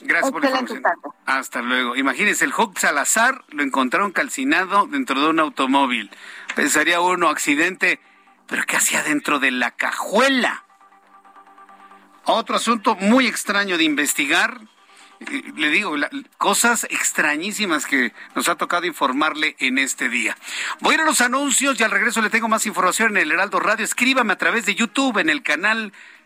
Gracias 0.00 0.30
por 0.30 0.42
la 0.42 0.50
información. 0.50 0.82
Hasta 1.26 1.62
luego. 1.62 1.96
Imagínense, 1.96 2.44
el 2.44 2.52
Hulk 2.56 2.78
Salazar 2.78 3.44
lo 3.48 3.62
encontraron 3.62 4.12
calcinado 4.12 4.86
dentro 4.86 5.20
de 5.20 5.28
un 5.28 5.40
automóvil. 5.40 6.10
Pensaría 6.54 7.00
uno, 7.00 7.28
accidente, 7.28 8.00
pero 8.46 8.64
¿qué 8.66 8.76
hacía 8.76 9.02
dentro 9.02 9.38
de 9.38 9.50
la 9.50 9.72
cajuela? 9.72 10.64
Otro 12.24 12.56
asunto 12.56 12.94
muy 12.96 13.26
extraño 13.26 13.78
de 13.78 13.84
investigar. 13.84 14.60
Eh, 15.20 15.42
le 15.56 15.70
digo, 15.70 15.96
cosas 16.36 16.84
extrañísimas 16.90 17.86
que 17.86 18.12
nos 18.34 18.48
ha 18.48 18.56
tocado 18.56 18.86
informarle 18.86 19.56
en 19.58 19.78
este 19.78 20.08
día. 20.08 20.36
Voy 20.80 20.92
a 20.92 20.94
ir 20.96 21.00
a 21.00 21.06
los 21.06 21.20
anuncios 21.20 21.80
y 21.80 21.82
al 21.82 21.90
regreso 21.90 22.20
le 22.22 22.30
tengo 22.30 22.48
más 22.48 22.66
información 22.66 23.16
en 23.16 23.22
el 23.22 23.32
Heraldo 23.32 23.60
Radio. 23.60 23.84
Escríbame 23.84 24.32
a 24.32 24.38
través 24.38 24.66
de 24.66 24.74
YouTube 24.74 25.18
en 25.18 25.30
el 25.30 25.42
canal 25.42 25.92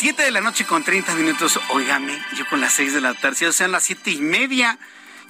7 0.00 0.22
de 0.22 0.30
la 0.30 0.40
noche 0.40 0.64
con 0.64 0.82
30 0.82 1.14
minutos. 1.14 1.60
Óigame, 1.68 2.18
yo 2.34 2.46
con 2.48 2.58
las 2.58 2.72
6 2.72 2.94
de 2.94 3.02
la 3.02 3.12
tarde, 3.12 3.46
o 3.46 3.52
sean 3.52 3.70
las 3.70 3.82
siete 3.82 4.10
y 4.10 4.22
media. 4.22 4.78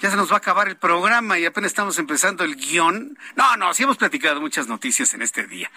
Ya 0.00 0.12
se 0.12 0.16
nos 0.16 0.30
va 0.30 0.36
a 0.36 0.38
acabar 0.38 0.68
el 0.68 0.76
programa 0.76 1.40
y 1.40 1.44
apenas 1.44 1.72
estamos 1.72 1.98
empezando 1.98 2.44
el 2.44 2.54
guion. 2.54 3.18
No, 3.34 3.56
no, 3.56 3.74
sí 3.74 3.82
hemos 3.82 3.96
platicado 3.96 4.40
muchas 4.40 4.68
noticias 4.68 5.12
en 5.12 5.22
este 5.22 5.48
día. 5.48 5.72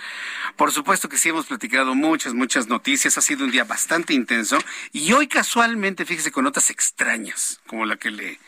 Por 0.57 0.71
supuesto 0.71 1.09
que 1.09 1.17
sí 1.17 1.29
hemos 1.29 1.47
platicado 1.47 1.95
muchas, 1.95 2.35
muchas 2.35 2.67
noticias. 2.67 3.17
Ha 3.17 3.21
sido 3.21 3.45
un 3.45 3.49
día 3.49 3.63
bastante 3.63 4.13
intenso. 4.13 4.59
Y 4.91 5.11
hoy 5.13 5.25
casualmente, 5.25 6.05
fíjese, 6.05 6.31
con 6.31 6.43
notas 6.43 6.69
extrañas, 6.69 7.61
como 7.65 7.87
la 7.87 7.95
que 7.95 8.11
le, 8.11 8.39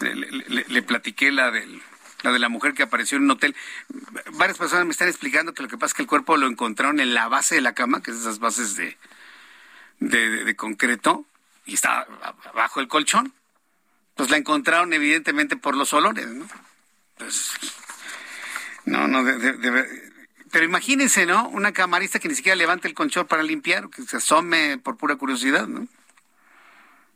le, 0.00 0.64
le 0.66 0.82
platiqué, 0.82 1.30
la 1.30 1.50
del 1.50 1.82
la 2.22 2.32
de 2.32 2.38
la 2.38 2.48
mujer 2.48 2.72
que 2.72 2.84
apareció 2.84 3.18
en 3.18 3.24
un 3.24 3.32
hotel. 3.32 3.54
Varias 4.32 4.56
personas 4.56 4.86
me 4.86 4.92
están 4.92 5.08
explicando 5.08 5.52
que 5.52 5.62
lo 5.62 5.68
que 5.68 5.76
pasa 5.76 5.88
es 5.88 5.94
que 5.94 6.02
el 6.02 6.08
cuerpo 6.08 6.38
lo 6.38 6.46
encontraron 6.46 7.00
en 7.00 7.12
la 7.12 7.28
base 7.28 7.56
de 7.56 7.60
la 7.60 7.74
cama, 7.74 8.02
que 8.02 8.12
es 8.12 8.16
esas 8.16 8.38
bases 8.38 8.76
de, 8.76 8.96
de, 10.00 10.56
concreto, 10.56 11.24
y 11.66 11.74
está 11.74 12.06
bajo 12.54 12.80
el 12.80 12.88
colchón. 12.88 13.32
Pues 14.14 14.30
la 14.30 14.36
encontraron 14.36 14.92
evidentemente 14.92 15.56
por 15.56 15.76
los 15.76 15.92
olores, 15.92 16.26
¿no? 16.26 16.46
Pues, 17.16 17.52
no, 18.84 19.06
no, 19.06 19.24
pero 20.50 20.64
imagínense, 20.64 21.26
¿no? 21.26 21.48
Una 21.48 21.72
camarista 21.72 22.18
que 22.18 22.28
ni 22.28 22.34
siquiera 22.34 22.56
levante 22.56 22.88
el 22.88 22.94
colchón 22.94 23.26
para 23.26 23.42
limpiar, 23.42 23.88
que 23.88 24.02
se 24.02 24.16
asome 24.16 24.78
por 24.78 24.96
pura 24.96 25.16
curiosidad, 25.16 25.68
¿no? 25.68 25.86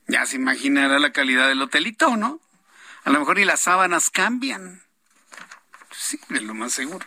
Ya 0.07 0.25
se 0.27 0.37
imaginará 0.37 0.99
la 0.99 1.13
calidad 1.13 1.49
del 1.49 1.63
hotelito, 1.63 2.17
¿no? 2.17 2.41
A 3.05 3.11
lo 3.11 3.19
mejor 3.19 3.37
ni 3.37 3.45
las 3.45 3.61
sábanas 3.61 4.11
cambian. 4.11 4.83
Sí, 5.91 6.21
es 6.31 6.43
lo 6.43 6.55
más 6.55 6.73
seguro. 6.73 7.05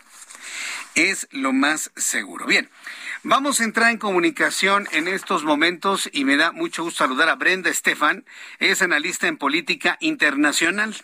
Es 0.95 1.27
lo 1.31 1.53
más 1.53 1.91
seguro. 1.95 2.45
Bien, 2.45 2.69
vamos 3.27 3.59
a 3.59 3.65
entrar 3.65 3.91
en 3.91 3.97
comunicación 3.97 4.87
en 4.93 5.09
estos 5.09 5.43
momentos 5.43 6.09
y 6.13 6.23
me 6.23 6.37
da 6.37 6.53
mucho 6.53 6.83
gusto 6.83 6.99
saludar 6.99 7.27
a 7.27 7.35
Brenda 7.35 7.69
Estefan. 7.69 8.25
Es 8.59 8.81
analista 8.81 9.27
en 9.27 9.37
política 9.37 9.97
internacional. 9.99 10.95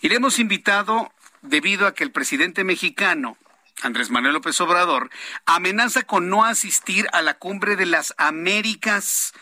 Y 0.00 0.08
le 0.08 0.16
hemos 0.16 0.38
invitado 0.38 1.12
debido 1.42 1.86
a 1.86 1.94
que 1.94 2.04
el 2.04 2.10
presidente 2.10 2.64
mexicano, 2.64 3.36
Andrés 3.82 4.10
Manuel 4.10 4.32
López 4.32 4.58
Obrador, 4.62 5.10
amenaza 5.44 6.02
con 6.02 6.30
no 6.30 6.44
asistir 6.44 7.06
a 7.12 7.20
la 7.20 7.34
cumbre 7.34 7.76
de 7.76 7.86
las 7.86 8.14
Américas 8.16 9.34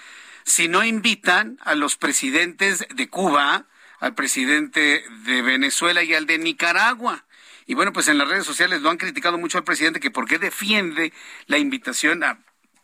si 0.45 0.67
no 0.67 0.85
invitan 0.85 1.59
a 1.65 1.77
los 1.77 1.97
presidentes 1.97 2.87
de 2.93 3.09
Cuba, 3.09 3.67
al 4.01 4.15
presidente 4.15 5.05
de 5.25 5.43
Venezuela 5.43 6.03
y 6.03 6.13
al 6.13 6.27
de 6.27 6.39
Nicaragua. 6.39 7.25
Y 7.67 7.75
bueno, 7.75 7.93
pues 7.93 8.07
en 8.09 8.19
las 8.19 8.29
redes 8.29 8.47
sociales 8.47 8.81
lo 8.81 8.91
han 8.91 8.97
criticado 8.97 9.39
mucho 9.39 9.59
al 9.59 9.65
presidente 9.65 10.01
que 10.01 10.13
por 10.13 10.27
qué 10.27 10.39
defiende 10.39 11.13
la 11.47 11.59
invitación 11.59 12.23
a 12.23 12.39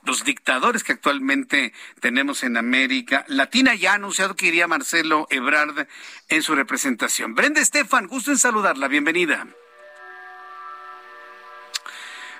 los 0.05 0.25
dictadores 0.25 0.83
que 0.83 0.93
actualmente 0.93 1.73
tenemos 2.01 2.43
en 2.43 2.57
América 2.57 3.25
Latina. 3.29 3.77
Ya 3.77 3.93
ha 3.93 3.95
anunciado 3.95 4.35
que 4.35 4.47
iría 4.47 4.67
Marcelo 4.67 5.29
Ebrard 5.31 5.87
en 6.29 6.43
su 6.43 6.57
representación. 6.57 7.37
Brenda 7.37 7.61
Estefan, 7.61 8.09
gusto 8.09 8.33
en 8.33 8.39
saludarla. 8.39 8.89
Bienvenida. 8.89 9.47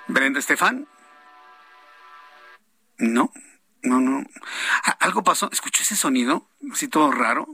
Brenda 0.07 0.39
Estefan. 0.39 0.85
No, 2.97 3.31
no, 3.81 4.01
no. 4.01 4.23
Algo 4.99 5.23
pasó. 5.23 5.49
¿Escuchó 5.49 5.81
ese 5.81 5.95
sonido? 5.95 6.49
Así 6.71 6.89
todo 6.89 7.09
raro. 7.11 7.47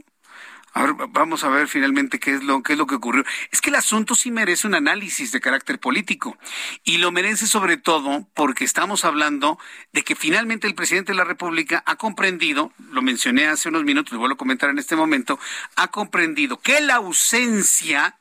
A 0.72 0.82
ver, 0.84 0.94
vamos 1.10 1.42
a 1.42 1.48
ver 1.48 1.66
finalmente 1.66 2.20
qué 2.20 2.34
es 2.34 2.44
lo 2.44 2.62
qué 2.62 2.74
es 2.74 2.78
lo 2.78 2.86
que 2.86 2.94
ocurrió. 2.94 3.24
Es 3.50 3.60
que 3.60 3.70
el 3.70 3.76
asunto 3.76 4.14
sí 4.14 4.30
merece 4.30 4.68
un 4.68 4.74
análisis 4.76 5.32
de 5.32 5.40
carácter 5.40 5.80
político 5.80 6.38
y 6.84 6.98
lo 6.98 7.10
merece 7.10 7.46
sobre 7.46 7.76
todo 7.76 8.28
porque 8.34 8.64
estamos 8.64 9.04
hablando 9.04 9.58
de 9.92 10.04
que 10.04 10.14
finalmente 10.14 10.68
el 10.68 10.76
presidente 10.76 11.12
de 11.12 11.16
la 11.16 11.24
República 11.24 11.82
ha 11.86 11.96
comprendido, 11.96 12.72
lo 12.90 13.02
mencioné 13.02 13.48
hace 13.48 13.68
unos 13.68 13.82
minutos, 13.82 14.12
lo 14.12 14.20
vuelvo 14.20 14.34
a 14.34 14.38
comentar 14.38 14.70
en 14.70 14.78
este 14.78 14.94
momento, 14.94 15.40
ha 15.74 15.88
comprendido 15.88 16.60
que 16.60 16.80
la 16.80 16.96
ausencia 16.96 18.16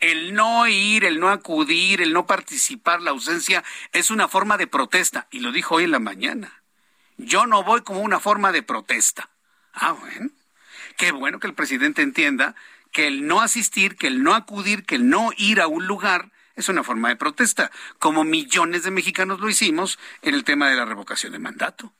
el 0.00 0.34
no 0.34 0.66
ir, 0.66 1.04
el 1.04 1.20
no 1.20 1.28
acudir, 1.28 2.02
el 2.02 2.12
no 2.12 2.26
participar, 2.26 3.00
la 3.00 3.12
ausencia 3.12 3.62
es 3.92 4.10
una 4.10 4.26
forma 4.26 4.56
de 4.56 4.66
protesta 4.66 5.28
y 5.30 5.38
lo 5.38 5.52
dijo 5.52 5.76
hoy 5.76 5.84
en 5.84 5.92
la 5.92 6.00
mañana. 6.00 6.64
Yo 7.16 7.46
no 7.46 7.62
voy 7.62 7.82
como 7.82 8.00
una 8.00 8.18
forma 8.18 8.50
de 8.50 8.64
protesta. 8.64 9.30
Ah, 9.72 9.92
bueno. 9.92 10.30
Qué 10.96 11.12
bueno 11.12 11.40
que 11.40 11.46
el 11.46 11.54
presidente 11.54 12.02
entienda 12.02 12.54
que 12.92 13.06
el 13.06 13.26
no 13.26 13.40
asistir, 13.40 13.96
que 13.96 14.06
el 14.06 14.22
no 14.22 14.34
acudir, 14.34 14.84
que 14.84 14.96
el 14.96 15.08
no 15.08 15.30
ir 15.36 15.60
a 15.60 15.66
un 15.66 15.86
lugar 15.86 16.30
es 16.54 16.68
una 16.68 16.84
forma 16.84 17.08
de 17.08 17.16
protesta, 17.16 17.70
como 17.98 18.24
millones 18.24 18.82
de 18.82 18.90
mexicanos 18.90 19.40
lo 19.40 19.48
hicimos 19.48 19.98
en 20.20 20.34
el 20.34 20.44
tema 20.44 20.68
de 20.68 20.76
la 20.76 20.84
revocación 20.84 21.32
de 21.32 21.38
mandato. 21.38 21.92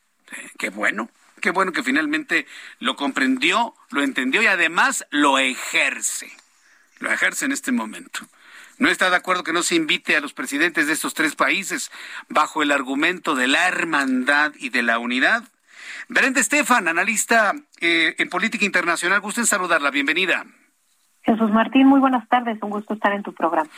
qué 0.58 0.68
bueno, 0.68 1.10
qué 1.40 1.50
bueno 1.50 1.72
que 1.72 1.82
finalmente 1.82 2.46
lo 2.78 2.96
comprendió, 2.96 3.74
lo 3.90 4.02
entendió 4.02 4.42
y 4.42 4.46
además 4.46 5.06
lo 5.10 5.38
ejerce. 5.38 6.30
Lo 6.98 7.10
ejerce 7.10 7.46
en 7.46 7.52
este 7.52 7.72
momento. 7.72 8.20
No 8.78 8.88
está 8.88 9.10
de 9.10 9.16
acuerdo 9.16 9.44
que 9.44 9.52
no 9.52 9.62
se 9.62 9.74
invite 9.74 10.16
a 10.16 10.20
los 10.20 10.32
presidentes 10.32 10.86
de 10.86 10.92
estos 10.92 11.14
tres 11.14 11.34
países 11.34 11.90
bajo 12.28 12.62
el 12.62 12.72
argumento 12.72 13.34
de 13.34 13.48
la 13.48 13.68
hermandad 13.68 14.52
y 14.56 14.70
de 14.70 14.82
la 14.82 14.98
unidad. 14.98 15.44
Brenda 16.12 16.40
Estefan, 16.40 16.88
analista 16.88 17.54
eh, 17.80 18.14
en 18.18 18.28
política 18.28 18.66
internacional, 18.66 19.20
gusto 19.20 19.40
en 19.40 19.46
saludarla. 19.46 19.90
Bienvenida. 19.90 20.44
Jesús 21.22 21.50
Martín, 21.50 21.86
muy 21.86 22.00
buenas 22.00 22.28
tardes. 22.28 22.62
Un 22.62 22.68
gusto 22.68 22.92
estar 22.92 23.12
en 23.12 23.22
tu 23.22 23.32
programa. 23.32 23.70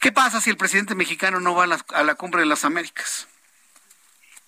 ¿Qué 0.00 0.10
pasa 0.10 0.40
si 0.40 0.50
el 0.50 0.56
presidente 0.56 0.96
mexicano 0.96 1.38
no 1.38 1.54
va 1.54 1.64
a 1.64 2.02
la, 2.02 2.14
cumbre 2.16 2.40
de 2.40 2.46
las 2.46 2.64
Américas? 2.64 3.28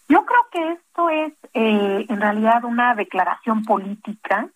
Yo 0.08 0.24
creo 0.24 0.40
que 0.50 0.72
esto 0.72 1.10
es 1.10 1.32
eh, 1.54 2.06
en 2.08 2.20
realidad 2.20 2.64
una 2.64 2.96
declaración 2.96 3.62
política 3.62 4.48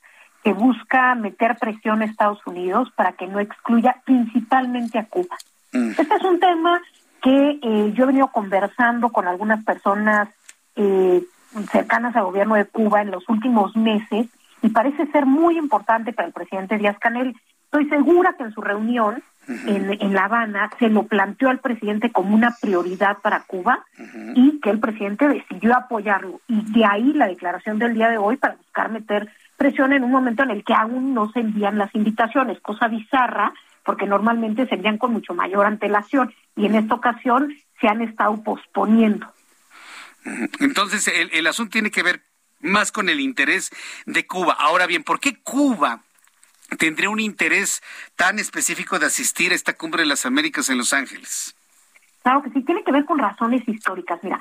que 0.42 0.52
busca 0.52 1.14
meter 1.14 1.56
presión 1.58 2.02
a 2.02 2.06
Estados 2.06 2.44
Unidos 2.46 2.90
para 2.96 3.12
que 3.12 3.28
no 3.28 3.38
excluya 3.38 4.02
principalmente 4.04 4.98
a 4.98 5.06
Cuba. 5.06 5.36
Mm. 5.72 5.90
Este 5.90 6.14
es 6.16 6.24
un 6.24 6.40
tema 6.40 6.82
que 7.22 7.60
eh, 7.62 7.92
yo 7.94 8.04
he 8.04 8.06
venido 8.08 8.26
conversando 8.28 9.10
con 9.10 9.28
algunas 9.28 9.64
personas 9.64 10.30
eh, 10.74 11.22
cercanas 11.70 12.16
al 12.16 12.24
gobierno 12.24 12.54
de 12.54 12.64
Cuba 12.64 13.02
en 13.02 13.10
los 13.10 13.28
últimos 13.28 13.76
meses 13.76 14.26
y 14.62 14.68
parece 14.68 15.06
ser 15.06 15.26
muy 15.26 15.58
importante 15.58 16.12
para 16.12 16.28
el 16.28 16.34
presidente 16.34 16.78
Díaz 16.78 16.98
Canel. 16.98 17.34
Estoy 17.64 17.88
segura 17.88 18.34
que 18.36 18.44
en 18.44 18.52
su 18.52 18.60
reunión 18.60 19.22
en, 19.66 19.98
en, 20.00 20.14
La 20.14 20.26
Habana 20.26 20.70
se 20.78 20.88
lo 20.88 21.04
planteó 21.04 21.50
al 21.50 21.58
presidente 21.58 22.12
como 22.12 22.34
una 22.34 22.54
prioridad 22.60 23.18
para 23.22 23.42
Cuba 23.42 23.84
y 24.34 24.60
que 24.60 24.70
el 24.70 24.78
presidente 24.78 25.26
decidió 25.28 25.76
apoyarlo. 25.76 26.40
Y 26.46 26.72
de 26.72 26.84
ahí 26.84 27.12
la 27.12 27.26
declaración 27.26 27.78
del 27.78 27.94
día 27.94 28.08
de 28.08 28.18
hoy 28.18 28.36
para 28.36 28.54
buscar 28.54 28.90
meter 28.90 29.28
presión 29.56 29.92
en 29.92 30.04
un 30.04 30.10
momento 30.10 30.42
en 30.42 30.50
el 30.50 30.64
que 30.64 30.74
aún 30.74 31.14
no 31.14 31.30
se 31.32 31.40
envían 31.40 31.78
las 31.78 31.94
invitaciones, 31.94 32.60
cosa 32.60 32.88
bizarra, 32.88 33.52
porque 33.84 34.06
normalmente 34.06 34.66
se 34.66 34.76
envían 34.76 34.98
con 34.98 35.12
mucho 35.12 35.34
mayor 35.34 35.66
antelación 35.66 36.32
y 36.56 36.66
en 36.66 36.76
esta 36.76 36.94
ocasión 36.94 37.52
se 37.80 37.88
han 37.88 38.00
estado 38.00 38.42
posponiendo. 38.42 39.26
Entonces, 40.60 41.08
el, 41.08 41.46
asunto 41.46 41.72
tiene 41.72 41.90
que 41.90 42.02
ver 42.02 42.22
más 42.60 42.92
con 42.92 43.08
el 43.08 43.20
interés 43.20 43.70
de 44.06 44.26
Cuba. 44.26 44.56
Ahora 44.58 44.86
bien, 44.86 45.02
¿por 45.02 45.20
qué 45.20 45.40
Cuba 45.42 46.00
tendría 46.78 47.10
un 47.10 47.20
interés 47.20 47.82
tan 48.16 48.38
específico 48.38 48.98
de 48.98 49.06
asistir 49.06 49.52
a 49.52 49.54
esta 49.54 49.74
cumbre 49.74 50.02
de 50.02 50.08
las 50.08 50.24
Américas 50.26 50.68
en 50.68 50.78
Los 50.78 50.92
Ángeles? 50.92 51.54
Claro 52.22 52.42
que 52.42 52.50
sí, 52.50 52.62
tiene 52.62 52.84
que 52.84 52.92
ver 52.92 53.04
con 53.04 53.18
razones 53.18 53.66
históricas. 53.66 54.20
Mira, 54.22 54.40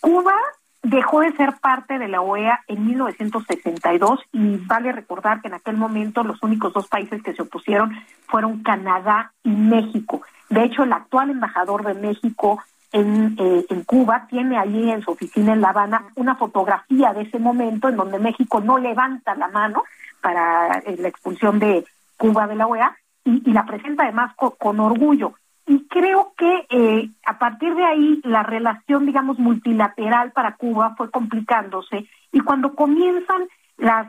Cuba 0.00 0.34
dejó 0.82 1.20
de 1.20 1.32
ser 1.32 1.54
parte 1.60 1.98
de 1.98 2.08
la 2.08 2.20
OEA 2.20 2.60
en 2.66 2.86
1962 2.86 4.20
y 4.32 4.56
vale 4.58 4.92
recordar 4.92 5.40
que 5.40 5.48
en 5.48 5.54
aquel 5.54 5.76
momento 5.76 6.24
los 6.24 6.42
únicos 6.42 6.72
dos 6.72 6.88
países 6.88 7.22
que 7.22 7.34
se 7.34 7.42
opusieron 7.42 7.96
fueron 8.26 8.62
Canadá 8.62 9.32
y 9.42 9.50
México. 9.50 10.22
De 10.48 10.64
hecho, 10.64 10.82
el 10.82 10.92
actual 10.92 11.30
embajador 11.30 11.84
de 11.84 11.94
México 11.94 12.62
en, 12.92 13.36
eh, 13.38 13.64
en 13.68 13.84
Cuba 13.84 14.26
tiene 14.28 14.58
allí 14.58 14.90
en 14.90 15.02
su 15.02 15.12
oficina 15.12 15.52
en 15.54 15.60
La 15.60 15.70
Habana 15.70 16.04
una 16.14 16.36
fotografía 16.36 17.12
de 17.12 17.22
ese 17.22 17.38
momento 17.38 17.88
en 17.88 17.96
donde 17.96 18.18
México 18.18 18.60
no 18.60 18.78
levanta 18.78 19.34
la 19.34 19.48
mano 19.48 19.82
para 20.20 20.78
eh, 20.78 20.96
la 20.98 21.08
expulsión 21.08 21.58
de 21.58 21.84
Cuba 22.16 22.46
de 22.46 22.54
la 22.54 22.66
OEA 22.66 22.96
y, 23.24 23.50
la 23.52 23.64
presenta 23.64 24.04
además 24.04 24.34
con, 24.36 24.80
orgullo. 24.80 25.34
Y 25.66 25.86
creo 25.88 26.32
que 26.36 26.66
eh, 26.70 27.10
a 27.24 27.38
partir 27.38 27.74
de 27.74 27.84
ahí 27.84 28.20
la 28.24 28.42
relación, 28.42 29.06
digamos, 29.06 29.38
multilateral 29.38 30.32
para 30.32 30.56
Cuba 30.56 30.94
fue 30.96 31.10
complicándose 31.10 32.08
y 32.30 32.40
cuando 32.40 32.74
comienzan 32.74 33.48
las 33.78 34.08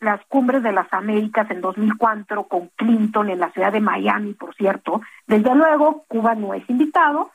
las 0.00 0.20
cumbres 0.28 0.62
de 0.62 0.72
las 0.72 0.92
Américas 0.92 1.50
en 1.50 1.62
2004 1.62 2.44
con 2.44 2.68
Clinton 2.76 3.30
en 3.30 3.40
la 3.40 3.50
ciudad 3.52 3.72
de 3.72 3.80
Miami, 3.80 4.34
por 4.34 4.54
cierto, 4.54 5.00
desde 5.26 5.54
luego 5.54 6.04
Cuba 6.08 6.34
no 6.34 6.52
es 6.52 6.68
invitado, 6.68 7.30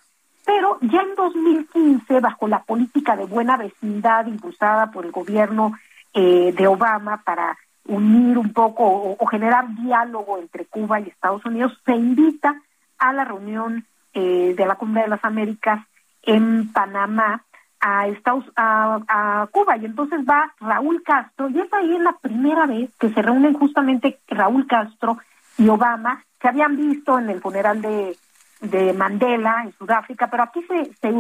pero 0.46 0.78
ya 0.82 1.02
en 1.02 1.16
2015, 1.16 2.20
bajo 2.20 2.48
la 2.48 2.64
política 2.64 3.16
de 3.16 3.26
buena 3.26 3.58
vecindad 3.58 4.26
impulsada 4.28 4.92
por 4.92 5.06
el 5.06 5.12
gobierno 5.12 5.74
eh, 6.14 6.54
de 6.56 6.68
Obama 6.68 7.22
para 7.24 7.58
unir 7.86 8.38
un 8.38 8.54
poco 8.54 8.84
o, 9.20 9.26
generar 9.28 9.68
diálogo 9.76 10.38
entre 10.38 10.66
Cuba 10.66 11.00
y 11.00 11.10
Estados 11.10 11.46
Unidos, 11.46 11.74
se 11.86 11.96
invita 11.96 12.62
a 12.98 13.14
la 13.14 13.26
reunión 13.26 13.86
eh, 14.14 14.54
de 14.56 14.66
la 14.66 14.76
Cumbre 14.76 15.04
de 15.04 15.10
las 15.10 15.24
Américas 15.24 15.86
en 16.24 16.72
Panamá 16.72 17.44
a, 17.80 18.08
Estados, 18.08 18.46
a, 18.56 19.48
Cuba. 19.52 19.78
Y 19.78 19.86
entonces 19.86 20.20
va 20.28 20.54
Raúl 20.60 21.02
Castro 21.04 21.50
y 21.50 21.60
es 21.60 21.72
ahí 21.74 21.98
la 22.00 22.14
primera 22.14 22.66
vez 22.66 22.92
que 23.00 23.10
se 23.10 23.22
reúnen 23.22 23.54
justamente 23.54 24.20
Raúl 24.28 24.68
Castro 24.68 25.18
y 25.58 25.68
Obama, 25.68 26.24
que 26.40 26.48
habían 26.48 26.76
visto 26.76 27.18
en 27.20 27.30
el 27.30 27.42
funeral 27.42 27.82
de 27.82 28.16
de 28.62 28.94
Mandela 28.94 29.64
en 29.64 29.74
Sudáfrica, 29.74 30.28
pero 30.28 30.44
aquí 30.44 30.62
se, 30.64 31.12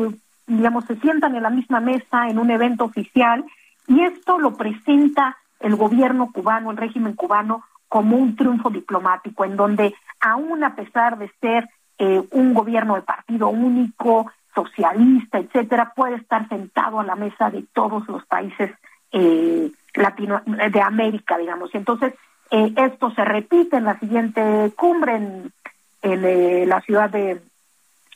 digamos, 0.47 0.85
se 0.85 0.95
sientan 0.97 1.35
en 1.35 1.43
la 1.43 1.49
misma 1.49 1.79
mesa 1.79 2.27
en 2.27 2.39
un 2.39 2.51
evento 2.51 2.85
oficial 2.85 3.45
y 3.87 4.01
esto 4.01 4.37
lo 4.37 4.55
presenta 4.55 5.37
el 5.59 5.75
gobierno 5.75 6.31
cubano, 6.31 6.71
el 6.71 6.77
régimen 6.77 7.13
cubano, 7.13 7.63
como 7.87 8.17
un 8.17 8.35
triunfo 8.35 8.69
diplomático, 8.69 9.45
en 9.45 9.55
donde 9.55 9.95
aún 10.19 10.63
a 10.63 10.75
pesar 10.75 11.17
de 11.17 11.31
ser 11.41 11.67
eh, 11.97 12.21
un 12.31 12.53
gobierno 12.53 12.95
de 12.95 13.01
partido 13.01 13.49
único, 13.49 14.31
socialista, 14.53 15.39
etcétera, 15.39 15.93
puede 15.95 16.15
estar 16.15 16.47
sentado 16.49 16.99
a 16.99 17.03
la 17.03 17.15
mesa 17.15 17.49
de 17.49 17.65
todos 17.73 18.07
los 18.07 18.25
países 18.25 18.71
eh, 19.11 19.71
latino 19.95 20.41
de 20.45 20.81
América, 20.81 21.37
digamos. 21.37 21.73
Entonces 21.73 22.13
eh, 22.51 22.73
esto 22.75 23.11
se 23.11 23.23
repite 23.25 23.77
en 23.77 23.85
la 23.85 23.99
siguiente 23.99 24.71
cumbre 24.75 25.15
en 25.15 25.53
en 26.01 26.25
eh, 26.25 26.65
la 26.65 26.81
ciudad 26.81 27.09
de, 27.09 27.41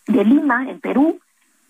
de, 0.08 0.26
Lima, 0.26 0.70
en 0.70 0.80
Perú, 0.80 1.20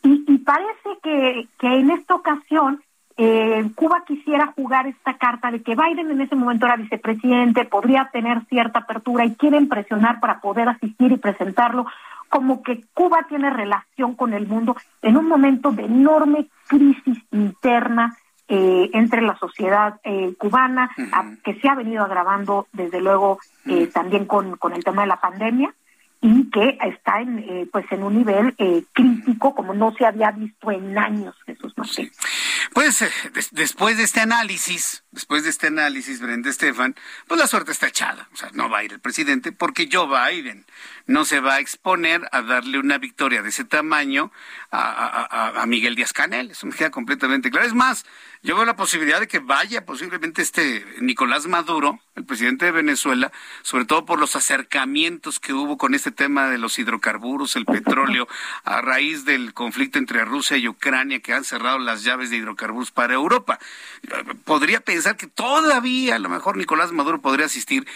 y, 0.04 0.24
y 0.28 0.38
parece 0.40 0.90
que, 1.02 1.48
que, 1.60 1.68
en 1.68 1.92
esta 1.92 2.16
ocasión 2.16 2.82
eh, 3.16 3.70
Cuba 3.76 4.04
quisiera 4.06 4.54
jugar 4.56 4.88
esta 4.88 5.18
carta 5.18 5.52
de 5.52 5.62
que 5.62 5.76
Biden 5.76 6.12
en 6.12 6.22
ese 6.22 6.36
momento 6.36 6.66
era 6.66 6.78
vicepresidente, 6.78 7.66
podría 7.66 8.10
tener 8.12 8.44
cierta 8.46 8.80
apertura 8.80 9.26
y 9.26 9.36
quieren 9.36 9.70
presionar 9.70 10.20
para 10.20 10.40
poder 10.40 10.68
asistir 10.70 11.12
y 11.12 11.18
presentarlo, 11.18 11.86
como 12.30 12.64
que 12.64 12.84
Cuba 12.94 13.26
tiene 13.30 13.52
relación 13.52 14.16
con 14.16 14.34
el 14.34 14.48
mundo 14.48 14.76
en 15.04 15.18
un 15.18 15.28
momento 15.28 15.72
de 15.72 15.86
enorme 15.86 16.48
crisis 16.68 17.20
interna 17.32 18.18
eh, 18.48 18.90
entre 18.94 19.22
la 19.22 19.38
sociedad 19.38 20.00
eh, 20.04 20.34
cubana, 20.38 20.90
que 21.44 21.54
se 21.60 21.70
ha 21.70 21.76
venido 21.76 22.04
agravando 22.04 22.68
desde 22.74 23.00
luego 23.00 23.40
eh, 23.66 23.88
también 23.88 24.26
con, 24.26 24.58
con 24.58 24.74
el 24.74 24.84
tema 24.84 25.04
de 25.04 25.08
la 25.08 25.22
pandemia 25.22 25.74
y 26.24 26.50
que 26.52 26.78
está 26.82 27.20
en 27.20 27.40
eh, 27.40 27.68
pues 27.70 27.86
en 27.92 28.02
un 28.02 28.16
nivel 28.16 28.56
eh, 28.58 28.86
crítico 28.94 29.54
como 29.54 29.74
no 29.74 29.94
se 29.94 30.06
había 30.06 30.32
visto 30.32 30.72
en 30.72 30.98
años 30.98 31.36
Jesús 31.46 31.74
Martín. 31.76 32.10
Pues 32.74 33.02
eh, 33.02 33.10
después 33.52 33.98
de 33.98 34.04
este 34.04 34.22
análisis, 34.22 35.04
después 35.12 35.44
de 35.44 35.50
este 35.50 35.68
análisis, 35.68 36.22
Brenda 36.22 36.50
Estefan, 36.50 36.96
pues 37.28 37.42
la 37.42 37.46
suerte 37.46 37.74
está 37.74 37.88
echada. 37.88 38.30
O 38.32 38.38
sea, 38.38 38.50
no 38.54 38.70
va 38.70 38.78
a 38.78 38.84
ir 38.86 38.94
el 38.94 39.02
presidente 39.02 39.52
porque 39.52 39.90
Joe 39.92 40.08
Biden 40.08 40.66
no 41.08 41.26
se 41.26 41.42
va 41.42 41.56
a 41.56 41.60
exponer 41.60 42.22
a 42.32 42.42
darle 42.42 42.80
una 42.80 43.00
victoria 43.00 43.42
de 43.44 43.50
ese 43.50 43.66
tamaño 43.66 44.32
a, 44.72 45.62
a 45.62 45.66
Miguel 45.66 45.96
Díaz 45.96 46.14
Canel. 46.14 46.52
Eso 46.52 46.68
me 46.68 46.74
queda 46.74 46.90
completamente 46.90 47.52
claro. 47.52 47.68
Es 47.68 47.74
más, 47.74 48.06
yo 48.44 48.58
veo 48.58 48.66
la 48.66 48.76
posibilidad 48.76 49.22
de 49.22 49.28
que 49.30 49.40
vaya 49.40 49.86
posiblemente 49.86 50.42
este 50.42 50.86
Nicolás 51.00 51.48
Maduro, 51.48 52.00
el 52.16 52.26
presidente 52.26 52.66
de 52.66 52.72
Venezuela, 52.72 53.32
sobre 53.62 53.86
todo 53.86 54.06
por 54.06 54.20
los 54.20 54.36
acercamientos 54.36 55.40
que 55.40 55.54
hubo 55.54 55.78
con 55.78 55.96
este 55.96 56.12
tema 56.12 56.50
de 56.50 56.58
los 56.58 56.78
hidrocarburos, 56.78 57.56
el 57.56 57.66
petróleo, 57.66 58.28
a 58.66 58.82
raíz 58.82 59.24
del 59.24 59.54
conflicto 59.54 59.98
entre 59.98 60.26
Rusia 60.26 60.58
y 60.58 60.68
Ucrania 60.68 61.22
que 61.22 61.34
han 61.34 61.46
cerrado 61.46 61.80
las 61.80 62.04
llaves 62.04 62.30
de 62.30 62.36
hidrocarburos 62.36 62.92
para 62.92 63.14
Europa. 63.14 63.60
Podría 64.44 64.82
pensar 64.82 65.16
que 65.16 65.28
todavía 65.28 66.16
a 66.16 66.20
lo 66.20 66.28
mejor 66.28 66.58
Nicolás 66.58 66.92
Maduro 66.92 67.22
podría 67.22 67.46
asistir, 67.46 67.88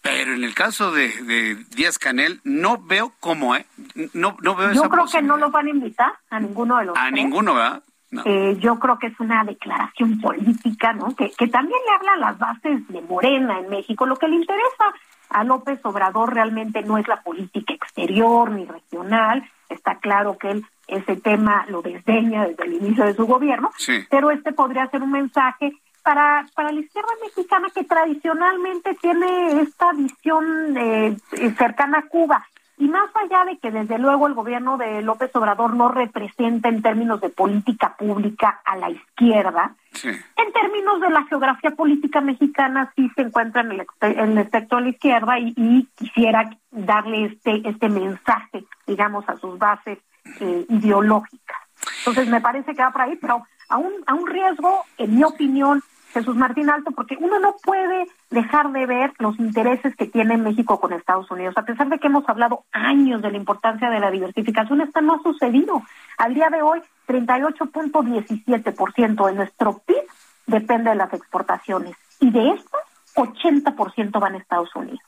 pero 0.00 0.34
en 0.34 0.42
el 0.42 0.52
caso 0.52 0.90
de, 0.90 1.64
Díaz 1.76 2.00
Canel 2.00 2.40
no 2.42 2.82
veo 2.82 3.12
cómo, 3.20 3.54
¿eh? 3.54 3.66
No, 4.14 4.36
no 4.42 4.56
veo 4.56 4.72
Yo 4.72 4.88
creo 4.88 5.06
que 5.06 5.22
no 5.22 5.36
lo 5.36 5.52
van 5.52 5.68
a 5.68 5.70
invitar 5.70 6.12
a 6.28 6.40
ninguno 6.40 6.78
de 6.78 6.86
los 6.86 6.98
A 6.98 7.12
ninguno, 7.12 7.54
¿verdad? 7.54 7.84
Eh, 8.24 8.56
yo 8.60 8.78
creo 8.78 8.98
que 8.98 9.06
es 9.06 9.18
una 9.20 9.42
declaración 9.44 10.20
política, 10.20 10.92
¿no? 10.92 11.14
Que, 11.16 11.30
que 11.30 11.48
también 11.48 11.78
le 11.86 11.94
habla 11.94 12.12
a 12.12 12.30
las 12.30 12.38
bases 12.38 12.86
de 12.88 13.00
Morena 13.00 13.58
en 13.58 13.70
México. 13.70 14.04
Lo 14.06 14.16
que 14.16 14.28
le 14.28 14.36
interesa 14.36 14.92
a 15.30 15.44
López 15.44 15.80
Obrador 15.84 16.34
realmente 16.34 16.82
no 16.82 16.98
es 16.98 17.08
la 17.08 17.22
política 17.22 17.72
exterior 17.72 18.50
ni 18.50 18.66
regional. 18.66 19.48
Está 19.68 19.96
claro 19.98 20.36
que 20.36 20.50
él 20.50 20.66
ese 20.88 21.16
tema 21.16 21.64
lo 21.68 21.80
desdeña 21.80 22.46
desde 22.46 22.64
el 22.64 22.74
inicio 22.74 23.04
de 23.04 23.14
su 23.14 23.26
gobierno, 23.26 23.70
pero 24.10 24.30
este 24.30 24.52
podría 24.52 24.86
ser 24.88 25.02
un 25.02 25.12
mensaje 25.12 25.72
para, 26.02 26.46
para 26.54 26.72
la 26.72 26.80
izquierda 26.80 27.12
mexicana 27.22 27.68
que 27.74 27.84
tradicionalmente 27.84 28.94
tiene 29.00 29.62
esta 29.62 29.92
visión 29.92 30.76
eh, 30.76 31.16
cercana 31.56 31.98
a 31.98 32.08
Cuba 32.08 32.46
y 32.82 32.88
más 32.88 33.10
allá 33.14 33.44
de 33.44 33.58
que 33.58 33.70
desde 33.70 33.96
luego 33.96 34.26
el 34.26 34.34
gobierno 34.34 34.76
de 34.76 35.02
López 35.02 35.30
Obrador 35.36 35.72
no 35.76 35.88
representa 35.88 36.68
en 36.68 36.82
términos 36.82 37.20
de 37.20 37.28
política 37.28 37.94
pública 37.96 38.60
a 38.64 38.74
la 38.74 38.90
izquierda, 38.90 39.76
en 40.02 40.52
términos 40.52 41.00
de 41.00 41.10
la 41.10 41.24
geografía 41.26 41.70
política 41.70 42.20
mexicana 42.20 42.92
sí 42.96 43.08
se 43.14 43.22
encuentra 43.22 43.60
en 43.60 43.70
el, 43.70 43.86
en 44.00 44.32
el 44.32 44.38
espectro 44.38 44.78
de 44.78 44.84
la 44.84 44.90
izquierda 44.90 45.38
y, 45.38 45.88
quisiera 45.94 46.50
darle 46.72 47.26
este, 47.26 47.62
este 47.68 47.88
mensaje, 47.88 48.64
digamos, 48.84 49.28
a 49.28 49.36
sus 49.36 49.56
bases 49.60 49.98
eh, 50.40 50.66
ideológicas. 50.68 51.58
Entonces 51.98 52.26
me 52.26 52.40
parece 52.40 52.74
que 52.74 52.82
va 52.82 52.90
por 52.90 53.02
ahí, 53.02 53.16
pero 53.20 53.46
a 53.68 53.76
un, 53.76 53.92
a 54.06 54.14
un 54.14 54.26
riesgo, 54.26 54.82
en 54.98 55.14
mi 55.14 55.22
opinión, 55.22 55.84
Jesús 56.12 56.36
Martín 56.36 56.68
Alto, 56.68 56.90
porque 56.92 57.16
uno 57.18 57.38
no 57.38 57.56
puede 57.62 58.06
dejar 58.30 58.70
de 58.72 58.84
ver 58.86 59.14
los 59.18 59.38
intereses 59.38 59.96
que 59.96 60.06
tiene 60.06 60.36
México 60.36 60.78
con 60.78 60.92
Estados 60.92 61.30
Unidos. 61.30 61.56
A 61.56 61.64
pesar 61.64 61.88
de 61.88 61.98
que 61.98 62.08
hemos 62.08 62.28
hablado 62.28 62.66
años 62.72 63.22
de 63.22 63.30
la 63.30 63.38
importancia 63.38 63.88
de 63.88 64.00
la 64.00 64.10
diversificación, 64.10 64.82
esto 64.82 65.00
no 65.00 65.14
ha 65.14 65.22
sucedido. 65.22 65.82
Al 66.18 66.34
día 66.34 66.50
de 66.50 66.60
hoy, 66.60 66.82
38.17% 67.08 69.26
de 69.26 69.32
nuestro 69.32 69.78
PIB 69.78 70.02
depende 70.46 70.90
de 70.90 70.96
las 70.96 71.14
exportaciones 71.14 71.96
y 72.20 72.30
de 72.30 72.50
estos, 72.50 72.80
80% 73.14 74.20
van 74.20 74.34
a 74.34 74.38
Estados 74.38 74.74
Unidos. 74.74 75.00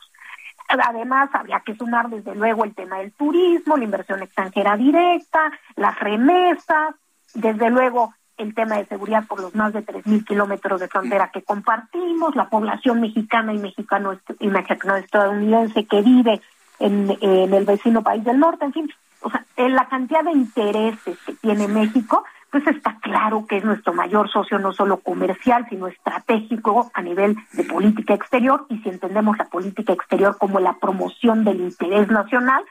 Además, 0.68 1.30
habría 1.34 1.60
que 1.60 1.74
sumar 1.74 2.08
desde 2.08 2.34
luego 2.34 2.64
el 2.64 2.74
tema 2.74 2.98
del 2.98 3.12
turismo, 3.12 3.76
la 3.76 3.84
inversión 3.84 4.22
extranjera 4.22 4.76
directa, 4.76 5.52
las 5.76 5.98
remesas, 6.00 6.94
desde 7.34 7.70
luego 7.70 8.14
el 8.36 8.54
tema 8.54 8.76
de 8.76 8.86
seguridad 8.86 9.26
por 9.26 9.40
los 9.40 9.54
más 9.54 9.72
de 9.72 9.84
3.000 9.84 10.24
kilómetros 10.24 10.80
de 10.80 10.88
frontera 10.88 11.30
que 11.32 11.42
compartimos, 11.42 12.34
la 12.34 12.48
población 12.48 13.00
mexicana 13.00 13.52
y 13.52 13.58
mexicano 13.58 14.18
y 14.40 14.48
mexicano 14.48 14.96
estadounidense 14.96 15.84
que 15.86 16.02
vive 16.02 16.40
en, 16.80 17.16
el 17.20 17.64
vecino 17.64 18.02
país 18.02 18.24
del 18.24 18.38
norte, 18.38 18.64
en 18.64 18.72
fin, 18.72 18.92
o 19.22 19.30
sea, 19.30 19.44
en 19.56 19.74
la 19.74 19.86
cantidad 19.88 20.24
de 20.24 20.32
intereses 20.32 21.18
que 21.24 21.34
tiene 21.34 21.68
México, 21.68 22.24
pues 22.50 22.66
está 22.66 22.98
claro 23.00 23.46
que 23.46 23.56
es 23.56 23.64
nuestro 23.64 23.92
mayor 23.92 24.30
socio 24.30 24.58
no 24.58 24.72
solo 24.72 24.98
comercial, 24.98 25.66
sino 25.68 25.86
estratégico 25.86 26.90
a 26.94 27.02
nivel 27.02 27.36
de 27.52 27.64
política 27.64 28.14
exterior, 28.14 28.66
y 28.68 28.78
si 28.78 28.88
entendemos 28.88 29.38
la 29.38 29.46
política 29.46 29.92
exterior 29.92 30.36
como 30.38 30.60
la 30.60 30.74
promoción 30.74 31.44
del 31.44 31.60
interés 31.60 32.08
nacional, 32.08 32.64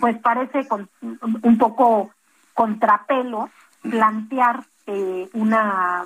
pues 0.00 0.16
parece 0.18 0.66
con, 0.66 0.88
un 1.00 1.58
poco 1.58 2.10
contrapelo 2.54 3.50
plantear 3.82 4.64
eh, 4.86 5.28
una, 5.32 6.04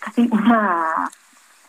casi 0.00 0.28
una, 0.30 1.10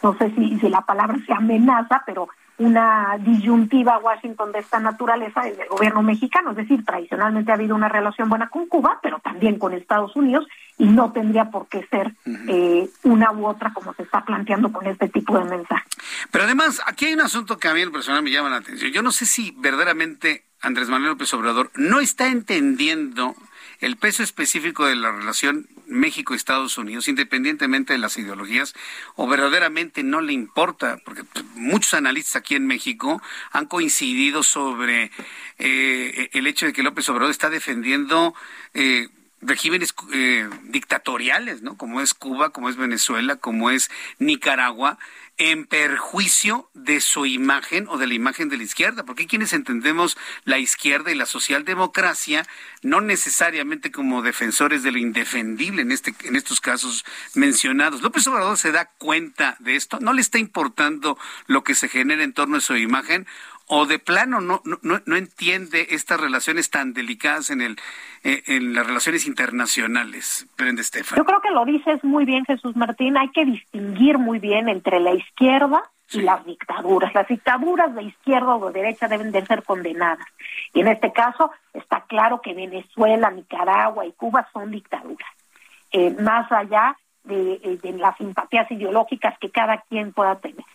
no 0.02 0.18
sé 0.18 0.34
si, 0.36 0.60
si 0.60 0.70
la 0.70 0.82
palabra 0.82 1.18
se 1.26 1.34
amenaza, 1.34 2.04
pero 2.06 2.30
una 2.62 3.18
disyuntiva 3.20 3.98
Washington 3.98 4.52
de 4.52 4.60
esta 4.60 4.80
naturaleza 4.80 5.42
desde 5.42 5.64
el 5.64 5.70
gobierno 5.70 6.04
mexicano. 6.04 6.52
Es 6.52 6.58
decir, 6.58 6.86
tradicionalmente 6.86 7.52
ha 7.52 7.56
habido 7.56 7.76
una 7.76 7.90
relación 7.90 8.30
buena 8.30 8.50
con 8.50 8.68
Cuba, 8.68 9.00
pero 9.02 9.20
también 9.20 9.58
con 9.58 9.74
Estados 9.74 10.16
Unidos, 10.16 10.46
y 10.78 10.86
no 10.86 11.12
tendría 11.12 11.50
por 11.50 11.68
qué 11.68 11.86
ser 11.90 12.14
eh, 12.48 12.88
una 13.04 13.32
u 13.32 13.48
otra 13.48 13.74
como 13.74 13.94
se 13.96 14.04
está 14.04 14.24
planteando 14.24 14.72
con 14.72 14.86
este 14.86 15.10
tipo 15.10 15.38
de 15.40 15.46
mensaje. 15.46 15.86
Pero 16.30 16.44
además, 16.44 16.82
aquí 16.86 17.06
hay 17.06 17.14
un 17.14 17.22
asunto 17.22 17.58
que 17.58 17.68
a 17.68 17.74
mí 17.74 17.82
el 17.82 17.92
personal 17.92 18.22
me 18.22 18.32
llama 18.32 18.50
la 18.50 18.58
atención. 18.58 18.92
Yo 18.92 19.02
no 19.02 19.12
sé 19.12 19.26
si 19.26 19.56
verdaderamente 19.58 20.46
Andrés 20.62 20.90
Manuel 20.90 21.14
López 21.14 21.34
Obrador 21.34 21.72
no 21.76 22.00
está 22.00 22.28
entendiendo 22.28 23.36
el 23.82 23.98
peso 23.98 24.24
específico 24.24 24.86
de 24.86 24.96
la 24.96 25.12
relación 25.12 25.68
México-Estados 25.88 26.78
Unidos, 26.78 27.08
independientemente 27.08 27.94
de 27.94 28.00
las 28.00 28.18
ideologías, 28.18 28.74
o 29.16 29.28
verdaderamente 29.28 30.04
no 30.04 30.22
le 30.22 30.34
importa, 30.34 30.98
porque 31.04 31.24
pues, 31.24 31.44
muchos 31.56 31.94
analistas 31.96 32.38
aquí 32.38 32.56
en 32.56 32.68
México 32.68 33.22
han 33.52 33.66
coincidido 33.66 34.44
sobre 34.44 35.12
eh, 35.58 36.30
el 36.34 36.48
hecho 36.48 36.68
de 36.68 36.74
que 36.74 36.84
López 36.84 37.10
Obrador 37.10 37.32
está 37.32 37.50
defendiendo 37.50 38.34
eh, 38.74 39.10
regímenes 39.42 39.94
eh, 40.14 40.50
dictatoriales, 40.64 41.62
¿no? 41.62 41.78
Como 41.78 42.02
es 42.02 42.14
Cuba, 42.14 42.52
como 42.52 42.70
es 42.70 42.76
Venezuela, 42.76 43.38
como 43.38 43.70
es 43.70 43.90
Nicaragua, 44.20 44.98
en 45.38 45.66
perjuicio 45.66 46.70
de 46.76 47.02
su 47.02 47.26
imagen 47.26 47.88
o 47.90 47.98
de 47.98 48.06
la 48.06 48.14
imagen 48.14 48.50
de 48.50 48.58
la 48.58 48.64
izquierda, 48.64 49.04
porque 49.06 49.26
quienes 49.26 49.54
entendemos 49.54 50.18
la 50.44 50.60
izquierda 50.60 51.12
y 51.12 51.16
la 51.16 51.26
socialdemocracia 51.26 52.46
no 52.84 53.02
necesariamente 53.02 53.92
como 53.92 54.22
defensores 54.22 54.84
de 54.84 54.92
lo 54.92 55.00
indefendible 55.00 55.82
en 55.82 55.92
este 55.92 56.14
en 56.26 56.36
estos 56.36 56.62
casos 56.62 57.06
mencionados. 57.34 58.04
López 58.04 58.28
Obrador 58.28 58.58
se 58.58 58.72
da 58.72 58.92
cuenta 59.00 59.56
de 59.60 59.76
esto, 59.76 60.00
no 60.00 60.14
le 60.14 60.22
está 60.22 60.38
importando 60.38 61.18
lo 61.48 61.64
que 61.64 61.74
se 61.74 61.90
genera 61.90 62.24
en 62.24 62.34
torno 62.34 62.58
a 62.58 62.62
su 62.62 62.76
imagen 62.76 63.26
o 63.74 63.86
de 63.86 64.00
plano 64.00 64.42
no, 64.42 64.62
no, 64.66 65.00
no 65.06 65.16
entiende 65.16 65.88
estas 65.92 66.20
relaciones 66.20 66.70
tan 66.70 66.92
delicadas 66.92 67.52
en, 67.52 67.62
el, 67.62 67.78
eh, 68.22 68.44
en 68.48 68.74
las 68.74 68.86
relaciones 68.86 69.26
internacionales. 69.26 70.46
Prende 70.58 70.82
Estefan. 70.82 71.18
Yo 71.18 71.24
creo 71.24 71.40
que 71.40 71.52
lo 71.52 71.64
dices 71.64 72.04
muy 72.04 72.26
bien, 72.26 72.44
Jesús 72.44 72.76
Martín. 72.76 73.18
Hay 73.18 73.30
que 73.30 73.46
distinguir 73.46 74.18
muy 74.18 74.40
bien 74.40 74.68
entre 74.68 75.00
la 75.00 75.14
izquierda 75.14 75.84
y 76.12 76.20
las 76.20 76.46
dictaduras. 76.46 77.14
Las 77.14 77.30
dictaduras 77.30 77.96
de 77.96 78.04
izquierda 78.04 78.56
o 78.56 78.68
de 78.70 78.82
derecha 78.82 79.08
deben 79.08 79.32
de 79.32 79.46
ser 79.46 79.64
condenadas. 79.64 80.28
Y 80.74 80.82
en 80.82 80.90
este 80.90 81.14
caso 81.14 81.52
está 81.74 82.02
claro 82.02 82.42
que 82.42 82.54
Venezuela, 82.54 83.32
Nicaragua 83.32 84.06
y 84.06 84.12
Cuba 84.12 84.50
son 84.52 84.72
dictaduras. 84.72 85.30
Eh, 85.94 86.14
más 86.20 86.52
allá 86.52 86.98
de, 87.24 87.54
eh, 87.54 87.80
de 87.82 87.94
las 87.94 88.18
simpatías 88.18 88.70
ideológicas 88.70 89.40
que 89.40 89.50
cada 89.50 89.78
quien 89.78 90.12
pueda 90.12 90.36
tener. 90.40 90.66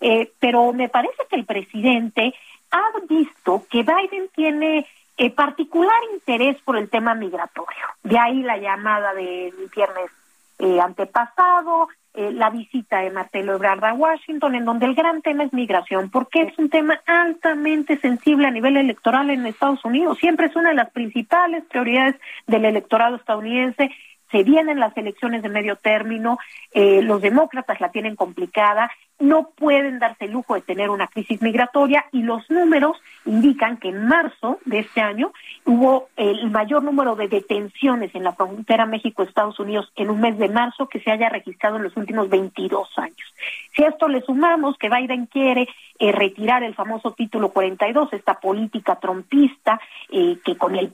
Eh, 0.00 0.32
pero 0.38 0.72
me 0.72 0.88
parece 0.88 1.24
que 1.28 1.36
el 1.36 1.44
presidente 1.44 2.34
ha 2.70 2.82
visto 3.08 3.64
que 3.70 3.82
Biden 3.82 4.28
tiene 4.34 4.86
eh, 5.16 5.30
particular 5.30 5.98
interés 6.12 6.60
por 6.62 6.76
el 6.76 6.90
tema 6.90 7.14
migratorio. 7.14 7.84
De 8.02 8.18
ahí 8.18 8.42
la 8.42 8.58
llamada 8.58 9.14
del 9.14 9.54
viernes 9.74 10.10
eh, 10.58 10.80
antepasado, 10.80 11.88
la 12.14 12.48
visita 12.48 13.00
de 13.00 13.10
Marcelo 13.10 13.56
Ebrard 13.56 13.84
a 13.84 13.92
Washington, 13.92 14.54
en 14.54 14.64
donde 14.64 14.86
el 14.86 14.94
gran 14.94 15.20
tema 15.20 15.44
es 15.44 15.52
migración, 15.52 16.08
porque 16.08 16.44
es 16.44 16.58
un 16.58 16.70
tema 16.70 16.98
altamente 17.04 17.98
sensible 17.98 18.46
a 18.46 18.50
nivel 18.50 18.78
electoral 18.78 19.28
en 19.28 19.44
Estados 19.44 19.84
Unidos. 19.84 20.16
Siempre 20.16 20.46
es 20.46 20.56
una 20.56 20.70
de 20.70 20.76
las 20.76 20.90
principales 20.92 21.64
prioridades 21.66 22.14
del 22.46 22.64
electorado 22.64 23.16
estadounidense 23.16 23.90
se 24.30 24.42
vienen 24.42 24.80
las 24.80 24.96
elecciones 24.96 25.42
de 25.42 25.48
medio 25.48 25.76
término, 25.76 26.38
eh, 26.72 27.02
los 27.02 27.22
demócratas 27.22 27.80
la 27.80 27.90
tienen 27.90 28.16
complicada, 28.16 28.90
no 29.18 29.50
pueden 29.56 29.98
darse 29.98 30.26
el 30.26 30.32
lujo 30.32 30.54
de 30.54 30.60
tener 30.60 30.90
una 30.90 31.06
crisis 31.06 31.40
migratoria 31.40 32.04
y 32.12 32.22
los 32.22 32.50
números 32.50 32.98
indican 33.24 33.78
que 33.78 33.88
en 33.88 34.06
marzo 34.06 34.58
de 34.66 34.80
este 34.80 35.00
año 35.00 35.32
hubo 35.64 36.08
el 36.16 36.50
mayor 36.50 36.82
número 36.82 37.16
de 37.16 37.28
detenciones 37.28 38.14
en 38.14 38.24
la 38.24 38.32
frontera 38.32 38.84
México-Estados 38.84 39.58
Unidos 39.58 39.90
en 39.96 40.10
un 40.10 40.20
mes 40.20 40.36
de 40.38 40.48
marzo 40.48 40.88
que 40.88 41.00
se 41.00 41.10
haya 41.10 41.28
registrado 41.28 41.76
en 41.76 41.84
los 41.84 41.96
últimos 41.96 42.28
22 42.28 42.88
años. 42.98 43.34
Si 43.74 43.84
a 43.84 43.88
esto 43.88 44.08
le 44.08 44.20
sumamos 44.20 44.76
que 44.76 44.90
Biden 44.90 45.26
quiere 45.26 45.68
eh, 45.98 46.12
retirar 46.12 46.62
el 46.62 46.74
famoso 46.74 47.12
título 47.12 47.50
42, 47.50 48.12
esta 48.12 48.38
política 48.38 48.96
trompista 48.96 49.80
eh, 50.10 50.38
que 50.44 50.56
con 50.56 50.76
el 50.76 50.92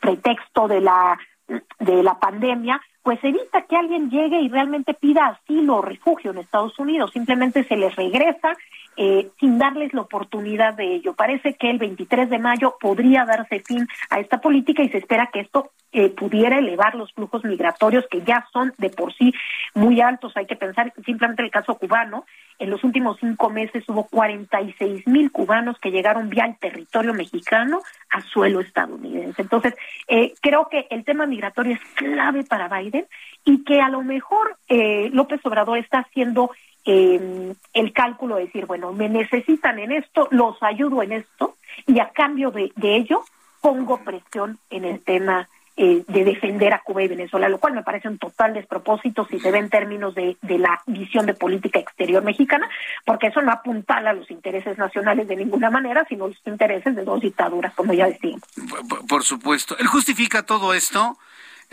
pretexto 0.00 0.68
de 0.68 0.80
la 0.80 1.18
de 1.46 2.02
la 2.02 2.18
pandemia, 2.18 2.80
pues 3.02 3.22
evita 3.22 3.62
que 3.62 3.76
alguien 3.76 4.10
llegue 4.10 4.40
y 4.40 4.48
realmente 4.48 4.94
pida 4.94 5.26
asilo 5.26 5.76
o 5.76 5.82
refugio 5.82 6.30
en 6.30 6.38
Estados 6.38 6.78
Unidos, 6.78 7.10
simplemente 7.12 7.64
se 7.64 7.76
les 7.76 7.94
regresa 7.96 8.56
eh, 8.96 9.30
sin 9.40 9.58
darles 9.58 9.92
la 9.92 10.02
oportunidad 10.02 10.74
de 10.74 10.94
ello. 10.94 11.14
Parece 11.14 11.54
que 11.54 11.70
el 11.70 11.78
23 11.78 12.30
de 12.30 12.38
mayo 12.38 12.76
podría 12.80 13.24
darse 13.24 13.60
fin 13.60 13.86
a 14.10 14.20
esta 14.20 14.40
política 14.40 14.82
y 14.82 14.88
se 14.88 14.98
espera 14.98 15.30
que 15.32 15.40
esto 15.40 15.70
eh, 15.96 16.10
pudiera 16.10 16.58
elevar 16.58 16.96
los 16.96 17.12
flujos 17.12 17.44
migratorios 17.44 18.04
que 18.10 18.22
ya 18.22 18.44
son 18.52 18.72
de 18.78 18.90
por 18.90 19.14
sí 19.14 19.32
muy 19.74 20.00
altos. 20.00 20.36
Hay 20.36 20.46
que 20.46 20.56
pensar 20.56 20.92
simplemente 21.04 21.44
el 21.44 21.52
caso 21.52 21.76
cubano. 21.76 22.24
En 22.58 22.70
los 22.70 22.82
últimos 22.82 23.16
cinco 23.20 23.48
meses 23.48 23.84
hubo 23.88 24.08
46 24.08 25.06
mil 25.06 25.30
cubanos 25.30 25.78
que 25.78 25.92
llegaron 25.92 26.30
vía 26.30 26.46
el 26.46 26.58
territorio 26.58 27.14
mexicano 27.14 27.80
a 28.10 28.20
suelo 28.22 28.60
estadounidense. 28.60 29.42
Entonces, 29.42 29.74
eh, 30.08 30.34
creo 30.40 30.68
que 30.68 30.88
el 30.90 31.04
tema 31.04 31.26
migratorio 31.26 31.74
es 31.74 31.80
clave 31.94 32.42
para 32.42 32.68
Biden 32.68 33.06
y 33.44 33.62
que 33.62 33.80
a 33.80 33.88
lo 33.88 34.02
mejor 34.02 34.56
eh, 34.68 35.10
López 35.12 35.40
Obrador 35.44 35.78
está 35.78 36.00
haciendo 36.00 36.50
eh, 36.84 37.54
el 37.72 37.92
cálculo 37.92 38.36
de 38.36 38.46
decir, 38.46 38.66
bueno, 38.66 38.92
me 38.92 39.08
necesitan 39.08 39.78
en 39.78 39.92
esto, 39.92 40.28
los 40.30 40.62
ayudo 40.62 41.02
en 41.02 41.12
esto 41.12 41.56
y 41.86 41.98
a 41.98 42.10
cambio 42.10 42.50
de, 42.50 42.72
ello 42.76 43.24
pongo 43.60 44.04
presión 44.04 44.58
en 44.68 44.84
el 44.84 45.00
tema 45.00 45.48
eh, 45.76 46.04
de 46.06 46.24
defender 46.24 46.72
a 46.74 46.82
Cuba 46.82 47.02
y 47.02 47.08
Venezuela, 47.08 47.48
lo 47.48 47.58
cual 47.58 47.72
me 47.72 47.82
parece 47.82 48.08
un 48.08 48.18
total 48.18 48.52
despropósito 48.52 49.26
si 49.26 49.40
se 49.40 49.50
ve 49.50 49.58
en 49.58 49.70
términos 49.70 50.14
de, 50.14 50.36
de, 50.42 50.58
la 50.58 50.80
visión 50.86 51.26
de 51.26 51.34
política 51.34 51.80
exterior 51.80 52.22
mexicana, 52.22 52.68
porque 53.04 53.28
eso 53.28 53.40
no 53.40 53.50
apuntala 53.50 54.10
a 54.10 54.14
los 54.14 54.30
intereses 54.30 54.76
nacionales 54.76 55.26
de 55.26 55.36
ninguna 55.36 55.70
manera, 55.70 56.04
sino 56.08 56.28
los 56.28 56.36
intereses 56.46 56.94
de 56.94 57.02
dos 57.02 57.20
dictaduras, 57.20 57.74
como 57.74 57.94
ya. 57.94 58.08
Por, 58.88 59.06
por 59.06 59.24
supuesto. 59.24 59.76
Él 59.78 59.86
justifica 59.86 60.44
todo 60.44 60.74
esto 60.74 61.16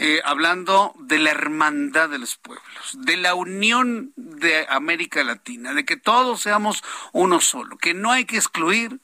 eh, 0.04 0.20
hablando 0.26 0.96
de 0.98 1.20
la 1.20 1.30
hermandad 1.30 2.10
de 2.10 2.18
los 2.18 2.36
pueblos, 2.36 2.98
de 2.98 3.18
la 3.18 3.36
unión 3.36 4.12
de 4.16 4.66
América 4.68 5.24
Latina, 5.24 5.76
de 5.76 5.86
que 5.86 5.96
todos 5.96 6.42
seamos 6.42 6.84
uno 7.12 7.40
solo, 7.40 7.78
que 7.78 7.94
no 7.94 8.12
hay 8.12 8.26
que 8.26 8.38
excluir 8.38 9.00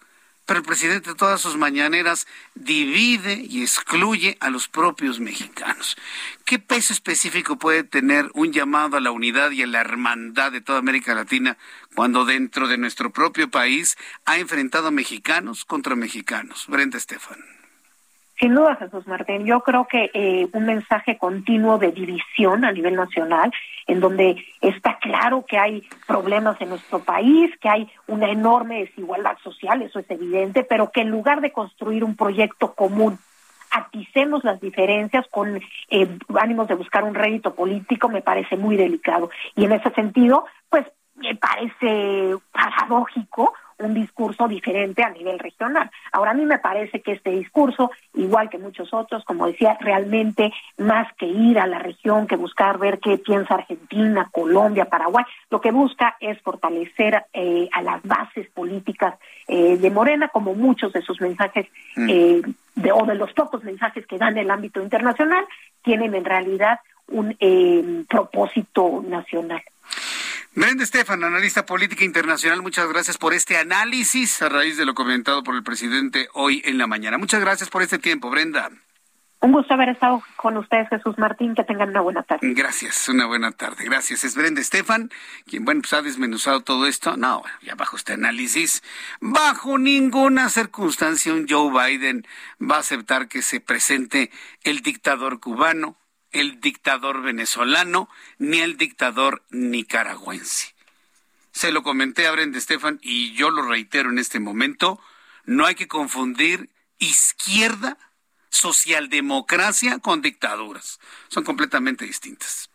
pero 0.47 0.61
el 0.61 0.65
presidente 0.65 1.09
de 1.09 1.15
todas 1.15 1.41
sus 1.41 1.57
mañaneras 1.57 2.25
divide 2.55 3.33
y 3.33 3.63
excluye 3.63 4.37
a 4.39 4.49
los 4.49 4.69
propios 4.69 5.19
mexicanos. 5.19 5.97
¿Qué 6.45 6.57
peso 6.57 6.93
específico 6.93 7.57
puede 7.57 7.83
tener 7.83 8.31
un 8.33 8.53
llamado 8.53 8.95
a 8.95 9.01
la 9.01 9.11
unidad 9.11 9.51
y 9.51 9.63
a 9.63 9.67
la 9.67 9.81
hermandad 9.81 10.53
de 10.53 10.61
toda 10.61 10.79
América 10.79 11.13
Latina 11.13 11.57
cuando 11.95 12.23
dentro 12.23 12.69
de 12.69 12.77
nuestro 12.77 13.11
propio 13.11 13.51
país 13.51 13.97
ha 14.23 14.37
enfrentado 14.37 14.87
a 14.87 14.91
mexicanos 14.91 15.65
contra 15.65 15.97
mexicanos? 15.97 16.65
Brenda 16.67 16.97
Estefan. 16.97 17.56
Sin 18.39 18.53
duda, 18.53 18.75
Jesús 18.75 19.07
Martín. 19.07 19.45
Yo 19.45 19.61
creo 19.61 19.87
que 19.87 20.11
eh, 20.13 20.47
un 20.53 20.65
mensaje 20.65 21.17
continuo 21.17 21.79
de 21.79 21.91
división 21.91 22.65
a 22.65 22.71
nivel 22.71 22.95
nacional, 22.95 23.51
en 23.87 23.99
donde 23.99 24.45
está 24.61 24.99
claro 24.99 25.45
que 25.47 25.57
hay 25.57 25.83
problemas 26.05 26.59
en 26.61 26.69
nuestro 26.69 26.99
país, 26.99 27.51
que 27.59 27.69
hay 27.69 27.89
una 28.05 28.29
enorme 28.29 28.81
desigualdad 28.81 29.37
social, 29.43 29.81
eso 29.81 29.99
es 29.99 30.11
evidente, 30.11 30.63
pero 30.63 30.91
que 30.91 31.01
en 31.01 31.09
lugar 31.09 31.41
de 31.41 31.51
construir 31.51 32.03
un 32.03 32.15
proyecto 32.15 32.75
común, 32.75 33.17
aticemos 33.71 34.43
las 34.43 34.61
diferencias 34.61 35.25
con 35.29 35.59
eh, 35.89 36.17
ánimos 36.39 36.67
de 36.67 36.75
buscar 36.75 37.03
un 37.03 37.15
rédito 37.15 37.55
político, 37.55 38.07
me 38.07 38.21
parece 38.21 38.55
muy 38.55 38.75
delicado. 38.75 39.29
Y 39.55 39.65
en 39.65 39.71
ese 39.71 39.89
sentido, 39.91 40.45
pues 40.69 40.85
me 41.17 41.35
parece 41.35 42.35
paradójico 42.51 43.53
un 43.79 43.93
discurso 43.93 44.47
diferente 44.47 45.03
a 45.03 45.09
nivel 45.09 45.37
regional. 45.37 45.89
Ahora 46.11 46.31
a 46.31 46.33
mí 46.33 46.45
me 46.45 46.59
parece 46.59 47.01
que 47.01 47.13
este 47.13 47.31
discurso, 47.31 47.91
igual 48.15 48.49
que 48.49 48.57
muchos 48.57 48.93
otros, 48.93 49.23
como 49.23 49.47
decía, 49.47 49.77
realmente 49.79 50.51
más 50.77 51.13
que 51.13 51.27
ir 51.27 51.59
a 51.59 51.67
la 51.67 51.79
región, 51.79 52.27
que 52.27 52.35
buscar 52.35 52.79
ver 52.79 52.99
qué 52.99 53.17
piensa 53.17 53.53
Argentina, 53.53 54.29
Colombia, 54.31 54.85
Paraguay, 54.85 55.25
lo 55.49 55.61
que 55.61 55.71
busca 55.71 56.17
es 56.19 56.41
fortalecer 56.41 57.25
eh, 57.33 57.69
a 57.71 57.81
las 57.81 58.01
bases 58.03 58.49
políticas 58.49 59.15
eh, 59.47 59.77
de 59.77 59.91
Morena, 59.91 60.29
como 60.29 60.55
muchos 60.55 60.91
de 60.93 61.01
sus 61.01 61.21
mensajes 61.21 61.67
mm. 61.95 62.09
eh, 62.09 62.41
de, 62.75 62.91
o 62.91 63.05
de 63.05 63.15
los 63.15 63.31
pocos 63.33 63.63
mensajes 63.63 64.07
que 64.07 64.17
dan 64.17 64.37
en 64.37 64.45
el 64.45 64.51
ámbito 64.51 64.81
internacional, 64.81 65.45
tienen 65.83 66.15
en 66.15 66.25
realidad 66.25 66.79
un 67.09 67.37
propósito 68.09 69.01
nacional. 69.07 69.61
Brenda 70.57 70.83
Estefan, 70.83 71.23
analista 71.23 71.67
política 71.67 72.03
internacional, 72.03 72.63
muchas 72.63 72.89
gracias 72.89 73.19
por 73.19 73.35
este 73.35 73.57
análisis 73.57 74.41
a 74.41 74.49
raíz 74.49 74.75
de 74.75 74.85
lo 74.85 74.95
comentado 74.95 75.43
por 75.43 75.53
el 75.53 75.61
presidente 75.61 76.29
hoy 76.33 76.63
en 76.65 76.79
la 76.79 76.87
mañana. 76.87 77.19
Muchas 77.19 77.41
gracias 77.41 77.69
por 77.69 77.83
este 77.83 77.99
tiempo, 77.99 78.31
Brenda. 78.31 78.71
Un 79.39 79.51
gusto 79.51 79.75
haber 79.75 79.89
estado 79.89 80.23
con 80.35 80.57
ustedes, 80.57 80.89
Jesús 80.89 81.15
Martín. 81.19 81.53
Que 81.53 81.63
tengan 81.63 81.89
una 81.89 82.01
buena 82.01 82.23
tarde. 82.23 82.55
Gracias, 82.55 83.07
una 83.07 83.27
buena 83.27 83.51
tarde. 83.51 83.83
Gracias. 83.83 84.23
Es 84.23 84.35
Brenda 84.35 84.59
Estefan, 84.59 85.11
quien, 85.45 85.63
bueno, 85.63 85.81
pues 85.81 85.93
ha 85.93 86.01
desmenuzado 86.01 86.61
todo 86.61 86.87
esto. 86.87 87.17
No, 87.17 87.43
ya 87.61 87.75
bajo 87.75 87.95
este 87.95 88.13
análisis, 88.13 88.81
bajo 89.21 89.77
ninguna 89.77 90.49
circunstancia 90.49 91.35
un 91.35 91.45
Joe 91.47 91.69
Biden 91.69 92.25
va 92.59 92.77
a 92.77 92.79
aceptar 92.79 93.27
que 93.27 93.43
se 93.43 93.59
presente 93.59 94.31
el 94.63 94.79
dictador 94.79 95.39
cubano 95.39 95.97
el 96.31 96.59
dictador 96.59 97.21
venezolano 97.21 98.09
ni 98.37 98.59
el 98.59 98.77
dictador 98.77 99.43
nicaragüense. 99.49 100.75
Se 101.51 101.71
lo 101.71 101.83
comenté 101.83 102.27
a 102.27 102.31
Brenda 102.31 102.57
Estefan 102.57 102.99
y 103.01 103.33
yo 103.33 103.49
lo 103.49 103.63
reitero 103.63 104.09
en 104.09 104.19
este 104.19 104.39
momento, 104.39 105.01
no 105.45 105.65
hay 105.65 105.75
que 105.75 105.87
confundir 105.87 106.69
izquierda, 106.99 107.97
socialdemocracia 108.49 109.99
con 109.99 110.21
dictaduras. 110.21 110.99
Son 111.29 111.43
completamente 111.43 112.05
distintas. 112.05 112.69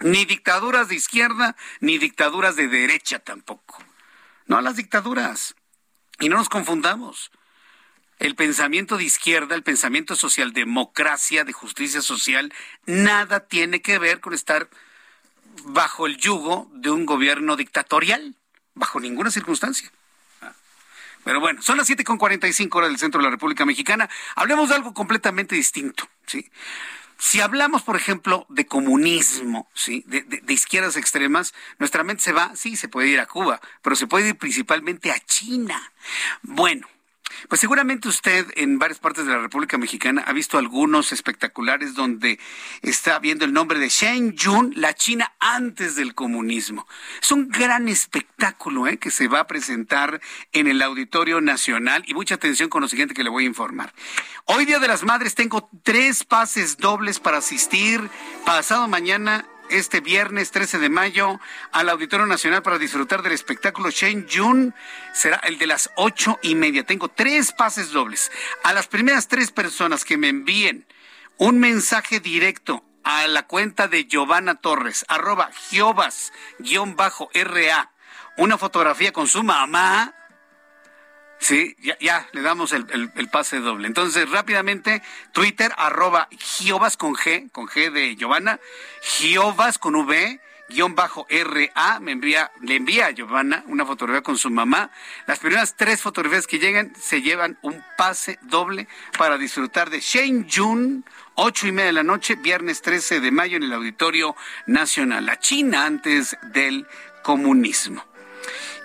Ni 0.00 0.24
dictaduras 0.24 0.88
de 0.88 0.94
izquierda, 0.94 1.56
ni 1.80 1.98
dictaduras 1.98 2.56
de 2.56 2.68
derecha 2.68 3.18
tampoco. 3.18 3.82
No 4.46 4.56
a 4.58 4.62
las 4.62 4.76
dictaduras. 4.76 5.54
Y 6.20 6.28
no 6.28 6.36
nos 6.36 6.48
confundamos 6.48 7.30
el 8.18 8.34
pensamiento 8.34 8.96
de 8.96 9.04
izquierda, 9.04 9.54
el 9.54 9.62
pensamiento 9.62 10.16
socialdemocracia, 10.16 11.44
de 11.44 11.52
justicia 11.52 12.00
social, 12.00 12.52
nada 12.86 13.40
tiene 13.40 13.82
que 13.82 13.98
ver 13.98 14.20
con 14.20 14.34
estar 14.34 14.68
bajo 15.64 16.06
el 16.06 16.16
yugo 16.16 16.70
de 16.72 16.90
un 16.90 17.06
gobierno 17.06 17.56
dictatorial, 17.56 18.34
bajo 18.74 19.00
ninguna 19.00 19.30
circunstancia. 19.30 19.90
Pero 21.24 21.40
bueno, 21.40 21.60
son 21.60 21.76
las 21.76 21.90
7.45 21.90 22.72
horas 22.76 22.90
del 22.90 22.98
centro 22.98 23.18
de 23.18 23.24
la 23.24 23.30
República 23.30 23.66
Mexicana. 23.66 24.08
Hablemos 24.36 24.68
de 24.68 24.76
algo 24.76 24.94
completamente 24.94 25.56
distinto, 25.56 26.08
¿sí? 26.24 26.48
Si 27.18 27.40
hablamos, 27.40 27.82
por 27.82 27.96
ejemplo, 27.96 28.46
de 28.48 28.66
comunismo, 28.66 29.68
¿sí? 29.74 30.04
De, 30.06 30.22
de, 30.22 30.52
izquierdas 30.52 30.96
extremas, 30.96 31.54
nuestra 31.78 32.04
mente 32.04 32.22
se 32.22 32.32
va, 32.32 32.54
sí, 32.54 32.76
se 32.76 32.88
puede 32.88 33.08
ir 33.08 33.18
a 33.18 33.26
Cuba, 33.26 33.60
pero 33.82 33.96
se 33.96 34.06
puede 34.06 34.28
ir 34.28 34.36
principalmente 34.36 35.10
a 35.10 35.18
China. 35.18 35.92
Bueno, 36.42 36.86
pues 37.48 37.60
seguramente 37.60 38.08
usted 38.08 38.46
en 38.56 38.78
varias 38.78 38.98
partes 38.98 39.26
de 39.26 39.32
la 39.32 39.38
República 39.38 39.78
Mexicana 39.78 40.24
ha 40.26 40.32
visto 40.32 40.58
algunos 40.58 41.12
espectaculares 41.12 41.94
donde 41.94 42.38
está 42.82 43.18
viendo 43.18 43.44
el 43.44 43.52
nombre 43.52 43.78
de 43.78 43.88
Yun, 43.88 44.72
la 44.76 44.94
China 44.94 45.32
antes 45.38 45.96
del 45.96 46.14
comunismo. 46.14 46.86
Es 47.22 47.30
un 47.30 47.48
gran 47.48 47.88
espectáculo 47.88 48.86
¿eh? 48.86 48.98
que 48.98 49.10
se 49.10 49.28
va 49.28 49.40
a 49.40 49.46
presentar 49.46 50.20
en 50.52 50.66
el 50.66 50.82
Auditorio 50.82 51.40
Nacional 51.40 52.04
y 52.06 52.14
mucha 52.14 52.36
atención 52.36 52.68
con 52.68 52.82
lo 52.82 52.88
siguiente 52.88 53.14
que 53.14 53.24
le 53.24 53.30
voy 53.30 53.44
a 53.44 53.48
informar. 53.48 53.92
Hoy 54.44 54.64
Día 54.64 54.78
de 54.78 54.88
las 54.88 55.04
Madres 55.04 55.34
tengo 55.34 55.68
tres 55.82 56.24
pases 56.24 56.76
dobles 56.76 57.20
para 57.20 57.38
asistir 57.38 58.08
pasado 58.44 58.88
mañana 58.88 59.46
este 59.70 60.00
viernes 60.00 60.50
13 60.50 60.78
de 60.78 60.88
mayo 60.88 61.40
al 61.72 61.88
Auditorio 61.88 62.26
Nacional 62.26 62.62
para 62.62 62.78
disfrutar 62.78 63.22
del 63.22 63.32
espectáculo 63.32 63.90
Shen 63.90 64.26
Jun. 64.28 64.74
Será 65.12 65.36
el 65.44 65.58
de 65.58 65.66
las 65.66 65.90
ocho 65.96 66.38
y 66.42 66.54
media. 66.54 66.84
Tengo 66.84 67.08
tres 67.08 67.52
pases 67.52 67.92
dobles. 67.92 68.32
A 68.64 68.72
las 68.72 68.88
primeras 68.88 69.28
tres 69.28 69.50
personas 69.50 70.04
que 70.04 70.16
me 70.16 70.28
envíen 70.28 70.86
un 71.36 71.58
mensaje 71.58 72.18
directo 72.20 72.84
a 73.04 73.28
la 73.28 73.46
cuenta 73.46 73.86
de 73.86 74.06
Giovanna 74.06 74.56
Torres, 74.56 75.04
arroba 75.06 75.50
Giovas, 75.70 76.32
guion 76.58 76.96
bajo 76.96 77.30
RA, 77.34 77.92
una 78.36 78.58
fotografía 78.58 79.12
con 79.12 79.28
su 79.28 79.44
mamá, 79.44 80.15
Sí, 81.38 81.76
ya, 81.80 81.96
ya 82.00 82.28
le 82.32 82.42
damos 82.42 82.72
el, 82.72 82.86
pase 83.30 83.60
doble. 83.60 83.86
Entonces, 83.86 84.28
rápidamente, 84.30 85.02
Twitter, 85.32 85.72
arroba 85.76 86.28
Giovas 86.30 86.96
con 86.96 87.14
G, 87.14 87.50
con 87.52 87.66
G 87.66 87.90
de 87.92 88.16
Giovanna, 88.16 88.58
Giovas 89.02 89.78
con 89.78 89.94
V, 89.94 90.40
guion 90.68 90.94
bajo 90.94 91.26
RA, 91.28 92.00
me 92.00 92.12
envía, 92.12 92.50
le 92.60 92.76
envía 92.76 93.06
a 93.06 93.10
Giovanna 93.10 93.62
una 93.66 93.86
fotografía 93.86 94.22
con 94.22 94.38
su 94.38 94.50
mamá. 94.50 94.90
Las 95.26 95.38
primeras 95.38 95.76
tres 95.76 96.00
fotografías 96.00 96.46
que 96.46 96.58
llegan 96.58 96.92
se 96.98 97.22
llevan 97.22 97.58
un 97.62 97.84
pase 97.96 98.38
doble 98.42 98.88
para 99.18 99.38
disfrutar 99.38 99.90
de 99.90 100.00
Shane 100.00 100.46
Jun, 100.52 101.04
ocho 101.34 101.66
y 101.66 101.72
media 101.72 101.86
de 101.86 101.92
la 101.92 102.02
noche, 102.02 102.34
viernes 102.36 102.82
13 102.82 103.20
de 103.20 103.30
mayo 103.30 103.56
en 103.56 103.62
el 103.62 103.72
Auditorio 103.72 104.34
Nacional, 104.66 105.26
la 105.26 105.38
China 105.38 105.86
antes 105.86 106.36
del 106.42 106.86
comunismo. 107.22 108.04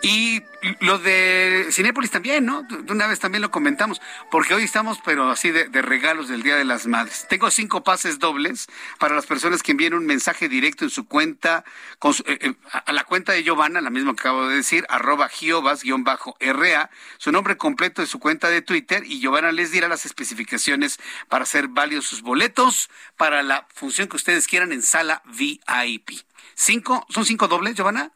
Y 0.01 0.41
lo 0.79 0.97
de 0.97 1.67
Cinépolis 1.71 2.09
también, 2.09 2.45
¿no? 2.45 2.63
De 2.63 2.91
una 2.91 3.05
vez 3.05 3.19
también 3.19 3.41
lo 3.41 3.51
comentamos, 3.51 4.01
porque 4.31 4.55
hoy 4.55 4.63
estamos, 4.63 4.99
pero 5.05 5.29
así 5.29 5.51
de, 5.51 5.69
regalos 5.81 6.27
del 6.27 6.41
Día 6.41 6.55
de 6.55 6.65
las 6.65 6.87
Madres. 6.87 7.27
Tengo 7.29 7.51
cinco 7.51 7.83
pases 7.83 8.17
dobles 8.17 8.67
para 8.97 9.13
las 9.15 9.27
personas 9.27 9.61
que 9.61 9.71
envíen 9.71 9.93
un 9.93 10.07
mensaje 10.07 10.49
directo 10.49 10.85
en 10.85 10.89
su 10.89 11.07
cuenta, 11.07 11.63
con 11.99 12.13
eh, 12.25 12.37
eh, 12.41 12.53
a 12.71 12.91
la 12.93 13.03
cuenta 13.03 13.31
de 13.33 13.43
Giovanna, 13.43 13.79
la 13.79 13.91
misma 13.91 14.15
que 14.15 14.21
acabo 14.21 14.47
de 14.47 14.55
decir, 14.55 14.85
arroba 14.89 15.29
giovas-ra, 15.29 16.89
su 17.17 17.31
nombre 17.31 17.57
completo 17.57 18.01
de 18.01 18.07
su 18.07 18.19
cuenta 18.19 18.49
de 18.49 18.63
Twitter, 18.63 19.03
y 19.05 19.19
Giovanna 19.19 19.51
les 19.51 19.71
dirá 19.71 19.87
las 19.87 20.05
especificaciones 20.07 20.99
para 21.29 21.43
hacer 21.43 21.67
válidos 21.67 22.05
sus 22.05 22.23
boletos 22.23 22.89
para 23.17 23.43
la 23.43 23.67
función 23.73 24.07
que 24.07 24.15
ustedes 24.15 24.47
quieran 24.47 24.71
en 24.71 24.81
sala 24.81 25.21
VIP. 25.25 26.09
¿Cinco? 26.55 27.05
¿Son 27.09 27.25
cinco 27.25 27.47
dobles, 27.47 27.75
Giovanna? 27.75 28.11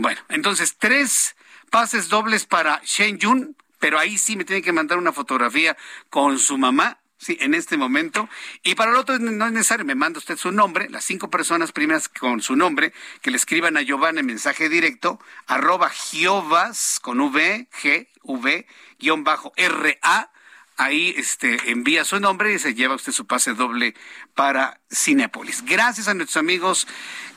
Bueno, 0.00 0.20
entonces 0.28 0.76
tres 0.78 1.34
pases 1.70 2.08
dobles 2.08 2.46
para 2.46 2.80
Shen 2.84 3.18
Yun, 3.18 3.56
pero 3.80 3.98
ahí 3.98 4.16
sí 4.16 4.36
me 4.36 4.44
tiene 4.44 4.62
que 4.62 4.72
mandar 4.72 4.96
una 4.96 5.12
fotografía 5.12 5.76
con 6.08 6.38
su 6.38 6.56
mamá, 6.56 7.00
sí, 7.18 7.36
en 7.40 7.52
este 7.52 7.76
momento. 7.76 8.28
Y 8.62 8.76
para 8.76 8.92
el 8.92 8.96
otro 8.96 9.18
no 9.18 9.46
es 9.46 9.52
necesario, 9.52 9.84
me 9.84 9.96
manda 9.96 10.20
usted 10.20 10.36
su 10.36 10.52
nombre, 10.52 10.88
las 10.88 11.04
cinco 11.04 11.30
personas 11.30 11.72
primeras 11.72 12.08
con 12.08 12.40
su 12.42 12.54
nombre, 12.54 12.92
que 13.22 13.32
le 13.32 13.38
escriban 13.38 13.76
a 13.76 13.82
Giovanna 13.82 14.20
en 14.20 14.26
mensaje 14.26 14.68
directo, 14.68 15.18
arroba 15.48 15.90
Giovas 15.90 17.00
con 17.02 17.18
V, 17.20 17.66
G, 17.82 18.06
V, 18.22 18.66
guion 19.00 19.24
bajo 19.24 19.52
R, 19.56 19.98
A, 20.02 20.30
ahí 20.78 21.12
este, 21.16 21.70
envía 21.70 22.04
su 22.04 22.18
nombre 22.20 22.54
y 22.54 22.58
se 22.58 22.74
lleva 22.74 22.94
usted 22.94 23.12
su 23.12 23.26
pase 23.26 23.52
doble 23.52 23.94
para 24.34 24.80
Cinépolis. 24.90 25.64
Gracias 25.64 26.08
a 26.08 26.14
nuestros 26.14 26.38
amigos 26.38 26.86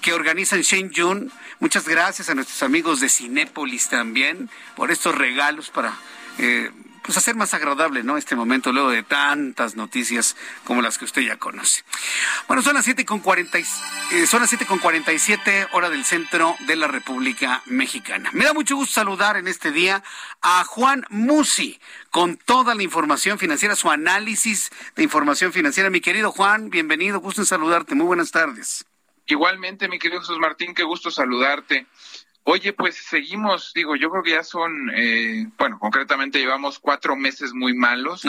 que 0.02 0.14
organizan 0.14 0.62
Shane 0.62 0.92
Jun. 0.96 1.32
Muchas 1.60 1.88
gracias 1.88 2.30
a 2.30 2.36
nuestros 2.36 2.64
amigos 2.64 3.02
de 3.02 3.10
Cinépolis 3.10 3.90
también 3.90 4.50
por 4.76 4.92
estos 4.92 5.16
regalos 5.16 5.72
para 5.72 5.94
eh, 6.38 6.72
pues 7.12 7.26
hacer 7.26 7.36
más 7.36 7.54
agradable, 7.54 8.04
¿no? 8.04 8.16
Este 8.16 8.38
momento 8.38 8.72
luego 8.72 8.90
de 8.90 9.04
tantas 9.04 9.76
noticias 9.76 10.38
como 10.64 10.82
las 10.82 10.98
que 10.98 11.04
usted 11.04 11.24
ya 11.24 11.36
conoce. 11.36 11.84
Bueno, 12.48 12.64
son 12.64 12.76
las 12.76 12.86
siete 12.86 13.06
con 13.06 13.20
cuarenta 13.20 13.58
eh, 13.58 13.66
son 14.26 14.40
las 14.40 14.50
siete 14.50 14.66
con 14.66 14.80
cuarenta 14.80 15.12
y 15.12 15.20
siete 15.20 15.68
hora 15.74 15.90
del 15.90 16.06
centro 16.06 16.56
de 16.62 16.78
la 16.78 16.88
República 16.88 17.64
Mexicana. 17.66 18.30
Me 18.32 18.46
da 18.46 18.54
mucho 18.54 18.78
gusto 18.78 18.94
saludar 18.94 19.36
en 19.36 19.50
este 19.50 19.72
día 19.74 20.02
a 20.42 20.64
Juan 20.64 21.06
Musi 21.10 21.82
con 22.12 22.38
toda 22.38 22.76
la 22.76 22.84
información 22.84 23.38
financiera, 23.38 23.76
su 23.76 23.92
análisis 23.92 24.72
de 24.96 25.04
información 25.04 25.52
financiera. 25.52 25.90
Mi 25.90 26.00
querido 26.00 26.32
Juan, 26.32 26.70
bienvenido, 26.70 27.20
gusto 27.20 27.42
en 27.42 27.46
saludarte. 27.46 27.94
Muy 27.94 28.06
buenas 28.06 28.32
tardes. 28.32 28.86
Igualmente, 29.26 29.90
mi 29.90 30.00
querido 30.00 30.22
Jesús 30.22 30.40
Martín, 30.40 30.74
qué 30.74 30.84
gusto 30.84 31.12
saludarte. 31.12 31.88
Oye, 32.44 32.74
pues 32.74 32.96
seguimos, 32.96 33.72
digo, 33.74 33.96
yo 33.96 34.10
creo 34.10 34.24
que 34.24 34.32
ya 34.32 34.44
son, 34.44 34.92
eh, 34.96 35.48
bueno, 35.58 35.78
concretamente 35.80 36.40
llevamos 36.40 36.80
cuatro 36.80 37.16
meses 37.16 37.54
muy 37.54 37.74
malos. 37.74 38.24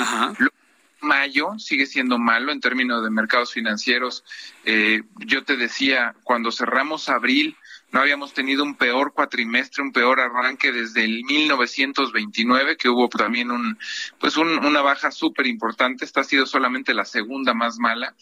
Mayo 1.01 1.59
sigue 1.59 1.87
siendo 1.87 2.19
malo 2.19 2.53
en 2.53 2.61
términos 2.61 3.03
de 3.03 3.11
mercados 3.11 3.53
financieros. 3.53 4.23
Eh, 4.65 5.03
yo 5.17 5.45
te 5.45 5.57
decía, 5.57 6.15
cuando 6.23 6.53
cerramos 6.53 7.09
abril, 7.09 7.57
no 7.93 8.01
habíamos 8.01 8.33
tenido 8.33 8.65
un 8.65 8.75
peor 8.75 9.13
cuatrimestre, 9.13 9.83
un 9.83 9.93
peor 9.93 10.19
arranque 10.19 10.73
desde 10.73 11.05
el 11.05 11.23
1929, 11.25 12.77
que 12.77 12.89
hubo 12.89 13.09
también 13.09 13.51
un, 13.51 13.79
pues 14.19 14.37
una 14.39 14.81
baja 14.81 15.11
súper 15.11 15.47
importante. 15.47 16.05
Esta 16.05 16.23
ha 16.23 16.25
sido 16.25 16.47
solamente 16.47 16.95
la 16.95 17.05
segunda 17.05 17.53
más 17.53 17.79
mala. 17.79 18.15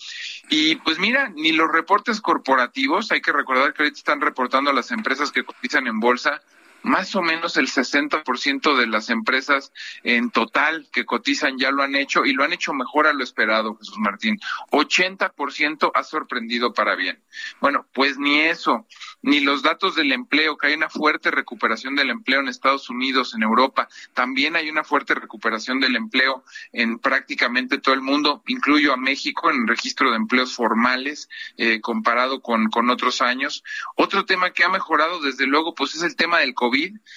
Y 0.49 0.75
pues 0.77 0.99
mira, 0.99 1.29
ni 1.31 1.53
los 1.53 1.71
reportes 1.71 2.21
corporativos, 2.21 3.13
hay 3.13 3.21
que 3.21 3.33
recordar 3.33 3.73
que 3.73 3.85
ahorita 3.85 3.99
están 3.99 4.21
reportando 4.21 4.73
las 4.73 4.91
empresas 4.91 5.31
que 5.31 5.45
cotizan 5.45 5.87
en 5.87 6.01
bolsa, 6.01 6.43
más 6.83 7.15
o 7.15 7.23
menos 7.23 7.57
el 7.57 7.69
60% 7.69 8.77
de 8.77 8.87
las 8.87 9.11
empresas 9.11 9.73
en 10.03 10.31
total 10.31 10.89
que 10.93 11.05
cotizan 11.05 11.59
ya 11.59 11.71
lo 11.71 11.83
han 11.83 11.95
hecho 11.95 12.25
y 12.25 12.33
lo 12.33 12.45
han 12.45 12.53
hecho 12.53 12.73
mejor 12.73 13.07
a 13.07 13.13
lo 13.13 13.23
esperado, 13.23 13.77
Jesús 13.77 13.99
Martín. 13.99 14.39
80% 14.71 15.91
ha 15.95 16.03
sorprendido 16.03 16.73
para 16.73 16.95
bien. 16.95 17.23
Bueno, 17.61 17.87
pues 17.93 18.19
ni 18.19 18.41
eso, 18.41 18.87
ni 19.23 19.41
los 19.41 19.63
datos 19.63 19.95
del 19.95 20.13
empleo, 20.13 20.57
que 20.57 20.69
hay 20.69 20.75
una 20.75 20.89
fuerte 20.89 21.31
recuperación 21.31 21.95
del 21.95 22.11
empleo 22.11 22.41
en 22.41 22.49
Estados 22.49 22.89
Unidos, 22.91 23.35
en 23.35 23.43
Europa, 23.43 23.89
también 24.15 24.57
hay 24.57 24.71
una 24.71 24.85
fuerte 24.85 25.15
recuperación 25.15 25.81
del 25.81 25.97
empleo 25.97 26.45
en 26.73 26.99
prácticamente 26.99 27.79
todo 27.79 27.95
el 27.95 28.03
mundo, 28.03 28.43
incluyo 28.47 28.93
a 28.93 28.97
México 28.97 29.51
en 29.51 29.63
el 29.63 29.69
registro 29.69 30.11
de 30.11 30.17
empleos 30.17 30.55
formales 30.55 31.29
eh, 31.57 31.81
comparado 31.81 32.41
con, 32.41 32.71
con 32.71 32.91
otros 32.91 33.21
años. 33.21 33.63
Otro 33.97 34.25
tema 34.25 34.51
que 34.51 34.65
ha 34.65 34.69
mejorado, 34.69 35.21
desde 35.21 35.47
luego, 35.47 35.75
pues 35.75 35.95
es 35.95 36.03
el 36.03 36.17
tema 36.17 36.39
del 36.39 36.55
COVID 36.55 36.70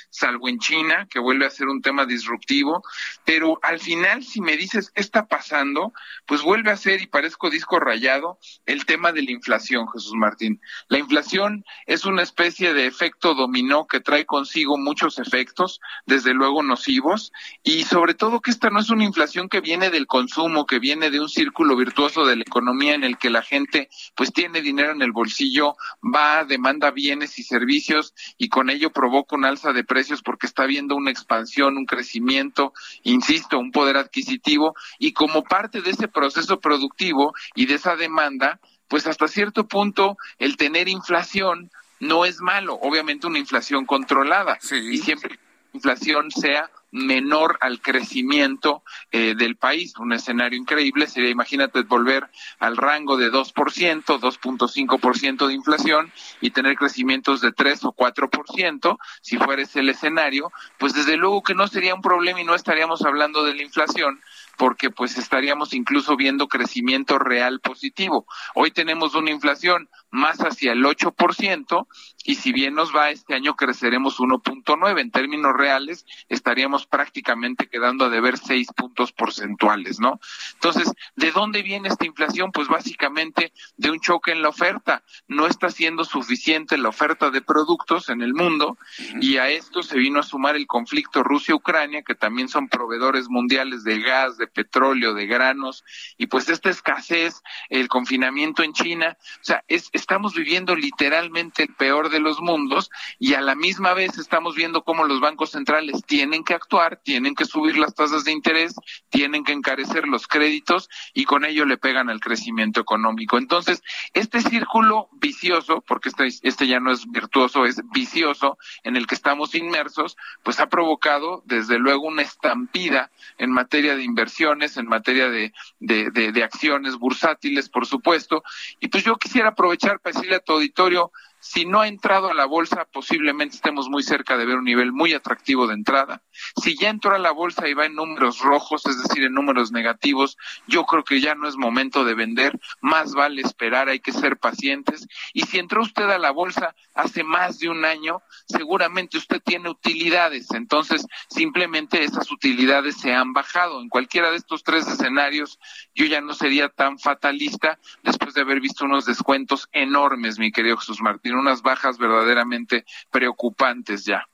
salvo 0.10 0.50
en 0.50 0.60
China, 0.60 1.08
que 1.10 1.20
vuelve 1.20 1.46
a 1.46 1.50
ser 1.50 1.68
un 1.68 1.82
tema 1.82 2.06
disruptivo, 2.06 2.84
pero 3.26 3.60
al 3.62 3.80
final, 3.80 4.24
si 4.24 4.42
me 4.42 4.58
dices 4.58 4.92
qué 4.92 5.02
está 5.02 5.28
pasando, 5.28 5.94
pues 6.26 6.42
vuelve 6.42 6.72
a 6.72 6.78
ser, 6.78 7.02
y 7.02 7.08
parezco 7.08 7.50
disco 7.50 7.80
rayado, 7.80 8.40
el 8.66 8.86
tema 8.86 9.12
de 9.12 9.24
la 9.24 9.32
inflación, 9.32 9.88
Jesús 9.92 10.14
Martín. 10.16 10.62
La 10.88 11.00
inflación 11.00 11.66
es 11.86 12.06
una 12.06 12.22
especie 12.22 12.74
de 12.74 12.86
efecto 12.86 13.34
dominó 13.34 13.88
que 13.88 14.00
trae 14.00 14.26
consigo 14.26 14.78
muchos 14.78 15.20
efectos, 15.20 15.80
desde 16.06 16.34
luego 16.34 16.64
nocivos, 16.64 17.32
y 17.64 17.84
sobre 17.84 18.14
todo 18.14 18.42
que 18.42 18.52
esta 18.52 18.70
no 18.70 18.80
es 18.80 18.90
una 18.90 19.04
inflación 19.04 19.50
que 19.50 19.62
viene 19.62 19.90
del 19.90 20.08
consumo, 20.08 20.66
que 20.66 20.80
viene 20.80 21.10
de 21.10 21.20
un 21.20 21.30
círculo 21.30 21.76
virtuoso 21.76 22.26
de 22.26 22.36
la 22.36 22.44
economía 22.44 22.94
en 22.94 23.04
el 23.04 23.18
que 23.18 23.30
la 23.30 23.42
gente 23.42 23.90
pues 24.16 24.32
tiene 24.32 24.62
dinero 24.62 24.92
en 24.92 25.02
el 25.02 25.12
bolsillo, 25.12 25.76
va, 26.04 26.44
demanda 26.46 26.92
bienes 26.92 27.40
y 27.40 27.44
servicios 27.44 28.14
y 28.38 28.50
con 28.50 28.70
ello 28.70 28.92
provoca 28.92 29.36
alza 29.46 29.74
de 29.74 29.84
precios 29.84 30.22
porque 30.22 30.48
está 30.48 30.64
habiendo 30.64 30.96
una 30.96 31.12
expansión, 31.12 31.78
un 31.78 31.86
crecimiento, 31.86 32.74
insisto, 33.04 33.60
un 33.60 33.72
poder 33.72 33.98
adquisitivo 33.98 34.76
y 35.00 35.14
como 35.14 35.44
parte 35.44 35.82
de 35.82 35.92
ese 35.92 36.08
proceso 36.08 36.60
productivo 36.60 37.34
y 37.56 37.66
de 37.66 37.76
esa 37.76 37.96
demanda, 37.96 38.60
pues 38.88 39.08
hasta 39.08 39.28
cierto 39.28 39.68
punto 39.68 40.18
el 40.38 40.58
tener 40.58 40.88
inflación 40.88 41.72
no 42.00 42.26
es 42.26 42.42
malo, 42.42 42.76
obviamente 42.82 43.28
una 43.28 43.40
inflación 43.40 43.86
controlada. 43.86 44.58
Y 44.72 44.98
siempre 44.98 45.40
inflación 45.74 46.30
sea 46.32 46.70
menor 46.94 47.58
al 47.60 47.82
crecimiento 47.82 48.84
eh, 49.12 49.34
del 49.36 49.58
país. 49.58 49.98
Un 49.98 50.14
escenario 50.14 50.58
increíble 50.58 51.08
sería, 51.08 51.30
imagínate, 51.30 51.82
volver 51.82 52.30
al 52.60 52.78
rango 52.78 53.18
de 53.18 53.32
2%, 53.32 54.04
2.5% 54.06 55.48
de 55.48 55.54
inflación 55.54 56.12
y 56.40 56.52
tener 56.52 56.76
crecimientos 56.76 57.42
de 57.42 57.52
3 57.52 57.86
o 57.86 57.94
4%, 57.94 58.98
si 59.22 59.38
fuera 59.38 59.64
ese 59.64 59.80
el 59.80 59.90
escenario, 59.90 60.52
pues 60.78 60.94
desde 60.94 61.18
luego 61.18 61.44
que 61.44 61.56
no 61.56 61.68
sería 61.68 61.96
un 61.96 62.02
problema 62.02 62.40
y 62.40 62.46
no 62.46 62.56
estaríamos 62.56 63.02
hablando 63.02 63.44
de 63.44 63.56
la 63.56 63.64
inflación, 63.64 64.22
porque 64.58 64.90
pues 64.90 65.18
estaríamos 65.18 65.74
incluso 65.74 66.16
viendo 66.16 66.48
crecimiento 66.48 67.18
real 67.20 67.60
positivo. 67.60 68.26
Hoy 68.56 68.72
tenemos 68.72 69.16
una 69.16 69.32
inflación 69.32 69.90
más 70.12 70.40
hacia 70.40 70.74
el 70.74 70.84
8% 70.84 71.88
y 72.26 72.36
si 72.36 72.54
bien 72.54 72.76
nos 72.76 72.96
va 72.96 73.10
este 73.10 73.34
año 73.34 73.56
creceremos 73.56 74.20
1.9 74.20 75.02
en 75.02 75.12
términos 75.12 75.54
reales 75.56 76.06
estaríamos 76.30 76.86
prácticamente 76.86 77.68
quedando 77.68 78.06
a 78.06 78.10
deber 78.10 78.38
6 78.38 78.68
puntos 78.76 79.12
porcentuales, 79.12 80.00
¿no? 80.00 80.20
Entonces, 80.54 80.92
¿de 81.16 81.32
dónde 81.32 81.64
viene 81.64 81.90
esta 81.90 82.06
inflación? 82.06 82.52
Pues 82.52 82.68
básicamente 82.68 83.54
de 83.78 83.92
un 83.92 84.00
choque 84.00 84.32
en 84.32 84.42
la 84.42 84.50
oferta. 84.50 85.04
No 85.28 85.48
está 85.48 85.70
siendo 85.70 86.06
suficiente 86.06 86.78
la 86.78 86.90
oferta 86.90 87.30
de 87.30 87.42
productos 87.42 88.10
en 88.10 88.22
el 88.22 88.34
mundo 88.34 88.78
y 89.20 89.38
a 89.38 89.50
esto 89.50 89.84
se 89.84 89.98
vino 89.98 90.20
a 90.20 90.24
sumar 90.24 90.56
el 90.56 90.68
conflicto 90.68 91.24
Rusia-Ucrania, 91.24 92.04
que 92.04 92.16
también 92.16 92.50
son 92.50 92.68
proveedores 92.70 93.30
mundiales 93.30 93.84
de 93.84 94.00
gas, 94.00 94.38
de 94.38 94.43
petróleo, 94.48 95.14
de 95.14 95.26
granos 95.26 95.84
y 96.18 96.28
pues 96.28 96.50
esta 96.50 96.70
escasez, 96.70 97.42
el 97.70 97.88
confinamiento 97.88 98.64
en 98.64 98.74
China, 98.74 99.18
o 99.20 99.44
sea, 99.44 99.64
es 99.68 99.90
estamos 99.94 100.34
viviendo 100.34 100.76
literalmente 100.76 101.64
el 101.64 101.74
peor 101.74 102.10
de 102.10 102.20
los 102.20 102.42
mundos 102.42 102.90
y 103.20 103.34
a 103.34 103.42
la 103.42 103.56
misma 103.56 103.94
vez 103.94 104.18
estamos 104.18 104.56
viendo 104.56 104.84
cómo 104.84 105.06
los 105.06 105.20
bancos 105.20 105.52
centrales 105.52 106.04
tienen 106.06 106.44
que 106.44 106.54
actuar, 106.54 107.02
tienen 107.04 107.36
que 107.36 107.46
subir 107.46 107.78
las 107.78 107.96
tasas 107.96 108.24
de 108.24 108.32
interés, 108.32 108.76
tienen 109.10 109.44
que 109.44 109.54
encarecer 109.54 110.08
los 110.08 110.28
créditos 110.28 110.90
y 111.14 111.26
con 111.26 111.46
ello 111.46 111.66
le 111.66 111.78
pegan 111.78 112.10
al 112.10 112.20
crecimiento 112.20 112.82
económico. 112.82 113.38
Entonces, 113.38 113.82
este 114.14 114.42
círculo 114.42 115.10
vicioso, 115.14 115.84
porque 115.88 116.10
este, 116.10 116.28
este 116.42 116.68
ya 116.68 116.80
no 116.80 116.92
es 116.92 117.06
virtuoso, 117.10 117.66
es 117.66 117.82
vicioso, 117.92 118.58
en 118.84 118.96
el 118.96 119.08
que 119.08 119.16
estamos 119.16 119.56
inmersos, 119.56 120.18
pues 120.44 120.60
ha 120.60 120.68
provocado 120.68 121.44
desde 121.46 121.80
luego 121.80 122.08
una 122.08 122.22
estampida 122.22 123.12
en 123.38 123.52
materia 123.52 123.96
de 123.96 124.04
en 124.40 124.88
materia 124.88 125.30
de, 125.30 125.54
de, 125.80 126.12
de, 126.12 126.32
de 126.32 126.44
acciones 126.44 126.96
bursátiles, 126.96 127.70
por 127.70 127.86
supuesto. 127.86 128.44
Y 128.80 128.88
pues 128.88 129.04
yo 129.04 129.16
quisiera 129.18 129.50
aprovechar 129.50 130.00
para 130.00 130.16
decirle 130.16 130.38
a 130.38 130.40
tu 130.40 130.54
auditorio, 130.54 131.12
si 131.44 131.66
no 131.66 131.82
ha 131.82 131.90
entrado 131.90 132.32
a 132.32 132.34
la 132.34 132.46
bolsa, 132.46 132.88
posiblemente 132.90 133.58
estemos 133.58 133.90
muy 133.90 134.02
cerca 134.02 134.38
de 134.38 134.46
ver 134.46 134.56
un 134.56 134.64
nivel 134.64 134.94
muy 134.94 135.14
atractivo 135.14 135.68
de 135.68 135.74
entrada. 135.74 136.24
Si 136.56 136.78
ya 136.78 136.90
entró 136.90 137.14
a 137.14 137.20
la 137.20 137.32
bolsa 137.32 137.68
y 137.68 137.74
va 137.74 137.86
en 137.86 137.96
números 137.96 138.40
rojos, 138.40 138.86
es 138.86 139.04
decir, 139.04 139.26
en 139.26 139.34
números 139.34 139.74
negativos, 139.74 140.38
yo 140.68 140.86
creo 140.86 141.04
que 141.04 141.20
ya 141.20 141.36
no 141.36 141.50
es 141.50 141.58
momento 141.58 142.06
de 142.06 142.14
vender, 142.14 142.58
más 142.80 143.14
vale 143.14 143.42
esperar, 143.42 143.90
hay 143.90 144.00
que 144.00 144.14
ser 144.14 144.38
pacientes. 144.38 145.06
Y 145.34 145.42
si 145.42 145.60
entró 145.60 145.82
usted 145.82 146.10
a 146.10 146.18
la 146.18 146.32
bolsa 146.32 146.76
hace 146.96 147.26
más 147.26 147.60
de 147.60 147.68
un 147.68 147.84
año, 147.84 148.22
seguramente 148.48 149.18
usted 149.18 149.42
tiene 149.44 149.70
utilidades, 149.70 150.50
entonces 150.52 151.06
simplemente 151.28 152.06
esas 152.06 152.32
utilidades 152.32 152.96
se 152.96 153.14
han 153.14 153.34
bajado. 153.34 153.82
En 153.82 153.90
cualquiera 153.90 154.32
de 154.32 154.38
estos 154.38 154.64
tres 154.64 154.88
escenarios, 154.88 155.60
yo 155.94 156.06
ya 156.06 156.22
no 156.22 156.34
sería 156.36 156.70
tan 156.70 157.00
fatalista 157.00 157.80
después 158.02 158.34
de 158.34 158.42
haber 158.42 158.62
visto 158.62 158.86
unos 158.86 159.06
descuentos 159.06 159.68
enormes, 159.74 160.40
mi 160.40 160.50
querido 160.50 160.78
Jesús 160.78 161.02
Martín 161.02 161.33
unas 161.36 161.62
bajas 161.62 161.98
verdaderamente 161.98 162.86
preocupantes 163.12 164.06
ya. 164.06 164.28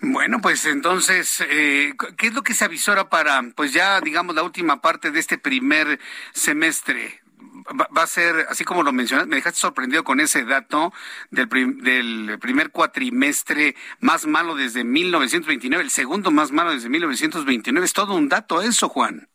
Bueno, 0.00 0.40
pues 0.42 0.66
entonces, 0.66 1.42
eh, 1.48 1.94
¿qué 2.18 2.26
es 2.26 2.34
lo 2.34 2.42
que 2.42 2.52
se 2.52 2.66
avisora 2.66 3.08
para, 3.08 3.42
pues 3.54 3.72
ya 3.72 4.00
digamos, 4.00 4.34
la 4.34 4.42
última 4.42 4.82
parte 4.82 5.10
de 5.10 5.20
este 5.20 5.38
primer 5.38 5.98
semestre? 6.32 7.22
Va, 7.68 8.02
a 8.02 8.06
ser, 8.06 8.46
así 8.48 8.64
como 8.64 8.82
lo 8.82 8.92
mencionaste, 8.92 9.28
me 9.28 9.36
dejaste 9.36 9.58
sorprendido 9.58 10.04
con 10.04 10.20
ese 10.20 10.44
dato 10.44 10.92
del, 11.30 11.48
del 11.78 12.38
primer 12.38 12.70
cuatrimestre 12.70 13.74
más 13.98 14.26
malo 14.26 14.54
desde 14.54 14.84
1929, 14.84 15.82
el 15.82 15.90
segundo 15.90 16.30
más 16.30 16.52
malo 16.52 16.72
desde 16.72 16.88
1929. 16.88 17.84
Es 17.84 17.92
todo 17.92 18.14
un 18.14 18.28
dato 18.28 18.60
eso, 18.62 18.88
Juan. 18.88 19.28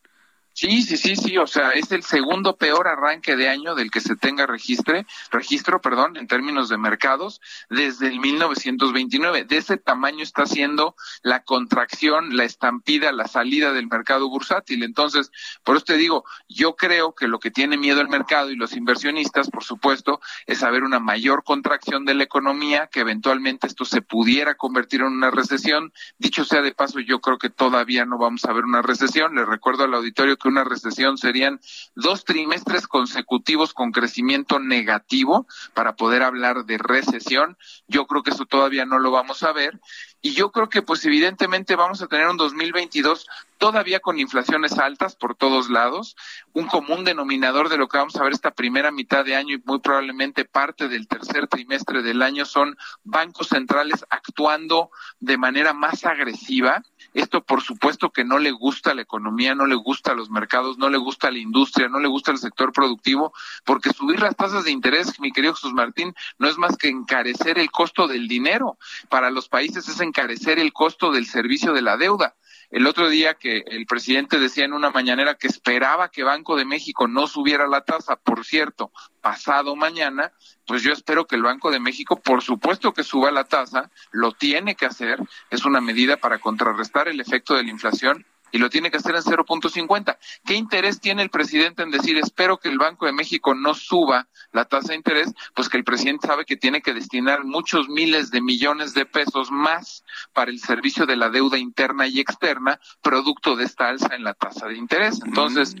Sí, 0.54 0.82
sí, 0.82 0.98
sí, 0.98 1.16
sí, 1.16 1.38
o 1.38 1.46
sea, 1.46 1.70
es 1.70 1.90
el 1.92 2.02
segundo 2.02 2.56
peor 2.56 2.86
arranque 2.86 3.36
de 3.36 3.48
año 3.48 3.74
del 3.74 3.90
que 3.90 4.00
se 4.00 4.16
tenga 4.16 4.46
registre, 4.46 5.06
registro, 5.30 5.80
perdón, 5.80 6.18
en 6.18 6.26
términos 6.26 6.68
de 6.68 6.76
mercados 6.76 7.40
desde 7.70 8.08
el 8.08 8.20
1929. 8.20 9.44
De 9.44 9.56
ese 9.56 9.78
tamaño 9.78 10.22
está 10.22 10.44
siendo 10.44 10.94
la 11.22 11.42
contracción, 11.42 12.36
la 12.36 12.44
estampida, 12.44 13.12
la 13.12 13.28
salida 13.28 13.72
del 13.72 13.88
mercado 13.88 14.28
bursátil. 14.28 14.82
Entonces, 14.82 15.30
por 15.64 15.76
eso 15.76 15.86
te 15.86 15.96
digo, 15.96 16.24
yo 16.48 16.76
creo 16.76 17.14
que 17.14 17.28
lo 17.28 17.38
que 17.38 17.50
tiene 17.50 17.78
miedo 17.78 18.02
el 18.02 18.08
mercado 18.08 18.50
y 18.50 18.56
los 18.56 18.74
inversionistas, 18.74 19.48
por 19.48 19.64
supuesto, 19.64 20.20
es 20.46 20.58
saber 20.58 20.82
una 20.84 21.00
mayor 21.00 21.44
contracción 21.44 22.04
de 22.04 22.14
la 22.14 22.24
economía, 22.24 22.88
que 22.92 23.00
eventualmente 23.00 23.66
esto 23.66 23.86
se 23.86 24.02
pudiera 24.02 24.54
convertir 24.56 25.00
en 25.00 25.06
una 25.06 25.30
recesión. 25.30 25.94
Dicho 26.18 26.44
sea 26.44 26.60
de 26.60 26.74
paso, 26.74 27.00
yo 27.00 27.20
creo 27.20 27.38
que 27.38 27.48
todavía 27.48 28.04
no 28.04 28.18
vamos 28.18 28.44
a 28.44 28.52
ver 28.52 28.64
una 28.64 28.82
recesión. 28.82 29.34
Le 29.34 29.46
recuerdo 29.46 29.84
al 29.84 29.94
auditorio 29.94 30.36
que 30.42 30.48
una 30.48 30.64
recesión 30.64 31.16
serían 31.16 31.60
dos 31.94 32.24
trimestres 32.24 32.88
consecutivos 32.88 33.72
con 33.72 33.92
crecimiento 33.92 34.58
negativo 34.58 35.46
para 35.72 35.94
poder 35.94 36.22
hablar 36.22 36.64
de 36.64 36.78
recesión. 36.78 37.56
Yo 37.86 38.06
creo 38.06 38.22
que 38.22 38.30
eso 38.30 38.44
todavía 38.44 38.84
no 38.84 38.98
lo 38.98 39.10
vamos 39.10 39.42
a 39.42 39.52
ver. 39.52 39.80
Y 40.20 40.34
yo 40.34 40.52
creo 40.52 40.68
que 40.68 40.82
pues 40.82 41.04
evidentemente 41.04 41.76
vamos 41.76 42.02
a 42.02 42.06
tener 42.06 42.28
un 42.28 42.36
2022 42.36 43.26
todavía 43.62 44.00
con 44.00 44.18
inflaciones 44.18 44.76
altas 44.78 45.14
por 45.14 45.36
todos 45.36 45.70
lados, 45.70 46.16
un 46.52 46.66
común 46.66 47.04
denominador 47.04 47.68
de 47.68 47.76
lo 47.76 47.86
que 47.86 47.98
vamos 47.98 48.16
a 48.16 48.24
ver 48.24 48.32
esta 48.32 48.50
primera 48.50 48.90
mitad 48.90 49.24
de 49.24 49.36
año 49.36 49.54
y 49.54 49.62
muy 49.64 49.78
probablemente 49.78 50.44
parte 50.44 50.88
del 50.88 51.06
tercer 51.06 51.46
trimestre 51.46 52.02
del 52.02 52.22
año 52.22 52.44
son 52.44 52.76
bancos 53.04 53.50
centrales 53.50 54.04
actuando 54.10 54.90
de 55.20 55.38
manera 55.38 55.74
más 55.74 56.04
agresiva. 56.04 56.82
Esto 57.14 57.42
por 57.44 57.62
supuesto 57.62 58.10
que 58.10 58.24
no 58.24 58.38
le 58.38 58.50
gusta 58.50 58.92
a 58.92 58.94
la 58.94 59.02
economía, 59.02 59.54
no 59.54 59.66
le 59.66 59.74
gusta 59.74 60.12
a 60.12 60.14
los 60.14 60.30
mercados, 60.30 60.78
no 60.78 60.88
le 60.88 60.98
gusta 60.98 61.28
a 61.28 61.30
la 61.30 61.38
industria, 61.38 61.88
no 61.88 62.00
le 62.00 62.08
gusta 62.08 62.30
al 62.30 62.38
sector 62.38 62.72
productivo, 62.72 63.32
porque 63.64 63.90
subir 63.90 64.20
las 64.20 64.36
tasas 64.36 64.64
de 64.64 64.70
interés, 64.70 65.20
mi 65.20 65.32
querido 65.32 65.54
Jesús 65.54 65.72
Martín, 65.72 66.14
no 66.38 66.48
es 66.48 66.58
más 66.58 66.76
que 66.76 66.88
encarecer 66.88 67.58
el 67.58 67.70
costo 67.70 68.08
del 68.08 68.28
dinero. 68.28 68.78
Para 69.08 69.30
los 69.30 69.48
países 69.48 69.88
es 69.88 70.00
encarecer 70.00 70.58
el 70.58 70.72
costo 70.72 71.12
del 71.12 71.26
servicio 71.26 71.72
de 71.72 71.82
la 71.82 71.96
deuda. 71.96 72.34
El 72.72 72.86
otro 72.86 73.10
día 73.10 73.34
que 73.34 73.62
el 73.66 73.84
presidente 73.84 74.38
decía 74.38 74.64
en 74.64 74.72
una 74.72 74.90
mañanera 74.90 75.34
que 75.34 75.46
esperaba 75.46 76.08
que 76.08 76.22
Banco 76.22 76.56
de 76.56 76.64
México 76.64 77.06
no 77.06 77.26
subiera 77.26 77.68
la 77.68 77.84
tasa, 77.84 78.16
por 78.16 78.46
cierto, 78.46 78.90
pasado 79.20 79.76
mañana, 79.76 80.32
pues 80.66 80.82
yo 80.82 80.90
espero 80.90 81.26
que 81.26 81.36
el 81.36 81.42
Banco 81.42 81.70
de 81.70 81.80
México, 81.80 82.16
por 82.16 82.40
supuesto 82.40 82.94
que 82.94 83.04
suba 83.04 83.30
la 83.30 83.44
tasa, 83.44 83.90
lo 84.10 84.32
tiene 84.32 84.74
que 84.74 84.86
hacer, 84.86 85.20
es 85.50 85.66
una 85.66 85.82
medida 85.82 86.16
para 86.16 86.38
contrarrestar 86.38 87.08
el 87.08 87.20
efecto 87.20 87.54
de 87.54 87.64
la 87.64 87.70
inflación 87.70 88.24
y 88.52 88.58
lo 88.58 88.70
tiene 88.70 88.90
que 88.90 88.98
hacer 88.98 89.16
en 89.16 89.22
0.50. 89.22 90.18
¿Qué 90.44 90.54
interés 90.54 91.00
tiene 91.00 91.22
el 91.22 91.30
presidente 91.30 91.82
en 91.82 91.90
decir 91.90 92.18
espero 92.18 92.58
que 92.58 92.68
el 92.68 92.78
Banco 92.78 93.06
de 93.06 93.12
México 93.12 93.54
no 93.54 93.74
suba 93.74 94.28
la 94.52 94.66
tasa 94.66 94.88
de 94.88 94.96
interés? 94.96 95.32
Pues 95.54 95.70
que 95.70 95.78
el 95.78 95.84
presidente 95.84 96.26
sabe 96.26 96.44
que 96.44 96.56
tiene 96.56 96.82
que 96.82 96.92
destinar 96.92 97.44
muchos 97.44 97.88
miles 97.88 98.30
de 98.30 98.42
millones 98.42 98.92
de 98.92 99.06
pesos 99.06 99.50
más 99.50 100.04
para 100.34 100.50
el 100.50 100.60
servicio 100.60 101.06
de 101.06 101.16
la 101.16 101.30
deuda 101.30 101.58
interna 101.58 102.06
y 102.06 102.20
externa, 102.20 102.78
producto 103.00 103.56
de 103.56 103.64
esta 103.64 103.88
alza 103.88 104.14
en 104.14 104.22
la 104.22 104.34
tasa 104.34 104.68
de 104.68 104.76
interés. 104.76 105.20
Entonces, 105.24 105.74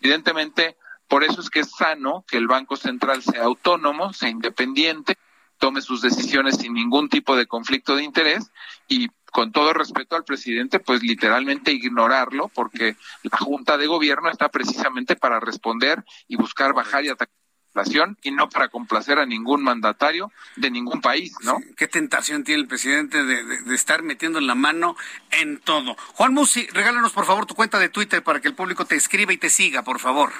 evidentemente, 0.00 0.76
por 1.06 1.22
eso 1.22 1.40
es 1.40 1.50
que 1.50 1.60
es 1.60 1.70
sano 1.70 2.24
que 2.26 2.36
el 2.36 2.48
Banco 2.48 2.74
Central 2.74 3.22
sea 3.22 3.44
autónomo, 3.44 4.12
sea 4.12 4.28
independiente, 4.28 5.16
tome 5.58 5.80
sus 5.80 6.02
decisiones 6.02 6.56
sin 6.56 6.74
ningún 6.74 7.08
tipo 7.08 7.36
de 7.36 7.46
conflicto 7.46 7.94
de 7.94 8.02
interés 8.02 8.50
y 8.88 9.08
con 9.32 9.50
todo 9.50 9.72
respeto 9.72 10.14
al 10.14 10.24
presidente, 10.24 10.78
pues 10.78 11.02
literalmente 11.02 11.72
ignorarlo, 11.72 12.48
porque 12.48 12.96
la 13.22 13.38
Junta 13.38 13.78
de 13.78 13.86
Gobierno 13.86 14.30
está 14.30 14.50
precisamente 14.50 15.16
para 15.16 15.40
responder 15.40 16.04
y 16.28 16.36
buscar 16.36 16.74
bajar 16.74 17.04
y 17.04 17.08
atacar 17.08 17.34
la 17.74 17.80
inflación 17.80 18.18
y 18.22 18.30
no 18.30 18.50
para 18.50 18.68
complacer 18.68 19.18
a 19.18 19.24
ningún 19.24 19.62
mandatario 19.62 20.30
de 20.56 20.70
ningún 20.70 21.00
país, 21.00 21.32
¿no? 21.42 21.56
Sí, 21.58 21.74
qué 21.78 21.88
tentación 21.88 22.44
tiene 22.44 22.60
el 22.60 22.68
presidente 22.68 23.24
de, 23.24 23.42
de, 23.42 23.62
de, 23.62 23.74
estar 23.74 24.02
metiendo 24.02 24.38
la 24.42 24.54
mano 24.54 24.96
en 25.30 25.58
todo. 25.58 25.96
Juan 26.14 26.34
Musi, 26.34 26.66
regálanos 26.66 27.12
por 27.12 27.24
favor 27.24 27.46
tu 27.46 27.54
cuenta 27.54 27.78
de 27.78 27.88
Twitter 27.88 28.22
para 28.22 28.40
que 28.40 28.48
el 28.48 28.54
público 28.54 28.84
te 28.84 28.96
escriba 28.96 29.32
y 29.32 29.38
te 29.38 29.48
siga, 29.48 29.82
por 29.82 29.98
favor 29.98 30.30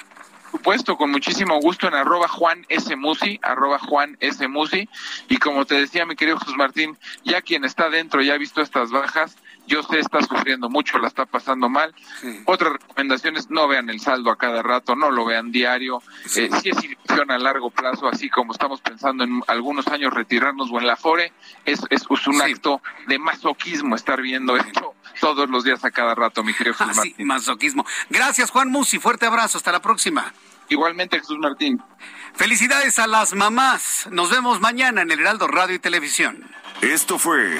supuesto, 0.53 0.97
con 0.97 1.09
muchísimo 1.09 1.59
gusto 1.59 1.87
en 1.87 1.95
arroba 1.95 2.27
Juan 2.27 2.63
S. 2.69 2.95
Musi, 2.95 3.39
arroba 3.41 3.79
Juan 3.79 4.17
S. 4.19 4.47
Musi. 4.47 4.87
Y 5.27 5.37
como 5.37 5.65
te 5.65 5.75
decía, 5.75 6.05
mi 6.05 6.15
querido 6.15 6.37
Jesús 6.37 6.55
Martín, 6.55 6.95
ya 7.23 7.41
quien 7.41 7.65
está 7.65 7.89
dentro 7.89 8.21
ya 8.21 8.35
ha 8.35 8.37
visto 8.37 8.61
estas 8.61 8.91
bajas, 8.91 9.35
yo 9.67 9.83
sé, 9.83 9.99
está 9.99 10.21
sufriendo 10.21 10.69
mucho, 10.69 10.97
la 10.99 11.07
está 11.07 11.25
pasando 11.25 11.69
mal. 11.69 11.93
Sí. 12.21 12.41
Otra 12.45 12.69
recomendación 12.69 13.37
es 13.37 13.49
no 13.49 13.67
vean 13.67 13.89
el 13.89 13.99
saldo 13.99 14.31
a 14.31 14.37
cada 14.37 14.61
rato, 14.61 14.95
no 14.95 15.11
lo 15.11 15.25
vean 15.25 15.51
diario. 15.51 16.01
Sí. 16.25 16.43
Eh, 16.43 16.49
si 16.61 16.69
es 16.69 16.83
inversión 16.83 17.31
a 17.31 17.37
largo 17.37 17.69
plazo, 17.69 18.07
así 18.07 18.29
como 18.29 18.51
estamos 18.51 18.81
pensando 18.81 19.23
en 19.23 19.41
algunos 19.47 19.87
años 19.87 20.13
retirarnos 20.13 20.69
o 20.71 20.79
en 20.79 20.87
la 20.87 20.95
FORE, 20.95 21.31
es, 21.65 21.79
es, 21.89 22.01
es 22.09 22.27
un 22.27 22.35
sí. 22.35 22.41
acto 22.41 22.81
de 23.07 23.19
masoquismo 23.19 23.95
estar 23.95 24.21
viendo 24.21 24.57
esto 24.57 24.93
todos 25.19 25.49
los 25.49 25.63
días 25.63 25.83
a 25.85 25.91
cada 25.91 26.15
rato, 26.15 26.43
mi 26.43 26.53
querido 26.53 26.73
Jesús 26.75 26.97
ah, 26.97 27.01
Martín. 27.05 27.27
masoquismo. 27.27 27.85
Gracias, 28.09 28.51
Juan 28.51 28.69
Musi. 28.69 28.99
Fuerte 28.99 29.25
abrazo. 29.25 29.57
Hasta 29.57 29.71
la 29.71 29.81
próxima. 29.81 30.33
Igualmente, 30.69 31.19
Jesús 31.19 31.37
Martín. 31.39 31.81
Felicidades 32.33 32.99
a 32.99 33.07
las 33.07 33.33
mamás. 33.33 34.07
Nos 34.11 34.29
vemos 34.31 34.59
mañana 34.59 35.01
en 35.01 35.11
el 35.11 35.19
Heraldo 35.19 35.47
Radio 35.47 35.75
y 35.75 35.79
Televisión. 35.79 36.43
Esto 36.81 37.19
fue 37.19 37.59